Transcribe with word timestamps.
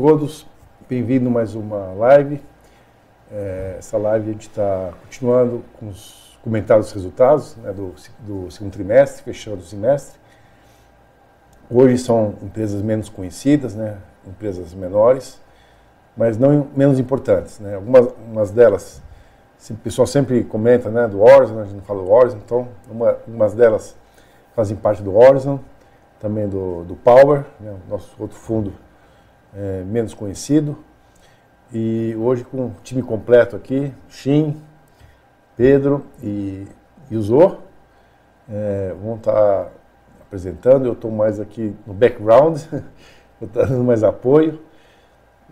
todos. 0.00 0.46
Bem-vindo 0.88 1.30
mais 1.30 1.54
uma 1.54 1.92
live. 1.92 2.40
É, 3.30 3.74
essa 3.78 3.98
live 3.98 4.30
a 4.30 4.32
gente 4.32 4.48
está 4.48 4.94
continuando 5.02 5.62
com 5.78 5.88
os 5.88 6.38
comentários 6.42 6.86
dos 6.86 6.94
resultados 6.94 7.54
né, 7.56 7.70
do, 7.70 7.94
do, 8.20 8.50
segundo 8.50 8.72
trimestre, 8.72 9.22
fechando 9.22 9.58
o 9.58 9.62
semestre. 9.62 10.18
Hoje 11.70 11.98
são 11.98 12.34
empresas 12.40 12.80
menos 12.80 13.10
conhecidas, 13.10 13.74
né, 13.74 13.98
empresas 14.26 14.72
menores, 14.72 15.38
mas 16.16 16.38
não 16.38 16.66
menos 16.74 16.98
importantes. 16.98 17.60
Né. 17.60 17.74
Algumas 17.74 18.50
delas, 18.50 19.02
o 19.68 19.74
pessoal 19.74 20.06
sempre 20.06 20.44
comenta 20.44 20.88
né, 20.88 21.06
do 21.08 21.20
Horizon, 21.20 21.60
a 21.60 21.64
gente 21.64 21.74
não 21.74 21.82
fala 21.82 22.02
do 22.02 22.10
Horizon, 22.10 22.38
então 22.38 22.68
uma, 22.90 23.10
algumas 23.10 23.52
delas 23.52 23.94
fazem 24.56 24.78
parte 24.78 25.02
do 25.02 25.14
Horizon, 25.14 25.60
também 26.18 26.48
do, 26.48 26.84
do 26.84 26.96
Power, 26.96 27.44
né, 27.60 27.76
nosso 27.86 28.16
outro 28.18 28.38
fundo 28.38 28.72
é, 29.54 29.82
menos 29.84 30.14
conhecido. 30.14 30.78
E 31.72 32.16
hoje 32.18 32.44
com 32.44 32.66
o 32.66 32.74
time 32.82 33.02
completo 33.02 33.54
aqui, 33.54 33.92
Shin, 34.08 34.60
Pedro 35.56 36.04
e, 36.22 36.66
e 37.10 37.16
o 37.16 37.58
é, 38.48 38.94
vão 39.00 39.16
estar 39.16 39.32
tá 39.32 39.68
apresentando. 40.22 40.86
Eu 40.86 40.94
estou 40.94 41.10
mais 41.10 41.38
aqui 41.38 41.74
no 41.86 41.94
background, 41.94 42.60
vou 43.38 43.48
estar 43.48 43.60
tá 43.60 43.66
dando 43.66 43.84
mais 43.84 44.02
apoio. 44.02 44.60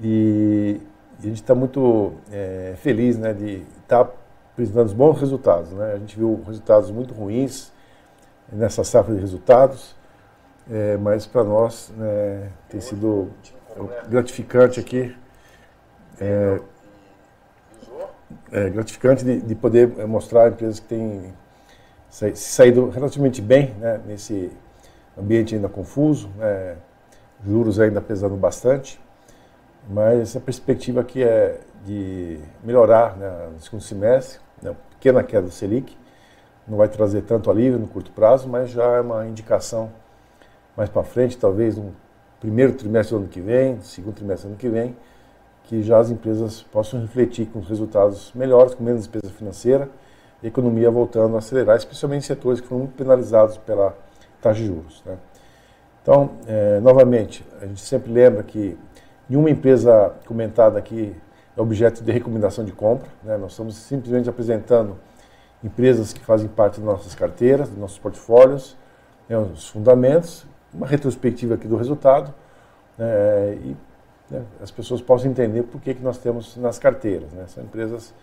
E, 0.00 0.80
e 1.20 1.26
a 1.26 1.28
gente 1.28 1.42
está 1.42 1.54
muito 1.54 2.12
é, 2.32 2.74
feliz 2.78 3.18
né, 3.18 3.32
de 3.32 3.62
estar 3.82 4.04
tá 4.04 4.12
apresentando 4.52 4.94
bons 4.94 5.20
resultados. 5.20 5.70
Né? 5.72 5.92
A 5.92 5.98
gente 5.98 6.16
viu 6.16 6.42
resultados 6.46 6.90
muito 6.90 7.14
ruins 7.14 7.72
nessa 8.52 8.82
safra 8.82 9.14
de 9.14 9.20
resultados, 9.20 9.94
é, 10.70 10.96
mas 10.96 11.26
para 11.26 11.44
nós 11.44 11.92
né, 11.96 12.50
tem 12.68 12.80
sido 12.80 13.30
gratificante 14.08 14.80
aqui. 14.80 15.14
É, 16.20 16.60
é 18.50 18.70
gratificante 18.70 19.24
de, 19.24 19.40
de, 19.40 19.54
poder 19.54 19.88
mostrar 20.06 20.48
empresas 20.48 20.80
que 20.80 20.86
têm 20.86 21.32
saído 22.34 22.88
relativamente 22.88 23.40
bem 23.40 23.74
né, 23.74 24.00
nesse 24.06 24.50
ambiente 25.16 25.54
ainda 25.54 25.68
confuso, 25.68 26.28
né, 26.36 26.76
juros 27.44 27.78
ainda 27.78 28.00
pesando 28.00 28.36
bastante, 28.36 29.00
mas 29.88 30.36
a 30.36 30.40
perspectiva 30.40 31.00
aqui 31.00 31.22
é 31.22 31.60
de 31.84 32.38
melhorar 32.64 33.16
né, 33.16 33.48
no 33.52 33.60
segundo 33.60 33.82
semestre, 33.82 34.40
né, 34.62 34.74
pequena 34.90 35.22
queda 35.22 35.46
do 35.46 35.52
Selic, 35.52 35.96
não 36.66 36.76
vai 36.76 36.88
trazer 36.88 37.22
tanto 37.22 37.50
alívio 37.50 37.78
no 37.78 37.86
curto 37.86 38.10
prazo, 38.10 38.48
mas 38.48 38.70
já 38.70 38.84
é 38.84 39.00
uma 39.00 39.26
indicação 39.26 39.90
mais 40.76 40.90
para 40.90 41.02
frente, 41.02 41.36
talvez 41.36 41.76
no 41.76 41.94
primeiro 42.40 42.72
trimestre 42.72 43.16
do 43.16 43.22
ano 43.22 43.28
que 43.28 43.40
vem, 43.40 43.80
segundo 43.80 44.14
trimestre 44.14 44.48
do 44.48 44.52
ano 44.52 44.58
que 44.58 44.68
vem, 44.68 44.96
que 45.64 45.82
já 45.82 45.98
as 45.98 46.10
empresas 46.10 46.62
possam 46.62 47.00
refletir 47.00 47.46
com 47.46 47.60
resultados 47.60 48.32
melhores, 48.34 48.74
com 48.74 48.82
menos 48.82 49.06
despesa 49.06 49.32
financeira, 49.32 49.88
a 50.42 50.46
economia 50.46 50.90
voltando 50.90 51.34
a 51.34 51.38
acelerar, 51.38 51.76
especialmente 51.76 52.24
em 52.24 52.26
setores 52.26 52.60
que 52.60 52.66
foram 52.66 52.82
muito 52.82 52.94
penalizados 52.94 53.58
pela 53.58 53.94
taxa 54.40 54.60
de 54.60 54.66
juros. 54.66 55.02
Né? 55.04 55.16
Então, 56.02 56.30
é, 56.46 56.80
novamente, 56.80 57.44
a 57.60 57.66
gente 57.66 57.80
sempre 57.80 58.10
lembra 58.10 58.42
que 58.42 58.78
nenhuma 59.28 59.50
empresa 59.50 60.14
comentada 60.24 60.78
aqui 60.78 61.14
é 61.56 61.60
objeto 61.60 62.02
de 62.02 62.12
recomendação 62.12 62.64
de 62.64 62.72
compra. 62.72 63.08
Né? 63.22 63.36
Nós 63.36 63.50
estamos 63.50 63.76
simplesmente 63.76 64.28
apresentando 64.28 64.96
empresas 65.62 66.12
que 66.12 66.20
fazem 66.20 66.48
parte 66.48 66.80
das 66.80 66.84
nossas 66.84 67.14
carteiras, 67.14 67.68
dos 67.68 67.78
nossos 67.78 67.98
portfólios, 67.98 68.76
né, 69.28 69.36
os 69.36 69.68
fundamentos 69.68 70.46
uma 70.78 70.86
retrospectiva 70.86 71.54
aqui 71.54 71.66
do 71.66 71.76
resultado 71.76 72.32
né, 72.96 73.58
e 73.62 73.76
né, 74.30 74.42
as 74.62 74.70
pessoas 74.70 75.02
possam 75.02 75.30
entender 75.30 75.64
por 75.64 75.80
que, 75.80 75.92
que 75.92 76.02
nós 76.02 76.18
temos 76.18 76.56
nas 76.56 76.78
carteiras. 76.78 77.30
Né? 77.32 77.44
São 77.48 77.64
empresas 77.64 78.14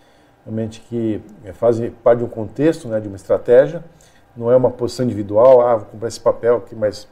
realmente 0.45 0.79
que 0.81 1.21
eh, 1.43 1.51
fazem 1.51 1.91
parte 1.91 2.19
de 2.19 2.25
um 2.25 2.29
contexto, 2.29 2.87
né, 2.87 2.99
de 2.99 3.07
uma 3.07 3.17
estratégia, 3.17 3.83
não 4.35 4.51
é 4.51 4.55
uma 4.55 4.71
posição 4.71 5.05
individual, 5.05 5.61
ah, 5.61 5.75
vou 5.75 5.85
comprar 5.87 6.07
esse 6.07 6.19
papel 6.19 6.57
aqui, 6.57 6.75
mas 6.75 7.07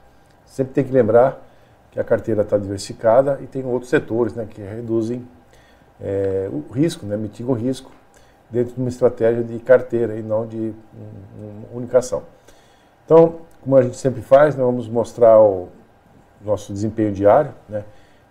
sempre 0.45 0.73
tem 0.73 0.83
que 0.83 0.91
lembrar 0.91 1.41
que 1.91 1.99
a 1.99 2.03
carteira 2.03 2.41
está 2.41 2.57
diversificada 2.57 3.39
e 3.41 3.47
tem 3.47 3.65
outros 3.65 3.89
setores 3.89 4.33
né, 4.33 4.47
que 4.49 4.61
reduzem 4.61 5.27
é, 6.01 6.49
o 6.51 6.71
risco, 6.71 7.05
né, 7.05 7.17
mitigam 7.17 7.51
o 7.53 7.55
risco 7.55 7.91
dentro 8.49 8.75
de 8.75 8.79
uma 8.79 8.89
estratégia 8.89 9.43
de 9.43 9.57
carteira 9.59 10.15
e 10.15 10.21
não 10.21 10.45
de 10.45 10.73
uma 11.37 11.77
única 11.77 11.97
ação. 11.97 12.23
Então, 13.05 13.39
como 13.63 13.77
a 13.77 13.81
gente 13.81 13.97
sempre 13.97 14.21
faz, 14.21 14.55
nós 14.55 14.65
vamos 14.65 14.89
mostrar 14.89 15.39
o 15.39 15.69
nosso 16.41 16.73
desempenho 16.73 17.11
diário, 17.13 17.53
né? 17.69 17.83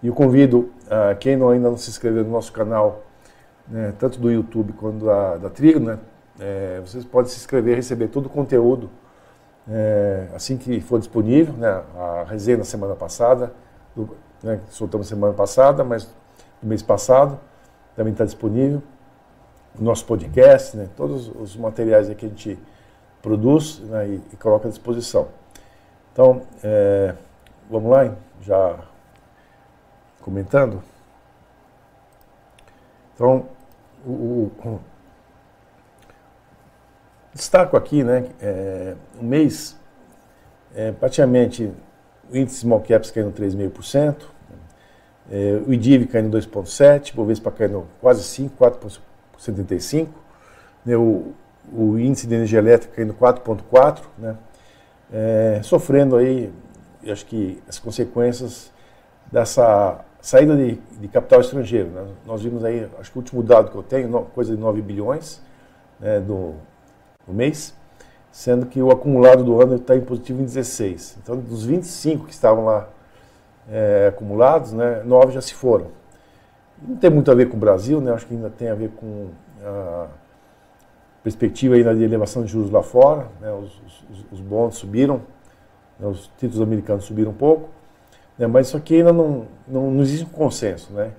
E 0.03 0.09
eu 0.09 0.15
convido 0.15 0.71
uh, 0.87 1.17
quem 1.19 1.37
não, 1.37 1.49
ainda 1.49 1.71
não 1.71 1.77
se 1.77 1.89
inscreveu 1.89 2.25
no 2.25 2.31
nosso 2.31 2.53
canal, 2.53 3.03
né, 3.69 3.95
tanto 3.99 4.19
do 4.19 4.31
YouTube 4.31 4.73
quanto 4.73 5.05
da, 5.07 5.37
da 5.37 5.51
Trigo, 5.51 5.81
né? 5.81 5.99
É, 6.39 6.81
vocês 6.85 7.05
podem 7.05 7.31
se 7.31 7.37
inscrever 7.39 7.75
e 7.75 7.77
receber 7.77 8.09
todo 8.09 8.27
o 8.27 8.29
conteúdo 8.29 8.91
é, 9.71 10.27
assim 10.35 10.57
que 10.57 10.81
for 10.81 10.99
disponível, 10.99 11.55
né? 11.55 11.83
A 11.97 12.25
resenha 12.29 12.59
da 12.59 12.65
semana 12.65 12.95
passada, 12.95 13.53
do, 13.95 14.17
né, 14.43 14.61
soltamos 14.71 15.07
semana 15.07 15.33
passada, 15.33 15.85
mas 15.85 16.13
no 16.63 16.69
mês 16.69 16.83
passado 16.83 17.39
também 17.95 18.13
está 18.13 18.25
disponível. 18.25 18.83
O 19.79 19.83
nosso 19.83 20.05
podcast, 20.05 20.77
né? 20.77 20.89
Todos 20.97 21.29
os 21.29 21.57
materiais 21.57 22.09
que 22.15 22.27
a 22.27 22.29
gente 22.29 22.59
produz 23.23 23.79
né, 23.79 24.09
e, 24.09 24.23
e, 24.33 24.37
coloca 24.37 24.67
à 24.67 24.71
disposição. 24.71 25.29
Então, 26.13 26.43
é, 26.63 27.15
vamos 27.71 27.91
lá, 27.91 28.15
já 28.43 28.79
comentando. 30.21 30.83
Então, 33.15 33.47
o, 34.05 34.51
o, 34.65 34.81
destaco 37.33 37.77
aqui, 37.77 38.03
né, 38.03 38.29
é, 38.41 38.97
um 39.21 39.25
mês, 39.25 39.79
é, 40.75 40.91
praticamente 40.93 41.73
o 42.31 42.37
índice 42.37 42.59
small 42.59 42.81
caps 42.81 43.11
caindo 43.11 43.33
3,5%, 43.33 44.17
é, 45.31 45.63
o 45.67 45.73
IDIV 45.73 46.07
caindo 46.07 46.37
2,7%, 46.37 47.13
o 47.13 47.17
Bovespa 47.17 47.51
caindo 47.51 47.87
quase 48.01 48.23
5%, 48.23 48.51
4,75%, 49.39 50.09
né, 50.85 50.97
o, 50.97 51.33
o 51.75 51.99
índice 51.99 52.27
de 52.27 52.35
energia 52.35 52.59
elétrica 52.59 52.97
caindo 52.97 53.15
4,4%, 53.15 54.01
né? 54.19 54.37
É, 55.13 55.61
sofrendo 55.63 56.17
aí, 56.17 56.51
acho 57.07 57.27
que 57.27 57.63
as 57.69 57.79
consequências 57.79 58.73
dessa 59.31 60.03
saída 60.23 60.57
de, 60.57 60.77
de 60.99 61.09
capital 61.09 61.41
estrangeiro. 61.41 61.91
Né? 61.91 62.07
Nós 62.25 62.43
vimos 62.43 62.65
aí, 62.65 62.89
acho 62.99 63.11
que 63.11 63.19
o 63.19 63.21
último 63.21 63.43
dado 63.43 63.71
que 63.71 63.77
eu 63.77 63.83
tenho, 63.83 64.09
coisa 64.35 64.55
de 64.55 64.61
9 64.61 64.81
bilhões 64.81 65.43
né, 66.01 66.21
do, 66.21 66.55
do 67.27 67.35
mês, 67.35 67.75
sendo 68.31 68.65
que 68.67 68.81
o 68.81 68.91
acumulado 68.91 69.45
do 69.45 69.61
ano 69.61 69.77
está 69.77 69.97
em 69.97 70.01
positivo 70.01 70.41
em 70.41 70.45
16. 70.45 71.19
Então, 71.23 71.37
dos 71.37 71.65
25 71.65 72.27
que 72.27 72.33
estavam 72.33 72.65
lá 72.65 72.89
é, 73.69 74.07
acumulados, 74.09 74.73
né, 74.73 75.03
9 75.05 75.33
já 75.33 75.41
se 75.41 75.53
foram. 75.53 75.89
Não 76.81 76.97
tem 76.97 77.11
muito 77.11 77.31
a 77.31 77.35
ver 77.35 77.49
com 77.49 77.57
o 77.57 77.61
Brasil, 77.61 78.01
né, 78.01 78.13
acho 78.13 78.27
que 78.27 78.35
ainda 78.35 78.49
tem 78.49 78.71
a 78.71 78.75
ver 78.75 78.91
com 78.91 79.29
perspectiva 81.23 81.75
ainda 81.75 81.95
de 81.95 82.03
elevação 82.03 82.45
de 82.45 82.51
juros 82.51 82.71
lá 82.71 82.83
fora, 82.83 83.29
né, 83.41 83.53
os, 83.53 83.81
os, 84.11 84.27
os 84.33 84.41
bonds 84.41 84.77
subiram, 84.79 85.23
né, 85.99 86.07
os 86.07 86.31
títulos 86.37 86.61
americanos 86.61 87.05
subiram 87.05 87.31
um 87.31 87.35
pouco, 87.35 87.69
né, 88.37 88.47
mas 88.47 88.69
isso 88.69 88.77
aqui 88.77 88.97
ainda 88.97 89.13
não, 89.13 89.47
não, 89.67 89.91
não, 89.91 90.03
existe 90.03 90.25
um 90.25 90.29
consenso. 90.29 90.93
Né? 90.93 91.13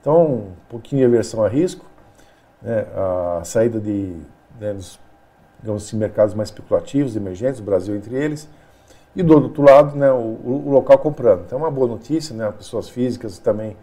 Então, 0.00 0.24
um 0.24 0.52
pouquinho 0.68 1.00
de 1.00 1.06
aversão 1.06 1.44
a 1.44 1.48
risco, 1.48 1.84
né, 2.62 2.86
a 2.94 3.42
saída 3.44 3.78
de, 3.78 4.16
né, 4.58 4.72
dos 4.72 4.98
digamos 5.62 5.86
assim, 5.86 5.96
mercados 5.96 6.34
mais 6.34 6.48
especulativos, 6.48 7.14
emergentes, 7.14 7.60
o 7.60 7.62
Brasil 7.62 7.94
entre 7.94 8.14
eles, 8.16 8.48
e 9.14 9.22
do 9.22 9.34
outro 9.34 9.62
lado, 9.62 9.96
né, 9.96 10.10
o, 10.10 10.16
o, 10.16 10.70
local 10.70 10.98
comprando. 10.98 11.42
Então, 11.46 11.58
é 11.58 11.62
uma 11.62 11.70
boa 11.70 11.86
notícia, 11.86 12.34
né, 12.34 12.50
pessoas 12.50 12.88
físicas 12.88 13.38
também, 13.38 13.76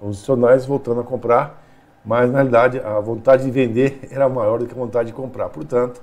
os 0.00 0.10
institucionais 0.10 0.64
voltando 0.64 1.00
a 1.00 1.04
comprar, 1.04 1.64
mas 2.04 2.30
na 2.30 2.38
realidade 2.38 2.80
a 2.80 3.00
vontade 3.00 3.44
de 3.44 3.50
vender 3.50 4.08
era 4.10 4.28
maior 4.28 4.58
do 4.58 4.66
que 4.66 4.72
a 4.72 4.76
vontade 4.76 5.08
de 5.08 5.12
comprar. 5.14 5.48
Portanto, 5.48 6.02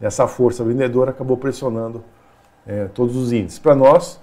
essa 0.00 0.26
força 0.26 0.64
vendedora 0.64 1.10
acabou 1.10 1.36
pressionando 1.36 2.04
é, 2.66 2.86
todos 2.86 3.16
os 3.16 3.32
índices. 3.32 3.58
Para 3.58 3.74
nós, 3.74 4.20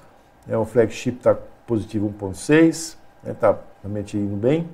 é, 0.48 0.58
o 0.58 0.66
flagship 0.66 1.18
está 1.18 1.36
positivo 1.66 2.14
1,6, 2.20 2.68
está 2.68 2.98
né, 3.24 3.34
tá 3.34 3.58
realmente 3.84 4.18
indo 4.18 4.36
bem. 4.36 4.70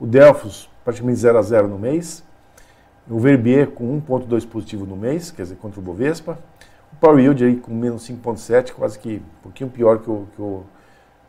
O 0.00 0.06
Delphos 0.06 0.68
praticamente 0.84 1.20
0 1.20 1.38
a 1.38 1.42
0 1.42 1.68
no 1.68 1.78
mês. 1.78 2.24
O 3.08 3.18
Verbier 3.18 3.68
com 3.68 4.00
1,2 4.00 4.46
positivo 4.48 4.86
no 4.86 4.96
mês, 4.96 5.30
quer 5.30 5.42
dizer, 5.42 5.56
contra 5.56 5.80
o 5.80 5.82
Bovespa. 5.82 6.38
O 6.92 6.96
Power 6.96 7.18
Yield 7.18 7.44
aí 7.44 7.56
com 7.56 7.72
menos 7.72 8.08
5,7, 8.08 8.72
quase 8.72 8.98
que 8.98 9.16
um 9.16 9.42
pouquinho 9.42 9.70
pior 9.70 9.98
que 9.98 10.10
o, 10.10 10.26
que 10.34 10.40
o 10.42 10.64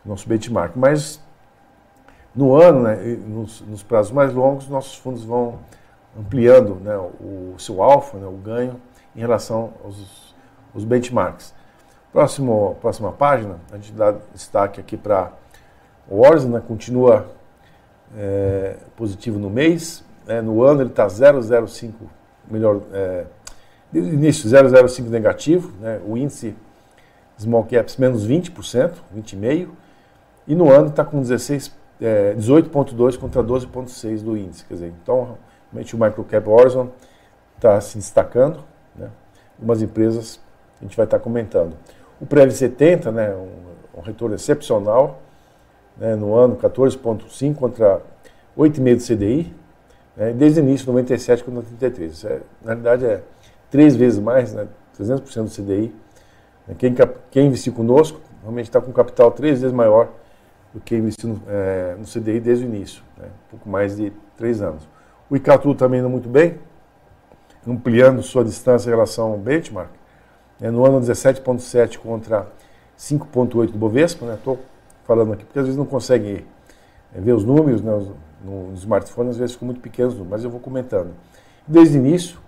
nosso 0.05 0.27
benchmark. 0.27 0.75
Mas 0.75 1.19
no 2.35 2.55
ano, 2.55 2.83
né, 2.83 2.95
nos, 3.27 3.61
nos, 3.61 3.83
prazos 3.83 4.11
mais 4.11 4.33
longos, 4.33 4.67
nossos 4.67 4.95
fundos 4.95 5.23
vão 5.23 5.59
ampliando 6.17 6.75
né, 6.75 6.95
o, 6.97 7.55
seu 7.57 7.83
alfa, 7.83 8.17
né, 8.17 8.27
o 8.27 8.31
ganho, 8.31 8.79
em 9.15 9.19
relação 9.19 9.73
aos, 9.83 10.33
aos 10.73 10.83
benchmarks. 10.83 11.53
Próximo, 12.11 12.77
próxima 12.81 13.11
página, 13.11 13.57
a 13.71 13.75
gente 13.75 13.91
dá 13.93 14.15
destaque 14.33 14.79
aqui 14.79 14.97
para 14.97 15.31
O 16.09 16.19
Orson 16.19 16.49
né, 16.49 16.61
continua 16.65 17.27
é, 18.17 18.77
positivo 18.95 19.39
no 19.39 19.49
mês, 19.49 20.03
né, 20.25 20.41
no 20.41 20.63
ano 20.63 20.81
ele 20.81 20.89
está 20.89 21.07
0,05 21.07 21.93
melhor, 22.49 22.81
é, 22.93 23.25
início 23.93 24.49
0,05 24.49 25.09
negativo, 25.09 25.71
né, 25.79 25.99
o 26.05 26.17
índice 26.17 26.55
small 27.37 27.63
caps 27.65 27.97
menos 27.97 28.27
20%, 28.27 28.93
20,5%, 29.15 29.69
e 30.47 30.55
no 30.55 30.71
ano 30.71 30.89
está 30.89 31.03
com 31.03 31.21
16, 31.21 31.80
é, 32.01 32.33
18,2 32.35 33.17
contra 33.17 33.43
12,6 33.43 34.23
do 34.23 34.35
índice. 34.35 34.65
Quer 34.65 34.73
dizer, 34.73 34.93
então, 35.01 35.37
realmente 35.71 35.95
o 35.95 35.99
microcap 35.99 36.49
Horizon 36.49 36.89
está 37.55 37.79
se 37.79 37.97
destacando, 37.97 38.59
né, 38.95 39.09
algumas 39.57 39.81
empresas 39.81 40.39
a 40.79 40.83
gente 40.83 40.97
vai 40.97 41.05
estar 41.05 41.19
tá 41.19 41.23
comentando. 41.23 41.75
O 42.19 42.25
Prev 42.25 42.51
70, 42.51 43.11
né, 43.11 43.35
um, 43.35 43.99
um 43.99 44.01
retorno 44.01 44.35
excepcional, 44.35 45.21
né, 45.95 46.15
no 46.15 46.33
ano 46.33 46.55
14,5 46.55 47.55
contra 47.55 48.01
8,5 48.57 48.95
do 48.95 49.03
CDI, 49.03 49.55
né, 50.17 50.33
desde 50.33 50.59
o 50.59 50.63
início, 50.63 50.87
97 50.87 51.43
contra 51.43 51.61
33. 51.61 52.11
Isso 52.11 52.27
é, 52.27 52.41
na 52.63 52.73
realidade 52.73 53.05
é 53.05 53.21
três 53.69 53.95
vezes 53.95 54.19
mais, 54.19 54.53
né, 54.53 54.67
300% 54.97 55.43
do 55.43 55.49
CDI. 55.49 55.93
Quem, 56.77 56.95
quem 57.29 57.47
investiu 57.47 57.73
conosco 57.73 58.19
realmente 58.41 58.67
está 58.67 58.81
com 58.81 58.91
capital 58.91 59.31
três 59.31 59.61
vezes 59.61 59.75
maior 59.75 60.09
do 60.73 60.79
que 60.79 60.95
investiu 60.95 61.29
no, 61.29 61.41
é, 61.47 61.95
no 61.97 62.05
CDI 62.05 62.39
desde 62.39 62.65
o 62.65 62.67
início, 62.67 63.03
né, 63.17 63.27
um 63.27 63.49
pouco 63.51 63.69
mais 63.69 63.97
de 63.97 64.11
três 64.37 64.61
anos. 64.61 64.87
O 65.29 65.35
Icatu 65.35 65.73
também 65.75 65.99
indo 65.99 66.09
muito 66.09 66.29
bem, 66.29 66.59
ampliando 67.67 68.21
sua 68.21 68.43
distância 68.43 68.89
em 68.89 68.91
relação 68.91 69.31
ao 69.31 69.37
benchmark. 69.37 69.91
Né, 70.59 70.69
no 70.69 70.85
ano 70.85 71.01
17,7 71.01 71.97
contra 71.97 72.47
5,8 72.97 73.71
do 73.71 73.77
Bovespa. 73.77 74.25
Estou 74.33 74.57
né, 74.57 74.61
falando 75.05 75.33
aqui 75.33 75.43
porque 75.43 75.59
às 75.59 75.65
vezes 75.65 75.77
não 75.77 75.85
consegue 75.85 76.45
é, 77.13 77.19
ver 77.19 77.33
os 77.33 77.43
números 77.43 77.81
né, 77.81 77.91
no, 78.43 78.73
smartphone, 78.75 79.29
às 79.29 79.37
vezes 79.37 79.53
ficam 79.53 79.65
muito 79.65 79.81
pequenos, 79.81 80.15
mas 80.29 80.43
eu 80.43 80.49
vou 80.49 80.59
comentando. 80.59 81.11
Desde 81.67 81.97
o 81.97 81.99
início, 81.99 82.39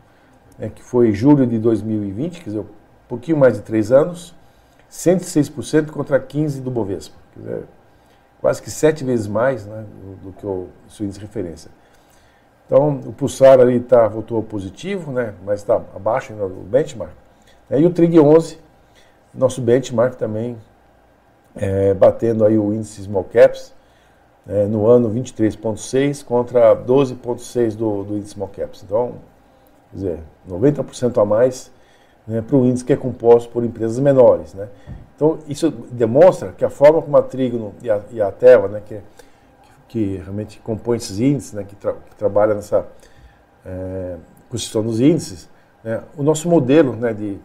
é, 0.60 0.70
que 0.70 0.84
foi 0.84 1.12
julho 1.12 1.46
de 1.48 1.58
2020, 1.58 2.40
quer 2.40 2.46
dizer, 2.46 2.60
um 2.60 2.66
pouquinho 3.08 3.38
mais 3.38 3.56
de 3.56 3.62
três 3.62 3.92
anos, 3.92 4.36
106% 4.92 5.90
contra 5.90 6.20
15% 6.20 6.62
do 6.62 6.70
Bovespa. 6.70 7.16
Quer 7.34 7.40
dizer, 7.40 7.64
quase 8.44 8.62
que 8.62 8.70
sete 8.70 9.06
vezes 9.06 9.26
mais 9.26 9.66
né, 9.66 9.86
do, 10.22 10.34
que 10.34 10.46
o 10.46 10.68
seu 10.90 11.06
índice 11.06 11.18
de 11.18 11.26
referência. 11.26 11.72
Então, 12.66 13.00
o 13.06 13.14
Pulsar 13.14 13.58
ali 13.62 13.80
tá, 13.80 14.06
voltou 14.06 14.44
positivo, 14.44 15.14
né, 15.14 15.34
mas 15.46 15.62
está 15.62 15.76
abaixo 15.96 16.34
ainda 16.34 16.50
do 16.50 16.56
benchmark. 16.56 17.14
Né, 17.70 17.80
e 17.80 17.86
o 17.86 17.90
Trig 17.90 18.20
11, 18.20 18.60
nosso 19.34 19.62
benchmark 19.62 20.16
também 20.16 20.58
é, 21.56 21.94
batendo 21.94 22.44
aí 22.44 22.58
o 22.58 22.74
índice 22.74 23.02
Small 23.04 23.24
Caps, 23.24 23.74
é, 24.46 24.66
no 24.66 24.88
ano 24.88 25.10
23,6 25.10 26.26
contra 26.26 26.76
12,6 26.76 27.78
do, 27.78 28.04
do 28.04 28.18
índice 28.18 28.32
Small 28.32 28.50
Caps. 28.50 28.84
Então, 28.84 29.14
quer 29.90 29.96
dizer, 29.96 30.20
90% 30.50 31.22
a 31.22 31.24
mais 31.24 31.72
né, 32.28 32.42
para 32.42 32.58
o 32.58 32.66
índice 32.66 32.84
que 32.84 32.92
é 32.92 32.98
composto 32.98 33.50
por 33.52 33.64
empresas 33.64 34.00
menores. 34.00 34.54
Né? 34.54 34.68
Então, 35.16 35.40
isso 35.48 35.70
demonstra 35.70 36.52
que 36.52 36.66
a 36.66 36.70
forma 36.70 37.02
como 37.02 37.16
a 37.18 37.22
Trígono 37.22 37.74
e 37.82 37.90
a, 37.90 38.02
e 38.12 38.22
a 38.22 38.32
Teva, 38.32 38.68
né, 38.68 38.82
que, 38.86 39.00
que, 39.88 40.18
realmente 40.18 40.60
compõem 40.60 40.98
esses 40.98 41.20
índices, 41.20 41.54
né, 41.54 41.64
que, 41.64 41.76
tra, 41.76 41.94
que 41.94 42.16
trabalha 42.16 42.56
nessa 42.56 42.88
é, 43.66 44.18
construção 44.50 44.84
dos 44.84 45.00
índices, 45.00 45.50
né, 45.84 46.02
o 46.18 46.24
nosso 46.24 46.50
modelo 46.50 46.96
né, 46.96 47.14
de 47.14 47.38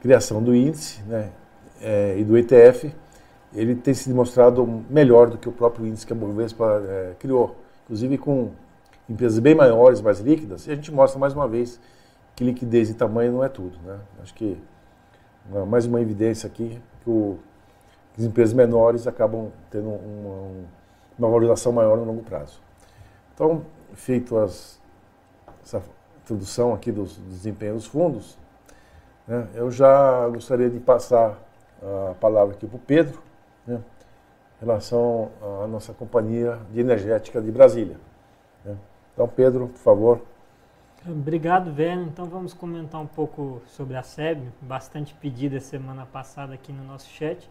criação 0.00 0.42
do 0.42 0.54
índice 0.54 1.02
né, 1.02 1.30
é, 1.80 2.16
e 2.18 2.24
do 2.24 2.36
ETF 2.36 2.94
ele 3.54 3.74
tem 3.74 3.92
se 3.92 4.08
demonstrado 4.08 4.84
melhor 4.88 5.28
do 5.28 5.36
que 5.36 5.48
o 5.48 5.52
próprio 5.52 5.86
índice 5.86 6.06
que 6.06 6.12
a 6.12 6.16
Bovespa 6.16 6.82
é, 6.86 7.14
criou, 7.18 7.56
inclusive 7.84 8.16
com 8.16 8.50
empresas 9.08 9.38
bem 9.40 9.54
maiores, 9.54 10.00
mais 10.00 10.20
líquidas, 10.20 10.66
e 10.66 10.70
a 10.70 10.74
gente 10.76 10.92
mostra 10.92 11.18
mais 11.18 11.34
uma 11.34 11.48
vez 11.48 11.80
que 12.36 12.44
liquidez 12.44 12.90
e 12.90 12.94
tamanho 12.94 13.32
não 13.32 13.44
é 13.44 13.48
tudo. 13.48 13.76
Né? 13.84 13.98
Acho 14.22 14.32
que 14.34 14.56
mais 15.66 15.84
uma 15.84 16.00
evidência 16.00 16.46
aqui 16.46 16.80
que, 17.02 17.10
o, 17.10 17.38
que 18.14 18.20
as 18.20 18.26
empresas 18.26 18.54
menores 18.54 19.06
acabam 19.06 19.50
tendo 19.70 19.88
uma, 19.88 20.66
uma, 21.18 21.28
valorização 21.28 21.72
maior 21.72 21.96
no 21.96 22.04
longo 22.04 22.22
prazo. 22.22 22.60
Então, 23.34 23.64
feito 23.94 24.36
as, 24.38 24.80
essa 25.64 25.82
introdução 26.22 26.72
aqui 26.72 26.92
dos, 26.92 27.16
dos 27.16 27.36
desempenhos 27.36 27.76
dos 27.76 27.86
fundos, 27.86 28.38
né, 29.26 29.48
eu 29.54 29.70
já 29.70 30.28
gostaria 30.28 30.68
de 30.68 30.80
passar 30.80 31.38
a 32.10 32.14
palavra 32.14 32.54
aqui 32.54 32.66
para 32.66 32.76
o 32.76 32.80
Pedro, 32.80 33.22
né, 33.66 33.80
em 34.60 34.64
relação 34.64 35.30
à 35.62 35.66
nossa 35.66 35.92
companhia 35.92 36.58
de 36.70 36.80
energética 36.80 37.40
de 37.40 37.50
Brasília. 37.50 37.96
Né. 38.64 38.76
Então, 39.14 39.26
Pedro, 39.28 39.68
por 39.68 39.78
favor. 39.78 40.20
Obrigado, 41.08 41.68
Werner. 41.68 42.06
Então 42.06 42.26
vamos 42.26 42.52
comentar 42.52 43.00
um 43.00 43.06
pouco 43.06 43.62
sobre 43.66 43.96
a 43.96 44.02
SEB, 44.02 44.52
bastante 44.60 45.14
pedida 45.14 45.58
semana 45.58 46.04
passada 46.04 46.52
aqui 46.52 46.72
no 46.72 46.84
nosso 46.84 47.08
chat. 47.08 47.48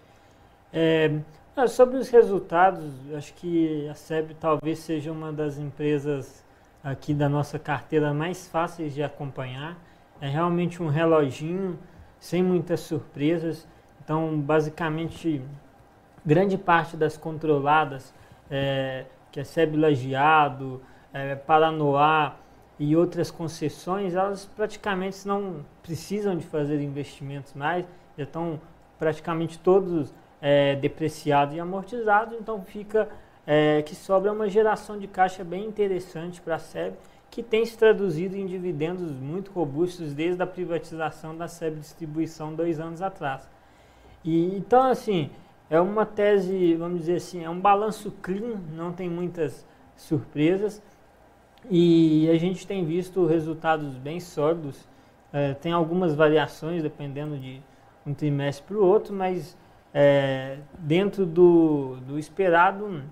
É, 0.72 1.20
sobre 1.68 1.98
os 1.98 2.10
resultados, 2.10 2.94
acho 3.16 3.34
que 3.34 3.90
a 3.90 3.96
SEB 3.96 4.36
talvez 4.40 4.78
seja 4.78 5.12
uma 5.12 5.34
das 5.34 5.58
empresas 5.58 6.46
aqui 6.84 7.12
da 7.12 7.28
nossa 7.28 7.58
carteira 7.58 8.14
mais 8.14 8.48
fáceis 8.48 8.94
de 8.94 9.02
acompanhar. 9.02 9.76
É 10.22 10.28
realmente 10.28 10.84
um 10.84 10.88
reloginho, 10.88 11.80
sem 12.20 12.44
muitas 12.44 12.82
surpresas. 12.82 13.68
Então, 14.04 14.40
basicamente, 14.40 15.42
grande 16.24 16.56
parte 16.56 16.96
das 16.96 17.18
controladas, 17.18 18.14
é, 18.50 19.06
que 19.32 19.40
é 19.40 19.44
SEB 19.44 19.76
Lajeado, 19.76 20.84
é, 21.12 21.34
Paranoá 21.34 22.36
e 22.80 22.96
outras 22.96 23.30
concessões, 23.30 24.16
elas 24.16 24.46
praticamente 24.46 25.28
não 25.28 25.66
precisam 25.84 26.38
de 26.38 26.46
fazer 26.46 26.82
investimentos 26.82 27.54
mais, 27.54 27.86
já 28.18 28.24
estão 28.24 28.60
praticamente 28.98 29.60
todos 29.60 30.14
é, 30.42 30.76
depreciados 30.78 31.56
e 31.56 31.60
amortizados, 31.60 32.38
então 32.40 32.62
fica 32.64 33.10
é, 33.46 33.82
que 33.82 33.96
sobra 33.96 34.32
uma 34.32 34.48
geração 34.48 34.98
de 34.98 35.08
caixa 35.08 35.44
bem 35.44 35.66
interessante 35.66 36.40
para 36.40 36.56
a 36.56 36.60
SEB, 36.60 36.96
que 37.30 37.44
tem 37.44 37.66
se 37.66 37.78
traduzido 37.78 38.36
em 38.36 38.46
dividendos 38.46 39.12
muito 39.12 39.52
robustos 39.52 40.14
desde 40.14 40.42
a 40.42 40.48
privatização 40.48 41.36
da 41.36 41.48
SEB 41.48 41.80
Distribuição 41.80 42.54
dois 42.54 42.80
anos 42.80 43.02
atrás. 43.02 43.48
E, 44.24 44.56
então, 44.56 44.84
assim, 44.84 45.30
é 45.70 45.80
uma 45.80 46.06
tese, 46.06 46.76
vamos 46.76 47.02
dizer 47.02 47.18
assim, 47.18 47.44
é 47.44 47.50
um 47.50 47.60
balanço 47.60 48.12
clean, 48.22 48.58
não 48.74 48.92
tem 48.92 49.10
muitas 49.10 49.66
surpresas. 49.96 50.82
E 51.70 52.30
a 52.30 52.38
gente 52.38 52.66
tem 52.66 52.86
visto 52.86 53.26
resultados 53.26 53.96
bem 53.96 54.20
sólidos. 54.20 54.88
É, 55.34 55.54
tem 55.54 55.72
algumas 55.72 56.16
variações 56.16 56.84
dependendo 56.84 57.38
de 57.38 57.62
um 58.06 58.14
trimestre 58.14 58.66
para 58.66 58.78
o 58.78 58.86
outro, 58.86 59.14
mas 59.14 59.58
é, 59.94 60.60
dentro 60.78 61.26
do, 61.26 61.98
do 62.08 62.18
esperado 62.18 63.04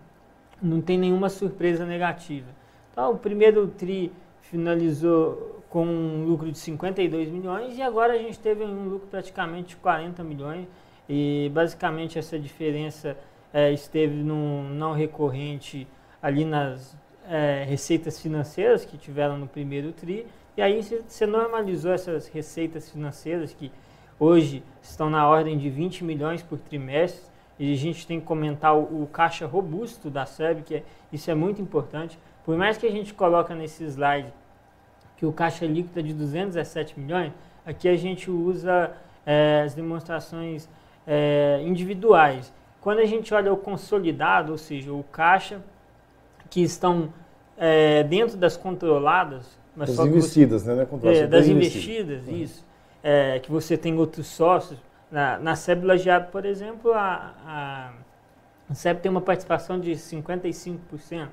não 0.61 0.81
tem 0.81 0.97
nenhuma 0.97 1.29
surpresa 1.29 1.85
negativa. 1.85 2.47
Então, 2.91 3.11
o 3.11 3.17
primeiro 3.17 3.67
TRI 3.67 4.11
finalizou 4.41 5.63
com 5.69 5.85
um 5.85 6.25
lucro 6.25 6.51
de 6.51 6.57
52 6.57 7.29
milhões 7.29 7.77
e 7.77 7.81
agora 7.81 8.13
a 8.13 8.17
gente 8.17 8.39
teve 8.39 8.63
um 8.63 8.85
lucro 8.85 9.07
praticamente 9.09 9.69
de 9.69 9.75
40 9.77 10.23
milhões 10.23 10.67
e 11.07 11.51
basicamente 11.53 12.17
essa 12.17 12.39
diferença 12.39 13.17
é, 13.53 13.71
esteve 13.71 14.15
no 14.15 14.63
não 14.63 14.93
recorrente 14.93 15.87
ali 16.21 16.45
nas 16.45 16.97
é, 17.27 17.65
receitas 17.67 18.19
financeiras 18.19 18.85
que 18.85 18.97
tiveram 18.97 19.37
no 19.37 19.47
primeiro 19.47 19.91
TRI, 19.91 20.25
e 20.55 20.61
aí 20.61 20.81
você 20.81 21.25
normalizou 21.25 21.91
essas 21.91 22.27
receitas 22.27 22.89
financeiras 22.89 23.53
que 23.53 23.71
hoje 24.19 24.63
estão 24.81 25.09
na 25.09 25.27
ordem 25.27 25.57
de 25.57 25.69
20 25.69 26.03
milhões 26.03 26.41
por 26.41 26.57
trimestre, 26.57 27.23
e 27.59 27.73
a 27.73 27.75
gente 27.75 28.05
tem 28.05 28.19
que 28.19 28.25
comentar 28.25 28.75
o, 28.75 29.03
o 29.03 29.07
caixa 29.07 29.45
robusto 29.45 30.09
da 30.09 30.25
SEB, 30.25 30.61
que 30.63 30.75
é, 30.75 30.83
isso 31.11 31.29
é 31.29 31.35
muito 31.35 31.61
importante. 31.61 32.17
Por 32.45 32.55
mais 32.55 32.77
que 32.77 32.85
a 32.85 32.91
gente 32.91 33.13
coloca 33.13 33.53
nesse 33.55 33.83
slide 33.83 34.31
que 35.17 35.25
o 35.25 35.33
caixa 35.33 35.65
líquido 35.65 35.99
é 35.99 36.03
de 36.03 36.13
217 36.13 36.99
milhões, 36.99 37.33
aqui 37.65 37.89
a 37.89 37.97
gente 37.97 38.29
usa 38.29 38.95
é, 39.25 39.63
as 39.65 39.73
demonstrações 39.73 40.69
é, 41.05 41.61
individuais. 41.65 42.53
Quando 42.79 42.99
a 42.99 43.05
gente 43.05 43.33
olha 43.33 43.51
o 43.51 43.57
consolidado, 43.57 44.51
ou 44.51 44.57
seja, 44.57 44.93
o 44.93 45.03
caixa, 45.11 45.59
que 46.49 46.61
estão 46.61 47.13
é, 47.57 48.03
dentro 48.03 48.37
das 48.37 48.55
controladas, 48.55 49.57
mas 49.75 49.95
das 49.95 50.07
investidas, 50.07 50.63
você, 50.63 50.75
né? 50.75 50.87
É, 51.03 51.17
é 51.19 51.27
das 51.27 51.47
investidas, 51.47 52.27
isso. 52.27 52.65
É, 53.03 53.39
que 53.39 53.51
você 53.51 53.77
tem 53.77 53.95
outros 53.97 54.27
sócios. 54.27 54.79
Na, 55.11 55.37
na 55.37 55.55
SEB 55.55 55.85
Lajeado, 55.85 56.31
por 56.31 56.45
exemplo, 56.45 56.91
a, 56.93 57.33
a, 57.45 58.73
SEB 58.73 58.99
tem 58.99 59.09
uma 59.09 59.21
participação 59.21 59.79
de 59.79 59.91
55%. 59.91 61.27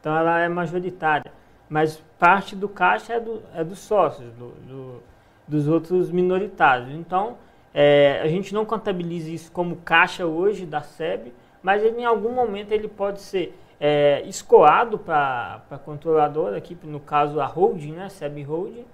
Então 0.00 0.16
ela 0.16 0.40
é 0.40 0.48
majoritária. 0.48 1.30
Mas 1.68 2.02
parte 2.18 2.54
do 2.54 2.68
caixa 2.68 3.14
é, 3.14 3.20
do, 3.20 3.42
é 3.54 3.64
dos 3.64 3.78
sócios, 3.78 4.32
do, 4.32 4.48
do, 4.68 5.02
dos 5.46 5.68
outros 5.68 6.10
minoritários. 6.10 6.90
Então, 6.90 7.38
é, 7.72 8.20
a 8.22 8.26
gente 8.28 8.52
não 8.52 8.64
contabiliza 8.64 9.30
isso 9.30 9.50
como 9.52 9.76
caixa 9.76 10.26
hoje 10.26 10.66
da 10.66 10.80
SEB, 10.80 11.32
mas 11.62 11.84
em 11.84 12.04
algum 12.04 12.32
momento 12.32 12.72
ele 12.72 12.88
pode 12.88 13.20
ser 13.20 13.56
é, 13.80 14.22
escoado 14.26 14.98
para 14.98 15.62
a 15.70 15.78
controladora, 15.78 16.56
aqui 16.56 16.76
no 16.84 17.00
caso 17.00 17.40
a 17.40 17.46
holding, 17.46 17.92
né, 17.92 18.08
SEB 18.08 18.42
Holding, 18.42 18.84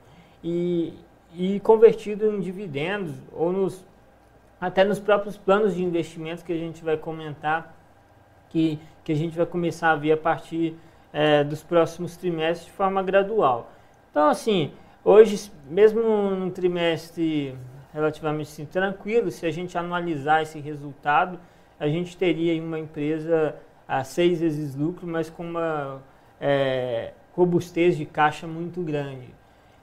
e, 0.42 0.94
e 1.34 1.60
convertido 1.60 2.26
em 2.26 2.40
dividendos 2.40 3.14
ou 3.32 3.52
nos, 3.52 3.84
até 4.60 4.84
nos 4.84 4.98
próprios 4.98 5.36
planos 5.36 5.74
de 5.74 5.84
investimentos 5.84 6.42
que 6.42 6.52
a 6.52 6.58
gente 6.58 6.82
vai 6.82 6.96
comentar, 6.96 7.76
que, 8.50 8.78
que 9.04 9.12
a 9.12 9.16
gente 9.16 9.36
vai 9.36 9.46
começar 9.46 9.92
a 9.92 9.96
ver 9.96 10.12
a 10.12 10.16
partir 10.16 10.76
é, 11.12 11.44
dos 11.44 11.62
próximos 11.62 12.16
trimestres 12.16 12.66
de 12.66 12.72
forma 12.72 13.02
gradual. 13.02 13.70
Então, 14.10 14.28
assim, 14.28 14.72
hoje, 15.04 15.50
mesmo 15.68 16.02
num 16.02 16.50
trimestre 16.50 17.56
relativamente 17.92 18.48
assim, 18.48 18.64
tranquilo, 18.64 19.30
se 19.30 19.46
a 19.46 19.50
gente 19.50 19.76
analisar 19.76 20.42
esse 20.42 20.58
resultado, 20.58 21.38
a 21.78 21.86
gente 21.86 22.16
teria 22.16 22.60
uma 22.60 22.78
empresa 22.78 23.54
a 23.92 24.04
seis 24.04 24.40
vezes 24.40 24.74
lucro, 24.74 25.06
mas 25.06 25.28
com 25.28 25.44
uma 25.44 26.00
é, 26.40 27.12
robustez 27.34 27.94
de 27.94 28.06
caixa 28.06 28.46
muito 28.46 28.80
grande. 28.80 29.28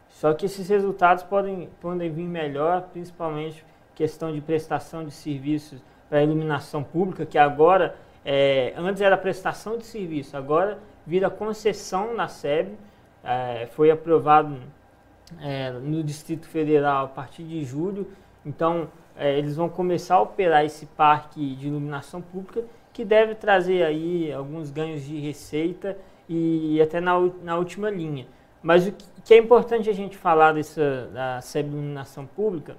Só 0.10 0.34
que 0.34 0.48
esses 0.48 0.68
resultados 0.68 1.24
podem, 1.24 1.70
podem 1.80 2.10
vir 2.10 2.28
melhor, 2.28 2.90
principalmente 2.92 3.64
questão 3.94 4.34
de 4.34 4.42
prestação 4.42 5.04
de 5.06 5.12
serviços 5.12 5.80
para 6.10 6.24
iluminação 6.24 6.84
pública, 6.84 7.24
que 7.24 7.38
agora, 7.38 7.96
é, 8.26 8.74
antes 8.76 9.00
era 9.00 9.16
prestação 9.16 9.78
de 9.78 9.86
serviço, 9.86 10.36
agora 10.36 10.80
vira 11.06 11.30
concessão 11.30 12.16
na 12.16 12.28
SEB, 12.28 12.76
é, 13.24 13.68
foi 13.68 13.92
aprovado 13.92 14.58
é, 15.40 15.70
no 15.70 16.02
Distrito 16.02 16.48
Federal 16.48 17.06
a 17.06 17.10
partir 17.10 17.44
de 17.44 17.64
julho, 17.64 18.08
então 18.44 18.90
é, 19.16 19.38
eles 19.38 19.56
vão 19.56 19.70
começar 19.70 20.16
a 20.16 20.22
operar 20.22 20.66
esse 20.66 20.88
parque 20.88 21.56
de 21.56 21.68
iluminação 21.68 22.24
pública 22.24 22.64
que 23.00 23.06
deve 23.06 23.34
trazer 23.34 23.82
aí 23.82 24.30
alguns 24.30 24.72
ganhos 24.72 25.06
de 25.06 25.18
receita 25.20 25.98
e 26.28 26.82
até 26.82 27.00
na, 27.00 27.14
na 27.42 27.58
última 27.58 27.90
linha. 27.90 28.28
Mas 28.62 28.86
o 28.88 28.94
que 29.24 29.34
é 29.34 29.38
importante 29.38 29.90
a 29.90 29.94
gente 29.94 30.18
falar 30.18 30.52
dessa, 30.52 31.10
da 31.14 31.40
SEB 31.40 31.70
Iluminação 31.70 32.26
Pública 32.26 32.76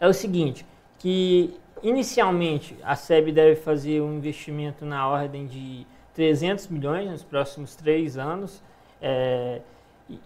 é 0.00 0.08
o 0.08 0.14
seguinte, 0.14 0.64
que 0.98 1.54
inicialmente 1.82 2.74
a 2.82 2.96
SEB 2.96 3.30
deve 3.30 3.56
fazer 3.56 4.00
um 4.00 4.16
investimento 4.16 4.86
na 4.86 5.06
ordem 5.06 5.46
de 5.46 5.86
300 6.14 6.68
milhões 6.68 7.10
nos 7.10 7.22
próximos 7.22 7.76
três 7.76 8.16
anos. 8.16 8.62
É, 9.02 9.60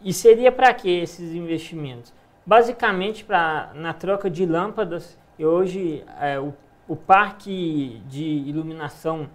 e 0.04 0.12
seria 0.12 0.52
para 0.52 0.72
que 0.72 0.88
esses 0.88 1.34
investimentos? 1.34 2.14
Basicamente 2.46 3.24
para 3.24 3.72
na 3.74 3.92
troca 3.92 4.30
de 4.30 4.46
lâmpadas. 4.46 5.18
E 5.36 5.44
hoje 5.44 6.04
é, 6.20 6.38
o 6.38 6.54
o 6.86 6.94
parque 6.94 8.02
de 8.08 8.24
iluminação 8.24 9.28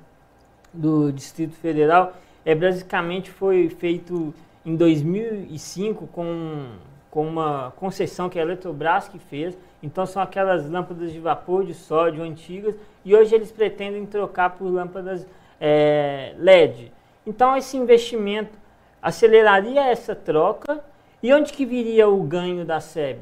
do 0.74 1.12
Distrito 1.12 1.56
Federal 1.56 2.14
é 2.46 2.54
basicamente 2.54 3.32
foi 3.32 3.70
feito 3.70 4.34
em 4.66 4.76
2005 4.76 6.08
com, 6.08 6.68
com 7.10 7.28
uma 7.28 7.72
concessão 7.76 8.30
que 8.30 8.40
a 8.40 8.42
Eletrobras 8.42 9.08
que 9.08 9.20
fez. 9.20 9.58
Então 9.82 10.06
são 10.06 10.22
aquelas 10.22 10.70
lâmpadas 10.70 11.12
de 11.12 11.20
vapor 11.20 11.66
de 11.66 11.74
sódio 11.74 12.24
antigas 12.24 12.76
e 13.04 13.16
hoje 13.16 13.34
eles 13.34 13.52
pretendem 13.52 14.06
trocar 14.06 14.52
por 14.52 14.66
lâmpadas 14.66 15.26
é, 15.60 16.34
LED. 16.38 16.92
Então 17.26 17.56
esse 17.58 17.78
investimento 17.78 18.58
aceleraria 19.02 19.86
essa 19.90 20.14
troca 20.14 20.84
e 21.22 21.34
onde 21.34 21.52
que 21.52 21.66
viria 21.66 22.08
o 22.08 22.22
ganho 22.24 22.64
da 22.64 22.80
SEB? 22.80 23.20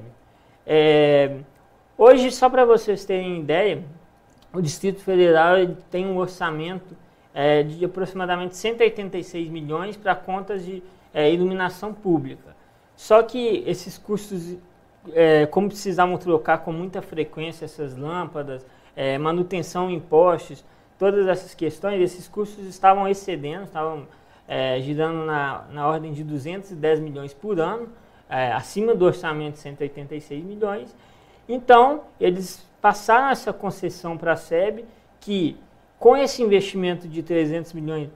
É, 0.66 1.38
hoje, 1.98 2.30
só 2.32 2.50
para 2.50 2.66
vocês 2.66 3.06
terem 3.06 3.40
ideia, 3.40 3.84
o 4.54 4.62
Distrito 4.62 5.02
Federal 5.02 5.56
tem 5.92 6.06
um 6.06 6.18
orçamento 6.18 6.96
é, 7.34 7.64
de 7.64 7.86
aproximadamente 7.86 8.56
186 8.58 9.50
milhões 9.50 9.96
para 9.96 10.16
contas 10.16 10.66
de 10.66 10.82
é, 11.14 11.32
iluminação 11.32 11.94
pública. 11.94 12.56
Só 12.96 13.22
que 13.22 13.64
esses 13.68 13.98
custos, 13.98 14.56
é, 15.14 15.46
como 15.46 15.68
precisavam 15.68 16.18
trocar 16.18 16.60
com 16.60 16.72
muita 16.72 17.02
frequência 17.02 17.66
essas 17.66 17.96
lâmpadas, 17.96 18.66
é, 18.96 19.18
manutenção 19.18 19.90
em 19.90 20.00
postes, 20.00 20.66
todas 20.98 21.28
essas 21.28 21.54
questões, 21.54 22.02
esses 22.02 22.28
custos 22.28 22.66
estavam 22.66 23.08
excedendo, 23.08 23.66
estavam 23.66 24.08
é, 24.48 24.80
girando 24.82 25.26
na, 25.26 25.66
na 25.72 25.88
ordem 25.88 26.12
de 26.14 26.24
210 26.24 27.00
milhões 27.00 27.34
por 27.34 27.60
ano, 27.60 27.88
é, 28.28 28.52
acima 28.52 28.96
do 28.96 29.06
orçamento 29.06 29.54
de 29.54 29.60
186 29.60 30.44
milhões. 30.44 30.96
Então, 31.48 32.02
eles 32.20 32.67
passaram 32.88 33.28
essa 33.28 33.52
concessão 33.52 34.18
para 34.18 34.32
a 34.32 34.38
SEB, 34.38 34.86
que 35.20 35.58
com 36.00 36.16
esse 36.16 36.42
investimento 36.42 37.06
de 37.06 37.22
300 37.22 37.74
milhões 37.74 38.10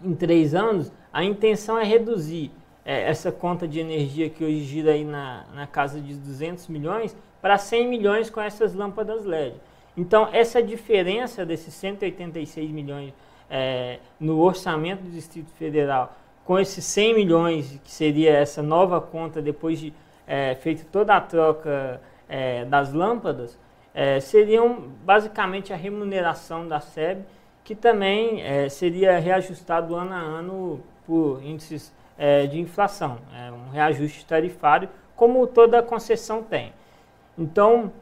em 0.00 0.14
três 0.14 0.54
anos, 0.54 0.92
a 1.12 1.24
intenção 1.24 1.76
é 1.76 1.82
reduzir 1.82 2.52
é, 2.84 3.10
essa 3.10 3.32
conta 3.32 3.66
de 3.66 3.80
energia 3.80 4.30
que 4.30 4.44
hoje 4.44 4.60
gira 4.60 4.92
aí 4.92 5.04
na, 5.04 5.46
na 5.52 5.66
casa 5.66 6.00
de 6.00 6.14
200 6.14 6.68
milhões 6.68 7.16
para 7.42 7.58
100 7.58 7.88
milhões 7.88 8.30
com 8.30 8.40
essas 8.40 8.72
lâmpadas 8.72 9.24
LED. 9.24 9.56
Então, 9.96 10.28
essa 10.32 10.62
diferença 10.62 11.44
desses 11.44 11.74
186 11.74 12.70
milhões 12.70 13.12
é, 13.50 13.98
no 14.20 14.38
orçamento 14.38 15.02
do 15.02 15.10
Distrito 15.10 15.50
Federal 15.54 16.16
com 16.44 16.56
esses 16.56 16.84
100 16.84 17.14
milhões, 17.14 17.80
que 17.82 17.90
seria 17.90 18.30
essa 18.30 18.62
nova 18.62 19.00
conta 19.00 19.42
depois 19.42 19.80
de 19.80 19.92
é, 20.24 20.54
feito 20.54 20.86
toda 20.86 21.16
a 21.16 21.20
troca 21.20 22.00
é, 22.28 22.64
das 22.64 22.92
lâmpadas, 22.92 23.58
é, 23.94 24.18
seriam 24.18 24.88
basicamente 25.04 25.72
a 25.72 25.76
remuneração 25.76 26.66
da 26.66 26.80
SEB, 26.80 27.24
que 27.62 27.74
também 27.74 28.42
é, 28.42 28.68
seria 28.68 29.18
reajustado 29.18 29.94
ano 29.94 30.12
a 30.12 30.18
ano 30.18 30.80
por 31.06 31.40
índices 31.42 31.92
é, 32.18 32.46
de 32.46 32.60
inflação, 32.60 33.18
é 33.34 33.50
um 33.50 33.70
reajuste 33.70 34.26
tarifário, 34.26 34.88
como 35.16 35.46
toda 35.46 35.82
concessão 35.82 36.42
tem. 36.42 36.72
Então, 37.38 37.92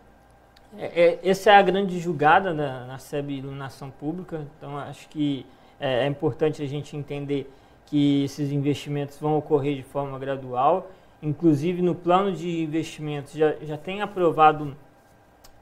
é, 0.78 1.18
é, 1.22 1.30
essa 1.30 1.50
é 1.50 1.56
a 1.56 1.62
grande 1.62 1.98
julgada 1.98 2.54
na, 2.54 2.86
na 2.86 2.98
SEB 2.98 3.30
Iluminação 3.38 3.90
Pública, 3.90 4.46
então 4.56 4.78
acho 4.78 5.08
que 5.08 5.46
é, 5.78 6.04
é 6.04 6.06
importante 6.06 6.62
a 6.62 6.66
gente 6.66 6.96
entender 6.96 7.50
que 7.86 8.24
esses 8.24 8.50
investimentos 8.50 9.18
vão 9.18 9.36
ocorrer 9.36 9.76
de 9.76 9.82
forma 9.82 10.18
gradual, 10.18 10.90
inclusive 11.22 11.82
no 11.82 11.94
plano 11.94 12.32
de 12.32 12.62
investimentos 12.62 13.34
já, 13.34 13.54
já 13.62 13.76
tem 13.76 14.00
aprovado 14.00 14.74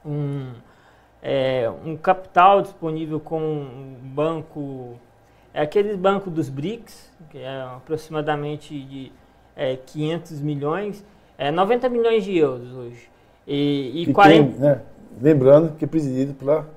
um, 0.05 0.51
é, 1.21 1.71
um 1.85 1.95
capital 1.95 2.61
disponível 2.61 3.19
com 3.19 3.41
um 3.41 3.97
banco, 4.01 4.99
é 5.53 5.61
aquele 5.61 5.95
banco 5.95 6.29
dos 6.29 6.49
BRICS, 6.49 7.11
que 7.29 7.37
é 7.37 7.61
aproximadamente 7.61 8.79
de 8.79 9.11
é, 9.55 9.75
500 9.75 10.41
milhões, 10.41 11.05
é 11.37 11.51
90 11.51 11.89
milhões 11.89 12.23
de 12.23 12.37
euros 12.37 12.71
hoje. 12.73 13.09
E, 13.47 14.03
e 14.03 14.13
40... 14.13 14.51
Tem, 14.51 14.59
né? 14.59 14.81
Lembrando 15.19 15.75
que 15.75 15.85
é 15.85 15.87
presidido 15.87 16.33
pela 16.33 16.67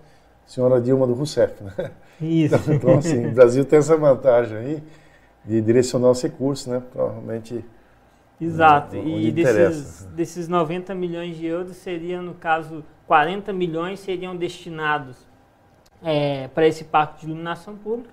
senhora 0.47 0.81
Dilma 0.81 1.07
do 1.07 1.15
Rousseff, 1.15 1.63
né? 1.63 1.91
Isso. 2.21 2.55
Então, 2.55 2.75
então, 2.75 2.99
assim, 2.99 3.27
o 3.27 3.33
Brasil 3.33 3.65
tem 3.65 3.79
essa 3.79 3.97
vantagem 3.97 4.57
aí 4.57 4.83
de 5.45 5.61
direcionar 5.61 6.11
os 6.11 6.23
recursos, 6.23 6.67
né? 6.67 6.83
Provavelmente. 6.93 7.65
Exato. 8.41 8.97
e 8.97 9.31
desses, 9.31 10.05
desses 10.07 10.49
90 10.49 10.95
milhões 10.95 11.37
de 11.37 11.47
euros 11.47 11.77
seria, 11.77 12.21
no 12.21 12.35
caso, 12.35 12.85
40 13.07 13.53
milhões 13.53 14.01
seriam 14.01 14.37
destinados 14.37 15.17
é, 16.03 16.49
para 16.49 16.67
esse 16.67 16.85
parque 16.85 17.21
de 17.21 17.27
iluminação 17.27 17.77
pública. 17.77 18.13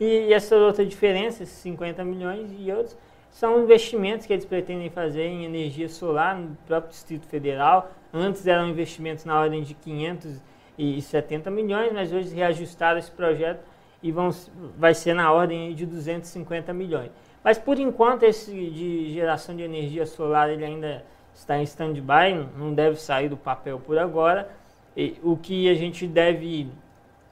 E 0.00 0.32
essa 0.32 0.56
outra 0.56 0.86
diferença, 0.86 1.42
esses 1.42 1.58
50 1.58 2.04
milhões 2.04 2.50
e 2.58 2.70
outros, 2.70 2.96
são 3.30 3.62
investimentos 3.62 4.26
que 4.26 4.32
eles 4.32 4.44
pretendem 4.44 4.90
fazer 4.90 5.24
em 5.24 5.44
energia 5.44 5.88
solar 5.88 6.36
no 6.36 6.56
próprio 6.66 6.90
Distrito 6.90 7.26
Federal. 7.26 7.90
Antes 8.12 8.46
eram 8.46 8.68
investimentos 8.68 9.24
na 9.24 9.38
ordem 9.38 9.62
de 9.62 9.74
570 9.74 11.50
milhões, 11.50 11.92
mas 11.92 12.12
hoje 12.12 12.34
reajustaram 12.34 12.98
esse 12.98 13.10
projeto 13.10 13.60
e 14.02 14.12
vão, 14.12 14.30
vai 14.76 14.94
ser 14.94 15.14
na 15.14 15.32
ordem 15.32 15.74
de 15.74 15.84
250 15.84 16.72
milhões. 16.72 17.10
Mas 17.42 17.58
por 17.58 17.78
enquanto 17.78 18.22
esse 18.22 18.52
de 18.52 19.12
geração 19.12 19.54
de 19.54 19.62
energia 19.62 20.06
solar 20.06 20.50
ele 20.50 20.64
ainda 20.64 21.04
está 21.38 21.56
em 21.58 21.62
stand-by, 21.62 22.48
não 22.56 22.74
deve 22.74 22.96
sair 22.96 23.28
do 23.28 23.36
papel 23.36 23.78
por 23.78 23.96
agora. 23.96 24.50
E 24.96 25.16
o 25.22 25.36
que 25.36 25.70
a 25.70 25.74
gente 25.74 26.06
deve 26.06 26.68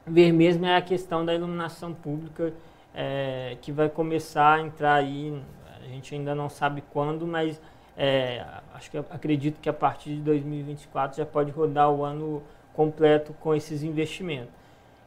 ver 0.06 0.32
mesmo 0.32 0.64
é 0.64 0.76
a 0.76 0.80
questão 0.80 1.24
da 1.24 1.34
iluminação 1.34 1.92
pública, 1.92 2.52
é, 2.94 3.56
que 3.60 3.72
vai 3.72 3.88
começar 3.88 4.54
a 4.54 4.60
entrar 4.60 4.94
aí, 4.94 5.36
a 5.84 5.88
gente 5.88 6.14
ainda 6.14 6.34
não 6.34 6.48
sabe 6.48 6.82
quando, 6.92 7.26
mas 7.26 7.60
é, 7.96 8.44
acho 8.74 8.90
que 8.90 8.96
acredito 8.96 9.60
que 9.60 9.68
a 9.68 9.72
partir 9.72 10.10
de 10.10 10.20
2024 10.20 11.18
já 11.18 11.26
pode 11.26 11.50
rodar 11.50 11.90
o 11.90 12.04
ano 12.04 12.42
completo 12.72 13.34
com 13.40 13.54
esses 13.54 13.82
investimentos. 13.82 14.54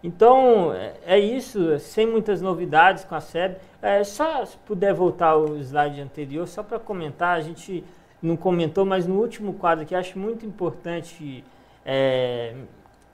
Então, 0.03 0.73
é, 0.73 0.93
é 1.05 1.19
isso, 1.19 1.79
sem 1.79 2.05
muitas 2.05 2.41
novidades 2.41 3.05
com 3.05 3.15
a 3.15 3.21
SEB. 3.21 3.55
É, 3.81 4.03
só 4.03 4.45
se 4.45 4.57
puder 4.57 4.93
voltar 4.93 5.29
ao 5.29 5.55
slide 5.57 6.01
anterior, 6.01 6.47
só 6.47 6.61
para 6.63 6.79
comentar, 6.79 7.37
a 7.37 7.41
gente 7.41 7.83
não 8.21 8.35
comentou, 8.35 8.85
mas 8.85 9.07
no 9.07 9.19
último 9.19 9.53
quadro 9.53 9.83
aqui 9.83 9.95
acho 9.95 10.17
muito 10.17 10.45
importante 10.45 11.43
é, 11.85 12.53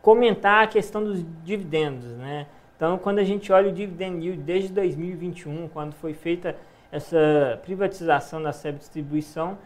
comentar 0.02 0.64
a 0.64 0.68
questão 0.68 1.04
dos 1.04 1.24
dividendos. 1.44 2.06
Né? 2.06 2.48
Então, 2.76 2.98
quando 2.98 3.20
a 3.20 3.24
gente 3.24 3.52
olha 3.52 3.70
o 3.70 3.74
dividend 3.74 4.24
yield 4.24 4.42
desde 4.42 4.74
2021, 4.74 5.68
quando 5.70 5.94
foi 5.94 6.14
feita 6.14 6.56
essa 6.92 7.60
privatização 7.64 8.42
da 8.42 8.52
SEB 8.52 8.78
Distribuição, 8.78 9.58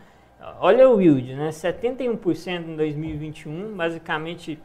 olha 0.59 0.89
o 0.89 1.01
yield, 1.01 1.33
né? 1.35 1.49
71% 1.49 2.67
em 2.67 2.75
2021, 2.75 3.75
basicamente 3.75 4.59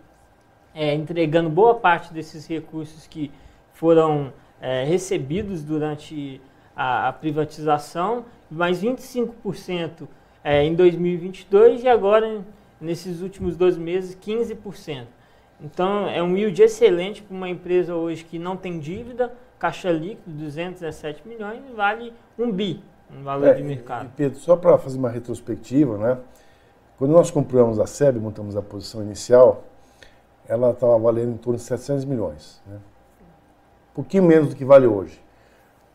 é, 0.74 0.94
entregando 0.94 1.48
boa 1.50 1.74
parte 1.74 2.12
desses 2.12 2.46
recursos 2.46 3.06
que 3.06 3.30
foram 3.72 4.32
é, 4.60 4.84
recebidos 4.84 5.62
durante 5.62 6.40
a, 6.74 7.08
a, 7.08 7.12
privatização, 7.12 8.24
mais 8.50 8.82
25% 8.82 10.06
é, 10.44 10.62
em 10.62 10.74
2022 10.74 11.82
e 11.82 11.88
agora, 11.88 12.44
nesses 12.78 13.22
últimos 13.22 13.56
dois 13.56 13.78
meses, 13.78 14.14
15%. 14.14 15.06
Então, 15.60 16.06
é 16.06 16.22
um 16.22 16.36
yield 16.36 16.62
excelente 16.62 17.22
para 17.22 17.34
uma 17.34 17.48
empresa 17.48 17.94
hoje 17.94 18.22
que 18.22 18.38
não 18.38 18.54
tem 18.54 18.78
dívida, 18.78 19.32
caixa 19.58 19.90
líquido, 19.90 20.30
217 20.36 21.26
milhões, 21.26 21.62
vale 21.74 22.12
um 22.38 22.52
bi, 22.52 22.82
um 23.10 23.22
valor 23.22 23.48
é, 23.48 23.54
de 23.54 23.62
mercado. 23.62 24.06
E 24.06 24.08
Pedro, 24.16 24.38
só 24.38 24.54
para 24.56 24.76
fazer 24.76 24.98
uma 24.98 25.08
retrospectiva, 25.08 25.96
né? 25.96 26.18
Quando 26.98 27.12
nós 27.12 27.30
compramos 27.30 27.80
a 27.80 27.86
SEB, 27.86 28.18
montamos 28.20 28.56
a 28.56 28.62
posição 28.62 29.02
inicial, 29.02 29.64
ela 30.46 30.70
estava 30.70 30.98
valendo 30.98 31.32
em 31.32 31.36
torno 31.36 31.58
de 31.58 31.64
700 31.64 32.04
milhões. 32.04 32.62
Né? 32.66 32.76
Um 32.76 33.94
pouquinho 33.94 34.22
menos 34.22 34.50
do 34.50 34.56
que 34.56 34.64
vale 34.64 34.86
hoje. 34.86 35.20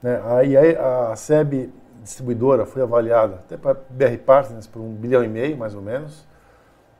Né? 0.01 0.21
Aí 0.25 0.57
a 0.57 1.15
SEB 1.15 1.71
distribuidora 2.01 2.65
foi 2.65 2.81
avaliada 2.81 3.35
até 3.35 3.57
para 3.57 3.73
BR 3.89 4.17
Partners 4.25 4.67
por 4.67 4.81
um 4.81 4.93
bilhão 4.93 5.23
e 5.23 5.27
meio, 5.27 5.57
mais 5.57 5.75
ou 5.75 5.81
menos. 5.81 6.25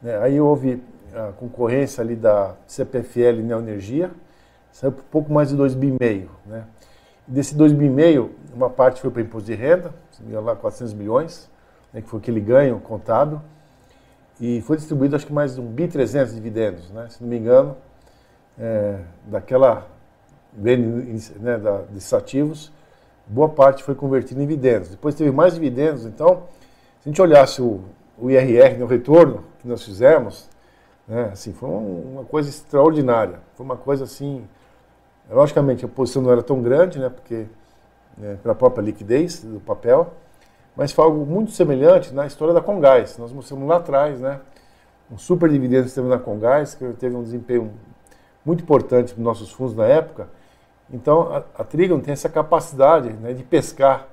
Né? 0.01 0.17
Aí 0.19 0.39
houve 0.39 0.81
a 1.13 1.31
concorrência 1.33 2.01
ali 2.01 2.15
da 2.15 2.55
CPFL 2.67 3.41
Neoenergia, 3.43 4.11
saiu 4.71 4.91
por 4.91 5.03
pouco 5.05 5.33
mais 5.33 5.49
de 5.49 5.57
2,5 5.57 5.97
bi. 5.97 6.29
Né? 6.45 6.65
Desse 7.27 7.55
2,5 7.55 7.89
bi, 7.95 8.35
uma 8.53 8.69
parte 8.69 9.01
foi 9.01 9.09
para 9.09 9.21
imposto 9.21 9.47
de 9.47 9.55
renda, 9.55 9.93
se 10.11 10.21
não 10.21 10.27
me 10.27 10.31
engano 10.31 10.47
lá 10.47 10.55
400 10.55 10.93
milhões, 10.93 11.49
né, 11.93 12.01
que 12.01 12.09
foi 12.09 12.19
aquele 12.19 12.39
ganho 12.39 12.79
contábil, 12.79 13.41
e 14.39 14.61
foi 14.61 14.77
distribuído 14.77 15.15
acho 15.15 15.25
que 15.25 15.33
mais 15.33 15.55
de 15.55 15.61
1 15.61 15.65
bi 15.65 15.87
300 15.87 16.33
dividendos, 16.33 16.91
né? 16.91 17.07
se 17.09 17.21
não 17.21 17.29
me 17.29 17.37
engano, 17.37 17.75
é, 18.57 18.99
daquela 19.25 19.87
né, 20.53 21.59
desses 21.89 22.13
ativos, 22.13 22.71
boa 23.29 23.48
parte 23.48 23.83
foi 23.83 23.93
convertida 23.93 24.41
em 24.41 24.48
dividendos. 24.48 24.89
Depois 24.89 25.13
teve 25.13 25.31
mais 25.31 25.53
dividendos, 25.53 26.05
então, 26.05 26.43
se 27.00 27.07
a 27.07 27.09
gente 27.09 27.21
olhasse 27.21 27.62
o, 27.62 27.82
o 28.17 28.30
IRR, 28.30 28.77
no 28.77 28.88
retorno 28.88 29.43
que 29.62 29.67
nós 29.67 29.84
fizemos, 29.84 30.49
né, 31.08 31.30
assim, 31.32 31.53
foi 31.53 31.69
uma 31.69 32.25
coisa 32.25 32.49
extraordinária. 32.49 33.39
Foi 33.56 33.65
uma 33.65 33.77
coisa 33.77 34.03
assim. 34.03 34.45
Logicamente, 35.30 35.86
a 35.86 35.88
posição 35.88 36.23
não 36.23 36.32
era 36.32 36.41
tão 36.41 36.62
grande, 36.62 36.99
né, 36.99 37.10
porque 37.10 37.45
né, 38.17 38.38
pela 38.41 38.56
própria 38.56 38.82
liquidez 38.82 39.43
do 39.43 39.60
papel, 39.60 40.13
mas 40.75 40.91
foi 40.91 41.06
algo 41.06 41.25
muito 41.25 41.51
semelhante 41.51 42.13
na 42.13 42.25
história 42.25 42.53
da 42.53 42.62
Congás. 42.62 43.17
Nós 43.17 43.32
mostramos 43.32 43.67
lá 43.67 43.77
atrás, 43.77 44.19
né, 44.19 44.39
um 45.12 45.17
super 45.17 45.49
dividendo 45.49 45.88
que 45.88 45.93
teve 45.93 46.08
na 46.08 46.17
Congás, 46.17 46.73
que 46.73 46.86
teve 46.93 47.15
um 47.15 47.23
desempenho 47.23 47.71
muito 48.43 48.63
importante 48.63 49.13
para 49.13 49.19
os 49.19 49.25
nossos 49.25 49.51
fundos 49.51 49.75
na 49.75 49.86
época. 49.86 50.27
Então, 50.91 51.34
a, 51.34 51.43
a 51.62 51.63
Trigon 51.63 51.99
tem 51.99 52.13
essa 52.13 52.30
capacidade 52.30 53.10
né, 53.13 53.34
de 53.34 53.43
pescar 53.43 54.08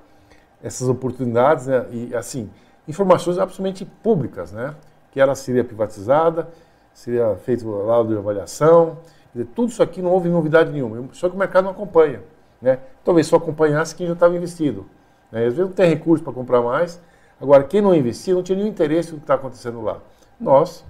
essas 0.61 0.87
oportunidades 0.87 1.67
né, 1.67 1.85
e, 1.91 2.15
assim, 2.15 2.49
informações 2.87 3.37
absolutamente 3.37 3.85
públicas, 3.85 4.51
né, 4.51 4.75
que 5.11 5.19
ela 5.19 5.35
seria 5.35 5.63
privatizada, 5.63 6.47
seria 6.93 7.35
feito 7.37 7.67
o 7.67 7.85
laudo 7.85 8.13
de 8.13 8.17
avaliação, 8.17 8.97
dizer, 9.33 9.47
tudo 9.55 9.69
isso 9.69 9.83
aqui 9.83 10.01
não 10.01 10.11
houve 10.11 10.29
novidade 10.29 10.71
nenhuma, 10.71 11.09
só 11.13 11.29
que 11.29 11.35
o 11.35 11.39
mercado 11.39 11.65
não 11.65 11.71
acompanha. 11.71 12.21
Né? 12.61 12.79
Talvez 13.03 13.27
só 13.27 13.35
acompanhasse 13.35 13.95
quem 13.95 14.07
já 14.07 14.13
estava 14.13 14.35
investido. 14.35 14.85
Né? 15.31 15.45
Às 15.45 15.53
vezes 15.53 15.59
não 15.59 15.71
tem 15.71 15.89
recurso 15.89 16.23
para 16.23 16.33
comprar 16.33 16.61
mais, 16.61 16.99
agora 17.39 17.63
quem 17.63 17.81
não 17.81 17.93
investia 17.93 18.33
não 18.33 18.41
tinha 18.41 18.55
nenhum 18.55 18.69
interesse 18.69 19.11
no 19.11 19.17
que 19.17 19.23
está 19.23 19.35
acontecendo 19.35 19.81
lá. 19.81 19.99
Nós 20.39 20.83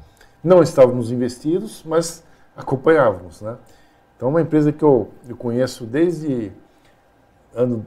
não 0.44 0.62
estávamos 0.62 1.12
investidos, 1.12 1.84
mas 1.86 2.24
acompanhávamos. 2.56 3.42
Né? 3.42 3.58
Então, 4.18 4.30
uma 4.30 4.42
empresa 4.42 4.72
que 4.72 4.84
eu, 4.84 5.10
eu 5.30 5.38
conheço 5.38 5.86
desde 5.86 6.52
ano 7.56 7.86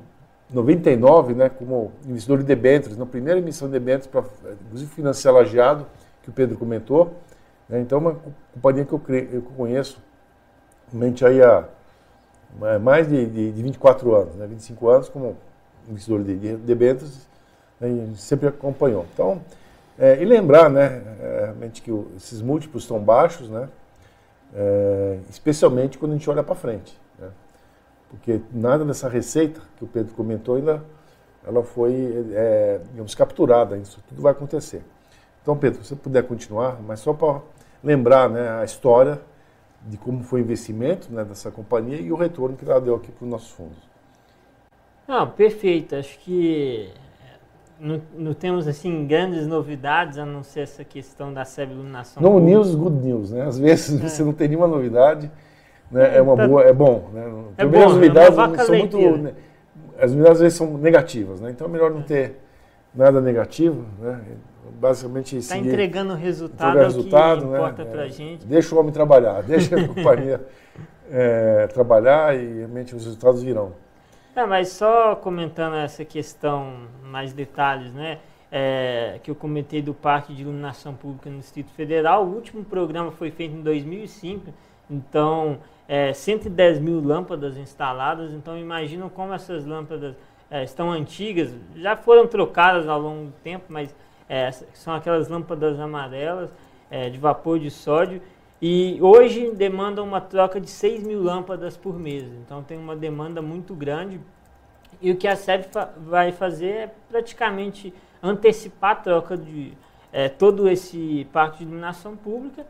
99, 0.49 1.35
né, 1.35 1.49
como 1.49 1.93
investidor 2.07 2.39
de 2.39 2.45
debêntures, 2.45 2.97
na 2.97 3.05
primeira 3.05 3.39
emissão 3.39 3.69
de 3.69 3.73
debêntures 3.73 4.07
para, 4.07 4.25
inclusive, 4.67 4.91
financiar 4.91 5.35
lajeado, 5.35 5.87
que 6.23 6.31
o 6.31 6.33
Pedro 6.33 6.57
comentou, 6.57 7.15
né? 7.69 7.81
Então, 7.81 7.99
uma 7.99 8.17
companhia 8.55 8.85
que 8.85 8.93
eu, 8.93 9.01
eu 9.33 9.43
conheço 9.57 9.99
mente 10.93 11.25
aí 11.25 11.41
há 11.41 11.69
mais 12.81 13.09
de, 13.09 13.27
de, 13.27 13.53
de 13.53 13.63
24 13.63 14.15
anos, 14.15 14.35
né? 14.35 14.47
25 14.47 14.89
anos 14.89 15.09
como 15.09 15.37
investidor 15.89 16.23
de, 16.23 16.37
de 16.37 16.57
debêntures, 16.57 17.29
né? 17.81 17.89
sempre 18.17 18.49
acompanhou. 18.49 19.07
Então, 19.15 19.41
é, 19.99 20.21
e 20.21 20.25
lembrar, 20.25 20.69
né, 20.69 21.03
é, 21.21 21.41
realmente 21.45 21.83
que 21.83 21.93
o, 21.93 22.09
esses 22.17 22.41
múltiplos 22.41 22.85
estão 22.85 22.99
baixos, 22.99 23.49
né, 23.49 23.69
é, 24.55 25.19
especialmente 25.29 25.99
quando 25.99 26.13
a 26.13 26.15
gente 26.17 26.29
olha 26.29 26.43
para 26.43 26.55
frente, 26.55 26.99
né, 27.19 27.29
porque 28.09 28.41
nada 28.53 28.85
dessa 28.85 29.09
receita 29.09 29.61
que 29.77 29.85
o 29.85 29.87
Pedro 29.87 30.15
comentou 30.15 30.57
ainda, 30.57 30.83
ela 31.47 31.63
foi, 31.63 32.27
é, 32.33 32.81
digamos, 32.91 33.15
capturada, 33.15 33.77
isso 33.77 34.03
tudo 34.09 34.21
vai 34.21 34.33
acontecer. 34.33 34.83
Então, 35.43 35.57
Pedro, 35.57 35.83
se 35.83 35.89
você 35.89 35.97
puder 35.97 36.25
continuar, 36.25 36.81
mas 36.83 37.01
só 37.01 37.15
para 37.15 37.41
lembrar 37.83 38.29
né, 38.29 38.51
a 38.61 38.65
história 38.65 39.21
de 39.87 39.97
como 39.97 40.23
foi 40.23 40.41
o 40.41 40.45
investimento 40.45 41.11
né, 41.11 41.25
dessa 41.25 41.51
companhia 41.51 41.99
e 41.99 42.13
o 42.13 42.17
retorno 42.17 42.57
que 42.57 42.65
ela 42.65 42.81
deu 42.81 42.95
aqui 42.95 43.11
para 43.11 43.25
os 43.25 43.31
nossos 43.31 43.51
fundos. 43.51 43.79
Não, 45.09 45.29
perfeito. 45.31 45.97
Acho 45.97 46.19
que 46.19 46.93
não, 47.81 48.01
não, 48.17 48.35
temos 48.35 48.69
assim 48.69 49.07
grandes 49.07 49.47
novidades 49.47 50.19
a 50.19 50.27
não 50.27 50.43
ser 50.43 50.61
essa 50.61 50.85
questão 50.85 51.33
da 51.33 51.45
SEB 51.45 51.73
iluminação. 51.73 52.23
No 52.23 52.39
news, 52.39 52.75
good 52.75 52.97
news, 52.97 53.31
né? 53.33 53.47
Às 53.47 53.59
vezes 53.59 54.03
é. 54.03 54.09
você 54.09 54.23
não 54.23 54.33
tem 54.33 54.49
nenhuma 54.49 54.69
novidade, 54.69 55.31
né? 55.91 56.17
É 56.17 56.21
uma 56.21 56.37
tá, 56.37 56.47
boa, 56.47 56.63
é 56.63 56.73
bom, 56.73 57.09
né? 57.13 57.25
É 57.57 57.65
bom, 57.65 57.85
as 57.85 57.95
novidades 57.95 58.39
é 58.39 58.65
são 58.65 58.77
muito, 58.77 59.17
né? 59.17 59.33
as 59.99 60.13
novidades 60.13 60.37
às 60.37 60.41
vezes 60.41 60.59
são 60.59 60.79
negativas, 60.79 61.41
né? 61.41 61.51
Então 61.51 61.67
é 61.67 61.71
melhor 61.71 61.91
não 61.91 62.01
é. 62.01 62.05
ter 62.05 62.41
nada 62.95 63.21
negativo, 63.21 63.85
né? 63.99 64.21
basicamente 64.79 65.37
Está 65.37 65.59
entregando 65.59 66.15
resultado, 66.15 66.71
entregar 66.71 66.87
resultado, 66.87 67.41
que 67.43 67.47
né? 67.49 67.59
importa 67.59 67.85
para 67.85 68.03
a 68.03 68.07
é, 68.07 68.11
gente. 68.11 68.47
Deixa 68.47 68.75
o 68.75 68.79
homem 68.79 68.93
trabalhar, 68.93 69.43
deixa 69.45 69.77
a 69.77 69.89
companhia 69.89 70.41
é, 71.11 71.67
trabalhar 71.69 72.37
e 72.37 72.59
realmente 72.59 72.95
os 72.95 73.05
resultados 73.05 73.43
virão. 73.43 73.73
É, 74.35 74.47
mas 74.47 74.69
só 74.69 75.17
comentando 75.17 75.75
essa 75.75 76.05
questão, 76.05 76.87
mais 77.03 77.33
detalhes, 77.33 77.93
né? 77.93 78.19
É, 78.53 79.19
que 79.23 79.31
eu 79.31 79.35
comentei 79.35 79.83
do 79.83 79.93
Parque 79.93 80.33
de 80.33 80.43
Iluminação 80.43 80.95
Pública 80.95 81.29
no 81.29 81.39
Distrito 81.39 81.71
Federal. 81.73 82.25
O 82.25 82.35
último 82.35 82.65
programa 82.65 83.11
foi 83.11 83.31
feito 83.31 83.55
em 83.55 83.63
2005, 83.63 84.53
então 84.89 85.59
é, 85.89 86.13
110 86.13 86.79
mil 86.79 87.01
lâmpadas 87.01 87.57
instaladas. 87.57 88.33
Então 88.33 88.57
imaginam 88.57 89.09
como 89.09 89.33
essas 89.33 89.67
lâmpadas 89.67 90.15
é, 90.49 90.63
estão 90.63 90.91
antigas, 90.91 91.53
já 91.77 91.97
foram 91.97 92.27
trocadas 92.27 92.89
ao 92.89 93.01
longo 93.01 93.27
do 93.27 93.33
tempo, 93.43 93.67
mas 93.69 93.95
é, 94.29 94.51
são 94.75 94.95
aquelas 94.95 95.29
lâmpadas 95.29 95.79
amarelas 95.81 96.51
é, 96.89 97.11
de 97.11 97.19
vapor 97.19 97.59
de 97.59 97.71
sódio. 97.71 98.23
E 98.63 98.99
hoje 99.01 99.53
demandam 99.53 100.05
uma 100.05 100.21
troca 100.21 100.61
de 100.61 100.69
6 100.69 101.03
mil 101.03 101.23
lâmpadas 101.23 101.77
por 101.77 101.99
mês. 101.99 102.25
Então 102.45 102.63
tem 102.63 102.77
uma 102.77 102.95
demanda 102.95 103.41
muito 103.41 103.75
grande. 103.75 104.21
E 105.01 105.11
o 105.11 105.17
que 105.17 105.27
a 105.27 105.35
SEB 105.35 105.65
fa 105.71 105.93
vai 105.97 106.31
fazer 106.31 106.69
é 106.69 106.95
praticamente 107.09 107.95
antecipar 108.23 108.93
a 108.93 108.97
troca 108.97 109.37
de 109.37 109.73
é, 110.13 110.29
todo 110.29 110.69
esse 110.69 111.27
parque 111.33 111.59
de 111.59 111.65
iluminação 111.65 112.17
pública 112.17 112.67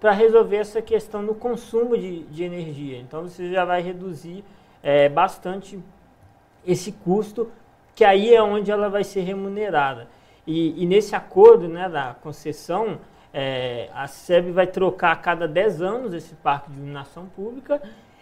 para 0.00 0.12
resolver 0.12 0.56
essa 0.56 0.82
questão 0.82 1.24
do 1.24 1.34
consumo 1.34 1.96
de, 1.96 2.24
de, 2.24 2.42
energia. 2.42 2.98
Então 2.98 3.22
você 3.22 3.50
já 3.50 3.64
vai 3.64 3.80
reduzir 3.80 4.44
é, 4.82 5.08
bastante 5.08 5.78
esse 6.66 6.92
custo, 6.92 7.50
que 7.94 8.04
aí 8.04 8.34
é 8.34 8.42
onde 8.42 8.70
ela 8.70 8.88
vai 8.88 9.04
ser 9.04 9.20
remunerada. 9.20 10.08
E, 10.46 10.82
e 10.82 10.86
nesse 10.86 11.14
acordo 11.14 11.68
né, 11.68 11.88
da 11.88 12.14
concessão, 12.14 12.98
é, 13.32 13.88
a 13.94 14.06
SEB 14.06 14.50
vai 14.50 14.66
trocar 14.66 15.12
a 15.12 15.16
cada 15.16 15.46
10 15.46 15.82
anos 15.82 16.14
esse 16.14 16.34
parque 16.36 16.70
de 16.70 16.76
iluminação 16.76 17.26
pública 17.26 17.80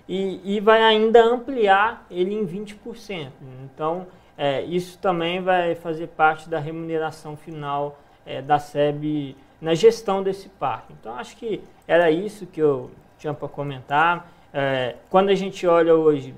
e, 0.08 0.40
e 0.56 0.60
vai 0.60 0.82
ainda 0.82 1.22
ampliar 1.22 2.06
ele 2.10 2.34
em 2.34 2.46
20%. 2.46 3.30
Então, 3.64 4.06
é, 4.36 4.62
isso 4.62 4.98
também 4.98 5.42
vai 5.42 5.74
fazer 5.74 6.08
parte 6.08 6.48
da 6.48 6.58
remuneração 6.58 7.36
final 7.36 7.98
é, 8.24 8.40
da 8.40 8.58
SEB 8.58 9.36
na 9.60 9.74
gestão 9.74 10.22
desse 10.22 10.48
parque. 10.48 10.94
Então, 10.98 11.14
acho 11.14 11.36
que 11.36 11.62
era 11.86 12.10
isso 12.10 12.46
que 12.46 12.60
eu 12.60 12.90
tinha 13.18 13.34
para 13.34 13.48
comentar. 13.48 14.30
É, 14.52 14.94
quando 15.10 15.30
a 15.30 15.34
gente 15.34 15.66
olha 15.66 15.94
hoje 15.94 16.34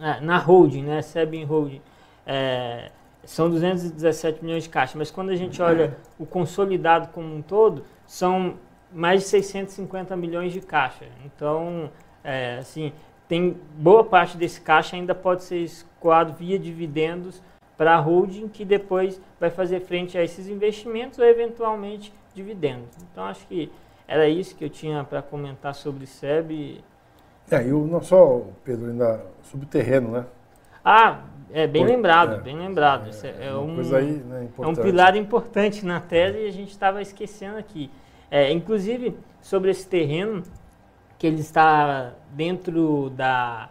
é, 0.00 0.20
na 0.20 0.38
holding, 0.38 0.82
né, 0.82 1.02
SEB 1.02 1.34
em 1.34 1.44
holding, 1.44 1.80
é, 2.26 2.90
são 3.24 3.48
217 3.48 4.44
milhões 4.44 4.64
de 4.64 4.68
caixa, 4.68 4.98
mas 4.98 5.10
quando 5.10 5.30
a 5.30 5.36
gente 5.36 5.60
olha 5.62 5.96
o 6.18 6.26
consolidado 6.26 7.08
como 7.08 7.34
um 7.34 7.42
todo, 7.42 7.84
são 8.06 8.54
mais 8.92 9.22
de 9.22 9.28
650 9.28 10.16
milhões 10.16 10.52
de 10.52 10.60
caixa. 10.60 11.06
Então, 11.24 11.90
é, 12.22 12.58
assim, 12.58 12.92
tem 13.28 13.56
boa 13.76 14.04
parte 14.04 14.36
desse 14.36 14.60
caixa 14.60 14.96
ainda 14.96 15.14
pode 15.14 15.44
ser 15.44 15.58
escoado 15.58 16.34
via 16.34 16.58
dividendos 16.58 17.42
para 17.76 17.94
a 17.94 17.98
holding, 17.98 18.48
que 18.48 18.64
depois 18.64 19.20
vai 19.40 19.50
fazer 19.50 19.80
frente 19.80 20.18
a 20.18 20.22
esses 20.22 20.48
investimentos 20.48 21.18
ou 21.18 21.24
eventualmente 21.24 22.12
dividendos. 22.34 22.90
Então 23.10 23.24
acho 23.24 23.46
que 23.46 23.72
era 24.06 24.28
isso 24.28 24.54
que 24.54 24.64
eu 24.64 24.70
tinha 24.70 25.02
para 25.04 25.22
comentar 25.22 25.74
sobre 25.74 26.06
SEB. 26.06 26.84
É, 27.50 27.66
e 27.66 27.72
o, 27.72 27.86
não 27.86 28.02
só, 28.02 28.42
Pedro, 28.62 28.90
ainda 28.90 29.24
sobre 29.42 29.66
o 29.66 29.68
terreno, 29.68 30.12
né? 30.12 30.26
Ah, 30.84 31.22
é 31.52 31.66
bem 31.66 31.84
Por, 31.84 31.90
lembrado, 31.90 32.34
é, 32.34 32.40
bem 32.40 32.56
lembrado. 32.56 33.10
É, 33.22 33.46
é, 33.48 33.54
um, 33.54 33.78
aí, 33.94 34.12
né, 34.12 34.48
é 34.58 34.66
um 34.66 34.74
pilar 34.74 35.16
importante 35.16 35.84
na 35.84 36.00
tese 36.00 36.38
e 36.38 36.46
a 36.46 36.52
gente 36.52 36.70
estava 36.70 37.02
esquecendo 37.02 37.58
aqui. 37.58 37.90
É, 38.30 38.50
inclusive, 38.50 39.16
sobre 39.40 39.70
esse 39.70 39.86
terreno, 39.86 40.42
que 41.18 41.26
ele 41.26 41.40
está 41.40 42.12
dentro 42.30 43.10
da, 43.10 43.68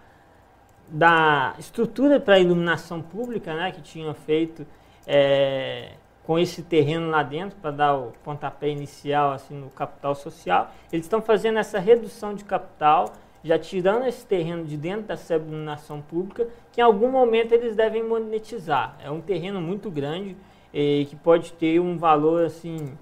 da 0.88 1.56
estrutura 1.58 2.20
para 2.20 2.39
iluminação 2.39 3.02
pública, 3.02 3.56
né, 3.56 3.72
que 3.72 3.82
tinha 3.82 4.13
feito 4.13 4.65
é, 5.08 5.94
com 6.24 6.38
esse 6.38 6.62
terreno 6.62 7.10
lá 7.10 7.24
dentro 7.24 7.58
para 7.60 7.72
dar 7.72 7.96
o 7.96 8.13
pontapé 8.24 8.70
inicial 8.70 9.32
assim 9.32 9.56
no 9.56 9.70
capital 9.70 10.15
social. 10.15 10.72
Eles 10.94 11.06
estão 11.06 11.22
fazendo 11.22 11.58
essa 11.60 11.80
redução 11.80 12.34
de 12.34 12.44
capital, 12.46 13.13
já 13.43 13.58
tirando 13.58 14.06
esse 14.06 14.25
terreno 14.25 14.63
de 14.65 14.77
dentro 14.77 15.08
da 15.08 15.17
SEB 15.17 15.47
iluminação 15.47 16.01
pública, 16.01 16.47
que 16.71 16.82
em 16.82 16.84
algum 16.84 17.10
momento 17.10 17.54
eles 17.54 17.75
devem 17.75 18.04
monetizar. 18.04 18.97
É 19.04 19.10
um 19.10 19.21
terreno 19.21 19.62
muito 19.62 19.89
grande 19.89 20.38
e 20.73 21.06
que 21.10 21.15
pode 21.15 21.54
ter 21.54 21.80
um 21.80 21.97
valor 21.97 22.45
assim 22.45 22.97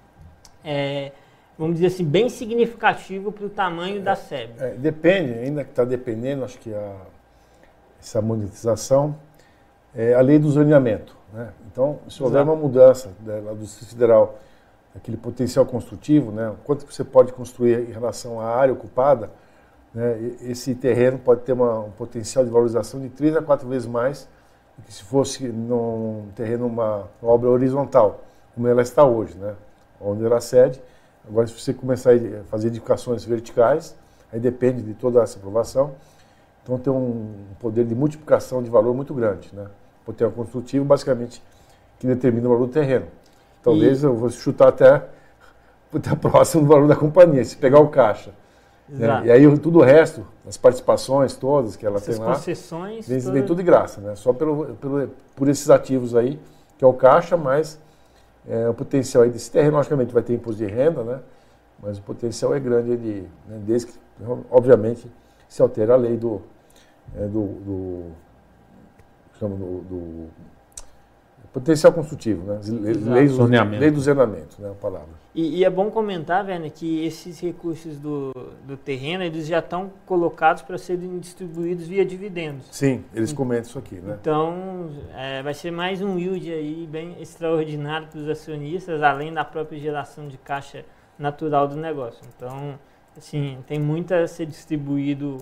é, 0.64 1.12
vamos 1.60 1.74
dizer 1.74 1.88
assim, 1.88 2.04
bem 2.04 2.30
significativo 2.30 3.30
para 3.30 3.44
o 3.44 3.50
tamanho 3.50 4.00
da 4.00 4.16
SEB. 4.16 4.54
É, 4.58 4.70
depende, 4.70 5.32
ainda 5.34 5.62
que 5.62 5.70
está 5.70 5.84
dependendo, 5.84 6.42
acho 6.42 6.58
que 6.58 6.72
a, 6.72 6.96
essa 8.00 8.22
monetização, 8.22 9.14
é 9.94 10.14
a 10.14 10.22
lei 10.22 10.38
do 10.38 10.50
zoneamento. 10.50 11.14
Né? 11.32 11.52
Então, 11.70 11.98
se 12.08 12.22
houver 12.22 12.38
Exato. 12.38 12.50
uma 12.50 12.60
mudança 12.60 13.10
né, 13.20 13.40
do 13.40 13.56
Distrito 13.56 13.90
Federal, 13.90 14.38
aquele 14.96 15.18
potencial 15.18 15.66
construtivo, 15.66 16.32
né, 16.32 16.50
quanto 16.64 16.86
que 16.86 16.94
você 16.94 17.04
pode 17.04 17.32
construir 17.34 17.90
em 17.90 17.92
relação 17.92 18.40
à 18.40 18.46
área 18.46 18.72
ocupada, 18.72 19.30
né, 19.94 20.18
esse 20.42 20.74
terreno 20.74 21.18
pode 21.18 21.42
ter 21.42 21.52
uma, 21.52 21.80
um 21.80 21.90
potencial 21.90 22.44
de 22.44 22.50
valorização 22.50 23.00
de 23.00 23.08
três 23.08 23.36
a 23.36 23.42
quatro 23.42 23.68
vezes 23.68 23.88
mais 23.88 24.28
do 24.76 24.84
que 24.84 24.92
se 24.92 25.02
fosse 25.02 25.48
num 25.48 26.28
terreno, 26.34 26.66
uma, 26.66 27.08
obra 27.22 27.48
horizontal, 27.48 28.22
como 28.54 28.66
ela 28.68 28.82
está 28.82 29.04
hoje, 29.04 29.36
né, 29.36 29.54
onde 30.00 30.24
ela 30.24 30.40
cede 30.40 30.80
Agora, 31.28 31.46
se 31.46 31.58
você 31.58 31.72
começar 31.72 32.12
a 32.12 32.44
fazer 32.44 32.68
edificações 32.68 33.24
verticais, 33.24 33.94
aí 34.32 34.40
depende 34.40 34.82
de 34.82 34.94
toda 34.94 35.22
essa 35.22 35.38
aprovação. 35.38 35.92
Então, 36.62 36.78
tem 36.78 36.92
um 36.92 37.34
poder 37.58 37.84
de 37.84 37.94
multiplicação 37.94 38.62
de 38.62 38.70
valor 38.70 38.94
muito 38.94 39.14
grande. 39.14 39.50
Né? 39.52 39.66
O 40.02 40.06
potencial 40.06 40.32
construtivo, 40.32 40.84
basicamente, 40.84 41.42
que 41.98 42.06
determina 42.06 42.46
o 42.48 42.52
valor 42.52 42.66
do 42.66 42.72
terreno. 42.72 43.06
Talvez 43.62 44.02
e... 44.02 44.06
eu 44.06 44.16
vou 44.16 44.30
chutar 44.30 44.68
até, 44.68 45.04
até 45.94 46.16
próximo 46.16 46.62
do 46.62 46.68
valor 46.68 46.88
da 46.88 46.96
companhia, 46.96 47.44
se 47.44 47.56
pegar 47.56 47.80
o 47.80 47.88
caixa. 47.88 48.32
Né? 48.90 49.22
E 49.26 49.30
aí, 49.30 49.58
tudo 49.58 49.78
o 49.78 49.82
resto, 49.82 50.26
as 50.46 50.56
participações 50.56 51.36
todas 51.36 51.76
que 51.76 51.86
ela 51.86 51.96
Essas 51.96 52.16
tem 52.16 52.24
lá, 52.24 52.34
concessões 52.34 53.06
vem, 53.06 53.18
vem 53.20 53.44
tudo 53.44 53.58
de 53.58 53.62
graça. 53.62 54.00
Né? 54.00 54.16
Só 54.16 54.32
pelo, 54.32 54.74
pelo, 54.76 55.08
por 55.36 55.48
esses 55.48 55.70
ativos 55.70 56.16
aí, 56.16 56.40
que 56.76 56.84
é 56.84 56.86
o 56.88 56.92
caixa, 56.92 57.36
mais 57.36 57.78
é, 58.48 58.68
o 58.68 58.74
potencial 58.74 59.22
aí 59.22 59.30
desse 59.30 59.50
terreno, 59.50 59.76
logicamente, 59.76 60.12
vai 60.12 60.22
ter 60.22 60.34
imposto 60.34 60.58
de 60.58 60.66
renda, 60.66 61.04
né? 61.04 61.20
mas 61.80 61.98
o 61.98 62.02
potencial 62.02 62.54
é 62.54 62.58
grande, 62.58 62.96
de, 62.96 63.20
né? 63.46 63.60
desde 63.64 63.88
que, 63.88 63.98
obviamente, 64.50 65.10
se 65.48 65.62
altera 65.62 65.94
a 65.94 65.96
lei 65.96 66.16
do, 66.16 66.42
é, 67.16 67.26
do, 67.26 67.46
do, 67.46 68.04
chama 69.38 69.56
do, 69.56 69.80
do 69.82 70.28
potencial 71.52 71.92
construtivo, 71.92 72.44
né? 72.46 72.60
Lei, 72.64 72.94
do, 72.94 73.10
lei 73.78 73.90
do 73.90 74.00
zonamento, 74.00 74.60
né? 74.60 74.70
A 74.70 74.74
palavra. 74.74 75.08
E, 75.34 75.58
e, 75.58 75.64
é 75.64 75.70
bom 75.70 75.90
comentar, 75.90 76.44
Werner, 76.44 76.72
que 76.72 77.04
esses 77.04 77.40
recursos 77.40 77.98
do, 77.98 78.32
do 78.66 78.76
terreno, 78.76 79.22
eles 79.22 79.46
já 79.46 79.60
estão 79.60 79.90
colocados 80.04 80.62
para 80.62 80.76
serem 80.76 81.18
distribuídos 81.18 81.86
via 81.86 82.04
dividendos. 82.04 82.66
Sim, 82.70 83.04
eles 83.14 83.32
comentam 83.32 83.68
isso 83.68 83.78
aqui, 83.78 83.96
né? 83.96 84.16
Então, 84.20 84.90
é, 85.14 85.42
vai 85.42 85.54
ser 85.54 85.70
mais 85.70 86.02
um 86.02 86.18
yield 86.18 86.52
aí 86.52 86.88
bem 86.90 87.16
extraordinário 87.20 88.08
para 88.08 88.20
os 88.20 88.28
acionistas, 88.28 89.02
além 89.02 89.32
da 89.32 89.44
própria 89.44 89.78
geração 89.78 90.26
de 90.26 90.36
caixa 90.38 90.84
natural 91.18 91.68
do 91.68 91.76
negócio. 91.76 92.22
Então, 92.36 92.78
assim, 93.16 93.58
tem 93.66 93.78
muito 93.78 94.12
a 94.12 94.26
ser 94.26 94.46
distribuído 94.46 95.38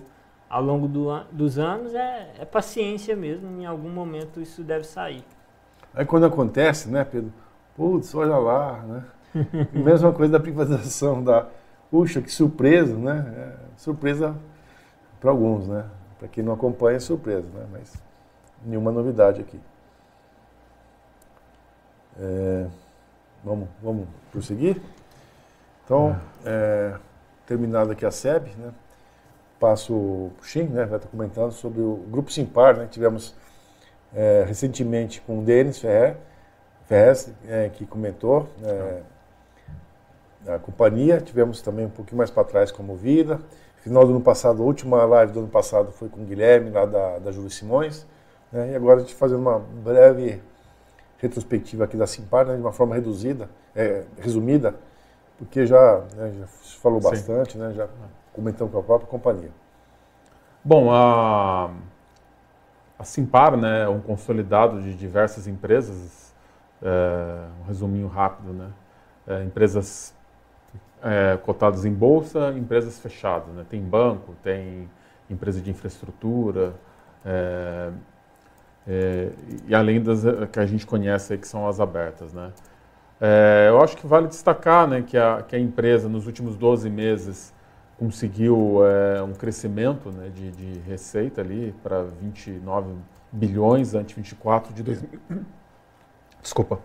ao 0.49 0.63
longo 0.63 0.87
do, 0.87 1.07
dos 1.31 1.59
anos, 1.59 1.93
é, 1.93 2.31
é 2.39 2.45
paciência 2.45 3.15
mesmo, 3.15 3.61
em 3.61 3.65
algum 3.65 3.89
momento 3.89 4.41
isso 4.41 4.63
deve 4.63 4.83
sair. 4.83 5.23
Aí 5.99 6.05
quando 6.05 6.25
acontece, 6.25 6.87
né, 6.87 7.03
Pedro? 7.03 7.33
Putz, 7.75 8.15
olha 8.15 8.37
lá, 8.37 8.81
né? 8.83 9.03
Mesma 9.73 10.13
coisa 10.13 10.31
da 10.31 10.39
privatização 10.39 11.21
da. 11.21 11.45
Puxa, 11.91 12.21
que 12.21 12.31
surpresa, 12.31 12.95
né? 12.95 13.33
É, 13.35 13.55
surpresa 13.75 14.33
para 15.19 15.29
alguns, 15.29 15.67
né? 15.67 15.83
Para 16.17 16.29
quem 16.29 16.41
não 16.41 16.53
acompanha, 16.53 16.95
é 16.95 16.99
surpresa, 17.01 17.45
né? 17.53 17.67
Mas 17.69 18.01
nenhuma 18.63 18.93
novidade 18.93 19.41
aqui. 19.41 19.59
É, 22.17 22.67
vamos, 23.43 23.67
vamos 23.83 24.07
prosseguir? 24.31 24.81
Então, 25.83 26.17
é, 26.45 26.95
terminada 27.45 27.91
aqui 27.91 28.05
a 28.05 28.11
SEB, 28.11 28.47
né? 28.57 28.71
Passo 29.59 29.93
o 29.93 30.31
Xim, 30.43 30.63
né? 30.63 30.85
Vai 30.85 30.97
estar 30.97 31.09
comentando 31.09 31.51
sobre 31.51 31.81
o 31.81 32.05
Grupo 32.09 32.31
Simpar, 32.31 32.77
né? 32.77 32.87
Tivemos 32.89 33.35
é, 34.13 34.43
recentemente 34.47 35.21
com 35.21 35.39
o 35.39 35.43
Denis 35.43 35.79
Ferrer, 35.79 36.17
Ferrez, 36.85 37.31
é, 37.47 37.69
que 37.69 37.85
comentou 37.85 38.47
é, 38.63 39.01
a 40.47 40.59
companhia. 40.59 41.21
Tivemos 41.21 41.61
também 41.61 41.85
um 41.85 41.89
pouquinho 41.89 42.17
mais 42.17 42.31
para 42.31 42.43
trás 42.43 42.71
com 42.71 42.81
a 42.81 42.85
Movida. 42.85 43.39
Final 43.77 44.05
do 44.05 44.11
ano 44.11 44.21
passado, 44.21 44.61
a 44.61 44.65
última 44.65 45.05
live 45.05 45.31
do 45.31 45.39
ano 45.39 45.47
passado 45.47 45.91
foi 45.91 46.09
com 46.09 46.21
o 46.21 46.25
Guilherme, 46.25 46.69
lá 46.69 46.85
da, 46.85 47.19
da 47.19 47.31
Júlio 47.31 47.49
Simões. 47.49 48.05
Né? 48.51 48.71
E 48.71 48.75
agora 48.75 48.97
a 48.97 48.99
gente 49.01 49.15
fazendo 49.15 49.39
uma 49.39 49.59
breve 49.59 50.41
retrospectiva 51.19 51.83
aqui 51.83 51.95
da 51.95 52.07
Simpar, 52.07 52.45
né? 52.45 52.55
de 52.55 52.61
uma 52.61 52.71
forma 52.71 52.95
reduzida, 52.95 53.49
é, 53.75 54.03
resumida, 54.19 54.75
porque 55.37 55.65
já, 55.65 56.03
né, 56.15 56.33
já 56.39 56.47
se 56.47 56.75
falou 56.77 57.01
Sim. 57.01 57.09
bastante, 57.09 57.57
né? 57.57 57.73
já 57.75 57.87
comentamos 58.33 58.73
com 58.73 58.79
a 58.79 58.83
própria 58.83 59.07
companhia. 59.07 59.51
Bom, 60.63 60.91
a, 60.91 61.71
a 62.99 63.03
Simpar 63.05 63.55
né, 63.55 63.83
é 63.83 63.89
um 63.89 64.01
consolidado 64.01 64.81
de 64.81 64.93
diversas 64.93 65.47
empresas 65.47 66.29
é, 66.81 67.45
um 67.61 67.67
resuminho 67.67 68.07
rápido, 68.07 68.53
né? 68.53 68.69
É, 69.27 69.43
empresas 69.43 70.13
é, 71.03 71.37
cotadas 71.37 71.85
em 71.85 71.93
bolsa, 71.93 72.53
empresas 72.57 72.99
fechadas, 72.99 73.53
né? 73.53 73.65
Tem 73.69 73.81
banco, 73.81 74.35
tem 74.43 74.89
empresa 75.29 75.61
de 75.61 75.69
infraestrutura, 75.69 76.73
é, 77.25 77.91
é, 78.87 79.29
e 79.67 79.75
além 79.75 80.01
das 80.01 80.23
que 80.51 80.59
a 80.59 80.65
gente 80.65 80.85
conhece 80.85 81.33
aí, 81.33 81.39
que 81.39 81.47
são 81.47 81.67
as 81.67 81.79
abertas, 81.79 82.33
né? 82.33 82.51
É, 83.21 83.67
eu 83.69 83.81
acho 83.81 83.97
que 83.97 84.07
vale 84.07 84.27
destacar 84.27 84.87
né, 84.87 85.01
que, 85.01 85.17
a, 85.17 85.43
que 85.45 85.53
a 85.53 85.59
empresa, 85.59 86.07
nos 86.07 86.25
últimos 86.25 86.55
12 86.55 86.89
meses, 86.89 87.53
conseguiu 87.99 88.79
é, 88.85 89.21
um 89.21 89.33
crescimento 89.33 90.09
né, 90.09 90.29
de, 90.33 90.51
de, 90.51 90.79
receita 90.79 91.41
ali 91.41 91.75
para 91.83 92.03
29 92.03 92.95
bilhões, 93.29 93.93
ante 93.93 94.15
24 94.15 94.73
de 94.73 94.81
2000, 94.81 95.19
desculpa, 96.41 96.79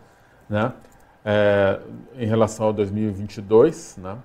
né? 0.50 0.72
É, 1.24 1.80
em 2.18 2.26
relação 2.26 2.68
a 2.68 2.72
2022, 2.72 3.96
né? 3.96 4.18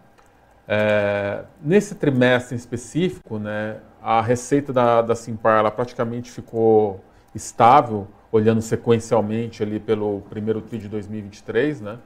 É, 0.67 1.43
nesse 1.61 1.95
trimestre 1.95 2.55
em 2.55 2.57
específico, 2.57 3.39
né, 3.39 3.77
a 4.01 4.21
receita 4.21 4.73
da, 4.73 5.01
da 5.01 5.15
Simpar 5.15 5.59
ela 5.59 5.71
praticamente 5.71 6.29
ficou 6.29 7.03
estável, 7.33 8.07
olhando 8.31 8.61
sequencialmente 8.61 9.63
ali 9.63 9.79
pelo 9.79 10.21
primeiro 10.29 10.61
TRI 10.61 10.77
de 10.79 10.87
2023, 10.87 11.81
né, 11.81 11.97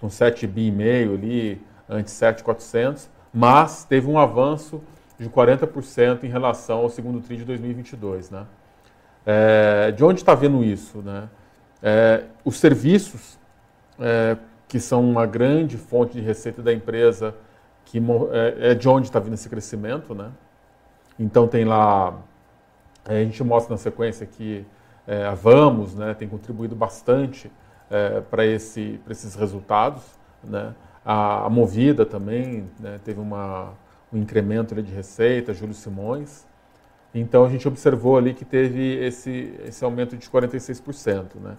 com 0.00 0.08
7,5 0.08 0.46
bi 0.48 0.70
ali, 0.80 1.62
antes 1.88 2.12
7,400, 2.12 3.08
mas 3.32 3.84
teve 3.84 4.08
um 4.08 4.18
avanço 4.18 4.82
de 5.18 5.28
40% 5.28 6.24
em 6.24 6.28
relação 6.28 6.78
ao 6.78 6.88
segundo 6.88 7.20
TRI 7.20 7.38
de 7.38 7.44
2022. 7.44 8.30
Né. 8.30 8.46
É, 9.24 9.92
de 9.92 10.02
onde 10.04 10.20
está 10.20 10.34
vendo 10.34 10.64
isso? 10.64 10.98
Né? 10.98 11.28
É, 11.82 12.24
os 12.44 12.58
serviços, 12.58 13.38
é, 13.98 14.36
que 14.66 14.80
são 14.80 15.08
uma 15.08 15.26
grande 15.26 15.76
fonte 15.76 16.14
de 16.14 16.20
receita 16.20 16.62
da 16.62 16.72
empresa, 16.72 17.34
que 17.84 17.98
é, 17.98 18.70
é 18.70 18.74
de 18.74 18.88
onde 18.88 19.08
está 19.08 19.18
vindo 19.18 19.34
esse 19.34 19.48
crescimento, 19.48 20.14
né? 20.14 20.30
Então 21.18 21.48
tem 21.48 21.64
lá, 21.64 22.18
é, 23.06 23.20
a 23.20 23.24
gente 23.24 23.42
mostra 23.42 23.74
na 23.74 23.78
sequência 23.78 24.24
que 24.24 24.64
é, 25.06 25.26
a 25.26 25.34
Vamos 25.34 25.94
né, 25.94 26.14
tem 26.14 26.28
contribuído 26.28 26.76
bastante 26.76 27.50
para 28.30 28.46
esse, 28.46 29.00
esses 29.10 29.34
resultados, 29.34 30.04
né? 30.44 30.72
A, 31.04 31.46
a 31.46 31.50
Movida 31.50 32.04
também 32.04 32.68
né, 32.78 33.00
teve 33.04 33.20
uma, 33.20 33.72
um 34.12 34.18
incremento 34.18 34.74
de 34.82 34.92
receita, 34.92 35.54
Júlio 35.54 35.74
Simões. 35.74 36.46
Então 37.14 37.44
a 37.44 37.48
gente 37.48 37.66
observou 37.66 38.16
ali 38.16 38.34
que 38.34 38.44
teve 38.44 39.04
esse, 39.04 39.54
esse 39.66 39.84
aumento 39.84 40.16
de 40.16 40.28
46%. 40.28 41.36
Né? 41.36 41.56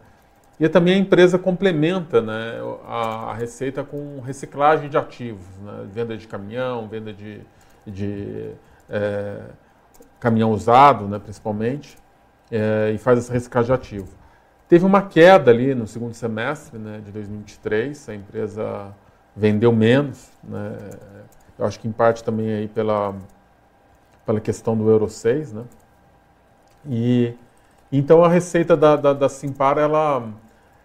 E 0.59 0.69
também 0.69 0.93
a 0.93 0.97
empresa 0.97 1.39
complementa 1.39 2.21
né, 2.21 2.59
a, 2.85 3.31
a 3.31 3.33
receita 3.33 3.83
com 3.83 4.19
reciclagem 4.21 4.89
de 4.89 4.97
ativos, 4.97 5.45
né? 5.63 5.87
venda 5.91 6.15
de 6.15 6.27
caminhão, 6.27 6.87
venda 6.87 7.11
de, 7.11 7.41
de 7.85 8.51
é, 8.89 9.41
caminhão 10.19 10.51
usado, 10.51 11.07
né, 11.07 11.17
principalmente, 11.17 11.97
é, 12.51 12.91
e 12.93 12.97
faz 12.97 13.17
essa 13.17 13.33
reciclagem 13.33 13.67
de 13.67 13.73
ativo. 13.73 14.09
Teve 14.69 14.85
uma 14.85 15.01
queda 15.01 15.51
ali 15.51 15.73
no 15.73 15.87
segundo 15.87 16.13
semestre 16.13 16.77
né, 16.77 17.01
de 17.03 17.11
2023, 17.11 18.09
a 18.09 18.15
empresa 18.15 18.95
vendeu 19.35 19.71
menos, 19.71 20.29
né, 20.43 20.77
eu 21.57 21.65
acho 21.65 21.79
que 21.79 21.87
em 21.87 21.91
parte 21.91 22.23
também 22.23 22.51
aí 22.51 22.67
pela, 22.67 23.15
pela 24.25 24.39
questão 24.39 24.75
do 24.75 24.89
Euro 24.89 25.09
6, 25.09 25.53
né, 25.53 25.63
e 26.87 27.33
então 27.91 28.23
a 28.23 28.29
receita 28.29 28.75
da, 28.75 28.95
da, 28.95 29.13
da 29.13 29.29
Simpar 29.29 29.77
ela 29.77 30.31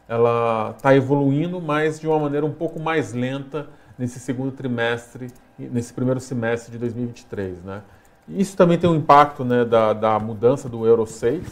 ela 0.08 0.72
está 0.76 0.94
evoluindo, 0.94 1.60
mas 1.60 1.98
de 1.98 2.06
uma 2.06 2.18
maneira 2.18 2.46
um 2.46 2.52
pouco 2.52 2.78
mais 2.78 3.12
lenta 3.12 3.68
nesse 3.98 4.20
segundo 4.20 4.52
trimestre, 4.52 5.28
nesse 5.58 5.92
primeiro 5.92 6.20
semestre 6.20 6.72
de 6.72 6.78
2023, 6.78 7.62
né? 7.62 7.82
Isso 8.28 8.56
também 8.56 8.78
tem 8.78 8.90
um 8.90 8.96
impacto 8.96 9.44
né, 9.44 9.64
da, 9.64 9.92
da 9.92 10.18
mudança 10.18 10.68
do 10.68 10.84
Euro 10.86 11.06
6, 11.06 11.44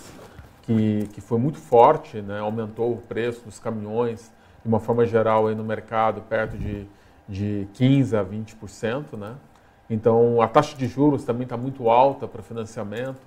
que, 0.63 1.09
que 1.13 1.21
foi 1.21 1.39
muito 1.39 1.59
forte, 1.59 2.21
né, 2.21 2.41
aumentou 2.41 2.93
o 2.93 2.97
preço 2.97 3.45
dos 3.45 3.59
caminhões, 3.61 4.33
de 4.65 4.69
uma 4.69 4.81
forma 4.81 5.05
geral, 5.05 5.47
aí 5.47 5.55
no 5.55 5.63
mercado, 5.63 6.23
perto 6.23 6.57
de, 6.57 6.87
de 7.29 7.69
15% 7.75 8.15
a 8.19 8.25
20%. 8.25 9.19
Né? 9.19 9.35
Então, 9.91 10.41
a 10.41 10.49
taxa 10.49 10.77
de 10.77 10.87
juros 10.87 11.25
também 11.25 11.43
está 11.43 11.57
muito 11.57 11.91
alta 11.91 12.27
para 12.27 12.43
financiamento, 12.43 13.23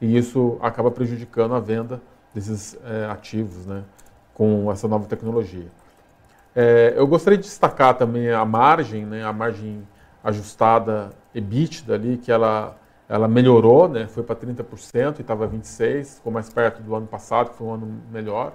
e 0.00 0.16
isso 0.16 0.58
acaba 0.60 0.90
prejudicando 0.90 1.54
a 1.54 1.60
venda 1.60 2.00
desses 2.34 2.76
é, 2.84 3.06
ativos 3.06 3.64
né, 3.64 3.84
com 4.34 4.70
essa 4.70 4.86
nova 4.86 5.06
tecnologia. 5.06 5.68
É, 6.54 6.92
eu 6.96 7.06
gostaria 7.06 7.38
de 7.38 7.44
destacar 7.44 7.94
também 7.94 8.30
a 8.30 8.44
margem, 8.44 9.06
né, 9.06 9.24
a 9.24 9.32
margem 9.32 9.86
ajustada 10.22 11.10
EBITDA 11.34 11.94
ali, 11.94 12.16
que 12.18 12.30
ela 12.30 12.76
ela 13.08 13.28
melhorou, 13.28 13.88
né? 13.88 14.06
foi 14.06 14.22
para 14.22 14.34
30% 14.34 15.18
e 15.18 15.20
estava 15.20 15.46
26%, 15.46 16.16
ficou 16.16 16.32
mais 16.32 16.48
perto 16.48 16.82
do 16.82 16.94
ano 16.94 17.06
passado, 17.06 17.50
que 17.50 17.56
foi 17.56 17.66
um 17.66 17.74
ano 17.74 18.02
melhor. 18.10 18.52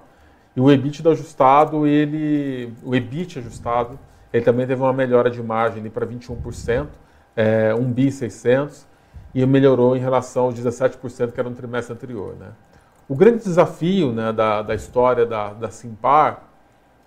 E 0.60 0.62
o 0.62 0.69
EBIT 0.69 1.08
ajustado, 1.08 1.88
ele, 1.88 2.74
o 2.84 2.93
EBIT 2.93 3.39
ajustado, 3.39 3.98
ele 4.34 4.43
também 4.43 4.67
teve 4.67 4.82
uma 4.82 4.91
melhora 4.91 5.32
de 5.32 5.41
margem 5.41 5.82
para 5.89 6.06
21%, 6.06 6.88
é, 7.34 7.74
1 7.74 7.82
bi 7.93 8.12
600, 8.12 8.86
e 9.34 9.45
melhorou 9.45 9.95
em 9.95 10.02
relação 10.02 10.48
aos 10.48 10.56
17% 10.56 11.32
que 11.32 11.39
era 11.39 11.50
no 11.50 11.56
trimestre 11.56 11.93
anterior. 11.93 12.36
Né? 12.38 12.48
O 13.08 13.15
grande 13.15 13.41
desafio 13.41 14.12
né, 14.12 14.34
da, 14.34 14.62
da 14.62 14.76
história 14.76 15.26
da, 15.26 15.54
da 15.54 15.72
Simpar 15.72 16.50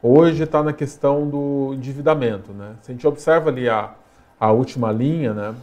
hoje 0.03 0.45
está 0.45 0.63
na 0.63 0.73
questão 0.73 1.29
do 1.29 1.75
endividamento. 1.75 2.55
Né? 2.55 2.77
Se 2.81 2.91
a 2.91 2.95
gente 2.95 3.07
observa 3.07 3.51
ali 3.51 3.69
a, 3.69 3.91
a 4.41 4.51
última 4.51 4.91
linha, 4.91 5.35
né, 5.35 5.55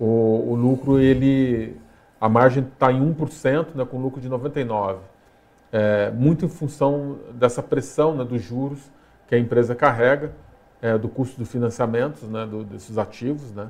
o, 0.00 0.52
o 0.52 0.54
lucro, 0.54 0.98
ele, 0.98 1.76
a 2.18 2.30
margem 2.30 2.62
está 2.62 2.90
em 2.90 3.14
1%, 3.14 3.74
né, 3.74 3.84
com 3.84 4.00
lucro 4.00 4.22
de 4.22 4.30
99%. 4.30 4.96
É, 5.72 6.10
muito 6.10 6.44
em 6.44 6.48
função 6.48 7.18
dessa 7.34 7.62
pressão 7.62 8.14
né, 8.14 8.24
dos 8.24 8.42
juros 8.42 8.90
que 9.26 9.34
a 9.34 9.38
empresa 9.38 9.74
carrega, 9.74 10.32
é, 10.80 10.96
do 10.96 11.08
custo 11.08 11.38
do 11.38 11.44
financiamento 11.44 12.26
né, 12.26 12.46
do, 12.46 12.64
desses 12.64 12.98
ativos. 12.98 13.52
Né? 13.52 13.68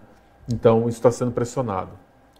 Então, 0.53 0.81
isso 0.89 0.99
está 0.99 1.11
sendo 1.11 1.33
pressionado. 1.33 1.91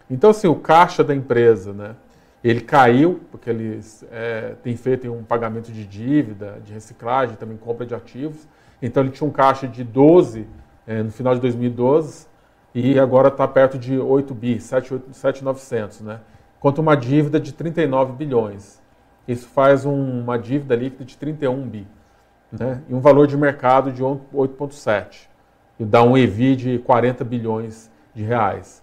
Então, 0.09 0.29
assim, 0.29 0.47
o 0.47 0.55
caixa 0.55 1.03
da 1.03 1.13
empresa, 1.13 1.73
né, 1.73 1.95
ele 2.43 2.61
caiu, 2.61 3.21
porque 3.31 3.49
eles 3.49 4.05
é, 4.11 4.55
têm 4.63 4.75
feito 4.77 5.11
um 5.11 5.23
pagamento 5.23 5.71
de 5.71 5.85
dívida, 5.85 6.59
de 6.63 6.73
reciclagem, 6.73 7.35
também 7.35 7.57
compra 7.57 7.85
de 7.85 7.93
ativos. 7.93 8.47
Então, 8.81 9.03
ele 9.03 9.11
tinha 9.11 9.27
um 9.27 9.31
caixa 9.31 9.67
de 9.67 9.83
12 9.83 10.47
é, 10.85 11.03
no 11.03 11.11
final 11.11 11.35
de 11.35 11.41
2012, 11.41 12.27
e 12.73 12.99
agora 12.99 13.29
está 13.29 13.47
perto 13.47 13.77
de 13.77 13.97
8 13.97 14.33
bi, 14.33 14.61
7,900, 14.61 16.01
né? 16.01 16.19
Quanto 16.59 16.79
uma 16.79 16.95
dívida 16.95 17.39
de 17.39 17.51
39 17.51 18.13
bilhões. 18.13 18.79
Isso 19.27 19.47
faz 19.47 19.85
um, 19.85 20.21
uma 20.21 20.37
dívida 20.37 20.75
líquida 20.75 21.03
de 21.03 21.17
31 21.17 21.67
bi, 21.67 21.87
né? 22.51 22.81
E 22.87 22.93
um 22.93 22.99
valor 22.99 23.27
de 23.27 23.35
mercado 23.35 23.91
de 23.91 24.01
8,7. 24.01 25.27
E 25.79 25.85
dá 25.85 26.01
um 26.01 26.17
EV 26.17 26.55
de 26.55 26.79
40 26.79 27.23
bilhões 27.23 27.91
de 28.15 28.23
reais. 28.23 28.81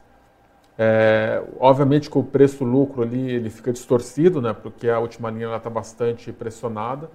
É, 0.77 1.43
obviamente 1.59 2.11
que 2.11 2.19
o 2.19 2.23
preço-lucro 2.23 3.03
ali 3.03 3.31
ele 3.31 3.49
fica 3.49 3.73
distorcido, 3.73 4.43
né? 4.43 4.53
Porque 4.53 4.89
a 4.89 4.99
última 4.99 5.31
linha 5.31 5.55
está 5.57 5.71
bastante 5.71 6.33
pressionada, 6.33 7.09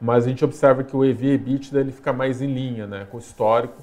mas 0.00 0.26
a 0.26 0.28
gente 0.28 0.44
observa 0.44 0.84
que 0.84 0.94
o 0.96 1.04
EV 1.04 1.34
EBITDA 1.34 1.80
ele 1.80 1.92
fica 1.92 2.12
mais 2.12 2.40
em 2.42 2.52
linha, 2.52 2.86
né? 2.86 3.06
Com 3.10 3.16
o 3.16 3.20
histórico 3.20 3.82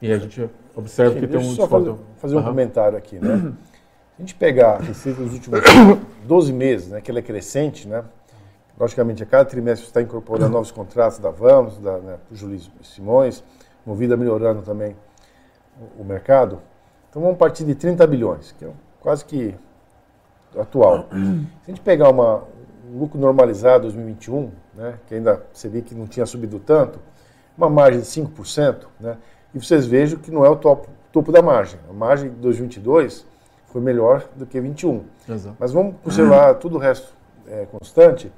e 0.00 0.12
a 0.12 0.18
gente 0.18 0.48
observa 0.74 1.14
Sim, 1.14 1.20
que 1.20 1.26
tem 1.26 1.40
um 1.40 1.54
só 1.54 1.66
fazer, 1.66 1.94
fazer 2.18 2.36
um 2.36 2.38
uhum. 2.38 2.44
comentário 2.44 2.98
aqui, 2.98 3.18
né? 3.18 3.52
Se 4.16 4.22
a 4.22 4.24
gente 4.24 4.34
pegar 4.34 4.76
a 4.76 4.78
receita 4.78 5.22
dos 5.22 5.34
últimos 5.34 5.60
12 6.24 6.52
meses, 6.52 6.88
né, 6.88 7.02
que 7.02 7.10
ela 7.10 7.18
é 7.18 7.22
crescente, 7.22 7.86
né? 7.86 8.02
Logicamente, 8.78 9.22
a 9.22 9.26
cada 9.26 9.44
trimestre 9.44 9.86
está 9.86 10.02
incorporando 10.02 10.52
novos 10.52 10.70
contratos 10.70 11.18
da 11.18 11.30
Vamos, 11.30 11.78
da 11.78 11.98
né, 11.98 12.18
Julio 12.30 12.60
Simões, 12.82 13.42
Movida 13.86 14.16
melhorando 14.16 14.62
também 14.62 14.96
o, 15.80 16.02
o, 16.02 16.04
mercado. 16.04 16.60
Então 17.08 17.22
vamos 17.22 17.38
partir 17.38 17.64
de 17.64 17.74
30 17.74 18.04
bilhões, 18.06 18.52
que 18.52 18.64
é 18.64 18.70
quase 19.00 19.24
que 19.24 19.54
atual. 20.58 21.08
Se 21.64 21.70
a 21.70 21.70
gente 21.70 21.80
pegar 21.80 22.10
uma, 22.10 22.42
um 22.90 22.98
lucro 22.98 23.18
normalizado 23.18 23.82
2021, 23.82 24.50
né, 24.74 24.98
que 25.06 25.14
ainda 25.14 25.42
seria 25.52 25.80
que 25.80 25.94
não 25.94 26.06
tinha 26.06 26.26
subido 26.26 26.58
tanto, 26.58 26.98
uma 27.56 27.70
margem 27.70 28.00
de 28.00 28.06
5%, 28.06 28.86
né, 29.00 29.16
e 29.54 29.58
vocês 29.58 29.86
vejam 29.86 30.18
que 30.18 30.30
não 30.30 30.44
é 30.44 30.50
o 30.50 30.56
topo, 30.56 30.88
topo 31.12 31.32
da 31.32 31.40
margem. 31.40 31.78
A 31.88 31.92
margem 31.92 32.28
de 32.28 32.36
2022 32.36 33.24
foi 33.66 33.80
melhor 33.80 34.28
do 34.34 34.44
que 34.44 34.60
21. 34.60 35.04
Exato. 35.28 35.56
Mas 35.58 35.72
vamos 35.72 35.94
considerar 36.02 36.54
tudo 36.56 36.76
o 36.76 36.78
resto 36.78 37.14
é, 37.46 37.66
constante 37.66 38.30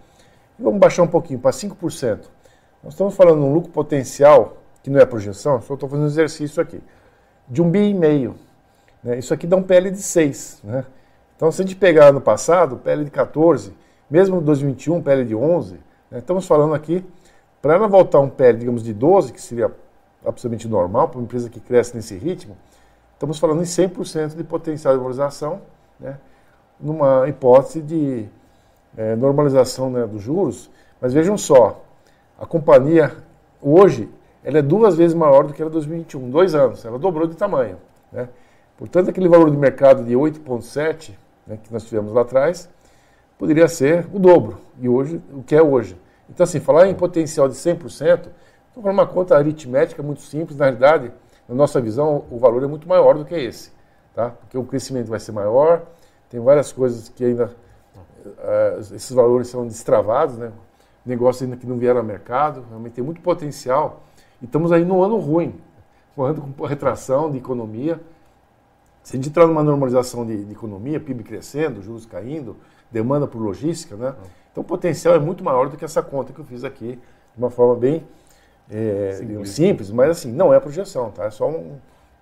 vamos 0.59 0.81
baixar 0.81 1.03
um 1.03 1.09
pouquinho 1.09 1.39
para 1.39 1.51
5%. 1.51 2.21
Nós 2.83 2.95
estamos 2.95 3.15
falando 3.15 3.41
de 3.41 3.47
um 3.47 3.53
lucro 3.53 3.71
potencial, 3.71 4.59
que 4.83 4.91
não 4.91 5.01
é 5.01 5.07
projeção, 5.07 5.61
só 5.61 5.75
estou 5.75 5.89
fazendo 5.89 6.05
um 6.05 6.09
exercício 6.09 6.63
aqui, 6.63 6.81
de 7.49 7.63
um 7.63 7.71
bi 7.71 7.91
e 7.91 7.95
meio. 7.95 8.37
Né? 9.03 9.19
Isso 9.19 9.33
aqui 9.33 9.47
dá 9.47 9.57
um 9.57 9.63
PL 9.63 9.91
de 9.91 10.03
6. 10.03 10.61
Né? 10.65 10.85
Então, 11.37 11.51
se 11.51 11.63
a 11.63 11.65
gente 11.65 11.77
pegar 11.77 12.13
no 12.13 12.21
passado, 12.21 12.77
PL 12.77 13.05
de 13.05 13.11
14, 13.11 13.73
mesmo 14.11 14.41
2021, 14.41 15.03
PL 15.03 15.25
de 15.25 15.35
11, 15.35 15.75
né? 16.11 16.19
estamos 16.19 16.47
falando 16.47 16.75
aqui, 16.75 17.05
para 17.61 17.75
ela 17.75 17.89
voltar 17.89 18.21
um 18.21 18.29
PL, 18.29 18.59
digamos, 18.59 18.83
de 18.83 18.95
12, 18.95 19.33
que 19.33 19.41
seria 19.41 19.73
absolutamente 20.25 20.69
normal 20.69 21.09
para 21.09 21.19
uma 21.19 21.25
empresa 21.25 21.49
que 21.49 21.61
cresce 21.61 21.95
nesse 21.95 22.17
ritmo, 22.17 22.57
estamos 23.15 23.39
falando 23.39 23.61
em 23.61 23.65
100% 23.65 24.37
de 24.37 24.45
potencial 24.45 24.95
de 24.95 24.99
valorização, 24.99 25.61
né, 25.99 26.19
numa 26.79 27.29
hipótese 27.29 27.83
de 27.83 28.29
é, 28.97 29.17
normalização 29.17 29.91
né, 29.91 30.07
dos 30.07 30.23
juros. 30.23 30.71
Mas 31.01 31.13
vejam 31.13 31.37
só, 31.39 31.85
a 32.39 32.47
companhia 32.47 33.13
hoje 33.61 34.09
ela 34.45 34.59
é 34.59 34.63
duas 34.63 34.97
vezes 34.97 35.15
maior 35.15 35.45
do 35.45 35.53
que 35.53 35.61
era 35.61 35.69
em 35.69 35.73
2021, 35.73 36.31
dois 36.31 36.55
anos, 36.55 36.85
ela 36.85 36.99
dobrou 36.99 37.27
de 37.27 37.37
tamanho. 37.37 37.77
Né? 38.11 38.29
Portanto, 38.77 39.11
aquele 39.11 39.29
valor 39.29 39.51
de 39.51 39.57
mercado 39.57 40.05
de 40.05 40.15
8,7 40.15 41.13
né, 41.47 41.59
que 41.63 41.73
nós 41.73 41.85
tivemos 41.85 42.13
lá 42.13 42.23
atrás 42.23 42.69
poderia 43.37 43.69
ser 43.69 44.07
o 44.13 44.19
dobro, 44.19 44.59
e 44.81 44.89
hoje, 44.89 45.21
o 45.33 45.43
que 45.43 45.55
é 45.55 45.63
hoje. 45.63 45.97
Então, 46.29 46.45
assim, 46.45 46.61
falar 46.61 46.89
em 46.89 46.95
potencial 46.95 47.49
de 47.49 47.55
100%, 47.55 48.29
então, 48.71 48.83
uma 48.93 49.07
conta 49.07 49.37
aritmética 49.37 50.03
muito 50.03 50.23
simples, 50.23 50.59
na 50.59 50.67
realidade, 50.67 51.13
na 51.49 51.55
nossa 51.55 51.81
visão, 51.81 52.25
o 52.31 52.39
valor 52.39 52.63
é 52.63 52.67
muito 52.67 52.89
maior 52.89 53.17
do 53.17 53.25
que 53.25 53.35
esse, 53.35 53.71
tá? 54.15 54.31
Porque 54.31 54.59
o 54.59 54.65
crescimento 54.65 55.09
vai 55.09 55.21
ser 55.21 55.33
maior, 55.33 55.83
tem 56.29 56.41
várias 56.41 56.73
coisas 56.73 57.09
que 57.09 57.25
ainda 57.25 57.53
uh, 58.29 58.81
esses 58.95 59.11
valores 59.11 59.49
são 59.49 59.67
destravados, 59.67 60.39
né? 60.39 60.53
Negócios 61.05 61.43
ainda 61.43 61.57
que 61.57 61.67
não 61.67 61.77
vieram 61.77 62.01
ao 62.01 62.05
mercado, 62.05 62.65
realmente 62.69 62.95
tem 62.95 63.05
muito 63.05 63.21
potencial. 63.21 64.03
E 64.41 64.45
estamos 64.45 64.73
aí 64.73 64.85
num 64.85 65.03
ano 65.03 65.19
ruim, 65.19 65.55
um 66.17 66.23
ano 66.23 66.55
com 66.57 66.67
retração 66.67 67.31
de 67.31 67.39
economia. 67.39 68.01
Se 69.03 69.15
a 69.15 69.17
gente 69.17 69.29
entrar 69.29 69.47
numa 69.47 69.63
normalização 69.63 70.27
de, 70.27 70.45
de 70.45 70.53
economia, 70.53 71.01
PIB 71.01 71.25
crescendo, 71.25 71.81
juros 71.81 72.05
caindo, 72.05 72.57
demanda 72.91 73.27
por 73.27 73.41
logística, 73.41 73.97
né? 73.97 74.15
Então 74.53 74.63
o 74.63 74.67
potencial 74.67 75.15
é 75.15 75.19
muito 75.19 75.43
maior 75.43 75.69
do 75.69 75.77
que 75.77 75.85
essa 75.85 76.03
conta 76.03 76.33
que 76.33 76.39
eu 76.39 76.45
fiz 76.45 76.65
aqui, 76.65 76.99
de 77.35 77.39
uma 77.39 77.51
forma 77.51 77.77
bem 77.77 78.07
é, 78.71 79.13
simples. 79.13 79.51
simples. 79.51 79.91
mas 79.91 80.11
assim, 80.11 80.33
não 80.33 80.53
é 80.53 80.61
projeção, 80.61 81.11
tá? 81.11 81.25
É 81.25 81.31
só 81.31 81.49
um, 81.49 81.79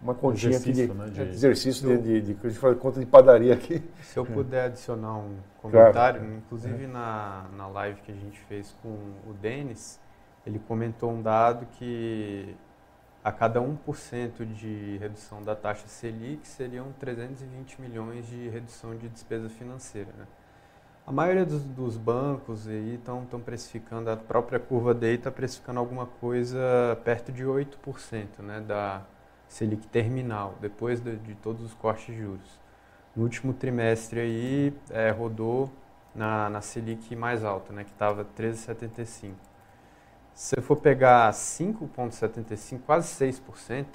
uma 0.07 0.15
continha 0.15 0.57
aqui 0.57 0.73
de, 0.73 0.87
né, 0.87 1.09
de 1.09 1.21
exercício 1.23 1.91
eu, 1.91 2.01
de, 2.01 2.21
de, 2.23 2.35
de, 2.35 2.47
a 2.47 2.49
gente 2.49 2.61
fala 2.61 2.75
conta 2.77 3.01
de 3.01 3.07
padaria 3.07 3.55
aqui. 3.55 3.83
Se 4.03 4.17
eu 4.17 4.25
puder 4.25 4.67
adicionar 4.67 5.17
um 5.17 5.37
comentário, 5.61 6.21
claro. 6.21 6.37
inclusive 6.37 6.85
é. 6.85 6.87
na, 6.87 7.47
na 7.57 7.67
live 7.67 8.01
que 8.03 8.13
a 8.13 8.15
gente 8.15 8.39
fez 8.49 8.75
com 8.83 8.89
o 8.89 9.35
Denis, 9.41 10.01
ele 10.47 10.61
comentou 10.61 11.11
um 11.11 11.21
dado 11.21 11.67
que 11.73 12.55
a 13.25 13.33
cada 13.33 13.61
1% 13.61 14.45
de 14.55 14.97
redução 14.99 15.43
da 15.43 15.57
taxa 15.57 15.89
Selic 15.89 16.47
seriam 16.47 16.93
320 17.01 17.81
milhões 17.81 18.29
de 18.29 18.49
redução 18.49 18.97
de 18.97 19.09
despesa 19.09 19.49
financeira. 19.49 20.11
Né? 20.17 20.27
A 21.05 21.11
maioria 21.11 21.45
dos, 21.45 21.65
dos 21.65 21.97
bancos 21.97 22.67
estão 22.67 23.27
precificando, 23.45 24.09
a 24.09 24.17
própria 24.17 24.61
curva 24.61 24.95
DEI 24.95 25.17
está 25.17 25.33
precificando 25.33 25.81
alguma 25.81 26.07
coisa 26.07 26.97
perto 27.05 27.33
de 27.33 27.45
8% 27.45 28.27
né, 28.39 28.61
da 28.61 29.03
Selic 29.49 29.87
terminal, 29.89 30.55
depois 30.61 31.01
de, 31.01 31.17
de 31.17 31.35
todos 31.37 31.65
os 31.65 31.75
cortes 31.75 32.07
de 32.07 32.21
juros. 32.21 32.61
No 33.15 33.23
último 33.23 33.55
trimestre 33.55 34.21
aí 34.21 34.75
é, 34.91 35.11
rodou 35.11 35.71
na, 36.15 36.51
na 36.51 36.61
Selic 36.61 37.15
mais 37.15 37.45
alta, 37.45 37.73
né, 37.73 37.85
que 37.85 37.91
estava 37.91 38.25
13,75. 38.25 39.35
Se 40.35 40.55
você 40.55 40.61
for 40.61 40.77
pegar 40.77 41.31
5,75, 41.33 42.81
quase 42.85 43.09
6%, 43.09 43.87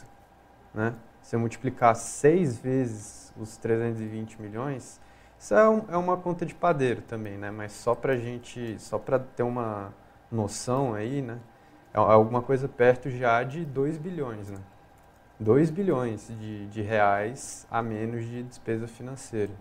né, 0.73 0.95
você 1.21 1.37
multiplicar 1.37 1.95
6 1.95 2.57
vezes 2.57 3.33
os 3.37 3.57
320 3.57 4.41
milhões, 4.41 4.99
isso 5.37 5.53
é, 5.53 5.69
um, 5.69 5.85
é 5.89 5.97
uma 5.97 6.17
conta 6.17 6.45
de 6.45 6.55
padeiro 6.55 7.01
também, 7.01 7.37
né, 7.37 7.51
mas 7.51 7.71
só 7.73 7.93
para 7.93 8.15
gente, 8.17 8.79
só 8.79 8.97
para 8.97 9.19
ter 9.19 9.43
uma 9.43 9.93
noção 10.31 10.93
aí, 10.93 11.21
né, 11.21 11.39
é 11.93 11.97
alguma 11.97 12.41
coisa 12.41 12.67
perto 12.67 13.09
já 13.09 13.43
de 13.43 13.65
2 13.65 13.97
bilhões, 13.97 14.49
né. 14.49 14.59
2 15.41 15.71
bilhões 15.71 16.27
de, 16.39 16.67
de 16.67 16.82
reais 16.82 17.65
a 17.69 17.82
menos 17.82 18.23
de 18.25 18.43
despesa 18.43 18.88
financeira. 18.88 19.51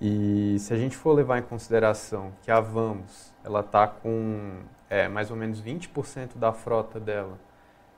E 0.00 0.56
se 0.58 0.74
a 0.74 0.76
gente 0.76 0.96
for 0.96 1.12
levar 1.12 1.38
em 1.38 1.42
consideração 1.42 2.32
que 2.42 2.50
a 2.50 2.58
Vamos 2.60 3.32
ela 3.44 3.60
está 3.60 3.86
com 3.86 4.62
é, 4.88 5.06
mais 5.06 5.30
ou 5.30 5.36
menos 5.36 5.62
20% 5.62 6.36
da 6.36 6.52
frota 6.52 6.98
dela 6.98 7.38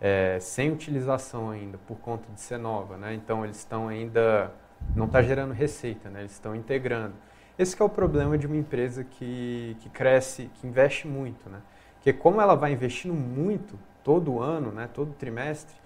é, 0.01 0.39
sem 0.41 0.71
utilização 0.71 1.51
ainda 1.51 1.79
por 1.79 1.97
conta 1.97 2.31
de 2.31 2.41
ser 2.41 2.59
nova, 2.59 2.99
né? 2.99 3.15
então 3.15 3.43
eles 3.43 3.57
estão 3.57 3.89
ainda 3.89 4.53
não 4.95 5.07
está 5.07 5.23
gerando 5.23 5.53
receita, 5.53 6.11
né? 6.11 6.21
eles 6.21 6.33
estão 6.33 6.55
integrando. 6.55 7.15
Esse 7.59 7.81
é 7.81 7.85
o 7.85 7.89
problema 7.89 8.37
de 8.37 8.47
uma 8.47 8.57
empresa 8.57 9.05
que, 9.05 9.77
que 9.81 9.89
cresce, 9.89 10.51
que 10.55 10.67
investe 10.67 11.07
muito, 11.07 11.49
né? 11.49 11.61
Porque 11.95 12.13
como 12.13 12.41
ela 12.41 12.55
vai 12.55 12.73
investindo 12.73 13.15
muito 13.15 13.79
todo 14.03 14.41
ano, 14.41 14.73
né, 14.73 14.89
todo 14.93 15.13
trimestre, 15.13 15.77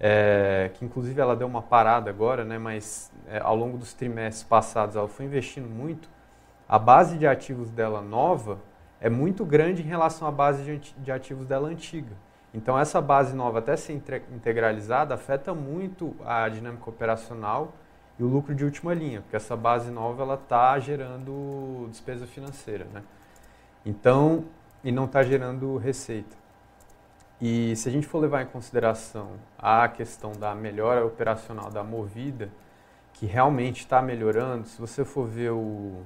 é, 0.00 0.70
que 0.74 0.84
inclusive 0.84 1.20
ela 1.20 1.34
deu 1.34 1.46
uma 1.46 1.62
parada 1.62 2.08
agora, 2.08 2.44
né, 2.44 2.58
mas 2.58 3.10
é, 3.28 3.40
ao 3.40 3.56
longo 3.56 3.76
dos 3.76 3.92
trimestres 3.92 4.44
passados 4.44 4.96
ela 4.96 5.08
foi 5.08 5.26
investindo 5.26 5.68
muito, 5.68 6.08
a 6.68 6.78
base 6.78 7.18
de 7.18 7.26
ativos 7.26 7.70
dela 7.70 8.00
nova 8.00 8.58
é 9.00 9.08
muito 9.08 9.44
grande 9.44 9.82
em 9.82 9.86
relação 9.86 10.28
à 10.28 10.30
base 10.30 10.80
de, 10.98 11.10
ativos 11.10 11.46
dela 11.46 11.68
antiga. 11.68 12.14
Então 12.52 12.78
essa 12.78 13.00
base 13.00 13.34
nova 13.34 13.58
até 13.58 13.76
ser 13.76 13.92
integralizada 14.32 15.14
afeta 15.14 15.54
muito 15.54 16.14
a 16.24 16.48
dinâmica 16.48 16.88
operacional 16.88 17.72
e 18.18 18.22
o 18.22 18.26
lucro 18.26 18.54
de 18.54 18.64
última 18.64 18.92
linha, 18.94 19.20
porque 19.20 19.36
essa 19.36 19.56
base 19.56 19.90
nova 19.90 20.34
está 20.34 20.78
gerando 20.78 21.86
despesa 21.90 22.26
financeira, 22.26 22.86
né? 22.92 23.02
Então 23.84 24.44
e 24.82 24.92
não 24.92 25.04
está 25.04 25.22
gerando 25.22 25.76
receita. 25.76 26.37
E 27.40 27.76
se 27.76 27.88
a 27.88 27.92
gente 27.92 28.06
for 28.06 28.18
levar 28.18 28.42
em 28.42 28.46
consideração 28.46 29.32
a 29.56 29.88
questão 29.88 30.32
da 30.32 30.54
melhora 30.54 31.06
operacional 31.06 31.70
da 31.70 31.84
Movida, 31.84 32.50
que 33.12 33.26
realmente 33.26 33.80
está 33.80 34.02
melhorando, 34.02 34.66
se 34.66 34.80
você 34.80 35.04
for 35.04 35.26
ver 35.26 35.50
o, 35.52 36.02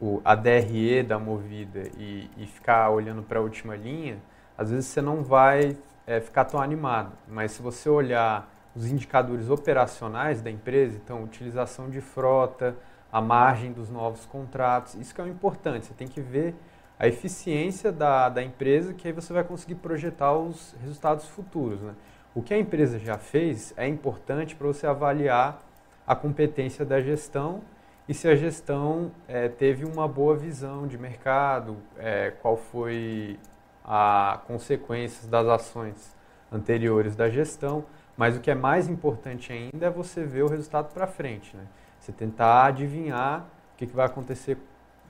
o, 0.00 0.20
a 0.24 0.34
DRE 0.34 1.02
da 1.02 1.18
Movida 1.18 1.84
e, 1.96 2.30
e 2.36 2.46
ficar 2.46 2.90
olhando 2.90 3.22
para 3.22 3.38
a 3.38 3.42
última 3.42 3.74
linha, 3.74 4.18
às 4.56 4.70
vezes 4.70 4.86
você 4.86 5.00
não 5.00 5.22
vai 5.22 5.76
é, 6.06 6.20
ficar 6.20 6.44
tão 6.44 6.60
animado. 6.60 7.12
Mas 7.26 7.52
se 7.52 7.62
você 7.62 7.88
olhar 7.88 8.50
os 8.74 8.86
indicadores 8.86 9.48
operacionais 9.48 10.42
da 10.42 10.50
empresa, 10.50 10.98
então 11.02 11.22
utilização 11.22 11.88
de 11.88 12.00
frota, 12.00 12.76
a 13.10 13.20
margem 13.20 13.72
dos 13.72 13.90
novos 13.90 14.24
contratos, 14.24 14.94
isso 14.94 15.14
que 15.14 15.20
é 15.20 15.24
o 15.24 15.28
importante. 15.28 15.86
Você 15.86 15.94
tem 15.94 16.08
que 16.08 16.20
ver 16.20 16.54
a 17.02 17.08
eficiência 17.08 17.90
da, 17.90 18.28
da 18.28 18.40
empresa, 18.44 18.94
que 18.94 19.08
aí 19.08 19.12
você 19.12 19.32
vai 19.32 19.42
conseguir 19.42 19.74
projetar 19.74 20.34
os 20.34 20.72
resultados 20.80 21.26
futuros. 21.26 21.80
Né? 21.80 21.94
O 22.32 22.40
que 22.40 22.54
a 22.54 22.58
empresa 22.58 22.96
já 22.96 23.18
fez 23.18 23.74
é 23.76 23.88
importante 23.88 24.54
para 24.54 24.68
você 24.68 24.86
avaliar 24.86 25.60
a 26.06 26.14
competência 26.14 26.84
da 26.84 27.00
gestão 27.00 27.60
e 28.08 28.14
se 28.14 28.28
a 28.28 28.36
gestão 28.36 29.10
é, 29.26 29.48
teve 29.48 29.84
uma 29.84 30.06
boa 30.06 30.36
visão 30.36 30.86
de 30.86 30.96
mercado, 30.96 31.76
é, 31.98 32.34
qual 32.40 32.56
foi 32.56 33.36
a 33.84 34.40
consequências 34.46 35.26
das 35.26 35.48
ações 35.48 36.16
anteriores 36.52 37.16
da 37.16 37.28
gestão. 37.28 37.84
Mas 38.16 38.36
o 38.36 38.40
que 38.40 38.48
é 38.50 38.54
mais 38.54 38.88
importante 38.88 39.52
ainda 39.52 39.86
é 39.86 39.90
você 39.90 40.22
ver 40.22 40.42
o 40.42 40.48
resultado 40.48 40.94
para 40.94 41.08
frente. 41.08 41.56
Né? 41.56 41.64
Você 41.98 42.12
tentar 42.12 42.66
adivinhar 42.66 43.40
o 43.74 43.76
que, 43.76 43.88
que 43.88 43.96
vai 43.96 44.06
acontecer 44.06 44.56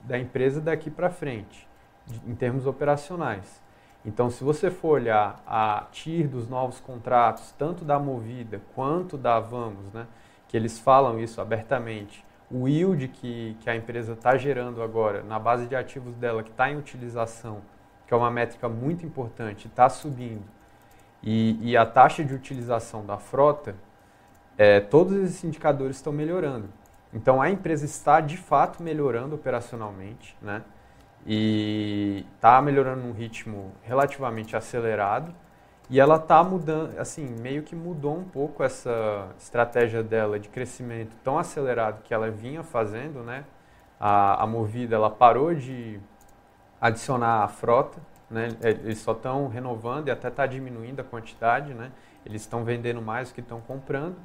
da 0.05 0.19
empresa 0.19 0.59
daqui 0.59 0.91
para 0.91 1.11
frente 1.11 1.71
em 2.27 2.35
termos 2.35 2.67
operacionais. 2.67 3.63
Então, 4.05 4.31
se 4.31 4.43
você 4.43 4.71
for 4.71 5.01
olhar 5.01 5.43
a 5.47 5.87
TIR 5.93 6.29
dos 6.29 6.49
novos 6.49 6.81
contratos, 6.81 7.55
tanto 7.57 7.85
da 7.85 7.99
Movida 7.99 8.61
quanto 8.75 9.17
da 9.17 9.39
Vamos, 9.39 9.93
né, 9.93 10.07
que 10.49 10.57
eles 10.57 10.79
falam 10.79 11.21
isso 11.21 11.41
abertamente, 11.41 12.25
o 12.51 12.69
yield 12.69 13.09
que, 13.09 13.57
que 13.61 13.71
a 13.71 13.77
empresa 13.77 14.13
está 14.13 14.37
gerando 14.37 14.83
agora 14.83 15.23
na 15.23 15.39
base 15.39 15.67
de 15.67 15.77
ativos 15.77 16.15
dela, 16.17 16.43
que 16.43 16.51
está 16.51 16.71
em 16.71 16.77
utilização, 16.77 17.63
que 18.07 18.13
é 18.13 18.17
uma 18.17 18.31
métrica 18.31 18.69
muito 18.69 19.07
importante, 19.07 19.69
está 19.69 19.89
subindo, 19.89 20.45
e, 21.23 21.57
e, 21.63 21.77
a 21.77 21.87
taxa 21.87 22.25
de 22.25 22.35
utilização 22.35 23.07
da 23.07 23.17
frota, 23.17 23.77
é, 24.59 24.81
todos 24.81 25.13
esses 25.13 25.45
indicadores 25.45 25.97
estão 25.97 26.13
melhorando. 26.13 26.69
Então, 27.15 27.41
a 27.41 27.49
empresa 27.49 27.85
está 27.85 28.21
de 28.21 28.37
fato 28.37 28.83
melhorando 28.83 29.37
operacionalmente, 29.37 30.37
né? 30.43 30.65
E 31.27 32.27
está 32.35 32.61
melhorando 32.61 33.03
num 33.03 33.13
ritmo 33.13 33.73
relativamente 33.83 34.57
acelerado 34.57 35.35
e 35.93 36.01
ela 36.01 36.17
está 36.17 36.43
mudando, 36.43 36.99
assim, 36.99 37.27
meio 37.41 37.63
que 37.63 37.77
mudou 37.77 38.17
um 38.17 38.25
pouco 38.25 38.63
essa 38.63 39.29
estratégia 39.39 40.03
dela 40.03 40.41
de 40.41 40.49
crescimento 40.49 41.15
tão 41.23 41.39
acelerado 41.39 42.03
que 42.03 42.15
ela 42.15 42.31
vinha 42.31 42.63
fazendo, 42.63 43.23
né? 43.23 43.45
A, 44.01 44.43
a 44.43 44.47
Movida, 44.47 44.97
ela 44.97 45.11
parou 45.11 45.55
de 45.55 46.01
adicionar 46.81 47.45
a 47.45 47.49
frota, 47.49 48.01
né? 48.31 48.49
Eles 48.63 49.01
só 49.01 49.13
estão 49.13 49.49
renovando 49.49 50.09
e 50.09 50.11
até 50.11 50.29
está 50.29 50.47
diminuindo 50.47 51.01
a 51.01 51.05
quantidade, 51.05 51.75
né? 51.75 51.93
Eles 52.25 52.41
estão 52.41 52.65
vendendo 52.65 53.03
mais 53.03 53.29
do 53.29 53.35
que 53.35 53.41
estão 53.41 53.61
comprando. 53.61 54.17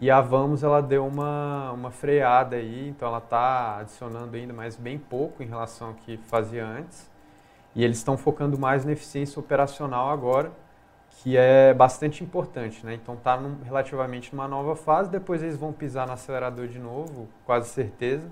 E 0.00 0.10
a 0.10 0.20
Vamos 0.20 0.62
ela 0.62 0.80
deu 0.80 1.04
uma, 1.06 1.72
uma 1.72 1.90
freada 1.90 2.56
aí, 2.56 2.88
então 2.88 3.08
ela 3.08 3.18
está 3.18 3.78
adicionando 3.78 4.36
ainda, 4.36 4.52
mas 4.52 4.76
bem 4.76 4.96
pouco 4.96 5.42
em 5.42 5.46
relação 5.46 5.88
ao 5.88 5.94
que 5.94 6.16
fazia 6.18 6.64
antes. 6.64 7.10
E 7.74 7.84
eles 7.84 7.98
estão 7.98 8.16
focando 8.16 8.58
mais 8.58 8.84
na 8.84 8.92
eficiência 8.92 9.40
operacional 9.40 10.10
agora, 10.10 10.52
que 11.10 11.36
é 11.36 11.74
bastante 11.74 12.22
importante, 12.22 12.84
né? 12.86 12.94
Então 12.94 13.14
está 13.14 13.38
relativamente 13.64 14.34
numa 14.34 14.46
nova 14.46 14.76
fase, 14.76 15.10
depois 15.10 15.42
eles 15.42 15.56
vão 15.56 15.72
pisar 15.72 16.06
no 16.06 16.12
acelerador 16.12 16.68
de 16.68 16.78
novo, 16.78 17.28
quase 17.44 17.68
certeza. 17.68 18.28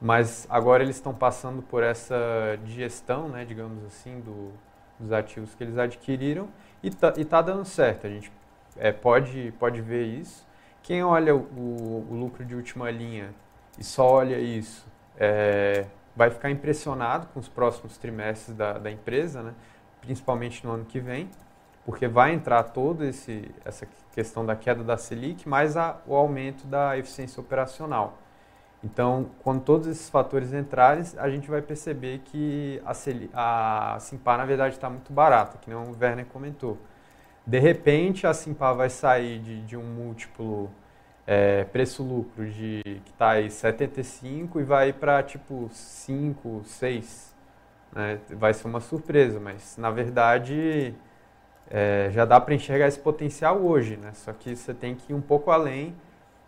Mas 0.00 0.46
agora 0.50 0.82
eles 0.82 0.96
estão 0.96 1.14
passando 1.14 1.62
por 1.62 1.82
essa 1.82 2.16
digestão, 2.64 3.28
né, 3.28 3.44
digamos 3.44 3.84
assim, 3.84 4.20
do, 4.20 4.52
dos 4.98 5.12
ativos 5.12 5.54
que 5.54 5.64
eles 5.64 5.78
adquiriram 5.78 6.48
e 6.82 6.88
está 6.88 7.12
tá 7.12 7.42
dando 7.42 7.64
certo. 7.64 8.06
A 8.06 8.10
gente 8.10 8.30
é, 8.76 8.92
pode, 8.92 9.52
pode 9.58 9.80
ver 9.80 10.04
isso. 10.04 10.45
Quem 10.86 11.02
olha 11.02 11.34
o, 11.34 11.40
o 11.40 12.14
lucro 12.14 12.44
de 12.44 12.54
última 12.54 12.88
linha 12.92 13.34
e 13.76 13.82
só 13.82 14.08
olha 14.08 14.38
isso, 14.38 14.86
é, 15.18 15.84
vai 16.14 16.30
ficar 16.30 16.48
impressionado 16.48 17.26
com 17.34 17.40
os 17.40 17.48
próximos 17.48 17.98
trimestres 17.98 18.56
da, 18.56 18.74
da 18.74 18.88
empresa, 18.88 19.42
né? 19.42 19.52
principalmente 20.00 20.64
no 20.64 20.72
ano 20.74 20.84
que 20.84 21.00
vem, 21.00 21.28
porque 21.84 22.06
vai 22.06 22.32
entrar 22.32 22.62
toda 22.62 23.04
essa 23.04 23.88
questão 24.12 24.46
da 24.46 24.54
queda 24.54 24.84
da 24.84 24.96
Selic, 24.96 25.48
mais 25.48 25.76
a, 25.76 25.96
o 26.06 26.14
aumento 26.14 26.64
da 26.68 26.96
eficiência 26.96 27.40
operacional. 27.40 28.18
Então, 28.84 29.26
quando 29.42 29.62
todos 29.62 29.88
esses 29.88 30.08
fatores 30.08 30.52
entrarem, 30.52 31.02
a 31.18 31.28
gente 31.28 31.50
vai 31.50 31.62
perceber 31.62 32.20
que 32.26 32.80
a, 33.34 33.94
a 33.94 33.98
Simpar, 33.98 34.38
na 34.38 34.44
verdade, 34.44 34.76
está 34.76 34.88
muito 34.88 35.12
barata, 35.12 35.58
que 35.58 35.68
nem 35.68 35.76
o 35.76 35.96
Werner 36.00 36.26
comentou. 36.26 36.78
De 37.46 37.58
repente, 37.58 38.26
a 38.26 38.34
Simpar 38.34 38.74
vai 38.74 38.90
sair 38.90 39.38
de, 39.38 39.62
de 39.62 39.76
um 39.76 39.84
múltiplo 39.84 40.68
é, 41.26 41.64
preço-lucro 41.64 42.44
de 42.50 42.82
que 43.04 43.10
está 43.12 43.30
aí 43.30 43.50
75 43.50 44.60
e 44.60 44.64
vai 44.64 44.92
para 44.92 45.22
tipo 45.22 45.68
5, 45.72 46.62
6. 46.64 47.34
Né? 47.92 48.18
Vai 48.30 48.52
ser 48.52 48.66
uma 48.66 48.80
surpresa, 48.80 49.38
mas 49.40 49.76
na 49.78 49.90
verdade 49.90 50.92
é, 51.70 52.08
já 52.12 52.24
dá 52.24 52.40
para 52.40 52.54
enxergar 52.54 52.88
esse 52.88 52.98
potencial 52.98 53.58
hoje, 53.58 53.96
né? 53.96 54.10
Só 54.14 54.32
que 54.32 54.54
você 54.54 54.74
tem 54.74 54.94
que 54.94 55.12
ir 55.12 55.14
um 55.14 55.20
pouco 55.20 55.50
além 55.50 55.94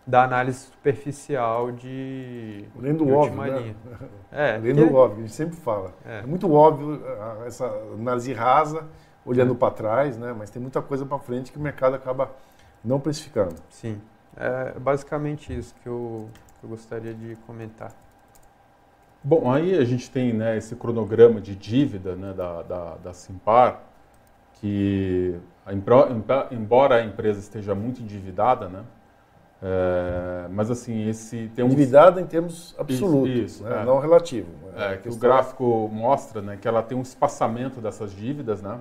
da 0.06 0.24
análise 0.24 0.58
superficial 0.60 1.70
de, 1.70 2.64
Além 2.78 2.94
do 2.94 3.04
de 3.04 3.12
óbvio, 3.12 3.42
né? 3.42 3.74
É, 4.32 4.54
Além 4.56 4.74
porque- 4.74 4.90
do 4.90 4.94
óbvio, 4.96 5.18
a 5.18 5.26
gente 5.26 5.32
sempre 5.34 5.56
fala. 5.56 5.92
É. 6.04 6.20
É, 6.20 6.22
muito 6.22 6.50
óbvio 6.52 7.00
essa 7.46 7.66
análise 7.66 8.32
rasa, 8.32 8.86
olhando 9.28 9.54
para 9.54 9.72
trás, 9.72 10.16
né? 10.16 10.34
Mas 10.36 10.50
tem 10.50 10.60
muita 10.60 10.80
coisa 10.80 11.04
para 11.04 11.18
frente 11.18 11.52
que 11.52 11.58
o 11.58 11.60
mercado 11.60 11.94
acaba 11.94 12.30
não 12.84 12.98
precificando. 12.98 13.56
Sim, 13.68 14.00
é 14.36 14.78
basicamente 14.78 15.56
isso 15.56 15.74
que 15.82 15.88
eu, 15.88 16.28
que 16.58 16.64
eu 16.64 16.70
gostaria 16.70 17.12
de 17.12 17.36
comentar. 17.46 17.92
Bom, 19.22 19.50
aí 19.50 19.76
a 19.76 19.84
gente 19.84 20.10
tem 20.10 20.32
né, 20.32 20.56
esse 20.56 20.76
cronograma 20.76 21.40
de 21.40 21.54
dívida 21.54 22.14
né, 22.14 22.32
da, 22.32 22.62
da, 22.62 22.94
da 22.96 23.12
Simpar, 23.12 23.82
que 24.54 25.36
embora 26.52 26.96
a 26.96 27.04
empresa 27.04 27.40
esteja 27.40 27.74
muito 27.74 28.00
endividada, 28.00 28.68
né, 28.68 28.84
é, 29.60 30.46
mas 30.50 30.70
assim, 30.70 31.08
esse 31.08 31.50
tem 31.54 31.64
um... 31.64 31.66
Endividada 31.66 32.20
em 32.20 32.26
termos 32.26 32.76
absolutos, 32.78 33.30
isso, 33.30 33.44
isso, 33.44 33.64
né, 33.64 33.82
é. 33.82 33.84
não 33.84 33.98
relativo. 33.98 34.48
É, 34.76 34.96
que 34.96 35.08
o 35.08 35.16
gráfico 35.16 35.90
mostra 35.92 36.40
né, 36.40 36.56
que 36.56 36.68
ela 36.68 36.82
tem 36.82 36.96
um 36.96 37.02
espaçamento 37.02 37.80
dessas 37.80 38.12
dívidas, 38.12 38.62
né? 38.62 38.78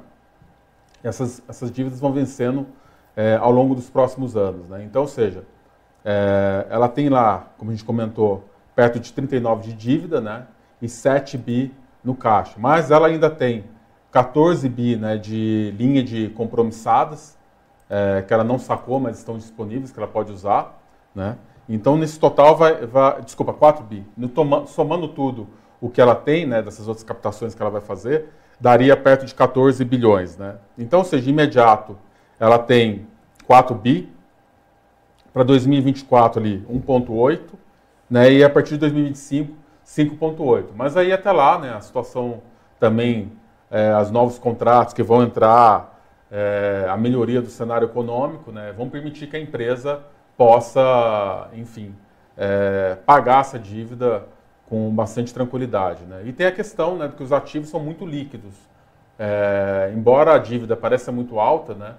Essas, 1.04 1.42
essas 1.48 1.72
dívidas 1.72 2.00
vão 2.00 2.12
vencendo 2.12 2.66
é, 3.16 3.36
ao 3.36 3.52
longo 3.52 3.76
dos 3.76 3.90
próximos 3.90 4.36
anos. 4.36 4.70
Né? 4.70 4.84
Então, 4.84 5.04
ou 5.04 5.08
seja, 5.08 5.44
é, 6.06 6.66
ela 6.70 6.88
tem 6.88 7.10
lá, 7.10 7.48
como 7.58 7.72
a 7.72 7.74
gente 7.74 7.84
comentou, 7.84 8.44
perto 8.76 9.00
de 9.00 9.12
39 9.12 9.70
de 9.70 9.74
dívida, 9.74 10.22
né? 10.22 10.46
E 10.80 10.88
7 10.88 11.38
bi 11.38 11.74
no 12.04 12.14
caixa. 12.14 12.54
Mas 12.58 12.92
ela 12.92 13.08
ainda 13.08 13.30
tem 13.30 13.66
14 14.12 14.70
bi 14.70 14.96
né, 14.96 15.18
de 15.18 15.74
linha 15.78 16.04
de 16.04 16.30
compromissadas, 16.30 17.38
é, 17.90 18.22
que 18.22 18.34
ela 18.34 18.44
não 18.44 18.60
sacou, 18.60 19.00
mas 19.00 19.18
estão 19.18 19.38
disponíveis, 19.38 19.92
que 19.92 20.00
ela 20.00 20.08
pode 20.08 20.32
usar. 20.32 20.80
Né? 21.16 21.38
Então, 21.68 21.98
nesse 21.98 22.20
total, 22.20 22.56
vai, 22.56 22.86
vai 22.86 23.22
desculpa, 23.22 23.52
4 23.52 23.84
bi. 23.84 24.06
No, 24.16 24.30
somando 24.68 25.08
tudo 25.08 25.48
o 25.82 25.90
que 25.90 26.00
ela 26.00 26.16
tem, 26.16 26.46
né, 26.46 26.62
dessas 26.62 26.88
outras 26.88 27.04
captações 27.04 27.54
que 27.54 27.62
ela 27.62 27.72
vai 27.72 27.82
fazer, 27.82 28.30
daria 28.60 28.96
perto 28.98 29.26
de 29.26 29.34
14 29.36 29.84
bilhões. 29.86 30.38
Né? 30.38 30.56
Então, 30.78 31.00
ou 31.00 31.06
seja, 31.06 31.30
imediato, 31.30 31.98
ela 32.40 32.60
tem 32.60 33.08
4 33.46 33.76
bi, 33.76 34.10
para 35.34 35.44
2024 35.44 36.42
ali 36.42 36.66
1,8 36.70 37.68
né? 38.10 38.32
E 38.32 38.44
a 38.44 38.50
partir 38.50 38.72
de 38.72 38.80
2025, 38.80 39.54
5,8. 39.86 40.68
Mas 40.76 40.96
aí 40.98 41.12
até 41.12 41.32
lá, 41.32 41.58
né, 41.60 41.74
a 41.74 41.82
situação 41.82 42.42
também, 42.80 43.32
é, 43.70 43.96
os 44.00 44.12
novos 44.12 44.40
contratos 44.40 44.94
que 44.94 45.04
vão 45.04 45.24
entrar, 45.24 46.00
é, 46.32 46.86
a 46.90 46.98
melhoria 46.98 47.42
do 47.42 47.50
cenário 47.50 47.86
econômico, 47.86 48.52
né, 48.52 48.74
vão 48.76 48.90
permitir 48.90 49.28
que 49.28 49.36
a 49.36 49.40
empresa 49.40 50.02
possa, 50.38 51.50
enfim, 51.54 51.96
é, 52.36 52.98
pagar 53.06 53.42
essa 53.42 53.58
dívida 53.58 54.24
com 54.70 54.94
bastante 54.94 55.34
tranquilidade. 55.34 56.04
Né? 56.06 56.24
E 56.26 56.34
tem 56.34 56.46
a 56.46 56.52
questão 56.52 56.98
né, 56.98 57.12
que 57.16 57.24
os 57.24 57.32
ativos 57.32 57.70
são 57.70 57.80
muito 57.80 58.06
líquidos. 58.06 58.54
É, 59.18 59.92
embora 59.96 60.34
a 60.34 60.38
dívida 60.38 60.76
pareça 60.76 61.12
muito 61.12 61.40
alta, 61.40 61.74
né, 61.74 61.96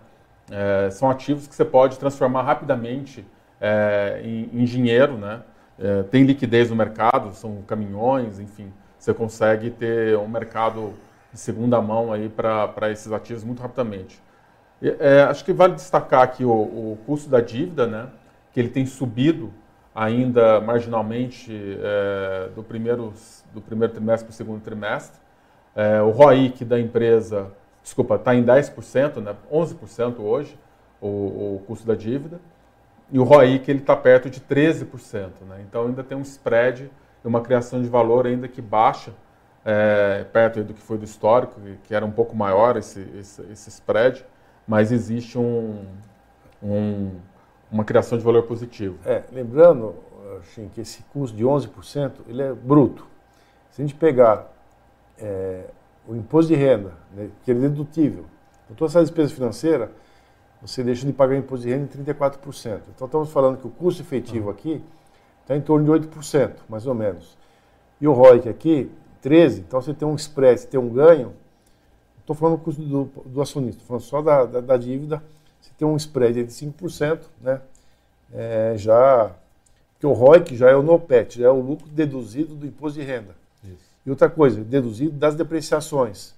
é, 0.50 0.90
são 0.90 1.10
ativos 1.10 1.46
que 1.46 1.54
você 1.54 1.64
pode 1.64 1.98
transformar 1.98 2.42
rapidamente 2.42 3.24
é, 3.60 4.20
em, 4.22 4.50
em 4.52 4.64
dinheiro, 4.64 5.18
né? 5.18 5.42
é, 5.78 6.02
tem 6.04 6.24
liquidez 6.24 6.70
no 6.70 6.76
mercado, 6.76 7.32
são 7.32 7.62
caminhões, 7.62 8.40
enfim, 8.40 8.72
você 8.98 9.14
consegue 9.14 9.70
ter 9.70 10.16
um 10.18 10.28
mercado 10.28 10.92
de 11.32 11.38
segunda 11.38 11.80
mão 11.80 12.08
para 12.34 12.90
esses 12.90 13.12
ativos 13.12 13.44
muito 13.44 13.62
rapidamente. 13.62 14.20
É, 14.82 15.22
acho 15.22 15.44
que 15.44 15.52
vale 15.52 15.74
destacar 15.74 16.22
aqui 16.22 16.44
o, 16.44 16.50
o, 16.50 16.98
custo 17.06 17.28
da 17.28 17.40
dívida, 17.40 17.86
né, 17.86 18.08
que 18.52 18.60
ele 18.60 18.68
tem 18.68 18.86
subido 18.86 19.52
ainda 19.98 20.60
marginalmente 20.60 21.52
é, 21.80 22.50
do, 22.54 22.62
primeiro, 22.62 23.12
do 23.52 23.60
primeiro 23.60 23.92
trimestre 23.92 24.26
para 24.26 24.32
o 24.32 24.36
segundo 24.36 24.62
trimestre. 24.62 25.18
É, 25.74 26.00
o 26.02 26.10
ROIC 26.10 26.64
da 26.64 26.78
empresa, 26.78 27.50
desculpa, 27.82 28.16
está 28.16 28.34
em 28.34 28.44
10%, 28.44 29.16
né, 29.22 29.34
11% 29.52 30.20
hoje, 30.20 30.58
o, 31.00 31.56
o 31.56 31.62
custo 31.66 31.86
da 31.86 31.94
dívida. 31.94 32.40
E 33.10 33.18
o 33.18 33.24
ROIC 33.24 33.70
está 33.72 33.96
perto 33.96 34.28
de 34.28 34.40
13%. 34.40 35.30
Né? 35.48 35.64
Então 35.66 35.86
ainda 35.86 36.04
tem 36.04 36.16
um 36.16 36.22
spread 36.22 36.90
uma 37.28 37.40
criação 37.40 37.82
de 37.82 37.88
valor 37.88 38.26
ainda 38.26 38.48
que 38.48 38.60
baixa, 38.60 39.12
é, 39.64 40.24
perto 40.32 40.64
do 40.64 40.72
que 40.72 40.80
foi 40.80 40.96
do 40.96 41.04
histórico, 41.04 41.60
que 41.84 41.94
era 41.94 42.04
um 42.04 42.10
pouco 42.10 42.34
maior 42.34 42.76
esse, 42.76 43.00
esse, 43.18 43.42
esse 43.52 43.68
spread, 43.68 44.24
mas 44.66 44.90
existe 44.90 45.38
um, 45.38 45.84
um, 46.62 47.12
uma 47.70 47.84
criação 47.84 48.16
de 48.16 48.24
valor 48.24 48.44
positivo. 48.44 48.98
É, 49.04 49.24
lembrando, 49.32 49.94
assim, 50.38 50.70
que 50.74 50.80
esse 50.80 51.02
custo 51.12 51.36
de 51.36 51.44
11% 51.44 52.12
ele 52.28 52.42
é 52.42 52.52
bruto. 52.52 53.06
Se 53.70 53.82
a 53.82 53.84
gente 53.84 53.94
pegar 53.94 54.50
é, 55.18 55.64
o 56.06 56.14
imposto 56.14 56.52
de 56.52 56.58
renda, 56.58 56.92
né, 57.14 57.28
que 57.44 57.50
é 57.50 57.54
dedutível, 57.54 58.24
toda 58.76 58.90
essa 58.90 59.00
despesa 59.00 59.32
financeira, 59.32 59.90
você 60.60 60.82
deixa 60.82 61.06
de 61.06 61.12
pagar 61.12 61.36
imposto 61.36 61.66
de 61.66 61.72
renda 61.72 61.84
em 61.84 62.04
34%. 62.04 62.80
Então 62.94 63.06
estamos 63.06 63.30
falando 63.30 63.58
que 63.58 63.66
o 63.66 63.70
custo 63.70 64.02
efetivo 64.02 64.50
aqui 64.50 64.82
está 65.42 65.56
em 65.56 65.60
torno 65.60 65.84
de 65.84 66.08
8%, 66.08 66.56
mais 66.68 66.86
ou 66.86 66.94
menos. 66.94 67.36
E 68.00 68.08
o 68.08 68.12
ROIC 68.12 68.48
aqui, 68.48 68.90
13%, 69.22 69.58
então 69.60 69.80
você 69.80 69.94
tem 69.94 70.06
um 70.06 70.14
spread, 70.14 70.60
você 70.60 70.66
tem 70.66 70.78
um 70.78 70.88
ganho. 70.88 71.32
Estou 72.20 72.36
falando 72.36 72.58
do 72.58 72.62
custo 72.62 72.82
do, 72.82 73.04
do 73.24 73.40
acionista, 73.40 73.82
estou 73.82 73.98
falando 73.98 74.02
só 74.02 74.20
da, 74.20 74.44
da, 74.44 74.60
da, 74.60 74.76
dívida, 74.76 75.22
tem 75.78 75.86
um 75.86 75.96
spread 75.96 76.42
de 76.42 76.50
5%, 76.50 77.20
né? 77.40 77.60
É, 78.34 78.74
já, 78.76 79.30
que 79.98 80.06
o 80.06 80.12
ROIC 80.12 80.54
já 80.54 80.68
é 80.68 80.76
o 80.76 80.82
NOPET, 80.82 81.38
já 81.38 81.46
é 81.46 81.50
o 81.50 81.60
lucro 81.60 81.88
deduzido 81.88 82.54
do 82.54 82.66
imposto 82.66 82.98
de 82.98 83.06
renda. 83.06 83.34
Isso. 83.64 83.76
E 84.04 84.10
outra 84.10 84.28
coisa, 84.28 84.62
deduzido 84.62 85.12
das 85.12 85.34
depreciações, 85.34 86.34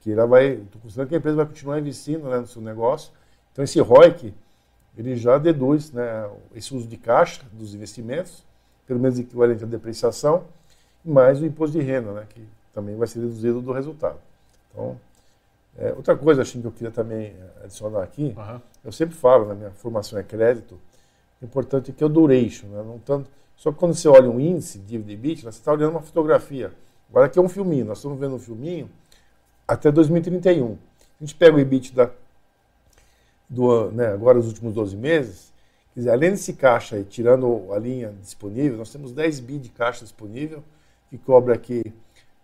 que 0.00 0.12
ela 0.12 0.26
vai, 0.26 0.52
estou 0.52 0.80
considerando 0.80 1.08
que 1.08 1.14
a 1.14 1.18
empresa 1.18 1.36
vai 1.36 1.46
continuar 1.46 1.78
investindo 1.78 2.28
né, 2.28 2.38
no 2.38 2.46
seu 2.46 2.62
negócio, 2.62 3.12
então 3.52 3.64
esse 3.64 3.78
ROIC, 3.80 4.32
ele 4.96 5.16
já 5.16 5.36
deduz 5.36 5.92
né, 5.92 6.30
esse 6.54 6.74
uso 6.74 6.86
de 6.86 6.96
caixa 6.96 7.42
dos 7.52 7.74
investimentos, 7.74 8.44
pelo 8.86 9.00
menos 9.00 9.18
equivalente 9.18 9.64
à 9.64 9.66
depreciação, 9.66 10.44
mais 11.04 11.40
o 11.40 11.46
imposto 11.46 11.78
de 11.78 11.84
renda, 11.84 12.12
né, 12.12 12.26
que 12.30 12.42
também 12.72 12.96
vai 12.96 13.06
ser 13.06 13.18
deduzido 13.20 13.60
do 13.60 13.72
resultado. 13.72 14.18
Então, 14.70 14.98
é, 15.76 15.92
outra 15.92 16.16
coisa 16.16 16.42
assim, 16.42 16.60
que 16.60 16.66
eu 16.66 16.72
queria 16.72 16.90
também 16.90 17.34
adicionar 17.62 18.02
aqui, 18.02 18.34
uhum. 18.36 18.60
eu 18.84 18.92
sempre 18.92 19.14
falo, 19.14 19.46
na 19.46 19.54
minha 19.54 19.70
formação 19.72 20.18
é 20.18 20.22
crédito, 20.22 20.78
o 21.40 21.44
importante 21.44 21.90
é 21.90 21.94
que 21.94 22.02
é 22.02 22.06
o 22.06 22.08
duration, 22.08 22.68
né, 22.68 22.82
não 22.82 22.98
tanto, 22.98 23.28
só 23.56 23.72
que 23.72 23.78
quando 23.78 23.94
você 23.94 24.08
olha 24.08 24.28
um 24.28 24.38
índice 24.38 24.78
de 24.78 24.98
dívida 24.98 25.12
e 25.12 25.36
você 25.36 25.48
está 25.48 25.72
olhando 25.72 25.92
uma 25.92 26.02
fotografia. 26.02 26.72
Agora 27.08 27.26
aqui 27.26 27.38
é 27.38 27.42
um 27.42 27.48
filminho, 27.48 27.84
nós 27.84 27.98
estamos 27.98 28.18
vendo 28.18 28.34
um 28.34 28.38
filminho 28.38 28.90
até 29.66 29.90
2031. 29.90 30.72
A 30.72 31.24
gente 31.24 31.34
pega 31.34 31.56
o 31.56 31.60
EBITDA 31.60 32.12
do, 33.48 33.90
né, 33.92 34.08
agora 34.08 34.38
os 34.38 34.46
últimos 34.46 34.74
12 34.74 34.96
meses, 34.96 35.52
quer 35.92 36.00
dizer, 36.00 36.10
além 36.10 36.30
desse 36.30 36.52
caixa 36.54 36.96
aí, 36.96 37.04
tirando 37.04 37.72
a 37.72 37.78
linha 37.78 38.12
disponível, 38.20 38.78
nós 38.78 38.90
temos 38.90 39.12
10 39.12 39.40
bi 39.40 39.58
de 39.58 39.68
caixa 39.68 40.04
disponível, 40.04 40.62
que 41.08 41.18
cobra 41.18 41.54
aqui 41.54 41.82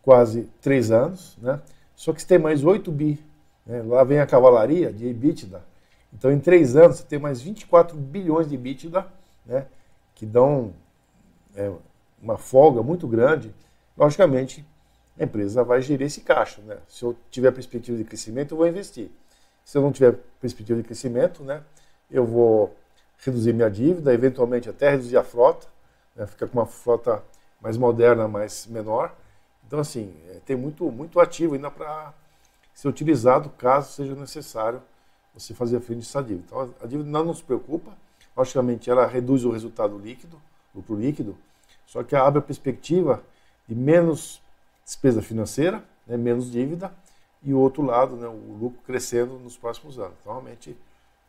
quase 0.03 0.49
3 0.61 0.91
anos, 0.91 1.37
né? 1.41 1.61
Só 2.01 2.15
que 2.15 2.23
você 2.23 2.29
tem 2.29 2.39
mais 2.39 2.65
8 2.65 2.91
bi, 2.91 3.23
né? 3.67 3.83
lá 3.83 4.03
vem 4.05 4.21
a 4.21 4.27
cavalaria 4.27 4.91
de 4.91 5.07
EBITDA. 5.07 5.63
Então, 6.11 6.33
em 6.33 6.41
3 6.41 6.75
anos, 6.75 6.97
você 6.97 7.05
tem 7.05 7.19
mais 7.19 7.43
24 7.43 7.95
bilhões 7.95 8.49
de 8.49 8.55
EBITDA, 8.55 9.07
né? 9.45 9.67
que 10.15 10.25
dão 10.25 10.73
é, 11.55 11.71
uma 12.23 12.39
folga 12.39 12.83
muito 12.83 13.07
grande. 13.07 13.55
Logicamente, 13.99 14.65
a 15.19 15.25
empresa 15.25 15.63
vai 15.63 15.83
gerir 15.83 16.07
esse 16.07 16.23
caixa. 16.23 16.63
Né? 16.63 16.79
Se 16.89 17.05
eu 17.05 17.15
tiver 17.31 17.51
perspectiva 17.51 17.99
de 17.99 18.05
crescimento, 18.05 18.53
eu 18.53 18.57
vou 18.57 18.67
investir. 18.67 19.11
Se 19.63 19.77
eu 19.77 19.83
não 19.83 19.93
tiver 19.93 20.15
perspectiva 20.41 20.81
de 20.81 20.87
crescimento, 20.87 21.45
né, 21.45 21.63
eu 22.11 22.25
vou 22.25 22.75
reduzir 23.19 23.53
minha 23.53 23.71
dívida, 23.71 24.15
eventualmente 24.15 24.71
até 24.71 24.89
reduzir 24.89 25.19
a 25.19 25.23
frota, 25.23 25.67
né, 26.17 26.27
ficar 26.27 26.47
com 26.47 26.61
uma 26.61 26.67
frota 26.67 27.23
mais 27.61 27.77
moderna, 27.77 28.27
mais 28.27 28.67
menor. 28.67 29.15
Então, 29.71 29.79
assim, 29.79 30.13
é, 30.29 30.41
tem 30.45 30.57
muito, 30.57 30.91
muito 30.91 31.21
ativo 31.21 31.55
ainda 31.55 31.71
para 31.71 32.13
ser 32.75 32.89
utilizado 32.89 33.49
caso 33.51 33.93
seja 33.93 34.17
necessário 34.17 34.83
você 35.33 35.55
fazer 35.55 35.77
a 35.77 35.81
frente 35.81 36.01
dessa 36.01 36.21
dívida. 36.21 36.43
Então, 36.45 36.75
a 36.83 36.87
dívida 36.89 37.09
não 37.09 37.27
nos 37.27 37.41
preocupa, 37.41 37.93
logicamente 38.37 38.91
ela 38.91 39.07
reduz 39.07 39.45
o 39.45 39.51
resultado 39.53 39.97
líquido, 39.97 40.43
lucro 40.75 40.97
líquido, 40.97 41.39
só 41.87 42.03
que 42.03 42.17
abre 42.17 42.41
a 42.41 42.43
perspectiva 42.43 43.23
de 43.69 43.77
menos 43.77 44.43
despesa 44.85 45.23
financeira, 45.23 45.85
né, 46.05 46.17
menos 46.17 46.51
dívida, 46.51 46.93
e 47.41 47.55
o 47.55 47.59
outro 47.61 47.85
lado, 47.85 48.17
né, 48.17 48.27
o 48.27 48.57
lucro 48.61 48.83
crescendo 48.85 49.35
nos 49.39 49.57
próximos 49.57 50.01
anos. 50.01 50.15
Então, 50.21 50.33
realmente, 50.33 50.77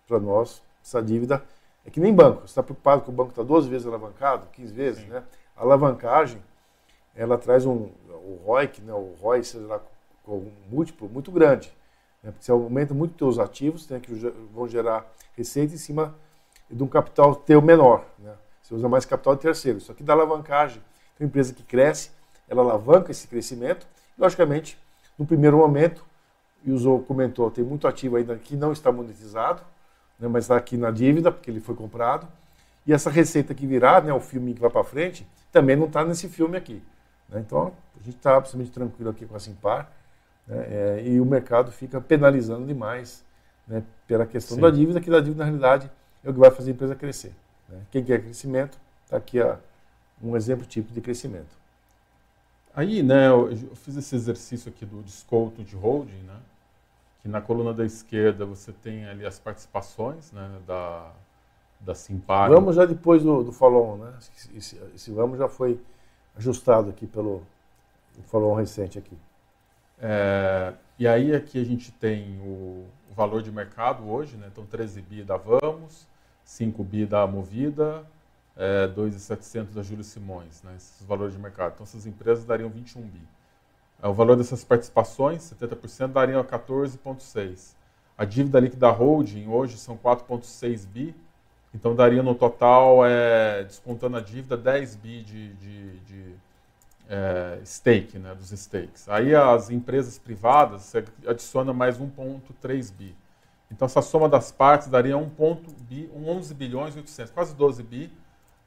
para 0.08 0.20
nós, 0.20 0.64
essa 0.84 1.00
dívida 1.00 1.46
é 1.86 1.92
que 1.92 2.00
nem 2.00 2.12
banco. 2.12 2.40
Você 2.42 2.46
está 2.54 2.64
preocupado 2.64 3.04
que 3.04 3.10
o 3.12 3.14
banco 3.14 3.30
está 3.30 3.44
12 3.44 3.70
vezes 3.70 3.86
alavancado, 3.86 4.48
15 4.48 4.74
vezes, 4.74 5.04
Sim. 5.04 5.10
né? 5.10 5.24
A 5.56 5.62
alavancagem, 5.62 6.42
ela 7.16 7.38
traz 7.38 7.66
um, 7.66 7.90
o 8.08 8.40
ROIC, 8.46 8.82
né, 8.82 8.94
o 8.94 9.14
ROI, 9.22 9.44
seja 9.44 9.66
lá, 9.66 9.82
com 10.24 10.38
um 10.38 10.52
múltiplo 10.70 11.10
muito 11.10 11.32
grande. 11.32 11.72
Né? 12.24 12.32
Porque 12.32 12.46
você 12.46 12.52
aumenta 12.52 12.94
muito 12.94 13.12
os 13.12 13.36
seus 13.36 13.40
ativos, 13.40 13.88
né, 13.90 14.00
que 14.00 14.14
vão 14.54 14.68
gerar 14.68 15.12
receita 15.36 15.74
em 15.74 15.78
cima 15.78 16.16
de 16.70 16.82
um 16.82 16.88
capital 16.88 17.36
teu 17.36 17.62
menor. 17.62 18.06
Né? 18.20 18.34
Você 18.62 18.76
usa 18.76 18.88
mais 18.88 19.06
capital 19.06 19.36
de 19.36 19.42
terceiro. 19.42 19.80
Isso 19.80 19.92
aqui 19.92 20.04
dá 20.04 20.14
alavancagem. 20.14 20.82
Uma 21.20 21.28
empresa 21.28 21.54
que 21.54 21.64
cresce, 21.64 22.12
ela 22.48 22.62
alavanca 22.62 23.12
esse 23.12 23.28
crescimento. 23.28 23.86
E, 24.18 24.22
logicamente, 24.22 24.78
no 25.18 25.26
primeiro 25.26 25.58
momento, 25.58 26.06
e 26.64 26.72
o 26.72 27.00
comentou, 27.00 27.50
tem 27.50 27.64
muito 27.64 27.88
ativo 27.88 28.18
ainda 28.18 28.36
que 28.38 28.56
não 28.56 28.72
está 28.72 28.92
monetizado, 28.92 29.64
né, 30.20 30.28
mas 30.28 30.44
está 30.44 30.56
aqui 30.56 30.78
na 30.78 30.92
dívida, 30.92 31.32
porque 31.32 31.50
ele 31.50 31.60
foi 31.60 31.76
comprado. 31.76 32.28
E 32.86 32.94
essa 32.94 33.10
receita 33.10 33.54
que 33.54 33.66
virá, 33.66 34.00
né, 34.02 34.14
o 34.14 34.20
filme 34.20 34.54
que 34.54 34.62
vai 34.62 34.70
para 34.70 34.84
frente, 34.84 35.28
também 35.52 35.76
não 35.76 35.88
está 35.88 36.04
nesse 36.06 36.30
filme 36.30 36.56
aqui. 36.56 36.82
Né? 37.32 37.40
Então, 37.40 37.74
a 38.00 38.04
gente 38.04 38.18
está 38.18 38.36
absolutamente 38.36 38.72
tranquilo 38.72 39.10
aqui 39.10 39.26
com 39.26 39.36
a 39.36 39.40
Simpar, 39.40 39.92
né, 40.46 40.66
é, 40.68 41.04
e 41.06 41.22
o 41.22 41.26
mercado 41.26 41.72
fica 41.72 42.02
penalizando 42.02 42.68
demais 42.68 43.24
né, 43.68 43.84
pela 44.06 44.26
questão 44.26 44.56
Sim. 44.56 44.62
da 44.62 44.70
dívida, 44.70 45.00
que 45.00 45.10
da 45.10 45.20
dívida, 45.20 45.40
na 45.40 45.46
realidade, 45.46 45.90
é 46.24 46.30
o 46.30 46.34
que 46.34 46.40
vai 46.40 46.52
fazer 46.52 46.72
a 46.72 46.74
empresa 46.74 46.96
crescer. 46.96 47.34
Né? 47.70 47.80
Quem 47.90 48.04
quer 48.04 48.22
crescimento, 48.22 48.78
está 49.06 49.18
aqui 49.18 49.40
a, 49.40 49.58
um 50.22 50.36
exemplo 50.36 50.66
típico 50.66 50.94
de 50.94 51.02
crescimento. 51.02 51.62
Aí, 52.74 53.02
né, 53.02 53.28
eu 53.30 53.56
fiz 53.76 53.96
esse 53.96 54.16
exercício 54.16 54.70
aqui 54.70 54.86
do 54.86 55.02
desconto 55.02 55.64
de 55.64 55.76
holding, 55.76 56.24
né, 56.24 56.38
que 57.22 57.28
na 57.28 57.42
coluna 57.42 57.74
da 57.74 57.86
esquerda 57.86 58.46
você 58.46 58.72
tem 58.72 59.06
ali 59.06 59.26
as 59.26 59.38
participações 59.38 60.32
né, 60.32 60.50
da, 60.66 61.12
da 61.80 61.94
Simpar. 61.94 62.50
Vamos 62.50 62.76
já 62.76 62.86
depois 62.86 63.24
do, 63.24 63.44
do 63.44 63.52
follow-on, 63.52 63.98
né? 63.98 64.14
Esse, 64.56 64.80
esse 64.96 65.12
vamos 65.12 65.38
já 65.38 65.48
foi 65.48 65.80
ajustado 66.36 66.90
aqui 66.90 67.06
pelo 67.06 67.44
follow-on 68.28 68.56
recente 68.56 68.98
aqui. 68.98 69.18
É, 70.00 70.74
e 70.98 71.08
aí 71.08 71.36
aqui 71.36 71.60
a 71.60 71.64
gente 71.64 71.92
tem 71.92 72.40
o, 72.40 72.86
o, 73.10 73.14
valor 73.16 73.42
de 73.42 73.52
mercado 73.52 74.10
hoje, 74.10 74.36
né? 74.36 74.48
Então 74.52 74.66
13 74.66 75.02
bi 75.02 75.24
da 75.24 75.38
Vamos, 75.38 76.08
5 76.44 76.84
bi 76.84 77.06
da 77.06 77.28
Movida, 77.28 78.04
é, 78.58 78.88
2,700 78.88 79.76
da 79.76 79.84
Júlio 79.84 80.04
Simões, 80.04 80.64
né? 80.64 80.74
Esses 80.76 81.06
valores 81.06 81.36
de 81.36 81.40
mercado. 81.40 81.74
Então 81.74 81.84
essas 81.84 82.06
empresas 82.06 82.46
dariam 82.46 82.70
21 82.70 83.02
bi. 83.04 83.22
É, 84.02 84.08
o 84.08 84.14
valor 84.14 84.36
dessas 84.36 84.64
participações, 84.64 85.44
70%, 85.44 86.08
daria 86.08 86.44
14,6. 86.44 87.76
A 88.18 88.26
dívida 88.26 88.60
líquida 88.60 88.90
holding 88.90 89.48
hoje 89.48 89.78
são 89.78 89.98
4,6 89.98 90.88
bi, 90.88 91.16
então 91.74 91.96
daria 91.96 92.22
no 92.22 92.36
total, 92.36 93.06
é, 93.06 93.64
descontando 93.64 94.18
a 94.18 94.22
dívida, 94.22 94.58
10 94.58 94.96
bi 94.96 95.24
de, 95.24 95.54
de, 95.54 96.00
de 96.00 96.36
é, 97.10 97.60
stake, 97.66 98.18
né, 98.18 98.36
dos 98.36 98.52
stakes. 98.52 99.08
Aí 99.08 99.34
as 99.34 99.70
empresas 99.70 100.20
privadas, 100.20 100.84
você 100.84 101.04
adiciona 101.26 101.74
mais 101.74 101.98
1,3 101.98 102.94
bi. 102.94 103.16
Então 103.72 103.86
essa 103.86 104.02
soma 104.02 104.28
das 104.28 104.52
partes 104.52 104.88
daria 104.88 105.18
1, 105.18 105.30
bi, 105.82 106.10
11 106.14 106.54
bilhões 106.54 106.96
e 106.96 107.00
800, 107.00 107.32
quase 107.32 107.56
12 107.56 107.84
bi, 107.84 108.12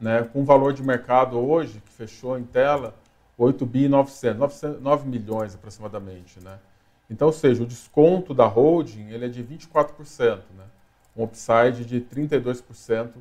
né, 0.01 0.23
com 0.25 0.41
um 0.41 0.45
valor 0.45 0.73
de 0.73 0.83
mercado 0.83 1.39
hoje, 1.39 1.81
que 1.85 1.93
fechou 1.93 2.39
em 2.39 2.45
tela, 2.45 2.95
8 3.37 3.67
bi 3.67 3.89
900, 3.89 4.39
900, 4.39 4.83
9 4.83 5.09
milhões 5.09 5.55
aproximadamente, 5.55 6.41
né? 6.41 6.59
Então, 7.11 7.27
ou 7.27 7.33
seja, 7.33 7.63
o 7.63 7.67
desconto 7.67 8.33
da 8.33 8.47
holding 8.47 9.11
ele 9.11 9.27
é 9.27 9.29
de 9.29 9.43
24%, 9.45 10.41
né? 10.57 10.65
Um 11.17 11.25
upside 11.25 11.85
de 11.85 12.01
32% 12.01 13.13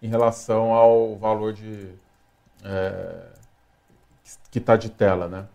em 0.00 0.08
relação 0.08 0.72
ao 0.72 1.16
valor 1.16 1.52
de 1.52 1.90
é, 2.64 3.28
que 4.50 4.58
está 4.58 4.76
de 4.76 4.90
tela, 4.90 5.28
né? 5.28 5.46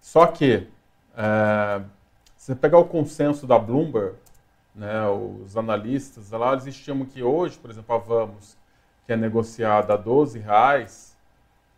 Só 0.00 0.26
que 0.26 0.68
é, 1.16 1.82
se 2.36 2.46
você 2.46 2.54
pegar 2.54 2.78
o 2.78 2.84
consenso 2.84 3.46
da 3.46 3.58
Bloomberg, 3.58 4.16
né, 4.74 5.06
os 5.08 5.56
analistas 5.56 6.30
lá 6.30 6.52
eles 6.52 6.66
estimam 6.66 7.04
que 7.04 7.22
hoje, 7.22 7.58
por 7.58 7.70
exemplo, 7.70 7.94
a 7.94 7.98
Vamos, 7.98 8.56
que 9.06 9.12
é 9.12 9.16
negociada 9.16 9.94
a 9.94 9.96
12 9.96 10.38
reais, 10.38 11.16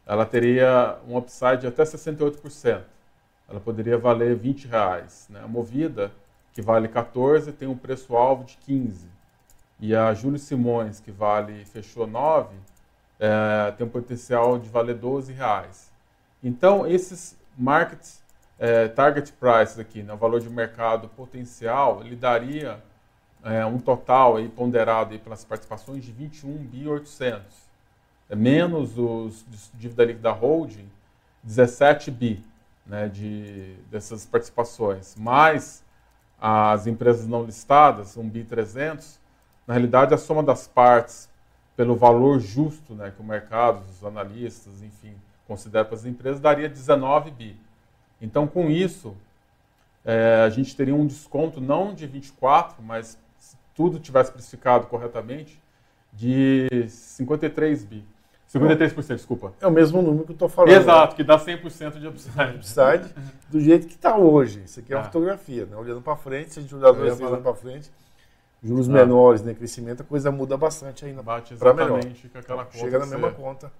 ela 0.06 0.26
teria 0.26 0.98
um 1.08 1.16
upside 1.16 1.62
de 1.62 1.66
até 1.66 1.82
68%. 1.82 2.82
Ela 3.48 3.60
poderia 3.60 3.98
valer 3.98 4.36
20 4.36 4.66
reais. 4.66 5.26
Né? 5.30 5.40
A 5.42 5.48
Movida, 5.48 6.12
que 6.52 6.62
vale 6.62 6.88
14, 6.88 7.52
tem 7.52 7.68
um 7.68 7.76
preço-alvo 7.76 8.44
de 8.44 8.56
15. 8.58 9.08
E 9.82 9.96
a 9.96 10.14
Júlio 10.14 10.38
Simões, 10.38 11.00
que 11.00 11.10
vale, 11.10 11.64
fechou 11.64 12.06
9, 12.06 12.54
é, 13.18 13.72
tem 13.72 13.84
um 13.84 13.90
potencial 13.90 14.56
de 14.56 14.68
valer 14.68 14.94
12 14.94 15.32
reais. 15.32 15.90
Então, 16.40 16.86
esses 16.86 17.36
market 17.58 18.00
é, 18.60 18.86
target 18.86 19.32
prices 19.32 19.80
aqui, 19.80 20.04
né, 20.04 20.14
o 20.14 20.16
valor 20.16 20.40
de 20.40 20.48
mercado 20.48 21.08
potencial, 21.08 22.00
ele 22.04 22.14
daria 22.14 22.80
é, 23.42 23.66
um 23.66 23.80
total 23.80 24.36
aí, 24.36 24.48
ponderado 24.48 25.14
aí 25.14 25.18
pelas 25.18 25.44
participações 25.44 26.04
de 26.04 26.12
21.800 26.12 27.40
é 28.30 28.36
menos 28.36 28.96
os 28.96 29.44
dívida 29.74 30.04
líquida 30.04 30.30
holding, 30.30 30.88
17 31.42 32.08
bi 32.12 32.44
né, 32.86 33.08
de, 33.08 33.74
dessas 33.90 34.24
participações, 34.24 35.16
mais 35.16 35.84
as 36.40 36.86
empresas 36.86 37.26
não 37.26 37.44
listadas, 37.44 38.16
1 38.16 38.28
bi 38.28 38.44
300, 38.44 39.20
na 39.66 39.74
realidade 39.74 40.14
a 40.14 40.18
soma 40.18 40.42
das 40.42 40.66
partes 40.66 41.28
pelo 41.76 41.96
valor 41.96 42.40
justo 42.40 42.94
né, 42.94 43.12
que 43.14 43.22
o 43.22 43.24
mercado, 43.24 43.82
os 43.90 44.04
analistas, 44.04 44.82
enfim, 44.82 45.14
considera 45.46 45.84
para 45.84 45.96
as 45.96 46.04
empresas, 46.04 46.40
daria 46.40 46.68
19 46.68 47.30
bi. 47.30 47.56
Então, 48.20 48.46
com 48.46 48.70
isso, 48.70 49.16
é, 50.04 50.42
a 50.44 50.50
gente 50.50 50.76
teria 50.76 50.94
um 50.94 51.06
desconto 51.06 51.60
não 51.60 51.94
de 51.94 52.06
24, 52.06 52.82
mas 52.82 53.18
se 53.38 53.56
tudo 53.74 53.98
tivesse 53.98 54.30
precificado 54.30 54.86
corretamente, 54.86 55.60
de 56.12 56.68
53 56.88 57.84
bi. 57.84 58.04
53%, 58.52 59.14
desculpa. 59.14 59.54
É 59.60 59.66
o 59.66 59.70
mesmo 59.70 60.02
número 60.02 60.24
que 60.24 60.32
eu 60.32 60.34
estou 60.34 60.48
falando. 60.48 60.72
Exato, 60.72 61.12
né? 61.12 61.16
que 61.16 61.24
dá 61.24 61.38
100% 61.38 61.98
de 61.98 62.06
upside. 62.06 62.56
Upside 62.56 63.14
do 63.48 63.58
jeito 63.58 63.86
que 63.86 63.94
está 63.94 64.16
hoje. 64.16 64.62
Isso 64.64 64.80
aqui 64.80 64.92
é 64.92 64.96
uma 64.96 65.02
ah. 65.02 65.06
fotografia, 65.06 65.64
né? 65.64 65.74
Olhando 65.74 66.02
para 66.02 66.16
frente, 66.16 66.52
se 66.52 66.58
a 66.58 66.62
gente 66.62 66.74
olhar 66.74 66.92
dois 66.92 67.18
anos 67.18 67.40
para 67.40 67.54
frente, 67.54 67.90
juros 68.62 68.88
ah. 68.88 68.92
menores, 68.92 69.42
né? 69.42 69.54
crescimento, 69.54 70.02
a 70.02 70.04
coisa 70.04 70.30
muda 70.30 70.56
bastante 70.56 71.04
ainda. 71.04 71.22
Bate 71.22 71.54
exatamente 71.54 72.28
com 72.28 72.38
aquela 72.38 72.64
conta. 72.64 72.78
Chega 72.78 72.98
na 72.98 73.06
mesma 73.06 73.32
conta. 73.32 73.72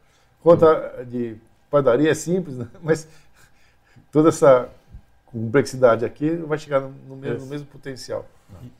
Conta 0.43 1.05
de 1.07 1.37
padaria 1.71 2.11
é 2.11 2.15
simples, 2.15 2.57
né? 2.57 2.69
mas 2.83 3.09
toda 4.11 4.29
essa 4.29 4.69
complexidade 5.27 6.05
aqui 6.05 6.31
vai 6.37 6.59
chegar 6.59 6.81
no 6.81 7.17
mesmo, 7.17 7.41
no 7.41 7.47
mesmo 7.47 7.67
potencial. 7.67 8.27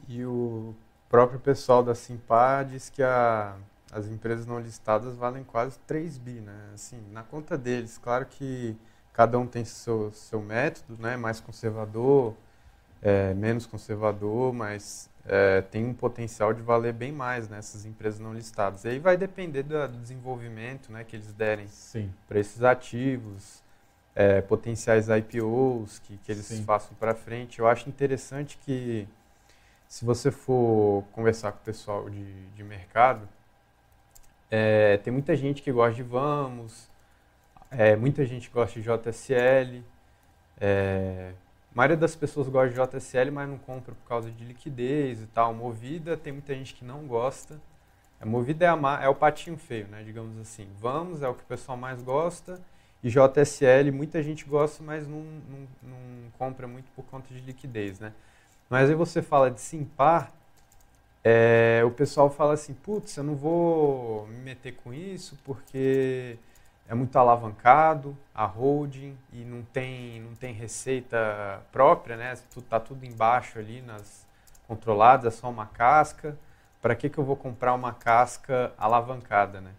E, 0.09 0.19
e 0.19 0.27
o 0.27 0.75
próprio 1.09 1.39
pessoal 1.39 1.83
da 1.83 1.95
Simpar 1.95 2.65
diz 2.65 2.91
que 2.91 3.03
a 3.03 3.57
as 3.93 4.07
empresas 4.07 4.47
não 4.47 4.59
listadas 4.59 5.15
valem 5.17 5.45
quase 5.45 5.79
3 5.87 6.17
bi, 6.17 6.41
né? 6.41 6.71
Assim, 6.73 6.99
na 7.13 7.23
conta 7.23 7.59
deles, 7.59 7.99
claro 7.99 8.25
que 8.25 8.75
cada 9.13 9.39
um 9.39 9.47
tem 9.47 9.67
seu, 9.67 10.11
seu 10.13 10.41
método, 10.41 10.97
né? 10.99 11.15
Mais 11.15 11.39
conservador, 11.41 12.35
é, 13.03 13.35
menos 13.35 13.67
conservador, 13.67 14.55
mas 14.55 15.11
é, 15.27 15.61
tem 15.61 15.85
um 15.85 15.95
potencial 15.95 16.53
de 16.53 16.63
valer 16.63 16.93
bem 16.93 17.13
mais 17.13 17.49
nessas 17.49 17.85
né, 17.85 17.91
empresas 17.91 18.19
não 18.19 18.35
listadas. 18.35 18.85
E 18.85 18.89
aí 18.89 18.99
vai 18.99 19.17
depender 19.17 19.63
do, 19.63 19.89
do 19.89 19.99
desenvolvimento 19.99 20.91
né, 20.91 21.05
que 21.05 21.17
eles 21.17 21.33
derem 21.33 21.67
para 22.27 22.39
esses 22.41 22.63
ativos, 22.63 23.63
é, 24.15 24.41
potenciais 24.41 25.09
IPOs 25.09 25.99
que, 26.01 26.17
que 26.19 26.33
eles 26.33 26.47
Sim. 26.47 26.65
façam 26.65 26.95
para 26.99 27.15
frente. 27.15 27.61
Eu 27.61 27.69
acho 27.69 27.89
interessante 27.89 28.59
que, 28.65 29.07
se 29.89 30.05
você 30.05 30.31
for 30.31 31.05
conversar 31.13 31.53
com 31.53 31.59
o 31.59 31.63
pessoal 31.63 32.11
de, 32.11 32.25
de 32.51 32.65
mercado, 32.65 33.29
é, 34.51 34.99
tem 34.99 35.13
muita 35.13 35.35
gente 35.35 35.63
que 35.63 35.73
gosta 35.73 35.95
de 35.95 36.03
Vamos, 36.03 36.91
é, 37.71 37.97
muita 37.97 38.27
gente 38.27 38.51
gosta 38.51 38.79
de 38.79 38.87
JSL. 38.87 39.83
É, 40.61 41.33
a 41.75 41.77
maioria 41.77 41.97
das 41.97 42.15
pessoas 42.15 42.49
gosta 42.49 42.69
de 42.69 42.99
JSL, 42.99 43.31
mas 43.33 43.49
não 43.49 43.57
compra 43.57 43.95
por 43.95 44.07
causa 44.07 44.31
de 44.31 44.45
liquidez 44.45 45.23
e 45.23 45.27
tal. 45.27 45.55
Movida, 45.55 46.17
tem 46.19 46.33
muita 46.33 46.55
gente 46.55 46.75
que 46.75 46.85
não 46.85 47.07
gosta. 47.07 47.59
A 48.21 48.27
Movida 48.27 48.67
é, 48.67 48.69
a, 48.69 49.01
é 49.03 49.09
o 49.09 49.15
patinho 49.15 49.57
feio, 49.57 49.89
né, 49.89 50.03
digamos 50.05 50.39
assim. 50.39 50.69
Vamos 50.79 51.23
é 51.23 51.29
o 51.29 51.35
que 51.35 51.43
o 51.43 51.47
pessoal 51.47 51.79
mais 51.79 52.03
gosta. 52.03 52.61
E 53.03 53.09
JSL, 53.09 53.91
muita 53.91 54.23
gente 54.23 54.45
gosta, 54.45 54.83
mas 54.83 55.09
não, 55.09 55.23
não, 55.23 55.69
não 55.83 56.31
compra 56.39 56.69
muito 56.69 56.91
por 56.95 57.05
conta 57.07 57.33
de 57.35 57.41
liquidez, 57.41 57.99
né? 57.99 58.13
Mas 58.69 58.91
aí 58.91 58.95
você 58.95 59.23
fala 59.23 59.51
de 59.51 59.61
Simpar, 59.61 60.31
é, 61.25 61.83
o 61.85 61.91
pessoal 61.91 62.31
fala 62.31 62.55
assim, 62.55 62.75
putz, 62.75 63.17
eu 63.17 63.25
não 63.25 63.35
vou 63.35 64.27
me 64.29 64.39
meter 64.39 64.75
com 64.77 64.93
isso 64.93 65.39
porque 65.45 66.37
é 66.93 66.95
muito 66.95 67.19
alavancado, 67.19 68.15
a 68.35 68.45
holding, 68.45 69.17
e 69.33 69.47
não 69.47 69.63
tem, 69.63 70.21
não 70.21 70.35
tem 70.35 70.53
receita 70.53 71.63
própria, 71.73 72.19
né? 72.19 72.35
Tá 72.69 72.79
tudo 72.79 73.07
embaixo 73.07 73.59
ali 73.59 73.81
nas 73.81 74.27
controladas, 74.69 75.33
é 75.33 75.37
só 75.39 75.49
uma 75.49 75.65
casca. 75.65 76.37
Para 76.83 76.95
que, 76.95 77.09
que 77.09 77.17
eu 77.17 77.25
vou 77.25 77.35
comprar 77.35 77.73
uma 77.73 77.95
casca 77.95 78.75
alavancada, 78.77 79.59
né? 79.63 79.71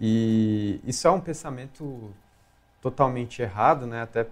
E 0.00 0.80
isso 0.84 1.08
é 1.08 1.10
um 1.10 1.20
pensamento 1.20 2.14
totalmente 2.80 3.42
errado, 3.42 3.84
né? 3.84 4.02
Até 4.02 4.24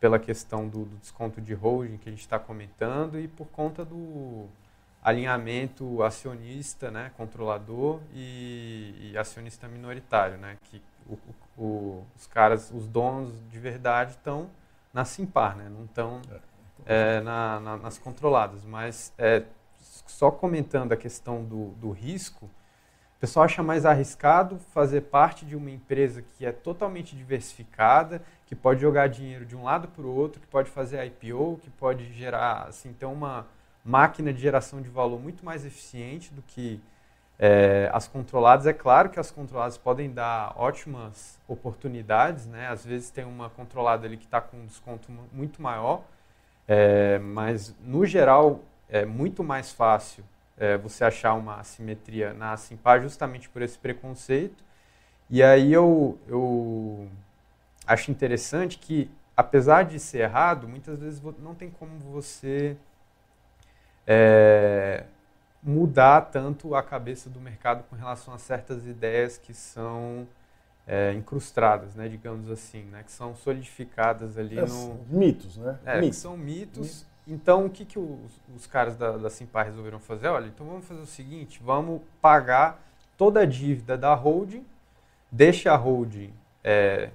pela 0.00 0.18
questão 0.18 0.66
do, 0.66 0.86
do 0.86 0.96
desconto 0.96 1.42
de 1.42 1.52
holding 1.52 1.98
que 1.98 2.08
a 2.08 2.12
gente 2.12 2.22
está 2.22 2.38
comentando 2.38 3.20
e 3.20 3.28
por 3.28 3.46
conta 3.48 3.84
do, 3.84 4.46
alinhamento 5.02 6.02
acionista, 6.02 6.90
né, 6.90 7.10
controlador 7.16 8.00
e, 8.12 9.10
e 9.12 9.18
acionista 9.18 9.66
minoritário, 9.66 10.36
né, 10.36 10.58
que 10.64 10.82
o, 11.08 11.18
o, 11.56 12.06
os 12.16 12.26
caras, 12.26 12.70
os 12.70 12.86
donos 12.86 13.32
de 13.50 13.58
verdade 13.58 14.12
estão 14.12 14.50
na 14.92 15.04
Simpar, 15.04 15.56
né, 15.56 15.68
não 15.68 15.84
estão 15.84 16.20
é, 16.84 17.20
na, 17.20 17.60
na, 17.60 17.76
nas 17.78 17.98
controladas. 17.98 18.64
Mas 18.64 19.12
é, 19.16 19.44
só 20.06 20.30
comentando 20.30 20.92
a 20.92 20.96
questão 20.96 21.44
do, 21.44 21.68
do 21.72 21.90
risco, 21.90 22.44
o 22.44 23.20
pessoal 23.20 23.44
acha 23.44 23.62
mais 23.62 23.84
arriscado 23.84 24.58
fazer 24.72 25.02
parte 25.02 25.44
de 25.44 25.54
uma 25.54 25.70
empresa 25.70 26.22
que 26.22 26.44
é 26.44 26.52
totalmente 26.52 27.14
diversificada, 27.14 28.22
que 28.46 28.54
pode 28.54 28.80
jogar 28.80 29.08
dinheiro 29.08 29.44
de 29.44 29.54
um 29.54 29.62
lado 29.62 29.88
para 29.88 30.04
o 30.04 30.14
outro, 30.14 30.40
que 30.40 30.46
pode 30.46 30.70
fazer 30.70 31.04
IPO, 31.04 31.60
que 31.62 31.70
pode 31.70 32.12
gerar, 32.14 32.66
assim, 32.68 32.92
ter 32.92 33.06
uma 33.06 33.46
máquina 33.84 34.32
de 34.32 34.40
geração 34.40 34.80
de 34.82 34.88
valor 34.88 35.20
muito 35.20 35.44
mais 35.44 35.64
eficiente 35.64 36.32
do 36.32 36.42
que 36.42 36.80
é, 37.38 37.88
as 37.92 38.06
controladas, 38.06 38.66
é 38.66 38.72
claro 38.72 39.08
que 39.08 39.18
as 39.18 39.30
controladas 39.30 39.78
podem 39.78 40.12
dar 40.12 40.52
ótimas 40.56 41.38
oportunidades, 41.48 42.46
né? 42.46 42.68
Às 42.68 42.84
vezes 42.84 43.10
tem 43.10 43.24
uma 43.24 43.48
controlada 43.48 44.06
ali 44.06 44.18
que 44.18 44.26
está 44.26 44.42
com 44.42 44.58
um 44.58 44.66
desconto 44.66 45.10
muito 45.32 45.62
maior, 45.62 46.04
é, 46.68 47.18
mas 47.18 47.74
no 47.80 48.04
geral 48.04 48.60
é 48.90 49.06
muito 49.06 49.42
mais 49.42 49.72
fácil 49.72 50.22
é, 50.58 50.76
você 50.76 51.02
achar 51.02 51.32
uma 51.32 51.60
assimetria 51.60 52.34
na 52.34 52.54
Simpar 52.58 53.00
justamente 53.00 53.48
por 53.48 53.62
esse 53.62 53.78
preconceito. 53.78 54.62
E 55.30 55.42
aí 55.42 55.72
eu, 55.72 56.18
eu 56.28 57.08
acho 57.86 58.10
interessante 58.10 58.78
que, 58.78 59.10
apesar 59.34 59.84
de 59.84 59.98
ser 59.98 60.18
errado, 60.18 60.68
muitas 60.68 61.00
vezes 61.00 61.22
não 61.38 61.54
tem 61.54 61.70
como 61.70 61.98
você 61.98 62.76
é, 64.06 65.04
mudar 65.62 66.22
tanto 66.22 66.74
a 66.74 66.82
cabeça 66.82 67.28
do 67.28 67.40
mercado 67.40 67.84
com 67.84 67.96
relação 67.96 68.32
a 68.32 68.38
certas 68.38 68.86
ideias 68.86 69.36
que 69.36 69.52
são 69.52 70.26
é, 70.86 71.12
incrustadas, 71.12 71.94
né, 71.94 72.08
digamos 72.08 72.50
assim, 72.50 72.82
né, 72.84 73.02
que 73.02 73.12
são 73.12 73.34
solidificadas 73.36 74.38
ali 74.38 74.58
é, 74.58 74.64
no... 74.66 75.00
Mitos, 75.08 75.56
né? 75.56 75.78
É, 75.84 76.00
mitos. 76.00 76.18
são 76.18 76.36
mitos. 76.36 77.06
Então, 77.28 77.66
o 77.66 77.70
que, 77.70 77.84
que 77.84 77.98
os, 77.98 78.40
os 78.56 78.66
caras 78.66 78.96
da, 78.96 79.16
da 79.16 79.30
Simpar 79.30 79.66
resolveram 79.66 80.00
fazer? 80.00 80.28
Olha, 80.28 80.46
então 80.46 80.66
vamos 80.66 80.84
fazer 80.86 81.00
o 81.00 81.06
seguinte, 81.06 81.60
vamos 81.62 82.00
pagar 82.20 82.82
toda 83.16 83.40
a 83.40 83.46
dívida 83.46 83.96
da 83.96 84.14
holding, 84.14 84.64
deixa 85.30 85.72
a 85.72 85.76
holding 85.76 86.32
é, 86.64 87.10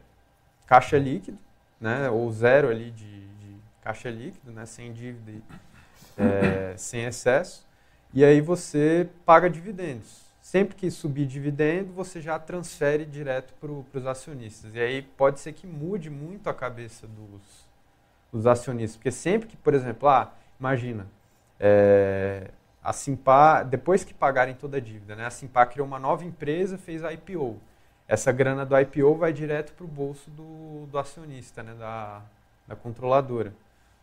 caixa 0.66 0.98
líquido, 0.98 1.38
né, 1.82 2.10
ou 2.10 2.32
zero 2.32 2.70
ali 2.70 2.92
de, 2.92 3.28
de 3.28 3.58
caixa 3.82 4.10
líquido, 4.10 4.52
né, 4.52 4.66
sem 4.66 4.94
dívida, 4.94 5.44
é, 6.18 6.76
sem 6.78 7.06
excesso, 7.06 7.66
e 8.14 8.24
aí 8.24 8.40
você 8.42 9.10
paga 9.26 9.50
dividendos. 9.50 10.24
Sempre 10.42 10.76
que 10.76 10.90
subir 10.92 11.26
dividendo, 11.26 11.92
você 11.92 12.22
já 12.22 12.40
transfere 12.40 13.04
direto 13.04 13.54
para 13.60 14.00
os 14.00 14.06
acionistas. 14.06 14.74
E 14.74 14.80
aí 14.80 15.02
pode 15.02 15.40
ser 15.40 15.54
que 15.54 15.66
mude 15.68 16.10
muito 16.10 16.50
a 16.50 16.54
cabeça 16.54 17.08
dos, 17.08 17.68
dos 18.32 18.48
acionistas. 18.48 18.96
Porque 18.96 19.12
sempre 19.12 19.50
que, 19.50 19.58
por 19.58 19.74
exemplo, 19.74 20.08
ah, 20.08 20.32
imagina, 20.60 21.08
é, 21.60 22.52
a 22.82 22.94
Simpar, 22.94 23.66
depois 23.66 24.04
que 24.04 24.14
pagarem 24.14 24.54
toda 24.54 24.78
a 24.78 24.80
dívida, 24.80 25.16
né, 25.16 25.26
a 25.26 25.32
Simpar 25.32 25.68
criou 25.68 25.88
uma 25.88 26.00
nova 26.00 26.24
empresa, 26.24 26.78
fez 26.78 27.04
a 27.04 27.12
IPO. 27.12 27.60
Essa 28.08 28.32
grana 28.32 28.66
do 28.66 28.80
IPO 28.80 29.16
vai 29.16 29.34
direto 29.34 29.74
para 29.74 29.84
o 29.84 29.88
bolso 29.88 30.30
do, 30.30 30.86
do 30.86 30.98
acionista, 30.98 31.64
né, 31.64 31.74
da, 31.74 32.22
da 32.68 32.76
controladora 32.76 33.52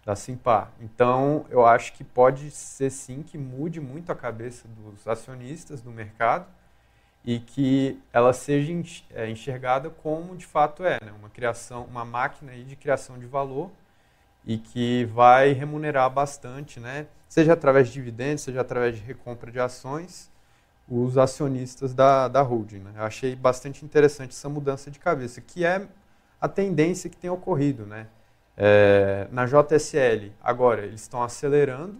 da 0.05 0.17
Simpar. 0.17 0.73
Então, 0.81 1.47
eu 1.49 1.65
acho 1.65 1.93
que 1.93 2.03
pode 2.03 2.51
ser 2.51 2.91
sim 2.91 3.23
que 3.23 3.39
mude 3.39 3.81
muito 3.81 4.11
a 4.11 4.17
cabeça 4.17 4.67
dos 4.69 5.07
acionistas 5.07 5.81
do 5.81 5.91
mercado 5.91 6.47
e 7.25 7.39
que 7.39 8.01
ela 8.13 8.33
seja 8.33 8.73
é, 9.15 9.31
enxergada 9.31 9.89
como 9.89 10.37
de 10.37 10.45
fato 10.45 10.85
é, 10.85 10.99
né? 11.03 11.13
uma 11.19 11.31
criação, 11.31 11.85
uma 11.85 12.05
máquina 12.05 12.53
de 12.53 12.75
criação 12.75 13.17
de 13.17 13.27
valor 13.27 13.71
e 14.45 14.59
que 14.59 15.05
vai 15.07 15.53
remunerar 15.53 16.11
bastante, 16.11 16.81
né? 16.81 17.07
seja 17.29 17.53
através 17.53 17.87
de 17.87 17.95
dividendos, 17.95 18.43
seja 18.43 18.61
através 18.61 18.97
de 18.97 19.03
recompra 19.03 19.53
de 19.53 19.61
ações, 19.61 20.33
os 20.89 21.17
acionistas 21.17 21.95
da, 21.95 22.27
da 22.27 22.43
holding. 22.43 22.81
Né? 22.81 22.93
Eu 22.97 23.05
achei 23.05 23.37
bastante 23.37 23.85
interessante 23.85 24.31
essa 24.31 24.49
mudança 24.49 24.91
de 24.91 24.99
cabeça, 24.99 25.41
que 25.41 25.65
é 25.65 25.87
a 26.41 26.49
tendência 26.49 27.09
que 27.09 27.17
tem 27.17 27.31
ocorrido, 27.31 27.87
né? 27.87 28.09
É, 28.57 29.27
na 29.31 29.47
JSL, 29.47 30.33
agora, 30.43 30.85
eles 30.85 31.03
estão 31.03 31.23
acelerando, 31.23 31.97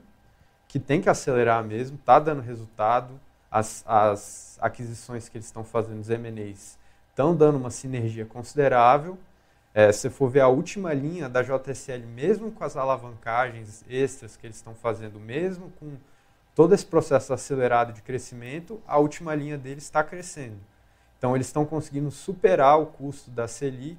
que 0.69 0.79
tem 0.79 1.01
que 1.01 1.09
acelerar 1.09 1.63
mesmo, 1.65 1.97
está 1.97 2.19
dando 2.19 2.41
resultado. 2.41 3.21
As, 3.51 3.85
as 3.87 4.59
aquisições 4.61 5.29
que 5.29 5.37
eles 5.37 5.47
estão 5.47 5.65
fazendo, 5.65 6.01
os 6.01 6.09
M&As, 6.09 6.79
estão 7.11 7.35
dando 7.37 7.59
uma 7.59 7.71
sinergia 7.71 8.25
considerável. 8.25 9.19
É, 9.75 9.91
se 9.91 10.11
for 10.11 10.29
ver 10.29 10.41
a 10.41 10.49
última 10.49 10.93
linha 10.93 11.29
da 11.29 11.43
JSL, 11.43 12.07
mesmo 12.07 12.53
com 12.53 12.65
as 12.65 12.77
alavancagens 12.77 13.85
extras 13.89 14.37
que 14.37 14.47
eles 14.47 14.57
estão 14.57 14.75
fazendo, 14.75 15.19
mesmo 15.19 15.71
com 15.79 15.97
todo 16.55 16.75
esse 16.75 16.85
processo 16.85 17.33
acelerado 17.33 17.93
de 17.93 18.03
crescimento, 18.03 18.83
a 18.87 18.99
última 18.99 19.35
linha 19.35 19.57
deles 19.57 19.85
está 19.85 20.05
crescendo. 20.05 20.59
Então, 21.19 21.35
eles 21.35 21.47
estão 21.47 21.65
conseguindo 21.65 22.11
superar 22.11 22.79
o 22.81 22.87
custo 22.87 23.31
da 23.31 23.47
Selic 23.47 23.99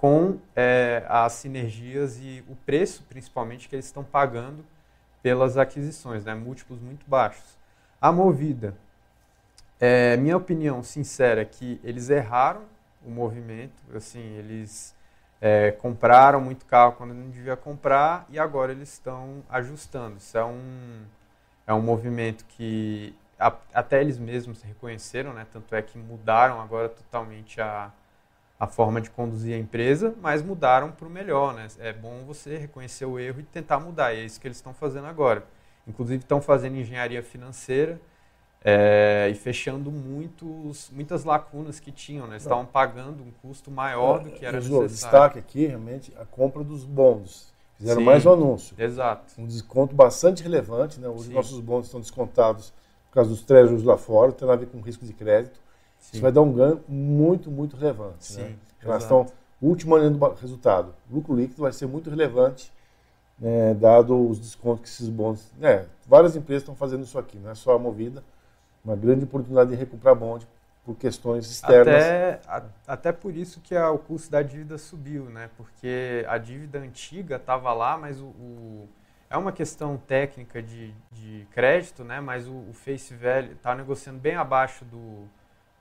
com 0.00 0.38
é, 0.56 1.04
as 1.06 1.34
sinergias 1.34 2.18
e 2.18 2.42
o 2.48 2.56
preço, 2.56 3.04
principalmente, 3.06 3.68
que 3.68 3.74
eles 3.74 3.84
estão 3.84 4.02
pagando 4.02 4.64
pelas 5.22 5.58
aquisições, 5.58 6.24
né? 6.24 6.34
múltiplos 6.34 6.80
muito 6.80 7.04
baixos. 7.06 7.58
A 8.00 8.10
Movida, 8.10 8.74
é, 9.78 10.16
minha 10.16 10.38
opinião 10.38 10.82
sincera 10.82 11.42
é 11.42 11.44
que 11.44 11.78
eles 11.84 12.08
erraram 12.08 12.62
o 13.04 13.10
movimento, 13.10 13.74
assim, 13.94 14.20
eles 14.38 14.94
é, 15.38 15.70
compraram 15.72 16.40
muito 16.40 16.64
carro 16.64 16.92
quando 16.92 17.12
não 17.12 17.28
devia 17.28 17.56
comprar 17.56 18.24
e 18.30 18.38
agora 18.38 18.72
eles 18.72 18.90
estão 18.94 19.42
ajustando. 19.50 20.16
Isso 20.16 20.38
é 20.38 20.44
um, 20.44 21.02
é 21.66 21.74
um 21.74 21.82
movimento 21.82 22.46
que 22.46 23.14
a, 23.38 23.54
até 23.74 24.00
eles 24.00 24.18
mesmos 24.18 24.62
reconheceram, 24.62 25.34
né? 25.34 25.46
tanto 25.52 25.74
é 25.74 25.82
que 25.82 25.98
mudaram 25.98 26.58
agora 26.58 26.88
totalmente 26.88 27.60
a, 27.60 27.92
a 28.60 28.66
forma 28.66 29.00
de 29.00 29.08
conduzir 29.08 29.54
a 29.54 29.58
empresa, 29.58 30.14
mas 30.20 30.42
mudaram 30.42 30.92
para 30.92 31.08
o 31.08 31.10
melhor. 31.10 31.54
Né? 31.54 31.66
É 31.78 31.94
bom 31.94 32.24
você 32.26 32.58
reconhecer 32.58 33.06
o 33.06 33.18
erro 33.18 33.40
e 33.40 33.42
tentar 33.42 33.80
mudar. 33.80 34.12
E 34.12 34.20
é 34.20 34.24
isso 34.24 34.38
que 34.38 34.46
eles 34.46 34.58
estão 34.58 34.74
fazendo 34.74 35.06
agora. 35.06 35.46
Inclusive, 35.88 36.22
estão 36.22 36.42
fazendo 36.42 36.76
engenharia 36.76 37.22
financeira 37.22 37.98
é, 38.62 39.28
e 39.30 39.34
fechando 39.34 39.90
muitos, 39.90 40.90
muitas 40.92 41.24
lacunas 41.24 41.80
que 41.80 41.90
tinham. 41.90 42.26
Né? 42.26 42.36
Estavam 42.36 42.66
pagando 42.66 43.22
um 43.22 43.30
custo 43.40 43.70
maior 43.70 44.22
do 44.22 44.30
que 44.30 44.44
era 44.44 44.58
necessário. 44.58 44.88
Destaque 44.88 45.38
aqui, 45.38 45.66
realmente, 45.66 46.12
a 46.20 46.26
compra 46.26 46.62
dos 46.62 46.84
bons. 46.84 47.54
Fizeram 47.78 48.00
Sim, 48.00 48.04
mais 48.04 48.26
um 48.26 48.32
anúncio. 48.34 48.76
Exato. 48.78 49.32
Um 49.38 49.46
desconto 49.46 49.94
bastante 49.94 50.42
relevante. 50.42 51.00
Né? 51.00 51.08
Os 51.08 51.26
nossos 51.30 51.60
bons 51.60 51.86
estão 51.86 51.98
descontados 51.98 52.74
por 53.08 53.14
causa 53.14 53.30
dos 53.30 53.42
treasuries 53.42 53.82
lá 53.82 53.96
fora, 53.96 54.32
tem 54.32 54.48
a 54.48 54.54
ver 54.54 54.66
com 54.66 54.80
risco 54.80 55.06
de 55.06 55.14
crédito. 55.14 55.59
Sim. 56.00 56.10
Isso 56.14 56.22
vai 56.22 56.32
dar 56.32 56.42
um 56.42 56.52
ganho 56.52 56.80
muito, 56.88 57.50
muito 57.50 57.76
relevante. 57.76 58.24
Sim, 58.24 58.42
né? 58.42 58.56
Em 58.80 58.86
relação 58.86 59.18
ao 59.18 59.26
último 59.62 59.94
ano 59.94 60.16
do 60.16 60.34
resultado. 60.34 60.94
O 61.10 61.14
lucro 61.14 61.36
líquido 61.36 61.62
vai 61.62 61.72
ser 61.72 61.86
muito 61.86 62.08
relevante, 62.08 62.72
né, 63.38 63.74
dado 63.74 64.28
os 64.28 64.38
descontos 64.38 64.82
que 64.82 64.88
esses 64.88 65.08
bons. 65.08 65.52
Né, 65.58 65.86
várias 66.06 66.34
empresas 66.34 66.62
estão 66.62 66.74
fazendo 66.74 67.04
isso 67.04 67.18
aqui, 67.18 67.38
não 67.38 67.50
é 67.50 67.54
só 67.54 67.74
a 67.74 67.78
Movida. 67.78 68.24
Uma 68.84 68.96
grande 68.96 69.24
oportunidade 69.24 69.70
de 69.70 69.76
recuperar 69.76 70.14
bonde 70.14 70.48
por 70.84 70.96
questões 70.96 71.50
externas. 71.50 71.94
Até, 71.94 72.40
a, 72.46 72.62
até 72.88 73.12
por 73.12 73.36
isso 73.36 73.60
que 73.60 73.76
a, 73.76 73.90
o 73.90 73.98
custo 73.98 74.30
da 74.30 74.42
dívida 74.42 74.78
subiu, 74.78 75.24
né? 75.24 75.50
Porque 75.56 76.24
a 76.26 76.38
dívida 76.38 76.78
antiga 76.78 77.36
estava 77.36 77.74
lá, 77.74 77.98
mas 77.98 78.18
o, 78.18 78.24
o, 78.24 78.88
é 79.28 79.36
uma 79.36 79.52
questão 79.52 79.98
técnica 79.98 80.62
de, 80.62 80.94
de 81.12 81.46
crédito, 81.52 82.02
né? 82.02 82.20
Mas 82.20 82.48
o, 82.48 82.54
o 82.54 82.72
face 82.72 83.14
value 83.14 83.52
está 83.52 83.74
negociando 83.74 84.18
bem 84.18 84.34
abaixo 84.34 84.82
do, 84.86 85.28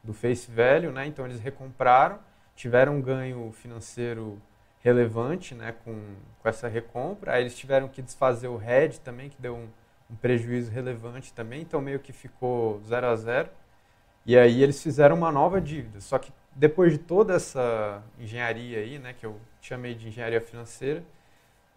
do 0.03 0.13
face 0.13 0.49
value, 0.51 0.91
né? 0.91 1.05
Então 1.07 1.25
eles 1.25 1.39
recompraram, 1.39 2.19
tiveram 2.55 2.97
um 2.97 3.01
ganho 3.01 3.51
financeiro 3.51 4.41
relevante, 4.81 5.53
né? 5.53 5.73
Com, 5.83 6.15
com 6.41 6.49
essa 6.49 6.67
recompra. 6.67 7.33
Aí 7.33 7.43
eles 7.43 7.57
tiveram 7.57 7.87
que 7.87 8.01
desfazer 8.01 8.47
o 8.47 8.61
hedge 8.61 8.99
também, 8.99 9.29
que 9.29 9.41
deu 9.41 9.55
um, 9.55 9.67
um 10.09 10.15
prejuízo 10.15 10.71
relevante 10.71 11.33
também. 11.33 11.61
Então 11.61 11.81
meio 11.81 11.99
que 11.99 12.13
ficou 12.13 12.81
zero 12.87 13.07
a 13.07 13.15
zero. 13.15 13.49
E 14.25 14.37
aí 14.37 14.61
eles 14.61 14.81
fizeram 14.81 15.15
uma 15.15 15.31
nova 15.31 15.59
dívida. 15.59 15.99
Só 16.01 16.17
que 16.17 16.31
depois 16.55 16.93
de 16.93 16.99
toda 16.99 17.35
essa 17.35 18.03
engenharia 18.19 18.79
aí, 18.79 18.99
né? 18.99 19.13
Que 19.13 19.25
eu 19.25 19.39
chamei 19.61 19.93
de 19.93 20.07
engenharia 20.07 20.41
financeira, 20.41 21.03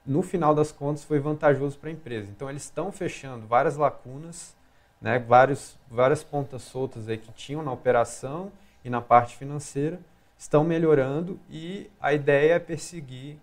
no 0.04 0.22
final 0.22 0.54
das 0.54 0.72
contas 0.72 1.04
foi 1.04 1.18
vantajoso 1.18 1.78
para 1.78 1.88
a 1.88 1.92
empresa. 1.92 2.30
Então 2.30 2.48
eles 2.48 2.64
estão 2.64 2.90
fechando 2.90 3.46
várias 3.46 3.76
lacunas 3.76 4.56
né, 5.02 5.18
vários, 5.18 5.76
várias 5.90 6.22
pontas 6.22 6.62
soltas 6.62 7.08
aí 7.08 7.18
que 7.18 7.32
tinham 7.32 7.62
na 7.62 7.72
operação 7.72 8.52
e 8.84 8.88
na 8.88 9.00
parte 9.00 9.36
financeira 9.36 9.98
estão 10.38 10.64
melhorando 10.64 11.38
e 11.50 11.90
a 12.00 12.12
ideia 12.12 12.54
é 12.54 12.58
perseguir 12.58 13.36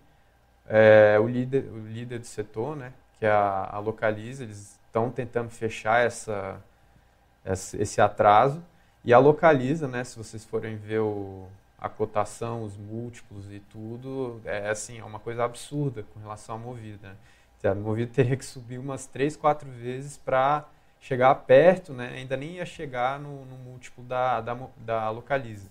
é, 0.66 1.18
o, 1.20 1.28
líder, 1.28 1.64
o 1.70 1.86
líder 1.86 2.18
do 2.18 2.26
setor, 2.26 2.76
né, 2.76 2.92
que 3.18 3.26
é 3.26 3.30
a, 3.30 3.68
a 3.72 3.78
Localiza, 3.78 4.44
eles 4.44 4.78
estão 4.86 5.10
tentando 5.10 5.50
fechar 5.50 6.04
essa, 6.04 6.60
essa, 7.44 7.80
esse 7.80 8.00
atraso 8.00 8.62
e 9.04 9.12
a 9.12 9.18
Localiza, 9.18 9.86
né, 9.86 10.02
se 10.04 10.16
vocês 10.16 10.44
forem 10.44 10.76
ver 10.76 11.00
o, 11.00 11.46
a 11.78 11.88
cotação, 11.88 12.62
os 12.62 12.76
múltiplos 12.76 13.50
e 13.50 13.60
tudo, 13.60 14.40
é 14.44 14.68
assim, 14.68 14.98
é 14.98 15.04
uma 15.04 15.18
coisa 15.18 15.44
absurda 15.44 16.04
com 16.14 16.20
relação 16.20 16.54
à 16.54 16.58
Movida. 16.58 17.08
Né? 17.62 17.70
A 17.70 17.74
Movida 17.74 18.12
teria 18.12 18.36
que 18.36 18.44
subir 18.44 18.78
umas 18.78 19.06
três, 19.06 19.36
quatro 19.36 19.68
vezes 19.70 20.18
para 20.18 20.66
chegar 21.00 21.34
perto, 21.34 21.92
né? 21.92 22.12
ainda 22.14 22.36
nem 22.36 22.56
ia 22.56 22.66
chegar 22.66 23.18
no, 23.18 23.44
no 23.46 23.56
múltiplo 23.56 24.04
da, 24.04 24.40
da, 24.40 24.56
da 24.76 25.10
Localiza. 25.10 25.68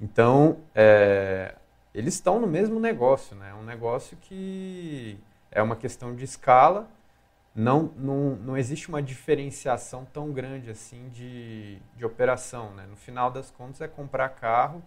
Então, 0.00 0.58
é, 0.74 1.54
eles 1.94 2.14
estão 2.14 2.40
no 2.40 2.46
mesmo 2.46 2.80
negócio, 2.80 3.36
né? 3.36 3.50
É 3.50 3.54
um 3.54 3.62
negócio 3.62 4.16
que 4.16 5.18
é 5.50 5.62
uma 5.62 5.76
questão 5.76 6.16
de 6.16 6.24
escala, 6.24 6.88
não, 7.54 7.90
não, 7.96 8.30
não 8.36 8.56
existe 8.56 8.88
uma 8.88 9.02
diferenciação 9.02 10.06
tão 10.06 10.32
grande 10.32 10.70
assim 10.70 11.08
de, 11.10 11.78
de 11.96 12.04
operação. 12.04 12.72
Né? 12.74 12.86
No 12.88 12.96
final 12.96 13.30
das 13.30 13.50
contas, 13.50 13.82
é 13.82 13.88
comprar 13.88 14.30
carro, 14.30 14.82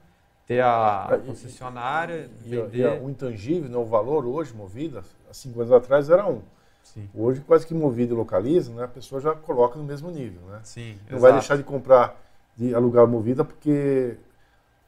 ter 0.48 0.62
a 0.62 1.08
é, 1.12 1.18
concessionária, 1.18 2.30
e, 2.44 2.50
vender... 2.50 2.98
E, 2.98 3.00
o 3.00 3.10
intangível, 3.10 3.70
né? 3.70 3.78
o 3.78 3.86
valor 3.86 4.26
hoje, 4.26 4.54
movida, 4.54 5.04
há 5.30 5.34
cinco 5.34 5.62
anos 5.62 5.72
atrás 5.72 6.10
era 6.10 6.28
um. 6.28 6.42
Sim. 6.86 7.10
Hoje, 7.16 7.42
quase 7.42 7.66
que 7.66 7.74
movida 7.74 8.14
e 8.14 8.16
localiza, 8.16 8.72
né? 8.72 8.84
a 8.84 8.88
pessoa 8.88 9.20
já 9.20 9.34
coloca 9.34 9.78
no 9.78 9.84
mesmo 9.84 10.12
nível. 10.12 10.42
Né? 10.48 10.60
Sim, 10.64 11.00
não 11.10 11.18
exato. 11.18 11.22
vai 11.22 11.32
deixar 11.34 11.58
de 11.58 11.64
comprar, 11.64 12.16
de 12.56 12.76
alugar 12.76 13.08
movida, 13.08 13.44
porque 13.44 14.16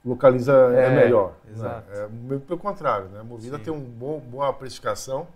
localiza 0.06 0.54
é, 0.76 0.86
é 0.86 0.90
melhor. 0.92 1.34
Né? 1.44 1.54
Exato. 1.54 1.92
Né? 1.92 2.36
É, 2.36 2.40
pelo 2.40 2.60
contrário, 2.60 3.08
né? 3.08 3.20
a 3.20 3.24
movida 3.24 3.58
Sim. 3.58 3.64
tem 3.64 3.74
uma 3.74 3.84
bom, 3.84 4.20
boa 4.20 4.54
precificação 4.54 5.28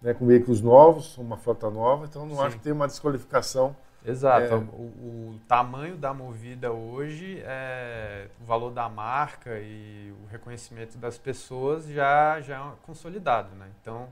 né, 0.00 0.14
com 0.14 0.24
veículos 0.26 0.60
novos, 0.60 1.18
uma 1.18 1.36
frota 1.36 1.68
nova, 1.68 2.04
então 2.04 2.24
não 2.24 2.36
Sim. 2.36 2.42
acho 2.42 2.56
que 2.56 2.62
tem 2.62 2.72
uma 2.72 2.86
desqualificação. 2.86 3.74
Exato. 4.04 4.54
É... 4.54 4.56
O, 4.56 5.32
o, 5.32 5.40
tamanho 5.48 5.96
da 5.96 6.14
movida 6.14 6.70
hoje, 6.70 7.42
é, 7.44 8.28
o 8.40 8.44
valor 8.44 8.70
da 8.70 8.88
marca 8.88 9.58
e 9.58 10.14
o 10.22 10.30
reconhecimento 10.30 10.96
das 10.98 11.18
pessoas 11.18 11.88
já, 11.88 12.40
já 12.40 12.56
é 12.58 12.86
consolidado. 12.86 13.48
Né? 13.56 13.66
Então, 13.82 14.06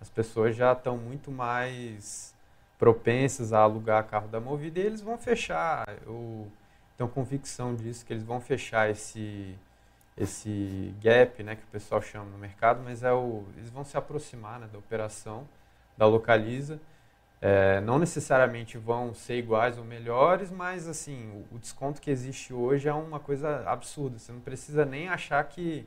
as 0.00 0.10
pessoas 0.10 0.54
já 0.56 0.72
estão 0.72 0.96
muito 0.96 1.30
mais 1.30 2.34
propensas 2.78 3.52
a 3.52 3.60
alugar 3.60 4.04
carro 4.04 4.28
da 4.28 4.40
movida 4.40 4.80
e 4.80 4.82
eles 4.82 5.00
vão 5.00 5.16
fechar. 5.18 5.86
Eu 6.04 6.50
tenho 6.96 7.08
convicção 7.08 7.74
disso, 7.74 8.04
que 8.04 8.12
eles 8.12 8.24
vão 8.24 8.40
fechar 8.40 8.90
esse 8.90 9.56
esse 10.16 10.94
gap, 11.00 11.42
né, 11.42 11.56
que 11.56 11.62
o 11.62 11.66
pessoal 11.66 12.00
chama 12.00 12.24
no 12.30 12.38
mercado, 12.38 12.80
mas 12.82 13.02
é 13.02 13.12
o, 13.12 13.44
eles 13.56 13.68
vão 13.68 13.84
se 13.84 13.98
aproximar 13.98 14.58
né, 14.58 14.66
da 14.72 14.78
operação, 14.78 15.46
da 15.96 16.06
localiza. 16.06 16.80
É, 17.38 17.82
não 17.82 17.98
necessariamente 17.98 18.78
vão 18.78 19.12
ser 19.12 19.36
iguais 19.36 19.76
ou 19.76 19.84
melhores, 19.84 20.50
mas 20.50 20.88
assim, 20.88 21.28
o, 21.52 21.56
o, 21.56 21.58
desconto 21.58 22.00
que 22.00 22.10
existe 22.10 22.54
hoje 22.54 22.88
é 22.88 22.94
uma 22.94 23.20
coisa 23.20 23.62
absurda. 23.68 24.18
Você 24.18 24.32
não 24.32 24.40
precisa 24.40 24.86
nem 24.86 25.08
achar 25.08 25.44
que 25.44 25.86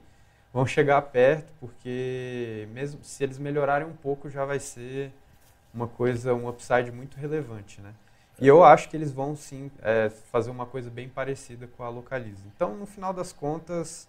vão 0.53 0.65
chegar 0.65 1.01
perto, 1.03 1.51
porque 1.59 2.67
mesmo 2.71 3.03
se 3.03 3.23
eles 3.23 3.37
melhorarem 3.37 3.87
um 3.87 3.93
pouco, 3.93 4.29
já 4.29 4.45
vai 4.45 4.59
ser 4.59 5.11
uma 5.73 5.87
coisa, 5.87 6.33
um 6.33 6.47
upside 6.49 6.91
muito 6.91 7.17
relevante, 7.17 7.81
né? 7.81 7.93
E 8.41 8.47
eu 8.47 8.63
acho 8.63 8.89
que 8.89 8.95
eles 8.95 9.11
vão 9.11 9.35
sim 9.35 9.69
é, 9.81 10.09
fazer 10.09 10.49
uma 10.49 10.65
coisa 10.65 10.89
bem 10.89 11.09
parecida 11.09 11.67
com 11.67 11.83
a 11.83 11.89
Localiza. 11.89 12.41
Então, 12.55 12.73
no 12.75 12.85
final 12.85 13.11
das 13.11 13.33
contas, 13.33 14.07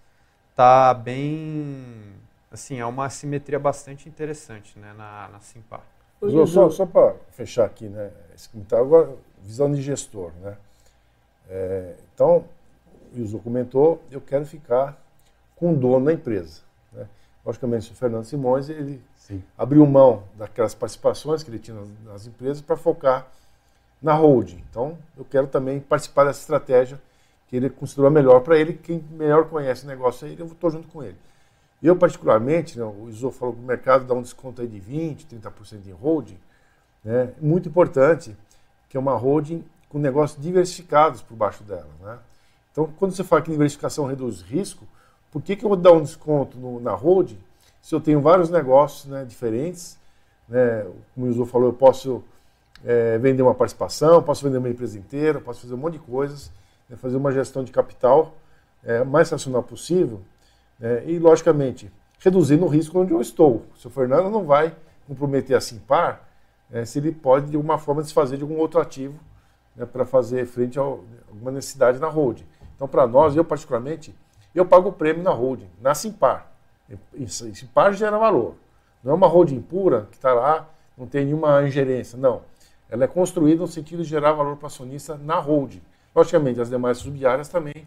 tá 0.54 0.92
bem 0.94 2.14
assim 2.50 2.80
é 2.80 2.84
uma 2.84 3.08
simetria 3.08 3.58
bastante 3.58 4.08
interessante 4.08 4.78
né 4.78 4.92
na, 4.92 5.28
na 5.28 5.40
Simpar 5.40 5.82
só, 6.46 6.68
só 6.68 6.84
para 6.84 7.14
fechar 7.30 7.64
aqui 7.64 7.88
né 7.88 8.10
esse 8.34 8.48
comentário 8.48 8.84
agora 8.84 9.16
visão 9.42 9.72
de 9.72 9.80
gestor 9.80 10.32
né 10.42 10.56
é, 11.48 11.94
então 12.14 12.44
o 13.14 13.18
Yuzo 13.18 13.38
comentou 13.38 14.02
eu 14.10 14.20
quero 14.20 14.44
ficar 14.44 14.99
com 15.60 15.72
o 15.72 15.76
dono 15.76 16.06
da 16.06 16.12
empresa 16.12 16.62
né? 16.92 17.06
logicamente 17.46 17.92
o 17.92 17.94
Fernando 17.94 18.24
Simões 18.24 18.68
ele 18.68 19.00
Sim. 19.14 19.40
abriu 19.56 19.86
mão 19.86 20.24
daquelas 20.34 20.74
participações 20.74 21.44
que 21.44 21.50
ele 21.50 21.60
tinha 21.60 21.78
nas, 21.78 21.88
nas 22.04 22.26
empresas 22.26 22.60
para 22.60 22.76
focar 22.76 23.28
na 24.02 24.14
holding 24.14 24.64
então 24.68 24.98
eu 25.16 25.24
quero 25.24 25.46
também 25.46 25.78
participar 25.78 26.24
dessa 26.24 26.40
estratégia 26.40 26.98
que 27.50 27.56
ele 27.56 27.68
considerou 27.68 28.12
melhor 28.12 28.40
para 28.42 28.56
ele, 28.56 28.74
quem 28.74 29.04
melhor 29.10 29.48
conhece 29.48 29.84
o 29.84 29.88
negócio 29.88 30.24
aí, 30.24 30.36
eu 30.38 30.46
estou 30.46 30.70
junto 30.70 30.86
com 30.86 31.02
ele. 31.02 31.16
Eu, 31.82 31.96
particularmente, 31.96 32.78
né, 32.78 32.84
o 32.84 33.08
Iso 33.10 33.28
falou 33.32 33.54
que 33.56 33.60
o 33.60 33.64
mercado 33.64 34.04
dá 34.04 34.14
um 34.14 34.22
desconto 34.22 34.62
aí 34.62 34.68
de 34.68 34.80
20%, 34.80 35.26
30% 35.26 35.88
em 35.88 35.90
holding, 35.90 36.38
né, 37.04 37.32
muito 37.40 37.68
importante, 37.68 38.36
que 38.88 38.96
é 38.96 39.00
uma 39.00 39.16
holding 39.16 39.64
com 39.88 39.98
negócios 39.98 40.40
diversificados 40.40 41.22
por 41.22 41.34
baixo 41.34 41.64
dela. 41.64 41.88
Né? 42.00 42.18
Então, 42.70 42.88
quando 42.96 43.16
você 43.16 43.24
fala 43.24 43.42
que 43.42 43.50
diversificação 43.50 44.06
reduz 44.06 44.42
risco, 44.42 44.86
por 45.30 45.42
que, 45.42 45.56
que 45.56 45.64
eu 45.64 45.68
vou 45.68 45.76
dar 45.76 45.92
um 45.92 46.02
desconto 46.02 46.58
no, 46.58 46.80
na 46.80 46.92
holding 46.92 47.38
se 47.80 47.94
eu 47.94 48.00
tenho 48.00 48.20
vários 48.20 48.50
negócios 48.50 49.06
né, 49.06 49.24
diferentes? 49.24 49.98
Né? 50.48 50.86
Como 51.14 51.26
o 51.26 51.30
Iso 51.30 51.46
falou, 51.46 51.68
eu 51.68 51.72
posso 51.72 52.22
é, 52.84 53.18
vender 53.18 53.42
uma 53.42 53.54
participação, 53.54 54.22
posso 54.22 54.44
vender 54.44 54.58
uma 54.58 54.68
empresa 54.68 54.98
inteira, 54.98 55.40
posso 55.40 55.60
fazer 55.60 55.74
um 55.74 55.78
monte 55.78 55.94
de 55.94 56.00
coisas 56.00 56.50
é 56.90 56.96
fazer 56.96 57.16
uma 57.16 57.30
gestão 57.30 57.62
de 57.62 57.70
capital 57.70 58.34
é, 58.82 59.04
mais 59.04 59.30
racional 59.30 59.62
possível 59.62 60.20
é, 60.80 61.04
e, 61.06 61.18
logicamente, 61.18 61.90
reduzindo 62.18 62.64
o 62.64 62.68
risco 62.68 62.98
onde 62.98 63.12
eu 63.12 63.20
estou. 63.20 63.64
O 63.74 63.78
seu 63.78 63.90
Fernando 63.90 64.28
não 64.28 64.44
vai 64.44 64.74
comprometer 65.06 65.56
a 65.56 65.60
Simpar 65.60 66.28
é, 66.70 66.84
se 66.84 66.98
ele 66.98 67.12
pode, 67.12 67.50
de 67.50 67.56
alguma 67.56 67.78
forma, 67.78 68.02
desfazer 68.02 68.36
de 68.36 68.42
algum 68.42 68.56
outro 68.56 68.80
ativo 68.80 69.18
né, 69.76 69.86
para 69.86 70.04
fazer 70.04 70.46
frente 70.46 70.78
a 70.78 70.82
alguma 70.82 71.52
necessidade 71.52 71.98
na 71.98 72.08
holding. 72.08 72.46
Então, 72.74 72.88
para 72.88 73.06
nós, 73.06 73.36
eu 73.36 73.44
particularmente, 73.44 74.14
eu 74.58 74.64
pago 74.64 74.88
o 74.88 74.92
prêmio 74.92 75.22
na 75.22 75.30
holding, 75.30 75.68
na 75.80 75.94
Simpar. 75.94 76.50
E, 77.14 77.28
Simpar 77.28 77.92
gera 77.92 78.18
valor. 78.18 78.54
Não 79.02 79.12
é 79.12 79.14
uma 79.14 79.26
holding 79.26 79.60
pura 79.60 80.08
que 80.10 80.16
está 80.16 80.32
lá, 80.32 80.68
não 80.96 81.06
tem 81.06 81.24
nenhuma 81.24 81.62
ingerência, 81.66 82.18
não. 82.18 82.42
Ela 82.88 83.04
é 83.04 83.06
construída 83.06 83.60
no 83.60 83.68
sentido 83.68 84.02
de 84.02 84.08
gerar 84.08 84.32
valor 84.32 84.56
para 84.56 84.66
acionista 84.66 85.16
na 85.16 85.38
holding. 85.38 85.80
Logicamente, 86.14 86.60
as 86.60 86.68
demais 86.68 86.98
subsidiárias 86.98 87.48
também 87.48 87.86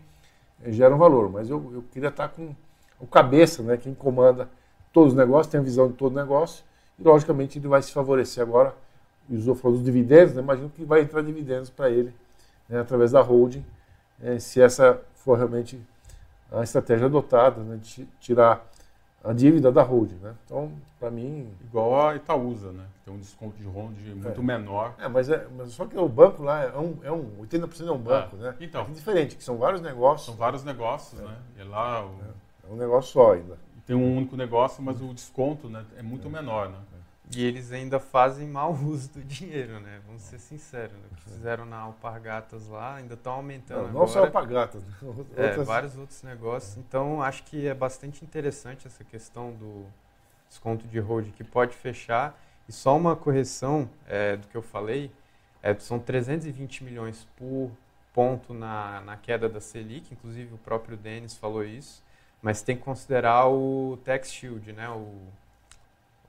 eh, 0.64 0.72
geram 0.72 0.97
valor, 0.97 1.30
mas 1.30 1.49
eu, 1.49 1.72
eu 1.74 1.84
queria 1.91 2.09
estar 2.09 2.30
com 2.30 2.55
o 2.99 3.05
cabeça, 3.05 3.61
né, 3.61 3.76
quem 3.76 3.93
comanda 3.93 4.47
todos 4.93 5.11
os 5.11 5.18
negócios, 5.18 5.51
tem 5.51 5.59
a 5.59 5.64
visão 5.64 5.89
de 5.89 5.93
todo 5.93 6.14
o 6.14 6.16
negócio, 6.16 6.64
e 6.97 7.03
logicamente 7.03 7.59
ele 7.59 7.68
vai 7.68 7.82
se 7.82 7.91
favorecer 7.91 8.41
agora. 8.41 8.74
O 9.30 9.34
Iso 9.34 9.53
falou 9.55 9.78
dos 9.78 9.86
dividendos, 9.86 10.34
né, 10.34 10.41
imagino 10.41 10.70
que 10.70 10.86
vai 10.86 11.01
entrar 11.01 11.22
dividendos 11.22 11.70
para 11.70 11.89
ele 11.89 12.14
né, 12.70 12.80
através 12.80 13.11
da 13.11 13.22
holding, 13.22 13.66
é, 14.22 14.39
se 14.39 14.61
essa 14.61 15.01
for 15.16 15.38
realmente 15.38 15.82
a 16.53 16.63
estratégia 16.63 17.07
adotada, 17.07 17.61
né, 17.61 17.79
de 17.81 18.05
tirar 18.19 18.65
a 19.23 19.33
dívida 19.33 19.71
da 19.71 19.81
holding, 19.81 20.17
né? 20.21 20.35
Então, 20.45 20.71
para 20.99 21.09
mim... 21.09 21.49
Igual 21.63 22.09
a 22.09 22.15
Itaúsa, 22.15 22.71
né? 22.71 22.83
Tem 23.05 23.13
um 23.13 23.17
desconto 23.17 23.55
de 23.57 23.63
holding 23.63 24.15
muito 24.15 24.41
é. 24.41 24.43
menor. 24.43 24.93
É, 24.99 25.07
mas, 25.07 25.29
é, 25.29 25.47
mas 25.57 25.71
só 25.71 25.85
que 25.85 25.97
o 25.97 26.07
banco 26.09 26.43
lá 26.43 26.63
é 26.63 26.77
um, 26.77 26.97
é 27.03 27.11
um 27.11 27.31
80% 27.41 27.87
é 27.87 27.91
um 27.91 27.97
banco, 27.97 28.35
é. 28.35 28.39
né? 28.39 28.55
Então. 28.59 28.83
É 28.83 28.91
diferente, 28.91 29.35
que 29.37 29.43
são 29.43 29.57
vários 29.57 29.81
negócios. 29.81 30.25
São 30.25 30.35
vários 30.35 30.63
negócios, 30.63 31.19
é. 31.19 31.23
né? 31.23 31.35
E 31.57 31.63
lá... 31.63 32.05
O... 32.05 32.09
É. 32.09 32.69
é 32.69 32.73
um 32.73 32.75
negócio 32.75 33.13
só 33.13 33.33
ainda. 33.33 33.57
Tem 33.85 33.95
um 33.95 34.17
único 34.17 34.35
negócio, 34.35 34.83
mas 34.83 35.01
o 35.01 35.13
desconto 35.13 35.69
né, 35.69 35.85
é 35.97 36.03
muito 36.03 36.29
menor, 36.29 36.69
né? 36.69 36.77
E 37.36 37.43
eles 37.43 37.71
ainda 37.71 37.99
fazem 37.99 38.47
mau 38.47 38.73
uso 38.84 39.09
do 39.13 39.23
dinheiro, 39.23 39.79
né? 39.79 40.01
Vamos 40.05 40.21
ser 40.23 40.39
sinceros. 40.39 40.93
Né? 40.93 41.03
O 41.11 41.15
que 41.15 41.23
fizeram 41.23 41.65
na 41.65 41.77
Alpargatas 41.77 42.67
lá 42.67 42.95
ainda 42.95 43.13
estão 43.13 43.34
aumentando 43.34 43.88
não, 43.88 44.01
não 44.01 44.07
só 44.07 44.19
Alpargatas. 44.19 44.84
Né? 44.84 44.93
É, 45.36 45.47
outras... 45.47 45.67
vários 45.67 45.97
outros 45.97 46.21
negócios. 46.23 46.77
Então, 46.77 47.21
acho 47.21 47.43
que 47.43 47.67
é 47.67 47.73
bastante 47.73 48.23
interessante 48.23 48.88
essa 48.88 49.03
questão 49.03 49.51
do 49.51 49.86
desconto 50.47 50.88
de 50.88 50.99
hold 50.99 51.31
que 51.31 51.43
pode 51.43 51.75
fechar. 51.75 52.39
E 52.67 52.71
só 52.71 52.95
uma 52.95 53.15
correção 53.15 53.89
é, 54.07 54.38
do 54.38 54.47
que 54.47 54.55
eu 54.55 54.61
falei, 54.61 55.11
é, 55.61 55.73
são 55.75 55.99
320 55.99 56.84
milhões 56.84 57.27
por 57.36 57.71
ponto 58.13 58.53
na, 58.53 59.01
na 59.01 59.17
queda 59.17 59.49
da 59.49 59.59
Selic, 59.59 60.13
inclusive 60.13 60.53
o 60.53 60.57
próprio 60.57 60.95
Denis 60.95 61.36
falou 61.36 61.65
isso, 61.65 62.03
mas 62.41 62.61
tem 62.61 62.77
que 62.77 62.84
considerar 62.84 63.47
o 63.47 63.97
tax 64.05 64.31
shield, 64.31 64.71
né? 64.71 64.88
O, 64.89 65.17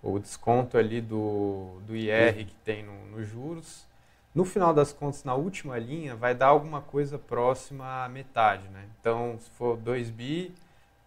o 0.05 0.19
desconto 0.19 0.77
ali 0.77 1.01
do, 1.01 1.81
do 1.87 1.97
IR 1.97 2.45
que 2.45 2.55
tem 2.65 2.83
nos 2.83 3.11
no 3.11 3.25
juros. 3.25 3.87
No 4.35 4.45
final 4.45 4.75
das 4.75 4.93
contas, 4.93 5.25
na 5.25 5.35
última 5.35 5.79
linha, 5.79 6.15
vai 6.15 6.35
dar 6.35 6.49
alguma 6.49 6.81
coisa 6.81 7.19
próxima 7.19 8.05
à 8.05 8.09
metade, 8.09 8.69
né? 8.69 8.85
Então, 9.01 9.39
se 9.39 9.49
for 9.51 9.77
2 9.77 10.11
bi, 10.11 10.53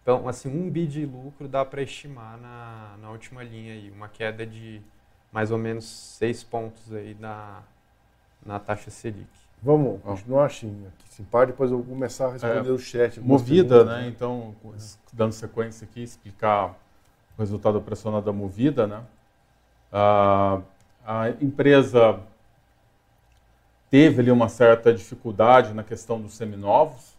então, 0.02 0.26
assim, 0.26 0.48
1 0.48 0.66
um 0.66 0.70
bi 0.70 0.86
de 0.86 1.04
lucro 1.04 1.46
dá 1.46 1.64
para 1.64 1.82
estimar 1.82 2.38
na, 2.38 2.96
na 3.00 3.10
última 3.10 3.42
linha 3.42 3.74
aí, 3.74 3.90
uma 3.90 4.08
queda 4.08 4.46
de 4.46 4.80
mais 5.30 5.50
ou 5.50 5.58
menos 5.58 5.84
6 5.84 6.42
pontos 6.44 6.92
aí 6.94 7.14
na, 7.20 7.62
na 8.44 8.58
taxa 8.58 8.90
Selic. 8.90 9.28
Vamos 9.62 10.00
continuar 10.02 10.46
assim, 10.46 10.86
aqui, 10.86 11.14
simpar, 11.14 11.46
depois 11.48 11.70
eu 11.70 11.82
vou 11.82 11.94
começar 11.94 12.28
a 12.28 12.32
responder 12.32 12.68
é, 12.68 12.72
o 12.72 12.78
chat. 12.78 13.20
Movida, 13.20 13.84
né? 13.84 14.08
Então, 14.08 14.54
dando 15.12 15.32
sequência 15.32 15.84
aqui, 15.84 16.02
explicar 16.02 16.74
o 17.38 17.40
resultado 17.40 17.78
operacional 17.78 18.20
da 18.20 18.32
Movida, 18.32 18.86
né? 18.86 19.02
A, 19.92 20.60
a 21.06 21.30
empresa 21.40 22.20
teve 23.88 24.20
ali 24.20 24.30
uma 24.30 24.48
certa 24.48 24.92
dificuldade 24.92 25.72
na 25.72 25.84
questão 25.84 26.20
dos 26.20 26.34
seminovos, 26.34 27.16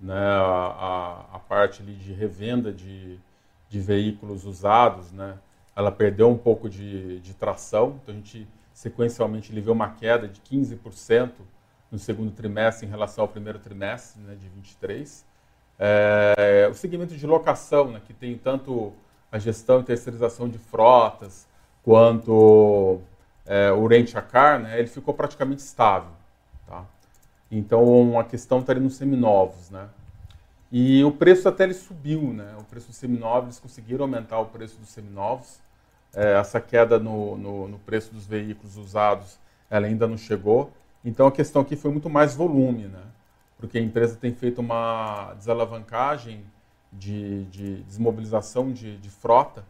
né? 0.00 0.14
A, 0.14 1.28
a, 1.32 1.36
a 1.36 1.38
parte 1.38 1.80
ali 1.80 1.94
de 1.94 2.12
revenda 2.12 2.72
de, 2.72 3.18
de 3.70 3.80
veículos 3.80 4.44
usados, 4.44 5.12
né? 5.12 5.38
ela 5.74 5.90
perdeu 5.90 6.28
um 6.28 6.36
pouco 6.36 6.68
de, 6.68 7.20
de 7.20 7.34
tração, 7.34 7.98
então 8.02 8.14
a 8.14 8.18
gente 8.18 8.46
sequencialmente 8.74 9.52
ele 9.52 9.60
vê 9.60 9.70
uma 9.70 9.90
queda 9.90 10.28
de 10.28 10.40
15% 10.40 11.30
no 11.90 11.98
segundo 11.98 12.30
trimestre 12.32 12.86
em 12.86 12.90
relação 12.90 13.22
ao 13.22 13.28
primeiro 13.28 13.58
trimestre 13.58 14.20
né, 14.22 14.34
de 14.34 14.48
23. 14.48 15.24
É, 15.78 16.68
o 16.70 16.74
segmento 16.74 17.14
de 17.14 17.26
locação, 17.26 17.90
né, 17.90 18.00
que 18.04 18.14
tem 18.14 18.36
tanto 18.36 18.92
a 19.32 19.38
gestão 19.38 19.80
e 19.80 19.82
terceirização 19.82 20.46
de 20.46 20.58
frotas, 20.58 21.46
quanto 21.82 23.00
é, 23.46 23.72
o 23.72 23.86
rent 23.86 24.14
a 24.14 24.20
car, 24.22 24.60
né, 24.60 24.78
ele 24.78 24.88
ficou 24.88 25.14
praticamente 25.14 25.62
estável. 25.62 26.12
Tá? 26.66 26.84
Então, 27.50 28.18
a 28.18 28.24
questão 28.24 28.60
estaria 28.60 28.82
nos 28.82 28.96
seminovos. 28.96 29.70
Né? 29.70 29.88
E 30.70 31.02
o 31.02 31.10
preço 31.10 31.48
até 31.48 31.64
ele 31.64 31.74
subiu. 31.74 32.22
Né? 32.32 32.54
O 32.60 32.64
preço 32.64 32.88
dos 32.88 32.96
seminovos, 32.96 33.44
eles 33.44 33.58
conseguiram 33.58 34.04
aumentar 34.04 34.38
o 34.38 34.46
preço 34.46 34.78
dos 34.78 34.90
seminovos. 34.90 35.60
É, 36.14 36.38
essa 36.38 36.60
queda 36.60 36.98
no, 36.98 37.36
no, 37.38 37.68
no 37.68 37.78
preço 37.78 38.12
dos 38.12 38.26
veículos 38.26 38.76
usados, 38.76 39.38
ela 39.70 39.86
ainda 39.86 40.06
não 40.06 40.18
chegou. 40.18 40.70
Então 41.02 41.26
a 41.26 41.32
questão 41.32 41.62
aqui 41.62 41.74
foi 41.74 41.90
muito 41.90 42.08
mais 42.08 42.34
volume, 42.34 42.84
né? 42.84 43.02
Porque 43.58 43.78
a 43.78 43.80
empresa 43.80 44.16
tem 44.16 44.32
feito 44.34 44.60
uma 44.60 45.32
desalavancagem 45.34 46.44
de, 46.92 47.44
de 47.44 47.76
desmobilização 47.84 48.72
de, 48.72 48.98
de 48.98 49.08
frota 49.08 49.64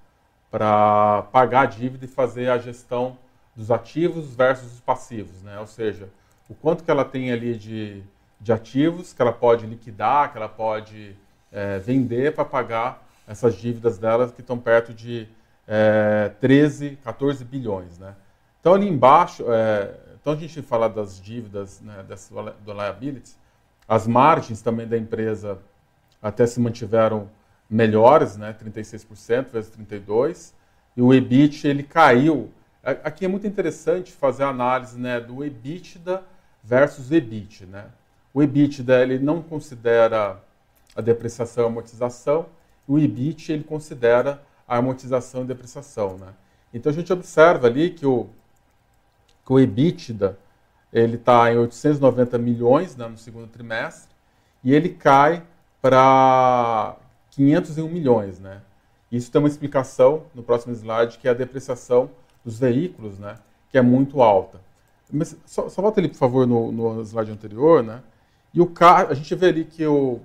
para 0.50 1.22
pagar 1.32 1.62
a 1.62 1.66
dívida 1.66 2.04
e 2.04 2.08
fazer 2.08 2.50
a 2.50 2.58
gestão 2.58 3.16
dos 3.54 3.70
ativos 3.70 4.34
versus 4.34 4.74
os 4.74 4.80
passivos, 4.80 5.42
né? 5.42 5.58
Ou 5.58 5.66
seja, 5.66 6.08
o 6.48 6.54
quanto 6.54 6.84
que 6.84 6.90
ela 6.90 7.04
tem 7.04 7.32
ali 7.32 7.56
de, 7.56 8.02
de 8.40 8.52
ativos 8.52 9.12
que 9.12 9.22
ela 9.22 9.32
pode 9.32 9.66
liquidar, 9.66 10.32
que 10.32 10.38
ela 10.38 10.48
pode 10.48 11.16
é, 11.50 11.78
vender 11.78 12.34
para 12.34 12.44
pagar 12.44 13.06
essas 13.26 13.54
dívidas 13.54 13.98
delas 13.98 14.32
que 14.32 14.40
estão 14.40 14.58
perto 14.58 14.92
de 14.92 15.28
é, 15.66 16.30
13, 16.40 16.98
14 17.04 17.44
bilhões, 17.44 17.98
né? 17.98 18.14
Então 18.60 18.74
ali 18.74 18.88
embaixo, 18.88 19.44
é, 19.48 19.94
então 20.20 20.32
a 20.32 20.36
gente 20.36 20.60
fala 20.62 20.88
das 20.88 21.20
dívidas, 21.20 21.80
né, 21.80 22.04
das, 22.08 22.30
do 22.64 22.72
liabilities, 22.72 23.36
as 23.88 24.06
margens 24.06 24.62
também 24.62 24.86
da 24.86 24.96
empresa 24.96 25.58
até 26.22 26.46
se 26.46 26.60
mantiveram 26.60 27.28
melhores, 27.68 28.36
né, 28.36 28.52
36% 28.52 29.50
vezes 29.50 29.70
32%, 29.70 30.52
e 30.96 31.02
o 31.02 31.12
EBIT 31.12 31.66
ele 31.66 31.82
caiu. 31.82 32.50
Aqui 32.82 33.24
é 33.24 33.28
muito 33.28 33.46
interessante 33.46 34.12
fazer 34.12 34.44
a 34.44 34.48
análise 34.48 34.98
né, 34.98 35.18
do 35.18 35.44
EBITDA 35.44 36.22
versus 36.62 37.10
EBIT. 37.10 37.66
Né? 37.66 37.86
O 38.32 38.42
EBITDA 38.42 39.02
ele 39.02 39.18
não 39.18 39.42
considera 39.42 40.40
a 40.94 41.00
depreciação 41.00 41.64
e 41.64 41.66
amortização, 41.66 42.46
o 42.86 42.98
EBIT 42.98 43.52
ele 43.52 43.64
considera 43.64 44.42
a 44.68 44.76
amortização 44.76 45.42
e 45.42 45.46
depreciação. 45.46 46.18
Né? 46.18 46.28
Então 46.74 46.90
a 46.90 46.94
gente 46.94 47.12
observa 47.12 47.66
ali 47.66 47.90
que 47.90 48.06
o 48.06 48.28
que 49.44 49.52
o 49.52 49.58
EBITDA 49.58 50.38
ele 50.92 51.16
está 51.16 51.52
em 51.52 51.56
890 51.56 52.38
milhões 52.38 52.96
né, 52.96 53.08
no 53.08 53.18
segundo 53.18 53.48
trimestre 53.48 54.14
e 54.62 54.74
ele 54.74 54.90
cai 54.90 55.42
para 55.82 56.96
501 57.32 57.88
milhões, 57.88 58.38
né? 58.38 58.62
Isso 59.10 59.30
tem 59.30 59.40
uma 59.40 59.48
explicação 59.48 60.22
no 60.34 60.42
próximo 60.42 60.72
slide 60.72 61.18
que 61.18 61.26
é 61.26 61.32
a 61.32 61.34
depreciação 61.34 62.08
dos 62.44 62.58
veículos, 62.58 63.18
né? 63.18 63.34
Que 63.68 63.76
é 63.76 63.82
muito 63.82 64.22
alta. 64.22 64.60
Mas 65.12 65.36
só, 65.44 65.68
só 65.68 65.82
volta 65.82 66.00
ali, 66.00 66.08
por 66.08 66.16
favor, 66.16 66.46
no, 66.46 66.72
no 66.72 67.02
slide 67.02 67.32
anterior, 67.32 67.82
né? 67.82 68.00
E 68.54 68.60
o 68.60 68.66
ca... 68.66 69.08
a 69.08 69.14
gente 69.14 69.34
vê 69.34 69.48
ali 69.48 69.64
que 69.64 69.84
o, 69.84 70.20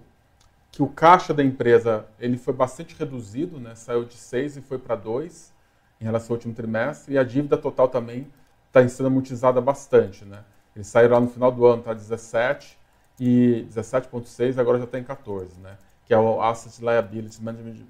que 0.71 0.81
o 0.83 0.87
caixa 0.87 1.33
da 1.33 1.43
empresa 1.43 2.05
ele 2.19 2.37
foi 2.37 2.53
bastante 2.53 2.95
reduzido, 2.97 3.59
né? 3.59 3.75
Saiu 3.75 4.05
de 4.05 4.13
6 4.13 4.57
e 4.57 4.61
foi 4.61 4.77
para 4.77 4.95
2 4.95 5.53
em 5.99 6.05
relação 6.05 6.33
ao 6.33 6.37
último 6.37 6.53
trimestre 6.53 7.15
e 7.15 7.17
a 7.17 7.23
dívida 7.23 7.57
total 7.57 7.87
também 7.87 8.27
está 8.67 8.87
sendo 8.87 9.07
amortizada 9.07 9.59
bastante, 9.59 10.23
né? 10.23 10.43
Eles 10.75 10.87
saíram 10.87 11.15
lá 11.15 11.21
no 11.21 11.29
final 11.29 11.51
do 11.51 11.65
ano, 11.65 11.79
está 11.79 11.93
17 11.93 12.77
e 13.19 13.65
17,6 13.69 14.57
agora 14.57 14.77
já 14.77 14.83
está 14.85 14.99
em 14.99 15.03
14, 15.03 15.59
né? 15.59 15.77
Que 16.05 16.13
é 16.13 16.17
o 16.17 16.41
Asset 16.41 16.79
Liability 16.81 17.41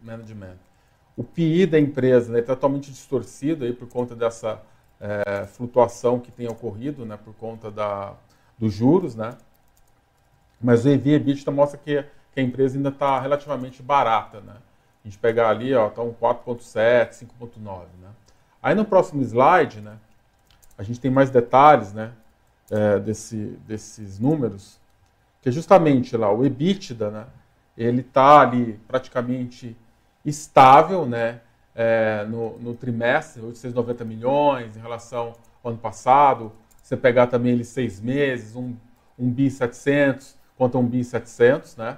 Management. 0.04 0.58
O 1.16 1.24
PI 1.24 1.66
da 1.66 1.80
empresa 1.80 2.26
está 2.28 2.34
né, 2.34 2.42
totalmente 2.42 2.92
distorcido 2.92 3.66
aí 3.66 3.74
por 3.74 3.88
conta 3.88 4.16
dessa 4.16 4.62
é, 5.00 5.46
flutuação 5.46 6.20
que 6.20 6.32
tem 6.32 6.48
ocorrido, 6.48 7.06
né? 7.06 7.18
Por 7.18 7.34
conta 7.36 7.70
da, 7.70 8.14
dos 8.58 8.74
juros, 8.74 9.16
né? 9.16 9.36
Mas 10.62 10.86
o 10.86 10.90
EV 10.90 11.16
EBITDA 11.16 11.52
mostra 11.52 11.78
que, 11.78 12.04
que 12.34 12.40
a 12.40 12.44
empresa 12.44 12.78
ainda 12.78 12.90
está 12.90 13.20
relativamente 13.20 13.84
barata, 13.84 14.42
né? 14.42 14.56
A 15.04 15.08
gente 15.08 15.20
pegar 15.20 15.50
ali, 15.50 15.72
está 15.74 16.02
um 16.02 16.14
4.7, 16.14 17.28
5.9, 17.40 17.80
né? 18.02 18.10
Aí 18.62 18.74
no 18.74 18.84
próximo 18.84 19.22
slide, 19.22 19.82
né? 19.82 19.98
a 20.78 20.84
gente 20.84 21.00
tem 21.00 21.10
mais 21.10 21.30
detalhes 21.30 21.92
né, 21.92 22.12
é, 22.70 23.00
desse, 23.00 23.58
desses 23.68 24.20
números, 24.20 24.80
que 25.48 25.50
é 25.50 25.52
justamente 25.54 26.18
lá 26.18 26.30
o 26.30 26.46
EBITDA, 26.46 27.10
né, 27.10 27.26
ele 27.78 28.02
está 28.02 28.42
ali 28.42 28.78
praticamente 28.86 29.78
estável 30.26 31.06
né, 31.06 31.40
é, 31.74 32.26
no, 32.26 32.60
no, 32.60 32.74
trimestre, 32.74 33.42
890 33.42 34.04
milhões 34.04 34.76
em 34.76 34.82
relação 34.82 35.36
ao 35.64 35.72
ano 35.72 35.80
passado. 35.80 36.52
Você 36.84 36.98
pegar 36.98 37.28
também 37.28 37.54
ele 37.54 37.64
seis 37.64 38.02
meses, 38.02 38.58
um, 38.58 38.76
um 39.18 39.32
bi 39.32 39.50
700 39.50 40.36
contra 40.58 40.78
um 40.78 40.86
bi 40.86 41.02
700, 41.02 41.78
né? 41.78 41.98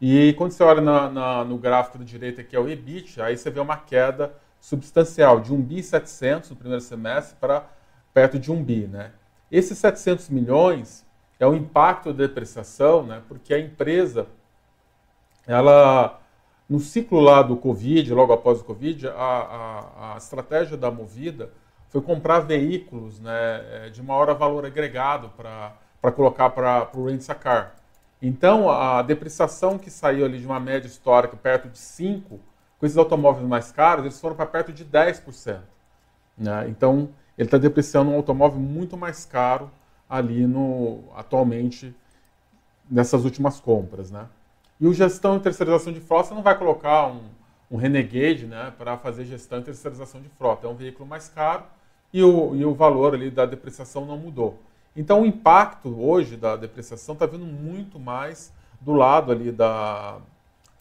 E 0.00 0.32
quando 0.34 0.52
você 0.52 0.62
olha 0.62 0.80
na, 0.80 1.10
na, 1.10 1.44
no 1.44 1.58
gráfico 1.58 1.98
da 1.98 2.04
direita, 2.04 2.44
que 2.44 2.54
é 2.54 2.60
o 2.60 2.68
EBIT, 2.68 3.20
aí 3.20 3.36
você 3.36 3.50
vê 3.50 3.58
uma 3.58 3.76
queda 3.76 4.32
substancial 4.60 5.40
de 5.40 5.52
1 5.52 5.60
bi 5.60 5.82
700 5.82 6.50
no 6.50 6.56
primeiro 6.56 6.80
semestre 6.80 7.36
para 7.40 7.66
perto 8.12 8.38
de 8.38 8.52
um 8.52 8.62
bi. 8.62 8.86
Né? 8.86 9.10
Esses 9.50 9.78
700 9.78 10.28
milhões 10.28 11.04
é 11.38 11.46
o 11.46 11.54
impacto 11.54 12.12
da 12.12 12.26
depreciação, 12.26 13.04
né? 13.04 13.22
porque 13.28 13.52
a 13.52 13.58
empresa, 13.58 14.26
ela, 15.46 16.20
no 16.68 16.78
ciclo 16.78 17.20
lá 17.20 17.42
do 17.42 17.56
Covid, 17.56 18.12
logo 18.12 18.32
após 18.32 18.60
o 18.60 18.64
Covid, 18.64 19.08
a, 19.08 19.12
a, 19.12 20.14
a 20.14 20.16
estratégia 20.16 20.76
da 20.76 20.90
Movida 20.90 21.50
foi 21.88 22.00
comprar 22.00 22.40
veículos 22.40 23.20
né, 23.20 23.86
é, 23.86 23.90
de 23.90 24.02
maior 24.02 24.32
valor 24.34 24.66
agregado 24.66 25.30
para 25.36 26.12
colocar 26.12 26.50
para 26.50 26.88
o 26.94 27.06
rent-a-car. 27.06 27.74
Então, 28.20 28.70
a 28.70 29.02
depreciação 29.02 29.78
que 29.78 29.90
saiu 29.90 30.24
ali 30.24 30.38
de 30.38 30.46
uma 30.46 30.58
média 30.58 30.88
histórica 30.88 31.36
perto 31.36 31.68
de 31.68 31.78
5%, 31.78 32.22
com 32.78 32.86
esses 32.86 32.98
automóveis 32.98 33.46
mais 33.46 33.70
caros, 33.70 34.04
eles 34.04 34.20
foram 34.20 34.34
para 34.34 34.46
perto 34.46 34.72
de 34.72 34.84
10%. 34.84 35.60
Né? 36.36 36.66
Então, 36.68 37.10
ele 37.38 37.46
está 37.46 37.58
depreciando 37.58 38.10
um 38.10 38.16
automóvel 38.16 38.58
muito 38.58 38.96
mais 38.96 39.24
caro 39.24 39.70
ali 40.08 40.46
no 40.46 41.04
atualmente 41.14 41.94
nessas 42.90 43.24
últimas 43.24 43.60
compras, 43.60 44.10
né? 44.10 44.26
E 44.80 44.86
o 44.86 44.92
gestão 44.92 45.36
e 45.36 45.40
terceirização 45.40 45.92
de 45.92 46.00
frota 46.00 46.28
você 46.28 46.34
não 46.34 46.42
vai 46.42 46.58
colocar 46.58 47.06
um, 47.06 47.22
um 47.70 47.76
Renegade, 47.76 48.46
né, 48.46 48.72
para 48.76 48.98
fazer 48.98 49.24
gestão 49.24 49.60
e 49.60 49.62
terceirização 49.62 50.20
de 50.20 50.28
frota. 50.30 50.66
É 50.66 50.70
um 50.70 50.74
veículo 50.74 51.08
mais 51.08 51.28
caro 51.28 51.64
e 52.12 52.22
o, 52.22 52.54
e 52.54 52.64
o 52.64 52.74
valor 52.74 53.14
ali 53.14 53.30
da 53.30 53.46
depreciação 53.46 54.04
não 54.04 54.18
mudou. 54.18 54.58
Então 54.96 55.22
o 55.22 55.26
impacto 55.26 55.88
hoje 56.00 56.36
da 56.36 56.56
depreciação 56.56 57.14
está 57.14 57.26
vindo 57.26 57.46
muito 57.46 57.98
mais 57.98 58.52
do 58.80 58.92
lado 58.92 59.32
ali 59.32 59.50
da, 59.50 60.18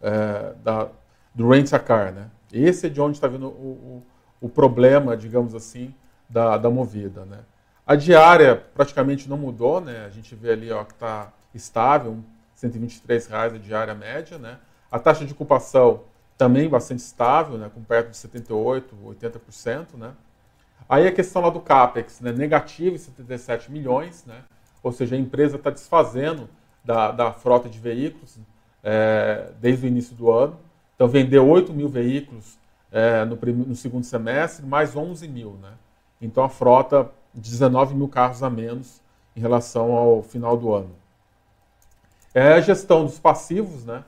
é, 0.01 0.53
da 0.63 0.89
do 1.34 1.49
rent 1.49 1.74
a 1.74 1.80
car, 1.80 2.13
né? 2.13 2.30
Esse 2.51 2.86
é 2.86 2.89
de 2.89 3.01
onde 3.01 3.17
está 3.17 3.28
vindo 3.28 3.47
o, 3.47 3.49
o, 3.49 4.03
o 4.41 4.49
problema, 4.49 5.17
digamos 5.17 5.55
assim, 5.55 5.93
da, 6.30 6.57
da 6.57 6.69
movida. 6.69 7.26
Né? 7.26 7.39
A 7.86 7.96
diária 7.96 8.56
praticamente 8.74 9.30
não 9.30 9.38
mudou, 9.38 9.82
né? 9.82 10.06
a 10.06 10.10
gente 10.10 10.34
vê 10.36 10.52
ali 10.52 10.72
ó, 10.72 10.84
que 10.84 10.94
está 10.94 11.32
estável, 11.54 12.24
123 12.56 13.28
reais 13.28 13.54
a 13.54 13.58
diária 13.58 13.94
média. 13.94 14.38
Né? 14.38 14.58
A 14.92 15.00
taxa 15.00 15.26
de 15.26 15.34
ocupação 15.34 16.04
também 16.38 16.70
bastante 16.70 17.00
estável, 17.00 17.58
né? 17.58 17.70
com 17.74 17.84
perto 17.84 18.10
de 18.10 18.18
78%, 18.18 18.84
80%. 19.06 19.96
Né? 19.96 20.12
Aí 20.88 21.08
a 21.08 21.12
questão 21.12 21.42
lá 21.42 21.50
do 21.50 21.60
CAPEX, 21.60 22.22
né? 22.22 22.32
negativo 22.32 22.98
77 22.98 23.72
milhões, 23.72 24.24
né? 24.26 24.44
ou 24.82 24.92
seja, 24.92 25.16
a 25.16 25.20
empresa 25.20 25.58
está 25.58 25.70
desfazendo 25.70 26.50
da, 26.84 27.12
da 27.12 27.32
frota 27.32 27.68
de 27.68 27.80
veículos 27.80 28.38
é, 28.82 29.50
desde 29.60 29.86
o 29.86 29.88
início 29.88 30.16
do 30.16 30.32
ano. 30.32 30.58
Então, 30.96 31.08
vendeu 31.08 31.48
8 31.48 31.74
mil 31.74 31.90
veículos 31.90 32.58
é, 32.94 33.26
no, 33.26 33.36
no, 33.36 33.76
segundo 33.76 34.04
semestre, 34.04 34.66
mais 34.66 34.96
11 34.96 35.28
mil. 35.28 35.58
Né? 35.62 35.72
Então 36.22 36.44
a 36.44 36.50
frota, 36.50 37.10
19 37.34 37.96
mil 37.96 38.08
carros 38.08 38.44
a 38.44 38.50
menos 38.50 39.02
em 39.36 39.40
relação 39.40 39.94
ao 39.94 40.22
final 40.22 40.56
do 40.56 40.74
ano. 40.74 40.96
É 42.34 42.54
a 42.54 42.62
gestão 42.62 43.06
dos 43.06 43.20
passivos, 43.20 43.86
né? 43.86 44.04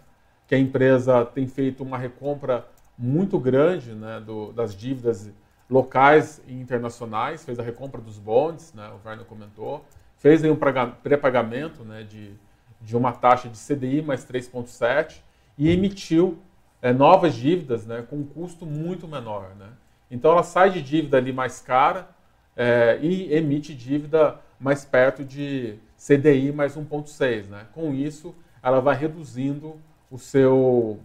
que 0.48 0.56
a 0.56 0.60
empresa 0.60 1.26
tem 1.26 1.48
feito 1.48 1.84
uma 1.84 1.98
recompra 1.98 2.66
muito 2.98 3.40
grande 3.40 3.94
né, 3.94 4.20
do, 4.20 4.52
das 4.54 4.76
dívidas 4.76 5.30
locais 5.70 6.42
e 6.48 6.54
internacionais, 6.54 7.44
fez 7.44 7.60
a 7.60 7.64
recompra 7.64 8.00
dos 8.00 8.18
bonds, 8.18 8.72
né, 8.74 8.90
o 8.90 9.08
Werner 9.08 9.26
comentou, 9.26 9.84
fez 10.18 10.44
aí 10.44 10.52
um 10.52 10.58
pré-pagamento 11.04 11.84
né, 11.84 12.04
de, 12.04 12.34
de 12.80 12.96
uma 12.96 13.12
taxa 13.12 13.50
de 13.50 13.58
CDI 13.58 14.02
mais 14.02 14.26
3,7 14.26 15.22
e 15.58 15.70
emitiu 15.70 16.38
é, 16.82 16.94
novas 16.94 17.34
dívidas 17.34 17.86
né, 17.86 18.06
com 18.08 18.18
um 18.18 18.26
custo 18.26 18.66
muito 18.66 19.08
menor. 19.08 19.50
Né? 19.58 19.70
Então 20.10 20.32
ela 20.32 20.44
sai 20.44 20.70
de 20.70 20.82
dívida 20.82 21.18
ali 21.18 21.34
mais 21.34 21.60
cara 21.60 22.08
é, 22.56 23.00
e 23.02 23.34
emite 23.34 23.74
dívida 23.74 24.40
mais 24.60 24.86
perto 24.86 25.24
de 25.24 25.78
CDI 25.98 26.52
mais 26.52 26.76
1,6. 26.76 27.48
Né? 27.48 27.66
Com 27.74 27.94
isso, 27.94 28.34
ela 28.62 28.80
vai 28.80 28.96
reduzindo 28.96 29.76
o 30.10 30.18
seu, 30.18 31.00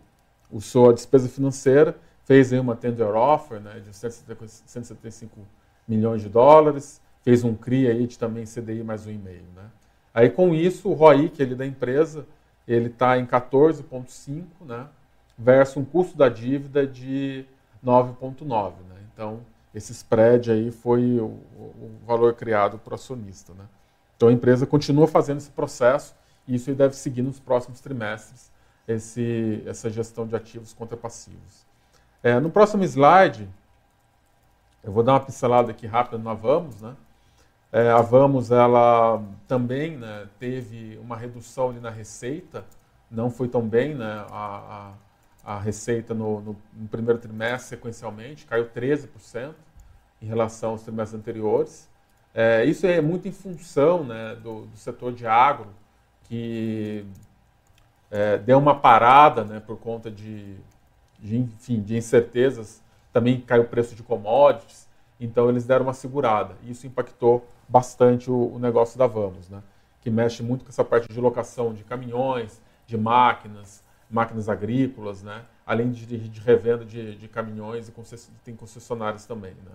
o 0.51 0.61
sua 0.61 0.93
despesa 0.93 1.29
financeira. 1.29 1.97
Fez 2.25 2.53
uma 2.53 2.77
tender 2.77 3.09
offer 3.09 3.61
né, 3.61 3.81
de 3.81 3.95
175 3.95 5.41
milhões 5.89 6.23
de 6.23 6.29
dólares, 6.29 7.03
fez 7.23 7.43
um 7.43 7.57
CRI 7.57 7.89
aí 7.89 8.07
de 8.07 8.17
também 8.17 8.45
CDI 8.45 8.85
mais 8.85 9.07
1,5. 9.07 9.25
Né? 9.57 9.65
Aí 10.15 10.31
com 10.31 10.55
isso, 10.55 10.89
o 10.89 10.93
ROIC 10.93 11.43
ele, 11.43 11.57
da 11.57 11.67
empresa 11.67 12.25
ele 12.69 12.87
está 12.87 13.19
em 13.19 13.27
14,5, 13.27 14.45
né? 14.61 14.87
versus 15.37 15.77
um 15.79 15.85
custo 15.85 16.17
da 16.17 16.29
dívida 16.29 16.87
de 16.87 17.45
9,9. 17.85 18.75
Né? 18.89 18.97
Então, 19.13 19.41
esse 19.75 19.93
spread 19.93 20.51
aí 20.51 20.71
foi 20.71 21.19
o, 21.19 21.27
o 21.27 22.01
valor 22.07 22.35
criado 22.35 22.79
para 22.79 22.93
o 22.93 22.95
acionista. 22.95 23.53
Né? 23.55 23.65
Então, 24.17 24.29
a 24.29 24.33
empresa 24.33 24.67
continua 24.67 25.07
fazendo 25.07 25.39
esse 25.39 25.51
processo 25.51 26.15
e 26.47 26.55
isso 26.57 26.75
deve 26.75 26.95
seguir 26.95 27.23
nos 27.23 27.39
próximos 27.39 27.81
trimestres, 27.81 28.51
esse, 28.87 29.63
essa 29.67 29.89
gestão 29.89 30.27
de 30.27 30.35
ativos 30.35 30.73
contra 30.73 30.97
passivos. 30.97 31.65
É, 32.23 32.39
no 32.41 32.51
próximo 32.51 32.83
slide, 32.85 33.49
eu 34.83 34.93
vou 34.93 35.03
dar 35.03 35.13
uma 35.13 35.21
pincelada 35.21 35.71
aqui 35.71 35.87
rápida 35.87 36.19
na 36.19 36.35
Vamos. 36.35 36.81
Né? 36.81 36.97
É, 37.73 37.89
a 37.91 38.03
Vamos 38.03 38.51
ela 38.51 39.23
também 39.47 39.97
né, 39.97 40.27
teve 40.39 40.99
uma 40.99 41.17
redução 41.17 41.73
na 41.75 41.91
receita, 41.91 42.65
não 43.11 43.31
foi 43.31 43.49
tão 43.49 43.63
bem 43.67 43.95
né, 43.95 44.25
a, 44.31 44.35
a 44.35 44.93
a 45.45 45.59
receita 45.59 46.15
no, 46.15 46.41
no, 46.41 46.57
no, 46.73 46.89
primeiro 46.89 47.19
trimestre 47.19 47.71
sequencialmente, 47.71 48.47
caiu 48.47 48.69
13% 48.69 49.55
em 50.21 50.27
relação 50.27 50.71
aos 50.71 50.83
trimestres 50.83 51.19
anteriores. 51.19 51.89
É, 52.35 52.65
isso 52.65 52.87
é 52.87 53.01
muito 53.01 53.27
em 53.27 53.33
função 53.33 54.05
né, 54.05 54.37
do, 54.37 54.67
do, 54.67 54.77
setor 54.77 55.13
de 55.13 55.27
agro, 55.27 55.69
que 56.25 57.05
é, 58.11 58.39
deu 58.39 58.59
uma 58.59 58.79
parada 58.79 59.45
né, 59.45 59.61
por 59.61 59.79
conta 59.79 60.11
de, 60.11 60.57
de, 61.19 61.39
enfim, 61.39 61.81
de 61.81 61.97
incertezas. 61.97 62.83
Também 63.13 63.41
caiu 63.41 63.63
o 63.63 63.67
preço 63.67 63.97
de 63.97 64.03
commodities, 64.03 64.87
então 65.19 65.49
eles 65.49 65.65
deram 65.65 65.87
uma 65.87 65.95
segurada. 65.95 66.55
Isso 66.63 66.87
impactou 66.87 67.49
bastante 67.69 68.31
o, 68.31 68.55
o 68.55 68.59
negócio 68.59 68.99
da 68.99 69.07
Vamos, 69.07 69.49
né, 69.49 69.63
que 70.03 70.11
mexe 70.11 70.43
muito 70.43 70.65
com 70.65 70.71
essa 70.71 70.85
parte 70.85 71.09
de 71.13 71.21
locação 71.21 71.73
de 71.73 71.83
caminhões, 71.83 72.61
de 72.87 72.97
máquinas, 72.97 73.83
máquinas 74.11 74.49
agrícolas, 74.49 75.23
né? 75.23 75.43
além 75.65 75.91
de, 75.91 76.07
de 76.07 76.41
revenda 76.41 76.85
de, 76.85 77.17
de, 77.17 77.29
caminhões 77.29 77.89
e 77.89 77.93
tem 78.45 78.57
concessionários 78.57 79.25
também. 79.25 79.53
Né? 79.53 79.73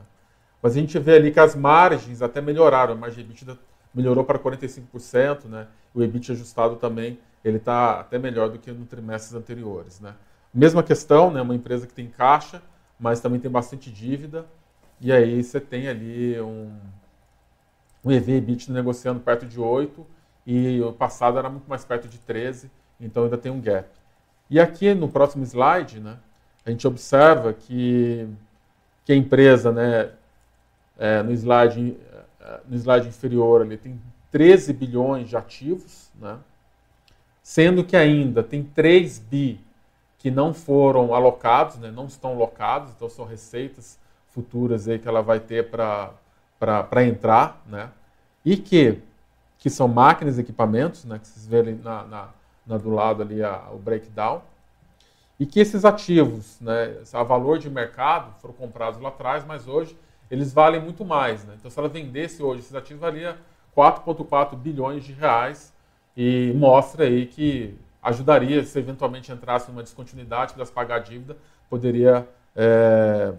Mas 0.62 0.76
a 0.76 0.80
gente 0.80 1.00
vê 1.00 1.16
ali 1.16 1.32
que 1.32 1.40
as 1.40 1.56
margens 1.56 2.22
até 2.22 2.42
melhoraram, 2.42 2.94
a 2.94 2.98
margem 2.98 3.24
EBITDA 3.24 3.58
melhorou 3.94 4.26
para 4.26 4.38
45%, 4.38 5.46
né? 5.46 5.68
o 5.94 6.04
EBIT 6.04 6.34
ajustado 6.34 6.76
também 6.76 7.18
ele 7.46 7.58
está 7.58 8.00
até 8.00 8.18
melhor 8.18 8.50
do 8.50 8.58
que 8.58 8.72
no 8.72 8.86
trimestres 8.86 9.36
anteriores. 9.36 10.00
Né? 10.00 10.16
Mesma 10.52 10.82
questão, 10.82 11.30
né? 11.30 11.42
uma 11.42 11.54
empresa 11.54 11.86
que 11.86 11.94
tem 11.94 12.08
caixa, 12.08 12.62
mas 13.00 13.20
também 13.20 13.40
tem 13.40 13.52
bastante 13.52 13.92
dívida, 13.92 14.48
e 15.00 15.12
aí 15.12 15.44
você 15.44 15.60
tem 15.60 15.88
ali 15.88 16.42
um, 16.42 16.76
um 18.04 18.12
EV-EBIT 18.12 18.72
negociando 18.72 19.20
perto 19.20 19.46
de 19.46 19.60
8, 19.60 20.06
e 20.48 20.82
o 20.82 20.92
passado 20.92 21.38
era 21.38 21.50
muito 21.50 21.70
mais 21.70 21.86
perto 21.86 22.08
de 22.08 22.18
13, 22.18 22.72
então 23.00 23.26
ainda 23.26 23.38
tem 23.38 23.52
um 23.52 23.62
gap. 23.62 23.90
E 24.50 24.60
aqui 24.60 24.94
no 24.94 25.10
próximo 25.10 25.44
slide, 25.44 26.00
né, 26.00 26.18
a 26.66 26.70
gente 26.70 26.88
observa 26.88 27.52
que, 27.54 28.28
que 29.04 29.12
a 29.12 29.16
empresa, 29.16 29.72
né, 29.72 30.12
é, 30.98 31.24
no, 31.24 31.32
slide, 31.32 31.98
é, 32.40 32.60
no 32.68 32.76
slide 32.76 33.08
inferior, 33.08 33.62
ali, 33.62 33.78
tem 33.78 34.00
13 34.32 34.74
bilhões 34.74 35.30
de 35.30 35.36
ativos, 35.36 36.12
né, 36.20 36.38
sendo 37.42 37.84
que 37.84 37.98
ainda 37.98 38.44
tem 38.44 38.64
3 38.64 39.20
bi 39.20 39.60
que 40.20 40.30
não 40.30 40.54
foram 40.54 41.14
alocados, 41.14 41.78
né, 41.78 41.90
não 41.90 42.06
estão 42.06 42.32
alocados, 42.32 42.92
então 42.96 43.10
são 43.10 43.26
receitas 43.26 44.00
futuras 44.30 44.88
aí 44.88 45.00
que 45.00 45.08
ela 45.08 45.22
vai 45.22 45.40
ter 45.40 45.70
para 45.70 47.04
entrar, 47.04 47.64
né, 47.68 47.90
e 48.44 48.58
que, 48.58 49.02
que 49.58 49.72
são 49.72 49.88
máquinas 49.88 50.38
e 50.38 50.42
equipamentos, 50.42 51.04
né, 51.04 51.18
que 51.18 51.28
vocês 51.28 51.48
verem 51.48 51.76
na, 51.84 52.04
na 52.04 52.30
na, 52.66 52.78
do 52.78 52.90
lado 52.90 53.22
ali 53.22 53.44
a, 53.44 53.70
o 53.72 53.78
breakdown, 53.78 54.42
e 55.40 55.46
que 55.46 55.60
esses 55.60 55.84
ativos, 55.84 56.60
né, 56.62 56.98
a 57.12 57.24
valor 57.24 57.60
de 57.60 57.70
mercado, 57.70 58.34
foram 58.40 58.54
comprados 58.54 59.00
lá 59.02 59.10
atrás, 59.10 59.44
mas 59.46 59.68
hoje 59.68 59.98
eles 60.32 60.54
valem 60.54 60.82
muito 60.82 61.04
mais. 61.04 61.44
Né? 61.44 61.56
Então, 61.60 61.70
se 61.70 61.78
ela 61.78 61.90
vendesse 61.90 62.42
hoje 62.42 62.62
esses 62.62 62.76
ativos, 62.76 63.02
valia 63.02 63.38
4,4 63.76 64.56
bilhões 64.56 65.04
de 65.04 65.12
reais 65.12 65.74
e 66.16 66.54
mostra 66.56 67.06
aí 67.06 67.26
que 67.26 67.78
ajudaria, 68.02 68.64
se 68.64 68.80
eventualmente 68.80 69.32
entrasse 69.32 69.70
numa 69.70 69.84
descontinuidade, 69.84 70.54
pudesse 70.54 70.72
pagar 70.72 70.96
a 70.96 71.00
dívida, 71.00 71.36
poderia 71.70 72.28
é, 72.56 73.34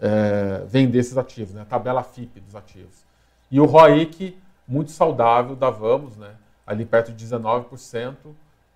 é, 0.00 0.64
vender 0.66 0.98
esses 0.98 1.18
ativos, 1.18 1.52
né? 1.52 1.62
a 1.62 1.66
tabela 1.66 2.02
FIP 2.02 2.40
dos 2.40 2.56
ativos. 2.56 3.04
E 3.50 3.60
o 3.60 3.66
ROIC, 3.66 4.36
muito 4.66 4.90
saudável 4.92 5.54
da 5.54 5.68
Vamos, 5.68 6.16
né? 6.16 6.30
Ali 6.66 6.84
perto 6.84 7.12
de 7.12 7.24
19% 7.24 8.16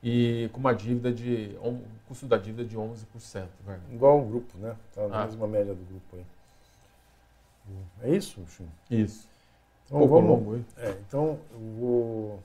e 0.02 0.48
com 0.52 0.60
uma 0.60 0.74
dívida 0.74 1.12
de 1.12 1.56
um 1.62 1.82
custo 2.06 2.26
da 2.26 2.36
dívida 2.36 2.64
de 2.64 2.76
11%. 2.76 3.48
Velho. 3.64 3.82
Igual 3.92 4.20
um 4.20 4.28
grupo, 4.28 4.58
né? 4.58 4.76
Tá 4.94 5.08
na 5.08 5.22
ah. 5.22 5.24
mesma 5.26 5.46
média 5.46 5.74
do 5.74 5.84
grupo 5.84 6.16
aí. 6.16 6.24
É 8.02 8.10
isso, 8.14 8.44
Chum? 8.46 8.66
Isso. 8.90 9.28
Então, 9.86 10.02
um 10.02 10.06
vamos, 10.06 10.30
longo, 10.30 10.64
é, 10.76 10.90
então 10.90 11.38
eu 11.52 11.58
vou 11.78 12.42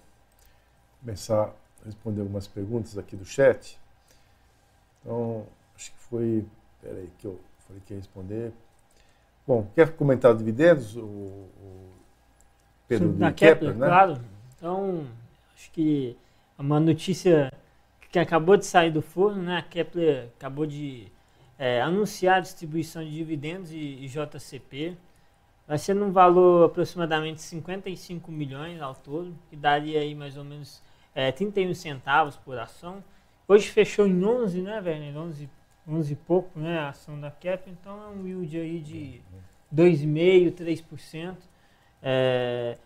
começar 1.00 1.54
a 1.82 1.86
responder 1.86 2.22
algumas 2.22 2.48
perguntas 2.48 2.98
aqui 2.98 3.16
do 3.16 3.26
chat. 3.26 3.80
Então, 5.02 5.46
acho 5.76 5.92
que 5.92 5.98
foi. 5.98 6.46
Peraí, 6.82 7.10
que 7.18 7.26
eu 7.26 7.40
falei 7.68 7.82
que 7.86 7.94
ia 7.94 8.00
responder. 8.00 8.52
Bom, 9.46 9.68
quer 9.76 9.92
comentar 9.96 10.36
dividendos? 10.36 10.96
O, 10.96 11.02
o 11.02 11.90
Pedro 12.88 13.12
Sim, 13.12 13.18
da 13.18 13.32
Kepler, 13.32 13.74
Kepler, 13.74 13.76
né? 13.78 13.88
Claro. 13.88 14.22
Então, 14.58 15.08
Acho 15.62 15.72
que 15.74 16.18
uma 16.58 16.80
notícia 16.80 17.54
que 18.12 18.18
acabou 18.18 18.58
de 18.58 18.66
sair 18.66 18.90
do 18.90 19.00
forno, 19.00 19.44
né? 19.44 19.58
A 19.58 19.62
Kepler 19.62 20.30
acabou 20.36 20.66
de 20.66 21.08
é, 21.58 21.80
anunciar 21.80 22.38
a 22.38 22.40
distribuição 22.40 23.04
de 23.04 23.12
dividendos 23.12 23.72
e, 23.72 23.78
e 23.78 24.08
JCP. 24.08 24.98
Vai 25.68 25.78
ser 25.78 25.94
num 25.94 26.12
valor 26.12 26.66
aproximadamente 26.66 27.44
55 27.44 28.32
milhões 28.32 28.82
ao 28.82 28.96
todo, 28.96 29.36
que 29.52 29.56
daria 29.56 30.00
aí 30.00 30.16
mais 30.16 30.36
ou 30.36 30.44
menos 30.44 30.82
é, 31.14 31.32
31 31.32 31.76
centavos 31.76 32.36
por 32.38 32.58
ação. 32.58 33.04
Hoje 33.48 33.70
fechou 33.70 34.08
em 34.08 34.26
11, 34.26 34.64
né, 34.64 34.82
Werner? 34.84 35.16
11, 35.16 35.48
11 35.88 36.12
e 36.12 36.16
pouco, 36.16 36.60
né, 36.60 36.80
a 36.80 36.90
ação 36.90 37.20
da 37.20 37.30
Kepler. 37.30 37.76
Então 37.80 38.04
é 38.04 38.08
um 38.08 38.26
yield 38.26 38.58
aí 38.58 38.80
de 38.80 39.22
2,5%, 39.72 40.56
3%. 40.56 41.36
É, 42.02 42.80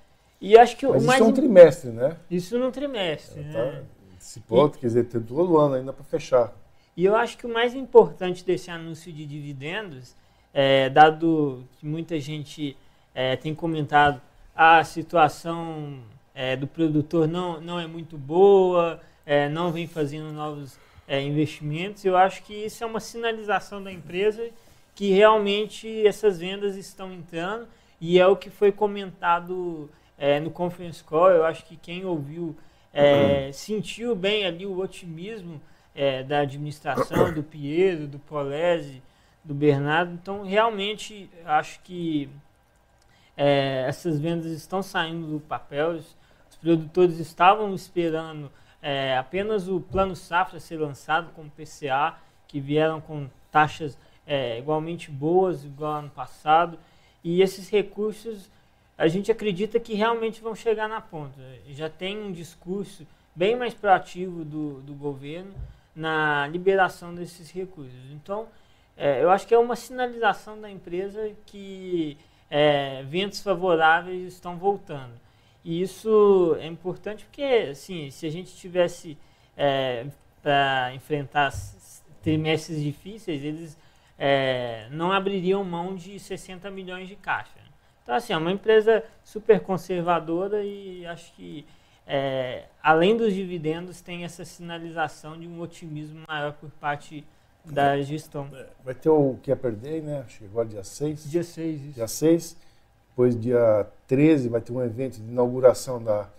e 0.45 0.55
acho 0.55 0.77
que 0.77 0.85
Mas 0.85 1.03
o 1.03 1.07
mais. 1.07 1.19
Isso 1.19 1.27
é 1.27 1.31
um 1.31 1.33
trimestre, 1.33 1.89
né? 1.89 2.17
Isso 2.29 2.59
num 2.59 2.69
trimestre. 2.69 3.39
É, 3.39 3.43
né? 3.43 3.51
Tá, 3.51 3.83
esse 4.21 4.39
ponto, 4.41 4.77
e... 4.77 4.79
quer 4.79 4.85
dizer, 4.85 5.05
tem 5.05 5.19
todo 5.19 5.57
ano 5.57 5.73
ainda 5.73 5.91
para 5.91 6.03
fechar. 6.03 6.53
E 6.95 7.03
eu 7.03 7.15
acho 7.15 7.35
que 7.35 7.47
o 7.47 7.49
mais 7.51 7.73
importante 7.73 8.45
desse 8.45 8.69
anúncio 8.69 9.11
de 9.11 9.25
dividendos, 9.25 10.15
é, 10.53 10.87
dado 10.87 11.65
que 11.79 11.85
muita 11.87 12.19
gente 12.19 12.77
é, 13.15 13.35
tem 13.35 13.55
comentado 13.55 14.21
a 14.55 14.83
situação 14.83 15.99
é, 16.35 16.55
do 16.55 16.67
produtor 16.67 17.27
não, 17.27 17.59
não 17.59 17.79
é 17.79 17.87
muito 17.87 18.15
boa, 18.15 19.01
é, 19.25 19.49
não 19.49 19.71
vem 19.71 19.87
fazendo 19.87 20.31
novos 20.31 20.77
é, 21.07 21.19
investimentos, 21.21 22.05
eu 22.05 22.15
acho 22.15 22.43
que 22.43 22.53
isso 22.53 22.83
é 22.83 22.87
uma 22.87 22.99
sinalização 22.99 23.81
da 23.81 23.91
empresa 23.91 24.47
que 24.93 25.11
realmente 25.11 26.05
essas 26.05 26.37
vendas 26.37 26.77
estão 26.77 27.11
entrando 27.11 27.67
e 27.99 28.19
é 28.19 28.27
o 28.27 28.35
que 28.35 28.51
foi 28.51 28.71
comentado 28.71 29.89
é, 30.17 30.39
no 30.39 30.49
conference 30.49 31.03
call. 31.03 31.29
Eu 31.29 31.45
acho 31.45 31.65
que 31.65 31.75
quem 31.75 32.05
ouviu 32.05 32.55
é, 32.93 33.47
uhum. 33.47 33.53
sentiu 33.53 34.15
bem 34.15 34.45
ali 34.45 34.65
o 34.65 34.79
otimismo 34.79 35.61
é, 35.93 36.23
da 36.23 36.39
administração, 36.39 37.33
do 37.33 37.43
Piero, 37.43 38.07
do 38.07 38.19
Polese, 38.19 39.01
do 39.43 39.53
Bernardo. 39.53 40.13
Então, 40.13 40.43
realmente, 40.43 41.29
acho 41.45 41.79
que 41.81 42.29
é, 43.37 43.85
essas 43.87 44.19
vendas 44.19 44.47
estão 44.47 44.81
saindo 44.81 45.27
do 45.27 45.39
papel. 45.39 45.91
Os, 45.91 46.15
os 46.49 46.55
produtores 46.57 47.19
estavam 47.19 47.73
esperando 47.73 48.51
é, 48.87 49.17
apenas 49.17 49.67
o 49.67 49.81
plano 49.81 50.15
safra 50.15 50.59
ser 50.59 50.77
lançado 50.77 51.31
como 51.33 51.49
PCA, 51.49 52.17
que 52.47 52.59
vieram 52.59 53.01
com 53.01 53.27
taxas 53.51 53.97
é, 54.27 54.59
igualmente 54.59 55.09
boas, 55.09 55.65
igual 55.65 55.93
ano 55.93 56.11
passado. 56.11 56.77
E 57.23 57.41
esses 57.41 57.67
recursos 57.67 58.47
a 58.97 59.07
gente 59.07 59.31
acredita 59.31 59.79
que 59.79 59.93
realmente 59.93 60.41
vão 60.41 60.55
chegar 60.55 60.87
na 60.87 61.01
ponta. 61.01 61.39
Já 61.69 61.89
tem 61.89 62.17
um 62.17 62.31
discurso 62.31 63.05
bem 63.35 63.55
mais 63.55 63.73
proativo 63.73 64.45
do, 64.45 64.81
do 64.81 64.93
governo 64.93 65.53
na 65.95 66.47
liberação 66.47 67.13
desses 67.13 67.51
recursos. 67.51 68.11
Então, 68.11 68.47
é, 68.97 69.21
eu 69.21 69.29
acho 69.29 69.45
que 69.45 69.53
é 69.53 69.57
uma 69.59 69.75
sinalização 69.75 70.59
da 70.59 70.69
empresa 70.69 71.31
que 71.45 72.17
é, 72.49 73.03
ventos 73.03 73.41
favoráveis 73.41 74.33
estão 74.33 74.57
voltando. 74.57 75.13
E 75.63 75.81
isso 75.81 76.55
é 76.59 76.67
importante 76.67 77.25
porque, 77.25 77.69
assim, 77.71 78.09
se 78.11 78.25
a 78.25 78.29
gente 78.29 78.55
tivesse 78.55 79.17
é, 79.57 80.05
para 80.41 80.93
enfrentar 80.93 81.51
trimestres 82.21 82.81
difíceis, 82.81 83.43
eles 83.43 83.77
é, 84.17 84.87
não 84.91 85.11
abririam 85.11 85.63
mão 85.63 85.95
de 85.95 86.19
60 86.19 86.69
milhões 86.69 87.07
de 87.07 87.15
caixa. 87.15 87.64
Então, 88.05 88.13
assim, 88.13 88.33
é 88.33 88.37
uma 88.37 88.51
empresa 88.51 89.03
super 89.23 89.59
conservadora 89.61 90.63
e 90.63 91.03
acho 91.07 91.33
que, 91.33 91.65
é, 92.05 92.65
além 92.81 93.17
dos 93.17 93.33
dividendos, 93.33 93.99
tem 93.99 94.23
essa 94.23 94.45
sinalização 94.45 95.35
de 95.39 95.47
um 95.47 95.59
otimismo 95.59 96.23
maior 96.27 96.53
por 96.53 96.69
parte 96.69 97.25
da 97.65 97.99
gestão. 98.03 98.47
É, 98.53 98.67
vai 98.83 98.93
ter 98.93 99.09
o 99.09 99.39
que 99.41 99.51
é 99.51 99.55
perder, 99.55 100.03
né? 100.03 100.21
Acho 100.23 100.37
que 100.37 100.45
agora 100.45 100.67
dia 100.67 100.83
6. 100.83 101.31
Dia 101.31 101.43
6, 101.43 101.81
isso. 101.81 101.93
Dia 101.95 102.07
6. 102.07 102.57
Depois, 103.09 103.41
dia 103.41 103.87
13, 104.05 104.49
vai 104.49 104.61
ter 104.61 104.71
um 104.71 104.83
evento 104.83 105.19
de 105.19 105.27
inauguração 105.27 106.03
da 106.03 106.29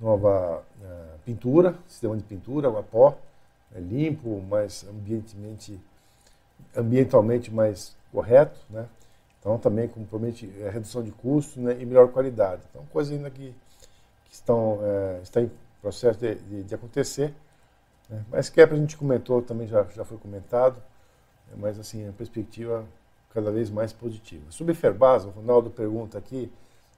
nova 0.00 0.64
uh, 0.80 1.18
pintura, 1.24 1.76
sistema 1.86 2.16
de 2.16 2.24
pintura, 2.24 2.68
o 2.68 2.82
pó, 2.82 3.16
é 3.72 3.78
limpo, 3.78 4.42
mais 4.42 4.84
ambientalmente 6.74 7.52
mais 7.52 7.94
correto, 8.10 8.58
né? 8.68 8.88
Então, 9.46 9.58
também 9.58 9.86
compromete 9.86 10.52
a 10.66 10.70
redução 10.70 11.04
de 11.04 11.12
custos 11.12 11.62
né, 11.62 11.76
e 11.78 11.86
melhor 11.86 12.08
qualidade. 12.08 12.62
Então, 12.68 12.84
coisa 12.86 13.14
ainda 13.14 13.30
que, 13.30 13.54
que 14.24 14.34
estão, 14.34 14.80
é, 14.82 15.20
está 15.22 15.40
em 15.40 15.48
processo 15.80 16.18
de, 16.18 16.34
de, 16.34 16.62
de 16.64 16.74
acontecer. 16.74 17.32
Né? 18.10 18.24
Mas 18.28 18.48
que 18.48 18.60
é 18.60 18.64
a 18.64 18.74
gente 18.74 18.96
comentou, 18.96 19.40
também 19.40 19.68
já, 19.68 19.84
já 19.94 20.04
foi 20.04 20.18
comentado, 20.18 20.82
né? 21.46 21.54
mas 21.58 21.78
assim, 21.78 22.08
a 22.08 22.12
perspectiva 22.12 22.84
cada 23.32 23.52
vez 23.52 23.70
mais 23.70 23.92
positiva. 23.92 24.42
Sobre 24.50 24.74
Ferbasa, 24.74 25.28
o 25.28 25.30
Ronaldo 25.30 25.70
pergunta 25.70 26.18
aqui, 26.18 26.50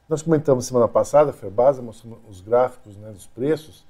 nós 0.09 0.23
comentamos 0.23 0.65
semana 0.65 0.89
passada, 0.89 1.35
Ferbasa, 1.35 1.83
mostrando 1.83 2.19
os 2.31 2.41
gráficos 2.41 2.97
né, 2.97 3.11
dos 3.11 3.27
preços, 3.27 3.85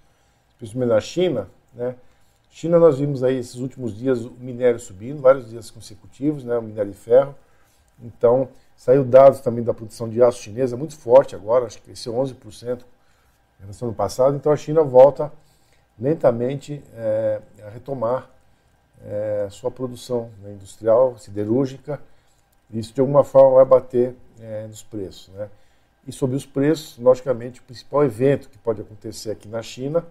principalmente 0.58 0.88
na 0.88 1.00
China, 1.00 1.48
né? 1.72 1.94
China 2.50 2.80
nós 2.80 2.98
vimos 2.98 3.22
aí 3.22 3.36
esses 3.36 3.54
últimos 3.54 3.96
dias 3.96 4.24
o 4.24 4.32
minério 4.32 4.80
subindo, 4.80 5.22
vários 5.22 5.48
dias 5.48 5.70
consecutivos, 5.70 6.42
né, 6.42 6.58
o 6.58 6.62
minério 6.62 6.90
de 6.90 6.98
ferro, 6.98 7.36
então, 8.02 8.48
saiu 8.76 9.04
dados 9.04 9.40
também 9.40 9.64
da 9.64 9.74
produção 9.74 10.08
de 10.08 10.22
aço 10.22 10.42
chinesa 10.42 10.76
muito 10.76 10.96
forte 10.96 11.34
agora, 11.34 11.66
acho 11.66 11.78
que 11.78 11.84
cresceu 11.84 12.12
11% 12.14 12.80
em 13.58 13.62
relação 13.62 13.88
ao 13.88 13.94
passado. 13.94 14.36
Então, 14.36 14.52
a 14.52 14.56
China 14.56 14.82
volta 14.82 15.32
lentamente 15.98 16.82
é, 16.94 17.40
a 17.66 17.70
retomar 17.70 18.30
é, 19.04 19.48
sua 19.50 19.70
produção 19.70 20.30
né, 20.42 20.52
industrial, 20.52 21.18
siderúrgica. 21.18 22.00
Isso, 22.70 22.94
de 22.94 23.00
alguma 23.00 23.24
forma, 23.24 23.56
vai 23.56 23.64
bater 23.64 24.14
é, 24.40 24.66
nos 24.66 24.82
preços. 24.82 25.28
Né? 25.34 25.48
E 26.06 26.12
sobre 26.12 26.36
os 26.36 26.46
preços, 26.46 26.98
logicamente, 26.98 27.60
o 27.60 27.64
principal 27.64 28.04
evento 28.04 28.48
que 28.48 28.58
pode 28.58 28.80
acontecer 28.80 29.30
aqui 29.30 29.48
na 29.48 29.62
China 29.62 30.04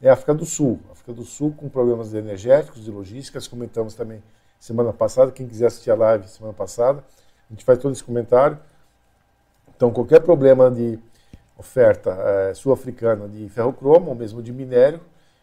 é 0.00 0.08
a 0.08 0.12
África 0.12 0.34
do 0.34 0.44
Sul. 0.44 0.80
A 0.88 0.92
África 0.92 1.12
do 1.12 1.24
Sul 1.24 1.52
com 1.56 1.68
problemas 1.68 2.14
energéticos, 2.14 2.84
de 2.84 2.90
logísticas, 2.90 3.48
comentamos 3.48 3.94
também 3.94 4.22
semana 4.58 4.92
passada. 4.92 5.32
Quem 5.32 5.46
quiser 5.46 5.66
assistir 5.66 5.90
a 5.90 5.94
live 5.94 6.28
semana 6.28 6.54
passada, 6.54 7.04
a 7.50 7.52
gente 7.52 7.64
faz 7.64 7.78
todo 7.78 7.92
esse 7.92 8.02
comentário. 8.02 8.58
Então, 9.76 9.90
qualquer 9.92 10.20
problema 10.20 10.70
de 10.70 10.98
oferta 11.58 12.10
é, 12.10 12.54
sul-africana 12.54 13.28
de 13.28 13.48
ferro-cromo, 13.48 14.08
ou 14.08 14.14
mesmo 14.14 14.42
de 14.42 14.52
minério, 14.52 15.00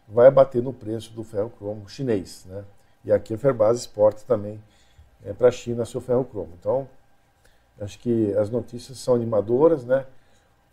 vai 0.08 0.30
bater 0.30 0.62
no 0.62 0.72
preço 0.72 1.12
do 1.12 1.22
ferro-cromo 1.24 1.88
chinês. 1.88 2.44
Né? 2.48 2.64
E 3.04 3.12
aqui 3.12 3.34
a 3.34 3.38
Ferbasa 3.38 3.78
exporta 3.78 4.22
também 4.26 4.62
é, 5.24 5.32
para 5.32 5.48
a 5.48 5.52
China 5.52 5.84
seu 5.84 6.00
ferro-cromo. 6.00 6.50
Então, 6.58 6.88
acho 7.80 7.98
que 7.98 8.34
as 8.36 8.50
notícias 8.50 8.98
são 8.98 9.14
animadoras. 9.14 9.84
Né? 9.84 10.04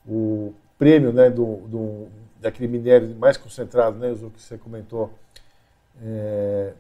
O 0.08 0.54
prêmio 0.78 1.14
né, 1.14 1.30
do, 1.30 1.58
do, 1.68 2.08
daquele 2.40 2.68
minério 2.68 3.16
mais 3.16 3.38
concentrado, 3.38 3.98
né, 3.98 4.12
o 4.12 4.30
que 4.30 4.42
você 4.42 4.58
comentou, 4.58 5.12
é, 6.02 6.74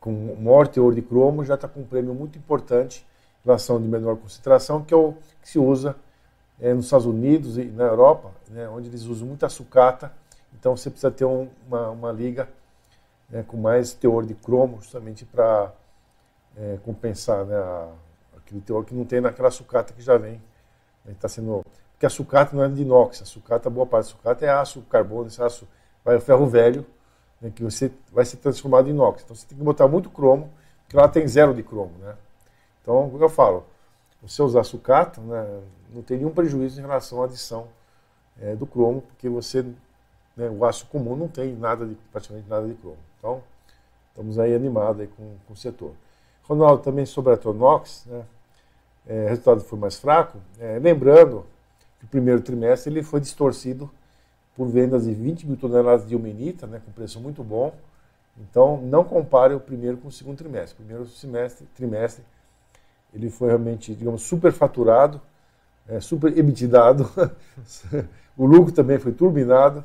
com 0.00 0.36
maior 0.36 0.66
teor 0.66 0.94
de 0.94 1.02
cromo, 1.02 1.44
já 1.44 1.54
está 1.54 1.68
com 1.68 1.80
um 1.80 1.84
prêmio 1.84 2.14
muito 2.14 2.38
importante 2.38 3.06
relação 3.44 3.80
de 3.80 3.88
menor 3.88 4.16
concentração, 4.16 4.82
que 4.82 4.92
é 4.92 4.96
o 4.96 5.14
que 5.42 5.48
se 5.48 5.58
usa 5.58 5.96
é, 6.60 6.72
nos 6.74 6.86
Estados 6.86 7.06
Unidos 7.06 7.56
e 7.58 7.64
na 7.64 7.84
Europa, 7.84 8.30
né, 8.48 8.68
onde 8.68 8.88
eles 8.88 9.04
usam 9.04 9.28
muita 9.28 9.48
sucata, 9.48 10.12
então 10.58 10.76
você 10.76 10.90
precisa 10.90 11.10
ter 11.10 11.24
um, 11.24 11.48
uma, 11.66 11.90
uma, 11.90 12.12
liga 12.12 12.48
né, 13.30 13.44
com 13.46 13.56
mais 13.56 13.92
teor 13.92 14.26
de 14.26 14.34
cromo, 14.34 14.78
justamente 14.80 15.24
para 15.24 15.72
é, 16.56 16.78
compensar 16.84 17.44
né, 17.44 17.56
a, 17.56 17.88
aquele 18.36 18.60
teor 18.60 18.84
que 18.84 18.94
não 18.94 19.04
tem 19.04 19.20
naquela 19.20 19.50
sucata 19.50 19.92
que 19.92 20.02
já 20.02 20.16
vem. 20.16 20.42
Está 21.06 21.28
né, 21.28 21.34
sendo 21.34 21.64
porque 21.98 22.06
a 22.06 22.10
sucata 22.10 22.54
não 22.54 22.62
é 22.62 22.68
de 22.68 22.82
inox, 22.82 23.22
a 23.22 23.24
sucata, 23.24 23.68
boa 23.68 23.84
parte 23.84 24.04
da 24.04 24.10
sucata 24.10 24.46
é 24.46 24.48
aço 24.48 24.82
carbono, 24.82 25.26
esse 25.26 25.42
aço 25.42 25.66
vai 26.04 26.14
o 26.14 26.20
ferro 26.20 26.46
velho, 26.46 26.86
né, 27.40 27.50
que 27.52 27.60
você 27.60 27.90
vai 28.12 28.24
ser 28.24 28.36
transformado 28.36 28.86
em 28.86 28.92
inox. 28.92 29.24
Então 29.24 29.34
você 29.34 29.44
tem 29.48 29.58
que 29.58 29.64
botar 29.64 29.88
muito 29.88 30.08
cromo, 30.08 30.48
porque 30.84 30.96
lá 30.96 31.08
tem 31.08 31.26
zero 31.26 31.52
de 31.52 31.64
cromo, 31.64 31.90
né? 31.98 32.14
Então, 32.82 33.06
o 33.06 33.18
que 33.18 33.24
eu 33.24 33.28
falo, 33.28 33.64
você 34.22 34.42
usar 34.42 34.64
sucata, 34.64 35.20
né, 35.20 35.60
não 35.94 36.02
tem 36.02 36.18
nenhum 36.18 36.30
prejuízo 36.30 36.78
em 36.78 36.82
relação 36.82 37.22
à 37.22 37.26
adição 37.26 37.68
é, 38.40 38.54
do 38.54 38.66
cromo, 38.66 39.02
porque 39.02 39.28
você, 39.28 39.62
né, 40.36 40.48
o 40.48 40.64
aço 40.64 40.86
comum 40.86 41.16
não 41.16 41.28
tem 41.28 41.54
nada 41.54 41.86
de, 41.86 41.94
praticamente 42.12 42.48
nada 42.48 42.66
de 42.66 42.74
cromo. 42.74 42.98
Então, 43.18 43.42
estamos 44.10 44.38
aí 44.38 44.54
animados 44.54 45.02
aí 45.02 45.06
com, 45.08 45.36
com 45.46 45.52
o 45.52 45.56
setor. 45.56 45.92
Ronaldo, 46.44 46.82
também 46.82 47.06
sobre 47.06 47.32
a 47.32 47.36
Tronox, 47.36 48.06
né, 48.06 48.24
é, 49.06 49.28
resultado 49.28 49.60
foi 49.60 49.78
mais 49.78 49.98
fraco, 49.98 50.38
é, 50.58 50.78
lembrando 50.78 51.46
que 51.98 52.04
o 52.04 52.08
primeiro 52.08 52.40
trimestre 52.40 52.92
ele 52.92 53.02
foi 53.02 53.20
distorcido 53.20 53.90
por 54.56 54.66
vendas 54.66 55.04
de 55.04 55.14
20 55.14 55.46
mil 55.46 55.56
toneladas 55.56 56.06
de 56.06 56.14
ilmenita, 56.14 56.66
né, 56.66 56.82
com 56.84 56.90
preço 56.90 57.20
muito 57.20 57.44
bom. 57.44 57.72
Então, 58.36 58.80
não 58.82 59.04
compare 59.04 59.54
o 59.54 59.60
primeiro 59.60 59.96
com 59.96 60.08
o 60.08 60.12
segundo 60.12 60.36
trimestre. 60.36 60.76
Primeiro 60.76 61.06
semestre, 61.06 61.66
trimestre 61.74 62.24
ele 63.12 63.30
foi 63.30 63.48
realmente, 63.48 63.94
digamos, 63.94 64.22
superfaturado, 64.22 65.20
é, 65.88 66.00
super 66.00 66.36
emitidado. 66.36 67.10
o 68.36 68.46
lucro 68.46 68.72
também 68.72 68.98
foi 68.98 69.12
turbinado. 69.12 69.84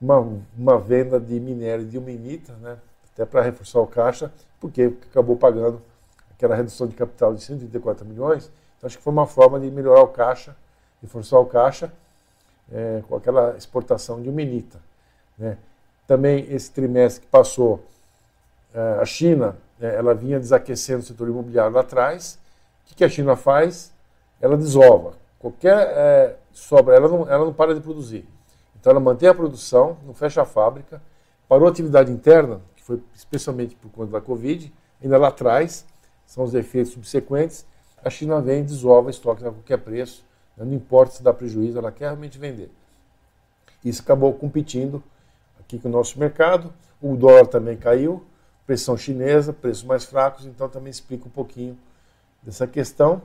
Uma, 0.00 0.24
uma 0.56 0.78
venda 0.78 1.18
de 1.18 1.40
minério 1.40 1.84
de 1.84 1.96
ilmenita, 1.96 2.52
né, 2.60 2.78
até 3.12 3.26
para 3.26 3.42
reforçar 3.42 3.80
o 3.80 3.86
caixa, 3.86 4.32
porque 4.60 4.92
acabou 5.10 5.36
pagando 5.36 5.82
aquela 6.30 6.54
redução 6.54 6.86
de 6.86 6.94
capital 6.94 7.34
de 7.34 7.42
134 7.42 8.06
milhões. 8.06 8.48
Então, 8.76 8.86
acho 8.86 8.96
que 8.96 9.02
foi 9.02 9.12
uma 9.12 9.26
forma 9.26 9.58
de 9.58 9.68
melhorar 9.70 10.02
o 10.02 10.08
caixa, 10.08 10.54
reforçar 11.02 11.40
o 11.40 11.46
caixa 11.46 11.92
é, 12.70 13.02
com 13.08 13.16
aquela 13.16 13.56
exportação 13.56 14.22
de 14.22 14.28
ilmenita. 14.28 14.78
Né. 15.36 15.58
Também 16.06 16.46
esse 16.52 16.70
trimestre 16.70 17.22
que 17.22 17.26
passou, 17.26 17.84
é, 18.72 18.98
a 19.00 19.04
China, 19.04 19.56
é, 19.80 19.96
ela 19.96 20.14
vinha 20.14 20.38
desaquecendo 20.38 21.00
o 21.00 21.06
setor 21.06 21.28
imobiliário 21.28 21.72
lá 21.72 21.80
atrás, 21.80 22.38
o 22.92 22.96
que 22.96 23.04
a 23.04 23.08
China 23.08 23.36
faz? 23.36 23.92
Ela 24.40 24.56
desova. 24.56 25.14
Qualquer 25.38 25.76
é, 25.76 26.36
sobra, 26.52 26.96
ela 26.96 27.08
não, 27.08 27.28
ela 27.28 27.44
não 27.44 27.52
para 27.52 27.74
de 27.74 27.80
produzir. 27.80 28.26
Então 28.78 28.90
ela 28.90 29.00
mantém 29.00 29.28
a 29.28 29.34
produção, 29.34 29.96
não 30.04 30.14
fecha 30.14 30.42
a 30.42 30.44
fábrica, 30.44 31.00
parou 31.48 31.66
a 31.66 31.70
atividade 31.70 32.10
interna, 32.10 32.60
que 32.76 32.82
foi 32.82 33.02
especialmente 33.14 33.74
por 33.76 33.90
conta 33.90 34.12
da 34.12 34.20
Covid, 34.20 34.72
ainda 35.02 35.16
lá 35.16 35.28
atrás, 35.28 35.84
são 36.26 36.44
os 36.44 36.54
efeitos 36.54 36.92
subsequentes, 36.92 37.66
a 38.04 38.10
China 38.10 38.40
vem, 38.40 38.64
desova 38.64 39.10
estoque 39.10 39.44
a 39.44 39.50
qualquer 39.50 39.78
preço, 39.78 40.24
né? 40.56 40.64
não 40.64 40.74
importa 40.74 41.14
se 41.14 41.22
dá 41.22 41.32
prejuízo, 41.32 41.78
ela 41.78 41.90
quer 41.90 42.06
realmente 42.06 42.38
vender. 42.38 42.70
Isso 43.84 44.02
acabou 44.02 44.32
competindo 44.34 45.02
aqui 45.58 45.78
com 45.78 45.88
o 45.88 45.92
nosso 45.92 46.18
mercado, 46.18 46.72
o 47.00 47.16
dólar 47.16 47.46
também 47.46 47.76
caiu, 47.76 48.24
pressão 48.66 48.96
chinesa, 48.96 49.52
preços 49.52 49.84
mais 49.84 50.04
fracos, 50.04 50.44
então 50.46 50.68
também 50.68 50.90
explica 50.90 51.26
um 51.26 51.30
pouquinho 51.30 51.78
dessa 52.48 52.66
questão. 52.66 53.20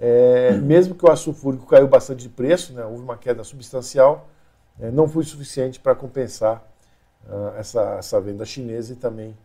É, 0.00 0.52
mesmo 0.52 0.94
que 0.94 1.04
o 1.04 1.10
aço 1.10 1.24
sulfúrico 1.24 1.64
caiu 1.66 1.86
bastante 1.86 2.22
de 2.22 2.28
preço, 2.28 2.72
né, 2.72 2.84
houve 2.84 3.02
uma 3.02 3.16
queda 3.16 3.44
substancial, 3.44 4.28
é, 4.80 4.90
não 4.90 5.08
foi 5.08 5.24
suficiente 5.24 5.78
para 5.78 5.94
compensar 5.94 6.62
uh, 7.26 7.56
essa, 7.56 7.96
essa 7.98 8.20
venda 8.20 8.44
chinesa 8.44 8.92
e 8.92 8.96
também 8.96 9.36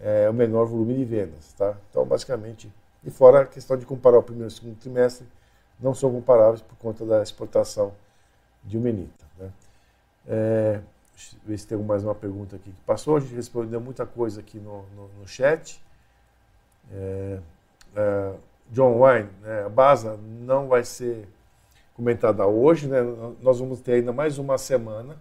é, 0.00 0.28
o 0.28 0.34
menor 0.34 0.66
volume 0.66 0.94
de 0.94 1.04
vendas. 1.04 1.52
Tá? 1.56 1.74
Então, 1.90 2.04
basicamente, 2.04 2.70
e 3.02 3.10
fora 3.10 3.42
a 3.42 3.46
questão 3.46 3.76
de 3.76 3.86
comparar 3.86 4.18
o 4.18 4.22
primeiro 4.22 4.48
e 4.50 4.52
o 4.52 4.56
segundo 4.56 4.76
trimestre, 4.76 5.26
não 5.80 5.94
são 5.94 6.10
comparáveis 6.10 6.60
por 6.60 6.76
conta 6.76 7.04
da 7.04 7.22
exportação 7.22 7.92
de 8.62 8.78
umenita. 8.78 9.24
Né? 9.38 9.50
É, 10.26 10.80
deixa 11.14 11.36
eu 11.36 11.40
ver 11.46 11.58
se 11.58 11.66
tem 11.66 11.78
mais 11.78 12.04
uma 12.04 12.14
pergunta 12.14 12.56
aqui 12.56 12.70
que 12.70 12.80
passou. 12.86 13.16
A 13.16 13.20
gente 13.20 13.34
respondeu 13.34 13.80
muita 13.80 14.06
coisa 14.06 14.40
aqui 14.40 14.58
no, 14.58 14.84
no, 14.94 15.08
no 15.20 15.26
chat. 15.26 15.82
É, 16.92 17.38
é, 17.96 18.34
John 18.70 19.00
Wine, 19.00 19.28
né, 19.42 19.64
a 19.64 19.68
Basa 19.68 20.18
não 20.40 20.68
vai 20.68 20.84
ser 20.84 21.28
comentada 21.94 22.46
hoje, 22.46 22.88
né? 22.88 22.98
Nós 23.40 23.60
vamos 23.60 23.80
ter 23.80 23.94
ainda 23.94 24.12
mais 24.12 24.38
uma 24.38 24.58
semana. 24.58 25.16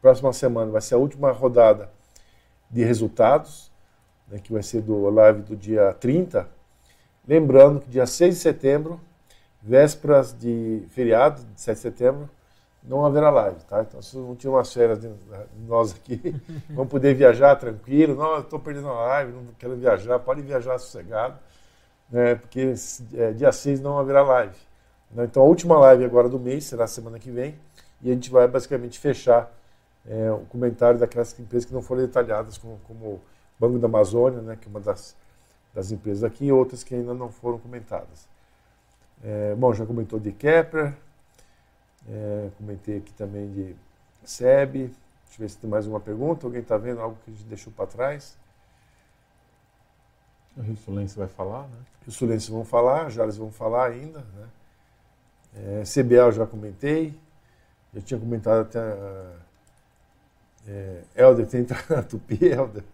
Próxima 0.00 0.32
semana 0.32 0.70
vai 0.70 0.80
ser 0.80 0.94
a 0.94 0.98
última 0.98 1.30
rodada 1.32 1.90
de 2.70 2.84
resultados, 2.84 3.70
né, 4.28 4.38
que 4.38 4.52
vai 4.52 4.62
ser 4.62 4.82
do 4.82 5.10
live 5.10 5.42
do 5.42 5.56
dia 5.56 5.92
30. 5.94 6.48
Lembrando 7.26 7.80
que 7.80 7.88
dia 7.88 8.06
6 8.06 8.34
de 8.34 8.40
setembro, 8.40 9.00
vésperas 9.60 10.36
de 10.36 10.82
feriado, 10.90 11.42
de 11.54 11.60
7 11.60 11.76
de 11.76 11.82
setembro, 11.82 12.30
não 12.82 13.06
haverá 13.06 13.30
live, 13.30 13.60
tá? 13.68 13.82
Então, 13.82 14.02
se 14.02 14.16
não 14.16 14.34
tinha 14.34 14.50
umas 14.50 14.72
férias 14.72 14.98
de 14.98 15.08
nós 15.68 15.92
aqui, 15.92 16.34
vamos 16.70 16.90
poder 16.90 17.14
viajar 17.14 17.54
tranquilo. 17.54 18.16
Não, 18.16 18.40
estou 18.40 18.58
perdendo 18.58 18.88
a 18.88 19.06
live, 19.06 19.32
não 19.32 19.46
quero 19.56 19.76
viajar, 19.76 20.18
pode 20.18 20.42
viajar 20.42 20.78
sossegado, 20.78 21.38
né? 22.12 22.36
porque 22.36 22.74
é, 23.14 23.32
dia 23.32 23.50
6 23.50 23.80
não 23.80 23.98
haverá 23.98 24.22
live. 24.22 24.56
Né? 25.10 25.24
Então, 25.24 25.42
a 25.42 25.46
última 25.46 25.78
live 25.78 26.04
agora 26.04 26.28
do 26.28 26.38
mês 26.38 26.64
será 26.64 26.86
semana 26.86 27.18
que 27.18 27.30
vem, 27.30 27.58
e 28.02 28.10
a 28.10 28.14
gente 28.14 28.30
vai 28.30 28.46
basicamente 28.46 28.98
fechar 28.98 29.50
é, 30.06 30.30
o 30.30 30.44
comentário 30.46 31.00
daquelas 31.00 31.38
empresas 31.40 31.64
que 31.64 31.72
não 31.72 31.82
foram 31.82 32.02
detalhadas, 32.02 32.58
como, 32.58 32.78
como 32.86 33.20
Banco 33.58 33.78
da 33.78 33.86
Amazônia, 33.86 34.42
né? 34.42 34.58
que 34.60 34.68
é 34.68 34.70
uma 34.70 34.80
das, 34.80 35.16
das 35.74 35.90
empresas 35.90 36.22
aqui, 36.22 36.46
e 36.46 36.52
outras 36.52 36.84
que 36.84 36.94
ainda 36.94 37.14
não 37.14 37.30
foram 37.30 37.58
comentadas. 37.58 38.28
É, 39.24 39.54
bom, 39.54 39.72
já 39.72 39.86
comentou 39.86 40.20
de 40.20 40.32
Kepler, 40.32 40.94
é, 42.08 42.50
comentei 42.58 42.98
aqui 42.98 43.12
também 43.12 43.50
de 43.50 43.76
SEB. 44.24 44.72
Deixa 44.72 44.90
eu 45.38 45.38
ver 45.38 45.48
se 45.48 45.58
tem 45.58 45.70
mais 45.70 45.86
uma 45.86 46.00
pergunta. 46.00 46.46
Alguém 46.46 46.60
está 46.60 46.76
vendo 46.76 47.00
algo 47.00 47.16
que 47.24 47.30
a 47.30 47.34
gente 47.34 47.46
deixou 47.46 47.72
para 47.72 47.86
trás? 47.86 48.36
O 50.56 50.60
Rio 50.60 50.76
Sulense 50.76 51.16
vai 51.16 51.28
falar, 51.28 51.62
né? 51.68 51.78
Rio 52.06 52.50
vão 52.50 52.64
falar, 52.64 53.10
Jales 53.10 53.36
vão 53.36 53.50
falar 53.50 53.90
ainda. 53.90 54.18
Né? 54.18 54.48
É, 55.54 55.82
CBL 55.84 56.32
já 56.32 56.46
comentei. 56.46 57.14
Eu 57.94 58.02
tinha 58.02 58.18
comentado 58.18 58.62
até. 58.62 58.80
É, 60.66 61.02
Helder 61.16 61.46
tem 61.46 61.66
a 61.96 62.02
Tupi, 62.02 62.44
Helder. 62.44 62.84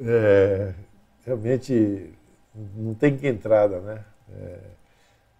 É, 0.00 0.74
realmente 1.24 2.12
não 2.76 2.94
tem 2.94 3.16
que 3.16 3.26
entrada, 3.26 3.80
né? 3.80 4.04
É, 4.32 4.58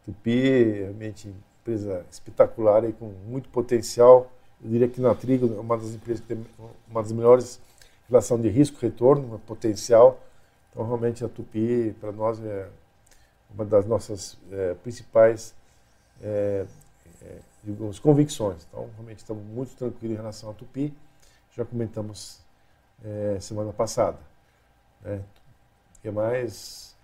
Tupi 0.04 0.72
realmente 0.80 1.34
empresa 1.60 2.04
espetacular 2.10 2.84
e 2.84 2.92
com 2.92 3.06
muito 3.26 3.48
potencial. 3.48 4.30
Eu 4.62 4.70
diria 4.70 4.88
que 4.88 5.00
na 5.00 5.14
Trigo 5.14 5.54
é 5.56 5.60
uma 5.60 5.76
das 5.76 5.94
empresas 5.94 6.20
que 6.20 6.34
tem 6.34 6.44
uma 6.88 7.02
das 7.02 7.12
melhores 7.12 7.60
relação 8.08 8.40
de 8.40 8.48
risco-retorno, 8.48 9.40
potencial. 9.46 10.20
Então, 10.74 10.84
realmente, 10.84 11.24
a 11.24 11.28
Tupi, 11.28 11.94
para 12.00 12.10
nós, 12.10 12.44
é 12.44 12.68
uma 13.54 13.64
das 13.64 13.86
nossas 13.86 14.36
é, 14.50 14.74
principais 14.74 15.54
é, 16.20 16.66
é, 17.22 17.38
digamos, 17.62 18.00
convicções. 18.00 18.66
Então, 18.68 18.90
realmente, 18.96 19.18
estamos 19.18 19.44
muito 19.44 19.76
tranquilos 19.76 20.14
em 20.14 20.16
relação 20.16 20.50
à 20.50 20.52
Tupi. 20.52 20.92
Já 21.52 21.64
comentamos 21.64 22.40
é, 23.04 23.38
semana 23.40 23.72
passada. 23.72 24.18
Né? 25.02 25.22
O 25.96 26.00
que 26.02 26.10
mais? 26.10 26.96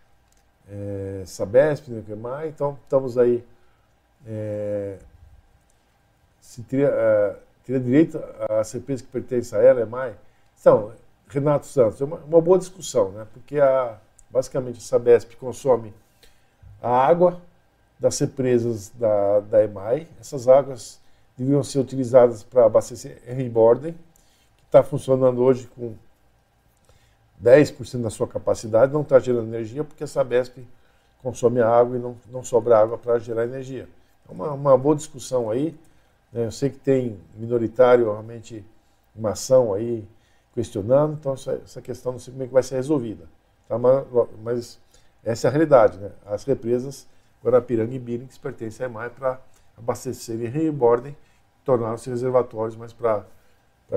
É, 0.69 1.23
Sabesp, 1.25 1.89
né? 1.93 2.01
o 2.01 2.03
que 2.03 2.15
mais? 2.17 2.51
Então, 2.51 2.77
estamos 2.83 3.17
aí 3.17 3.47
é, 4.27 4.99
se 6.41 6.63
teria, 6.65 6.91
teria 7.65 7.81
direito 7.81 8.21
a 8.49 8.65
ser 8.65 8.79
empresa 8.79 9.05
que 9.05 9.11
pertence 9.11 9.55
a 9.55 9.63
ela, 9.63 9.81
é 9.81 9.85
mais. 9.85 10.17
Então, 10.61 10.93
Renato 11.31 11.67
Santos, 11.67 12.01
é 12.01 12.05
uma, 12.05 12.17
uma 12.19 12.41
boa 12.41 12.59
discussão, 12.59 13.11
né? 13.13 13.27
porque 13.33 13.59
a, 13.59 13.99
basicamente 14.29 14.79
a 14.79 14.81
Sabesp 14.81 15.37
consome 15.37 15.95
a 16.83 16.91
água 16.91 17.41
das 17.99 18.19
represas 18.19 18.91
da, 18.91 19.41
da 19.41 19.65
EMAI. 19.65 20.09
Essas 20.21 20.49
águas 20.49 21.01
deviam 21.37 21.63
ser 21.63 21.79
utilizadas 21.79 22.43
para 22.43 22.67
abastecer 22.67 23.21
Borden, 23.51 23.93
que 23.93 24.65
está 24.67 24.83
funcionando 24.83 25.43
hoje 25.43 25.67
com 25.77 25.95
10% 27.43 28.03
da 28.03 28.11
sua 28.11 28.27
capacidade, 28.27 28.93
não 28.93 29.03
está 29.03 29.19
gerando 29.19 29.49
energia, 29.49 29.85
porque 29.85 30.05
a 30.05 30.07
Sabesp 30.07 30.59
consome 31.23 31.61
a 31.61 31.69
água 31.69 31.97
e 31.97 32.01
não, 32.01 32.17
não 32.31 32.43
sobra 32.43 32.79
água 32.79 32.99
para 32.99 33.19
gerar 33.19 33.45
energia 33.45 33.89
uma, 34.31 34.53
uma 34.53 34.79
boa 34.79 34.95
discussão 34.95 35.51
aí. 35.51 35.77
Né? 36.33 36.47
Eu 36.47 36.53
sei 36.53 36.71
que 36.71 36.79
tem 36.79 37.19
minoritário 37.35 38.05
realmente 38.05 38.65
uma 39.15 39.31
ação 39.31 39.75
aí 39.75 40.07
questionando, 40.55 41.15
então 41.15 41.35
essa, 41.35 41.53
essa 41.65 41.81
questão 41.81 42.13
não 42.13 42.19
sei 42.19 42.33
como 42.33 42.45
é 42.45 42.47
que 42.47 42.53
vai 42.53 42.63
ser 42.63 42.77
resolvida. 42.77 43.25
Tá? 43.69 43.79
Mas, 43.79 44.07
mas, 44.43 44.81
essa 45.23 45.47
é 45.47 45.49
a 45.49 45.51
realidade. 45.51 45.99
Né? 45.99 46.11
As 46.27 46.45
represas 46.45 47.07
Guarapiranga 47.43 47.95
e 47.95 47.99
Birings 47.99 48.39
pertencem 48.39 48.85
à 48.85 48.89
EMAI 48.89 49.11
para 49.11 49.41
abastecerem 49.77 50.47
Rebordem, 50.47 51.17
tornaram-se 51.65 52.11
reservatórios 52.11 52.77
mais 52.77 52.93
para 52.93 53.25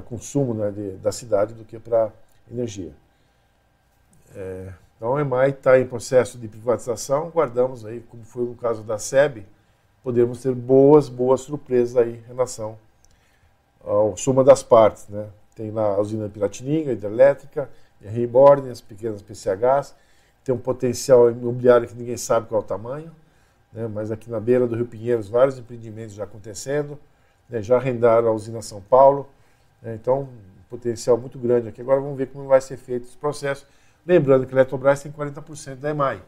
consumo 0.05 0.53
né, 0.53 0.71
de, 0.71 0.91
da 0.97 1.11
cidade 1.11 1.53
do 1.53 1.65
que 1.65 1.77
para 1.77 2.11
energia. 2.49 2.93
É, 4.35 4.73
então 4.95 5.15
a 5.15 5.21
EMAI 5.21 5.49
está 5.49 5.77
em 5.80 5.85
processo 5.85 6.38
de 6.38 6.47
privatização, 6.47 7.30
guardamos 7.30 7.85
aí, 7.85 7.99
como 7.99 8.23
foi 8.23 8.45
no 8.45 8.55
caso 8.55 8.84
da 8.84 8.97
SEB, 8.97 9.45
podemos 10.01 10.41
ter 10.41 10.53
boas, 10.55 11.09
boas 11.09 11.41
surpresas 11.41 11.97
aí 11.97 12.15
em 12.15 12.27
relação 12.27 12.77
à 13.84 14.15
soma 14.15 14.43
das 14.43 14.63
partes. 14.63 15.07
Né? 15.09 15.27
Tem 15.55 15.71
lá 15.71 15.95
a 15.95 15.99
usina 15.99 16.27
Piratininga, 16.30 16.91
hidrelétrica, 16.91 17.69
Reborn, 18.01 18.69
as 18.69 18.81
pequenas 18.81 19.21
PCHs, 19.21 19.95
tem 20.43 20.53
um 20.53 20.57
potencial 20.57 21.31
imobiliário 21.31 21.88
que 21.88 21.95
ninguém 21.95 22.17
sabe 22.17 22.47
qual 22.47 22.61
é 22.61 22.63
o 22.63 22.67
tamanho, 22.67 23.11
né? 23.71 23.88
mas 23.88 24.11
aqui 24.11 24.30
na 24.30 24.39
beira 24.39 24.67
do 24.67 24.75
Rio 24.75 24.85
Pinheiros, 24.85 25.30
vários 25.30 25.57
empreendimentos 25.57 26.13
já 26.13 26.25
acontecendo, 26.25 26.99
né? 27.49 27.61
já 27.61 27.77
arrendaram 27.77 28.27
a 28.27 28.31
usina 28.31 28.61
São 28.61 28.81
Paulo, 28.81 29.30
né? 29.81 29.95
então 29.95 30.23
um 30.23 30.27
potencial 30.69 31.17
muito 31.17 31.39
grande 31.39 31.69
aqui. 31.69 31.81
Agora 31.81 32.01
vamos 32.01 32.17
ver 32.17 32.27
como 32.27 32.47
vai 32.47 32.59
ser 32.59 32.77
feito 32.77 33.07
esse 33.07 33.17
processo. 33.17 33.65
Lembrando 34.05 34.45
que 34.45 34.53
a 34.53 34.57
Eletrobras 34.57 35.01
tem 35.01 35.11
40% 35.11 35.75
da 35.75 35.91
EMAI, 35.91 36.21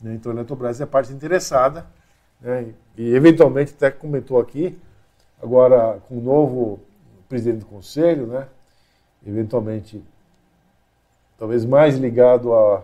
né? 0.00 0.14
então 0.14 0.30
a 0.30 0.34
Eletrobras 0.34 0.80
é 0.80 0.84
a 0.84 0.86
parte 0.86 1.12
interessada, 1.12 1.86
né? 2.40 2.74
E 2.96 3.14
eventualmente 3.14 3.72
até 3.74 3.90
comentou 3.90 4.38
aqui, 4.38 4.78
agora 5.42 6.00
com 6.06 6.18
o 6.18 6.20
novo 6.20 6.80
presidente 7.28 7.60
do 7.60 7.66
conselho, 7.66 8.26
né? 8.26 8.46
Eventualmente 9.26 10.02
talvez 11.38 11.64
mais 11.64 11.96
ligado 11.96 12.54
a, 12.54 12.82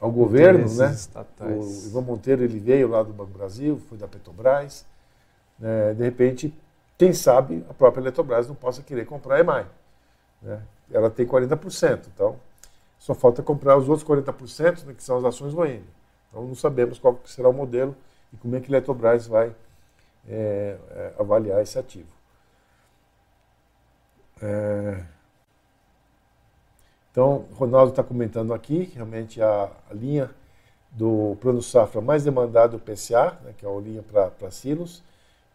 ao 0.00 0.10
governo, 0.10 0.68
né? 0.76 0.92
Estatais. 0.92 1.84
O 1.84 1.88
Ivan 1.88 2.02
Monteiro 2.02 2.42
ele 2.42 2.58
veio 2.58 2.88
lá 2.88 3.02
do 3.02 3.12
Banco 3.12 3.30
Brasil, 3.32 3.80
foi 3.88 3.98
da 3.98 4.08
Petrobras. 4.08 4.84
Né? 5.58 5.94
De 5.94 6.02
repente, 6.02 6.52
quem 6.98 7.12
sabe 7.12 7.64
a 7.68 7.74
própria 7.74 8.02
Eletrobras 8.02 8.48
não 8.48 8.54
possa 8.54 8.82
querer 8.82 9.06
comprar 9.06 9.36
a 9.36 9.40
EMAI. 9.40 9.66
Né? 10.42 10.62
Ela 10.90 11.10
tem 11.10 11.26
40%, 11.26 12.06
então 12.14 12.36
só 12.98 13.14
falta 13.14 13.42
comprar 13.42 13.76
os 13.76 13.88
outros 13.88 14.06
40%, 14.08 14.84
né, 14.84 14.94
que 14.94 15.02
são 15.02 15.18
as 15.18 15.24
ações 15.24 15.52
Roene. 15.52 15.84
Então 16.28 16.44
não 16.44 16.54
sabemos 16.54 16.98
qual 16.98 17.20
será 17.24 17.48
o 17.48 17.52
modelo 17.52 17.94
e 18.32 18.36
como 18.36 18.56
é 18.56 18.60
que 18.60 18.66
a 18.66 18.76
Eletrobras 18.76 19.26
vai 19.26 19.54
é, 20.28 20.76
avaliar 21.18 21.62
esse 21.62 21.78
ativo. 21.78 22.08
É, 24.42 25.02
então, 27.16 27.46
Ronaldo 27.54 27.92
está 27.92 28.04
comentando 28.04 28.52
aqui, 28.52 28.92
realmente 28.94 29.40
a, 29.40 29.70
a, 29.90 29.94
linha 29.94 30.30
do 30.90 31.34
plano 31.40 31.62
safra 31.62 31.98
mais 32.02 32.24
demandado 32.24 32.74
o 32.74 32.78
PCA, 32.78 33.38
né, 33.42 33.54
que 33.56 33.64
é 33.64 33.68
a 33.70 33.80
linha 33.80 34.02
para 34.02 34.50
silos, 34.50 35.02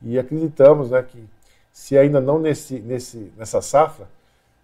e 0.01 0.17
acreditamos 0.17 0.89
né, 0.89 1.03
que 1.03 1.23
se 1.71 1.95
ainda 1.95 2.19
não 2.19 2.39
nesse, 2.39 2.79
nesse, 2.79 3.31
nessa 3.37 3.61
safra, 3.61 4.07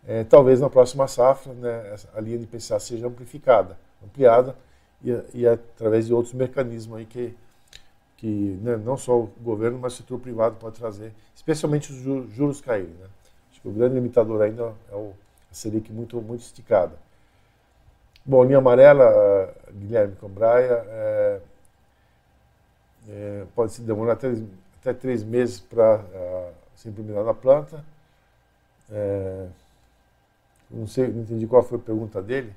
é, 0.07 0.24
talvez 0.24 0.60
na 0.60 0.72
próxima 0.72 1.07
safra 1.07 1.53
né, 1.53 1.98
a 2.15 2.19
linha 2.19 2.40
de 2.40 2.48
PCA 2.48 2.80
seja 2.80 3.06
amplificada, 3.06 3.78
ampliada, 4.03 4.56
e, 5.03 5.15
e 5.36 5.48
através 5.48 6.07
de 6.07 6.15
outros 6.15 6.34
mecanismos 6.34 6.98
aí 6.98 7.06
que 7.06 7.36
que 8.18 8.60
né, 8.64 8.76
não 8.76 8.98
só 8.98 9.19
o 9.19 9.32
governo, 9.40 9.78
mas 9.78 9.94
o 9.94 9.98
setor 9.98 10.18
privado 10.18 10.56
pode 10.56 10.80
trazer, 10.80 11.14
especialmente 11.36 11.91
os 11.91 12.34
juros 12.34 12.60
caírem. 12.60 12.90
Né? 12.90 13.06
Acho 13.52 13.61
que 13.61 13.68
o 13.68 13.72
grande 13.72 13.94
limitador 13.94 14.41
ainda 14.41 14.74
é 14.91 14.95
o, 14.95 15.14
Selic 15.52 15.91
muito, 15.91 16.22
muito 16.22 16.41
esticada. 16.41 16.95
Bom, 18.26 18.44
linha 18.44 18.57
amarela, 18.57 19.53
Guilherme 19.72 20.15
Combraia, 20.15 20.84
é, 20.88 21.41
é, 23.10 23.45
pode 23.56 23.72
se 23.72 23.82
demorar 23.82 24.14
até, 24.14 24.34
até 24.82 24.94
três 24.94 25.24
meses 25.24 25.60
para 25.60 25.99
uh, 25.99 26.53
ser 26.76 26.90
implementada 26.90 27.26
na 27.26 27.34
planta. 27.34 27.86
É, 28.91 29.48
não 30.69 30.88
sei, 30.88 31.07
não 31.07 31.22
entendi 31.22 31.48
qual 31.48 31.64
foi 31.64 31.78
a 31.78 31.82
pergunta 31.82 32.22
dele. 32.22 32.53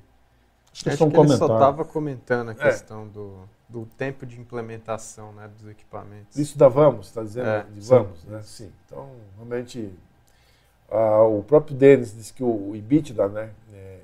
Acho 0.72 0.84
que, 0.84 0.90
Acho 0.90 1.10
que 1.10 1.16
ele 1.16 1.36
só 1.36 1.44
estava 1.44 1.84
comentando 1.84 2.48
a 2.48 2.52
é. 2.52 2.54
questão 2.54 3.06
do 3.06 3.48
do 3.70 3.86
tempo 3.96 4.26
de 4.26 4.38
implementação 4.38 5.32
né, 5.32 5.48
dos 5.48 5.68
equipamentos. 5.68 6.36
Isso 6.36 6.58
da 6.58 6.68
Vamos, 6.68 7.06
está 7.06 7.22
dizendo 7.22 7.48
é, 7.48 7.62
de 7.62 7.80
Vamos, 7.80 8.20
sim. 8.20 8.28
né? 8.28 8.42
Sim. 8.42 8.72
Então, 8.84 9.08
realmente, 9.36 9.94
ah, 10.90 11.22
o 11.22 11.42
próprio 11.42 11.76
Denis 11.76 12.14
disse 12.14 12.32
que 12.32 12.42
o, 12.42 12.74
EBITDA, 12.74 13.28
né, 13.28 13.50
é, 13.72 13.98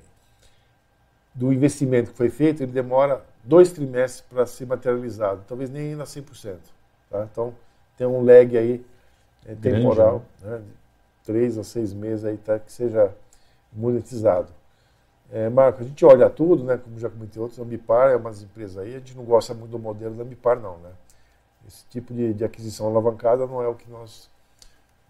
do 1.33 1.51
investimento 1.51 2.11
que 2.11 2.17
foi 2.17 2.29
feito, 2.29 2.63
ele 2.63 2.71
demora 2.71 3.21
dois 3.43 3.71
trimestres 3.71 4.21
para 4.29 4.45
ser 4.45 4.65
materializado, 4.65 5.43
talvez 5.47 5.69
nem 5.69 5.91
ainda 5.91 6.03
100%. 6.03 6.57
Tá? 7.09 7.27
Então, 7.31 7.53
tem 7.97 8.05
um 8.07 8.23
lag 8.23 8.57
aí 8.57 8.85
é, 9.45 9.55
temporal, 9.55 10.23
Grande, 10.41 10.55
né? 10.55 10.59
né? 10.59 10.73
três 11.23 11.57
a 11.57 11.63
seis 11.63 11.93
meses 11.93 12.25
aí, 12.25 12.37
tá, 12.37 12.59
que 12.59 12.71
seja 12.71 13.13
monetizado. 13.73 14.51
É, 15.31 15.49
Marco, 15.49 15.81
a 15.81 15.85
gente 15.85 16.05
olha 16.05 16.29
tudo, 16.29 16.63
né? 16.63 16.77
Como 16.77 16.97
já 16.99 17.09
comentei 17.09 17.41
outros, 17.41 17.59
a 17.59 17.63
Ambipar 17.63 18.11
é 18.11 18.15
uma 18.15 18.29
das 18.29 18.41
empresas 18.41 18.77
aí, 18.77 18.95
a 18.95 18.99
gente 18.99 19.15
não 19.15 19.25
gosta 19.25 19.53
muito 19.53 19.71
do 19.71 19.79
modelo 19.79 20.15
da 20.15 20.23
Ambipar, 20.23 20.57
não, 20.59 20.77
né? 20.77 20.89
Esse 21.67 21.83
tipo 21.89 22.13
de, 22.13 22.33
de 22.33 22.45
aquisição 22.45 22.87
alavancada 22.87 23.45
não 23.45 23.61
é 23.61 23.67
o 23.67 23.75
que 23.75 23.89
nós, 23.89 24.29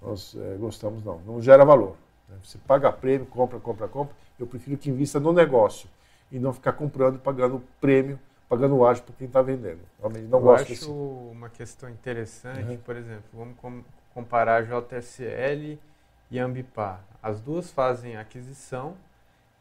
nós 0.01 0.35
é, 0.35 0.55
gostamos, 0.55 1.03
não. 1.03 1.19
Não 1.19 1.41
gera 1.41 1.65
valor. 1.65 1.95
Né? 2.29 2.37
Você 2.43 2.57
paga 2.57 2.91
prêmio, 2.91 3.25
compra, 3.25 3.59
compra, 3.59 3.87
compra. 3.87 4.15
Eu 4.39 4.47
prefiro 4.47 4.77
que 4.77 4.89
invista 4.89 5.19
no 5.19 5.33
negócio 5.33 5.89
e 6.31 6.39
não 6.39 6.53
ficar 6.53 6.73
comprando, 6.73 7.19
pagando 7.19 7.61
prêmio, 7.79 8.19
pagando 8.47 8.85
ágio 8.85 9.03
para 9.03 9.15
quem 9.15 9.27
está 9.27 9.41
vendendo. 9.41 9.79
Realmente 9.99 10.25
não 10.25 10.39
Eu 10.39 10.43
gosto 10.43 10.63
acho 10.63 10.71
desse... 10.71 10.89
uma 10.89 11.49
questão 11.49 11.89
interessante, 11.89 12.71
uhum. 12.71 12.77
por 12.77 12.95
exemplo, 12.95 13.23
vamos 13.33 13.57
com, 13.57 13.83
comparar 14.13 14.63
JSL 14.63 15.79
e 16.29 16.39
Ambipar. 16.39 17.01
As 17.21 17.41
duas 17.41 17.71
fazem 17.71 18.15
aquisição, 18.15 18.95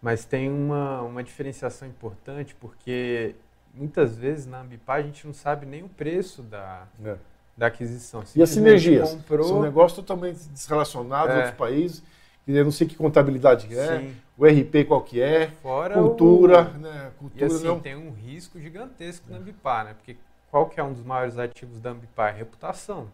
mas 0.00 0.24
tem 0.24 0.50
uma, 0.50 1.02
uma 1.02 1.22
diferenciação 1.22 1.88
importante, 1.88 2.54
porque 2.54 3.34
muitas 3.74 4.16
vezes 4.16 4.46
na 4.46 4.60
Ambipar 4.60 4.98
a 4.98 5.02
gente 5.02 5.26
não 5.26 5.34
sabe 5.34 5.66
nem 5.66 5.82
o 5.82 5.88
preço 5.88 6.42
da, 6.42 6.86
é. 7.04 7.16
Da 7.56 7.66
aquisição. 7.66 8.22
E 8.34 8.42
as 8.42 8.50
sinergias? 8.50 9.10
Comprou... 9.12 9.44
São 9.44 9.62
negócios 9.62 9.96
totalmente 9.96 10.38
desrelacionados 10.48 11.34
é. 11.34 11.36
outros 11.38 11.54
países, 11.54 12.02
eu 12.46 12.64
não 12.64 12.70
sei 12.70 12.86
que 12.86 12.94
contabilidade 12.94 13.66
é, 13.76 13.98
Sim. 13.98 14.16
o 14.38 14.46
RP 14.46 14.86
qual 14.86 15.02
que 15.02 15.20
é, 15.20 15.48
Fora 15.62 15.94
cultura, 15.94 16.68
o... 16.68 16.78
né? 16.78 17.10
Cultura 17.18 17.44
e 17.44 17.46
assim, 17.46 17.66
não... 17.66 17.80
tem 17.80 17.96
um 17.96 18.12
risco 18.12 18.60
gigantesco 18.60 19.28
na 19.28 19.38
Ambipar, 19.38 19.84
né? 19.84 19.94
Porque 19.94 20.16
qual 20.50 20.68
que 20.68 20.78
é 20.78 20.84
um 20.84 20.92
dos 20.92 21.04
maiores 21.04 21.38
ativos 21.38 21.80
da 21.80 21.90
Ambipar? 21.90 22.36
Reputação. 22.36 23.10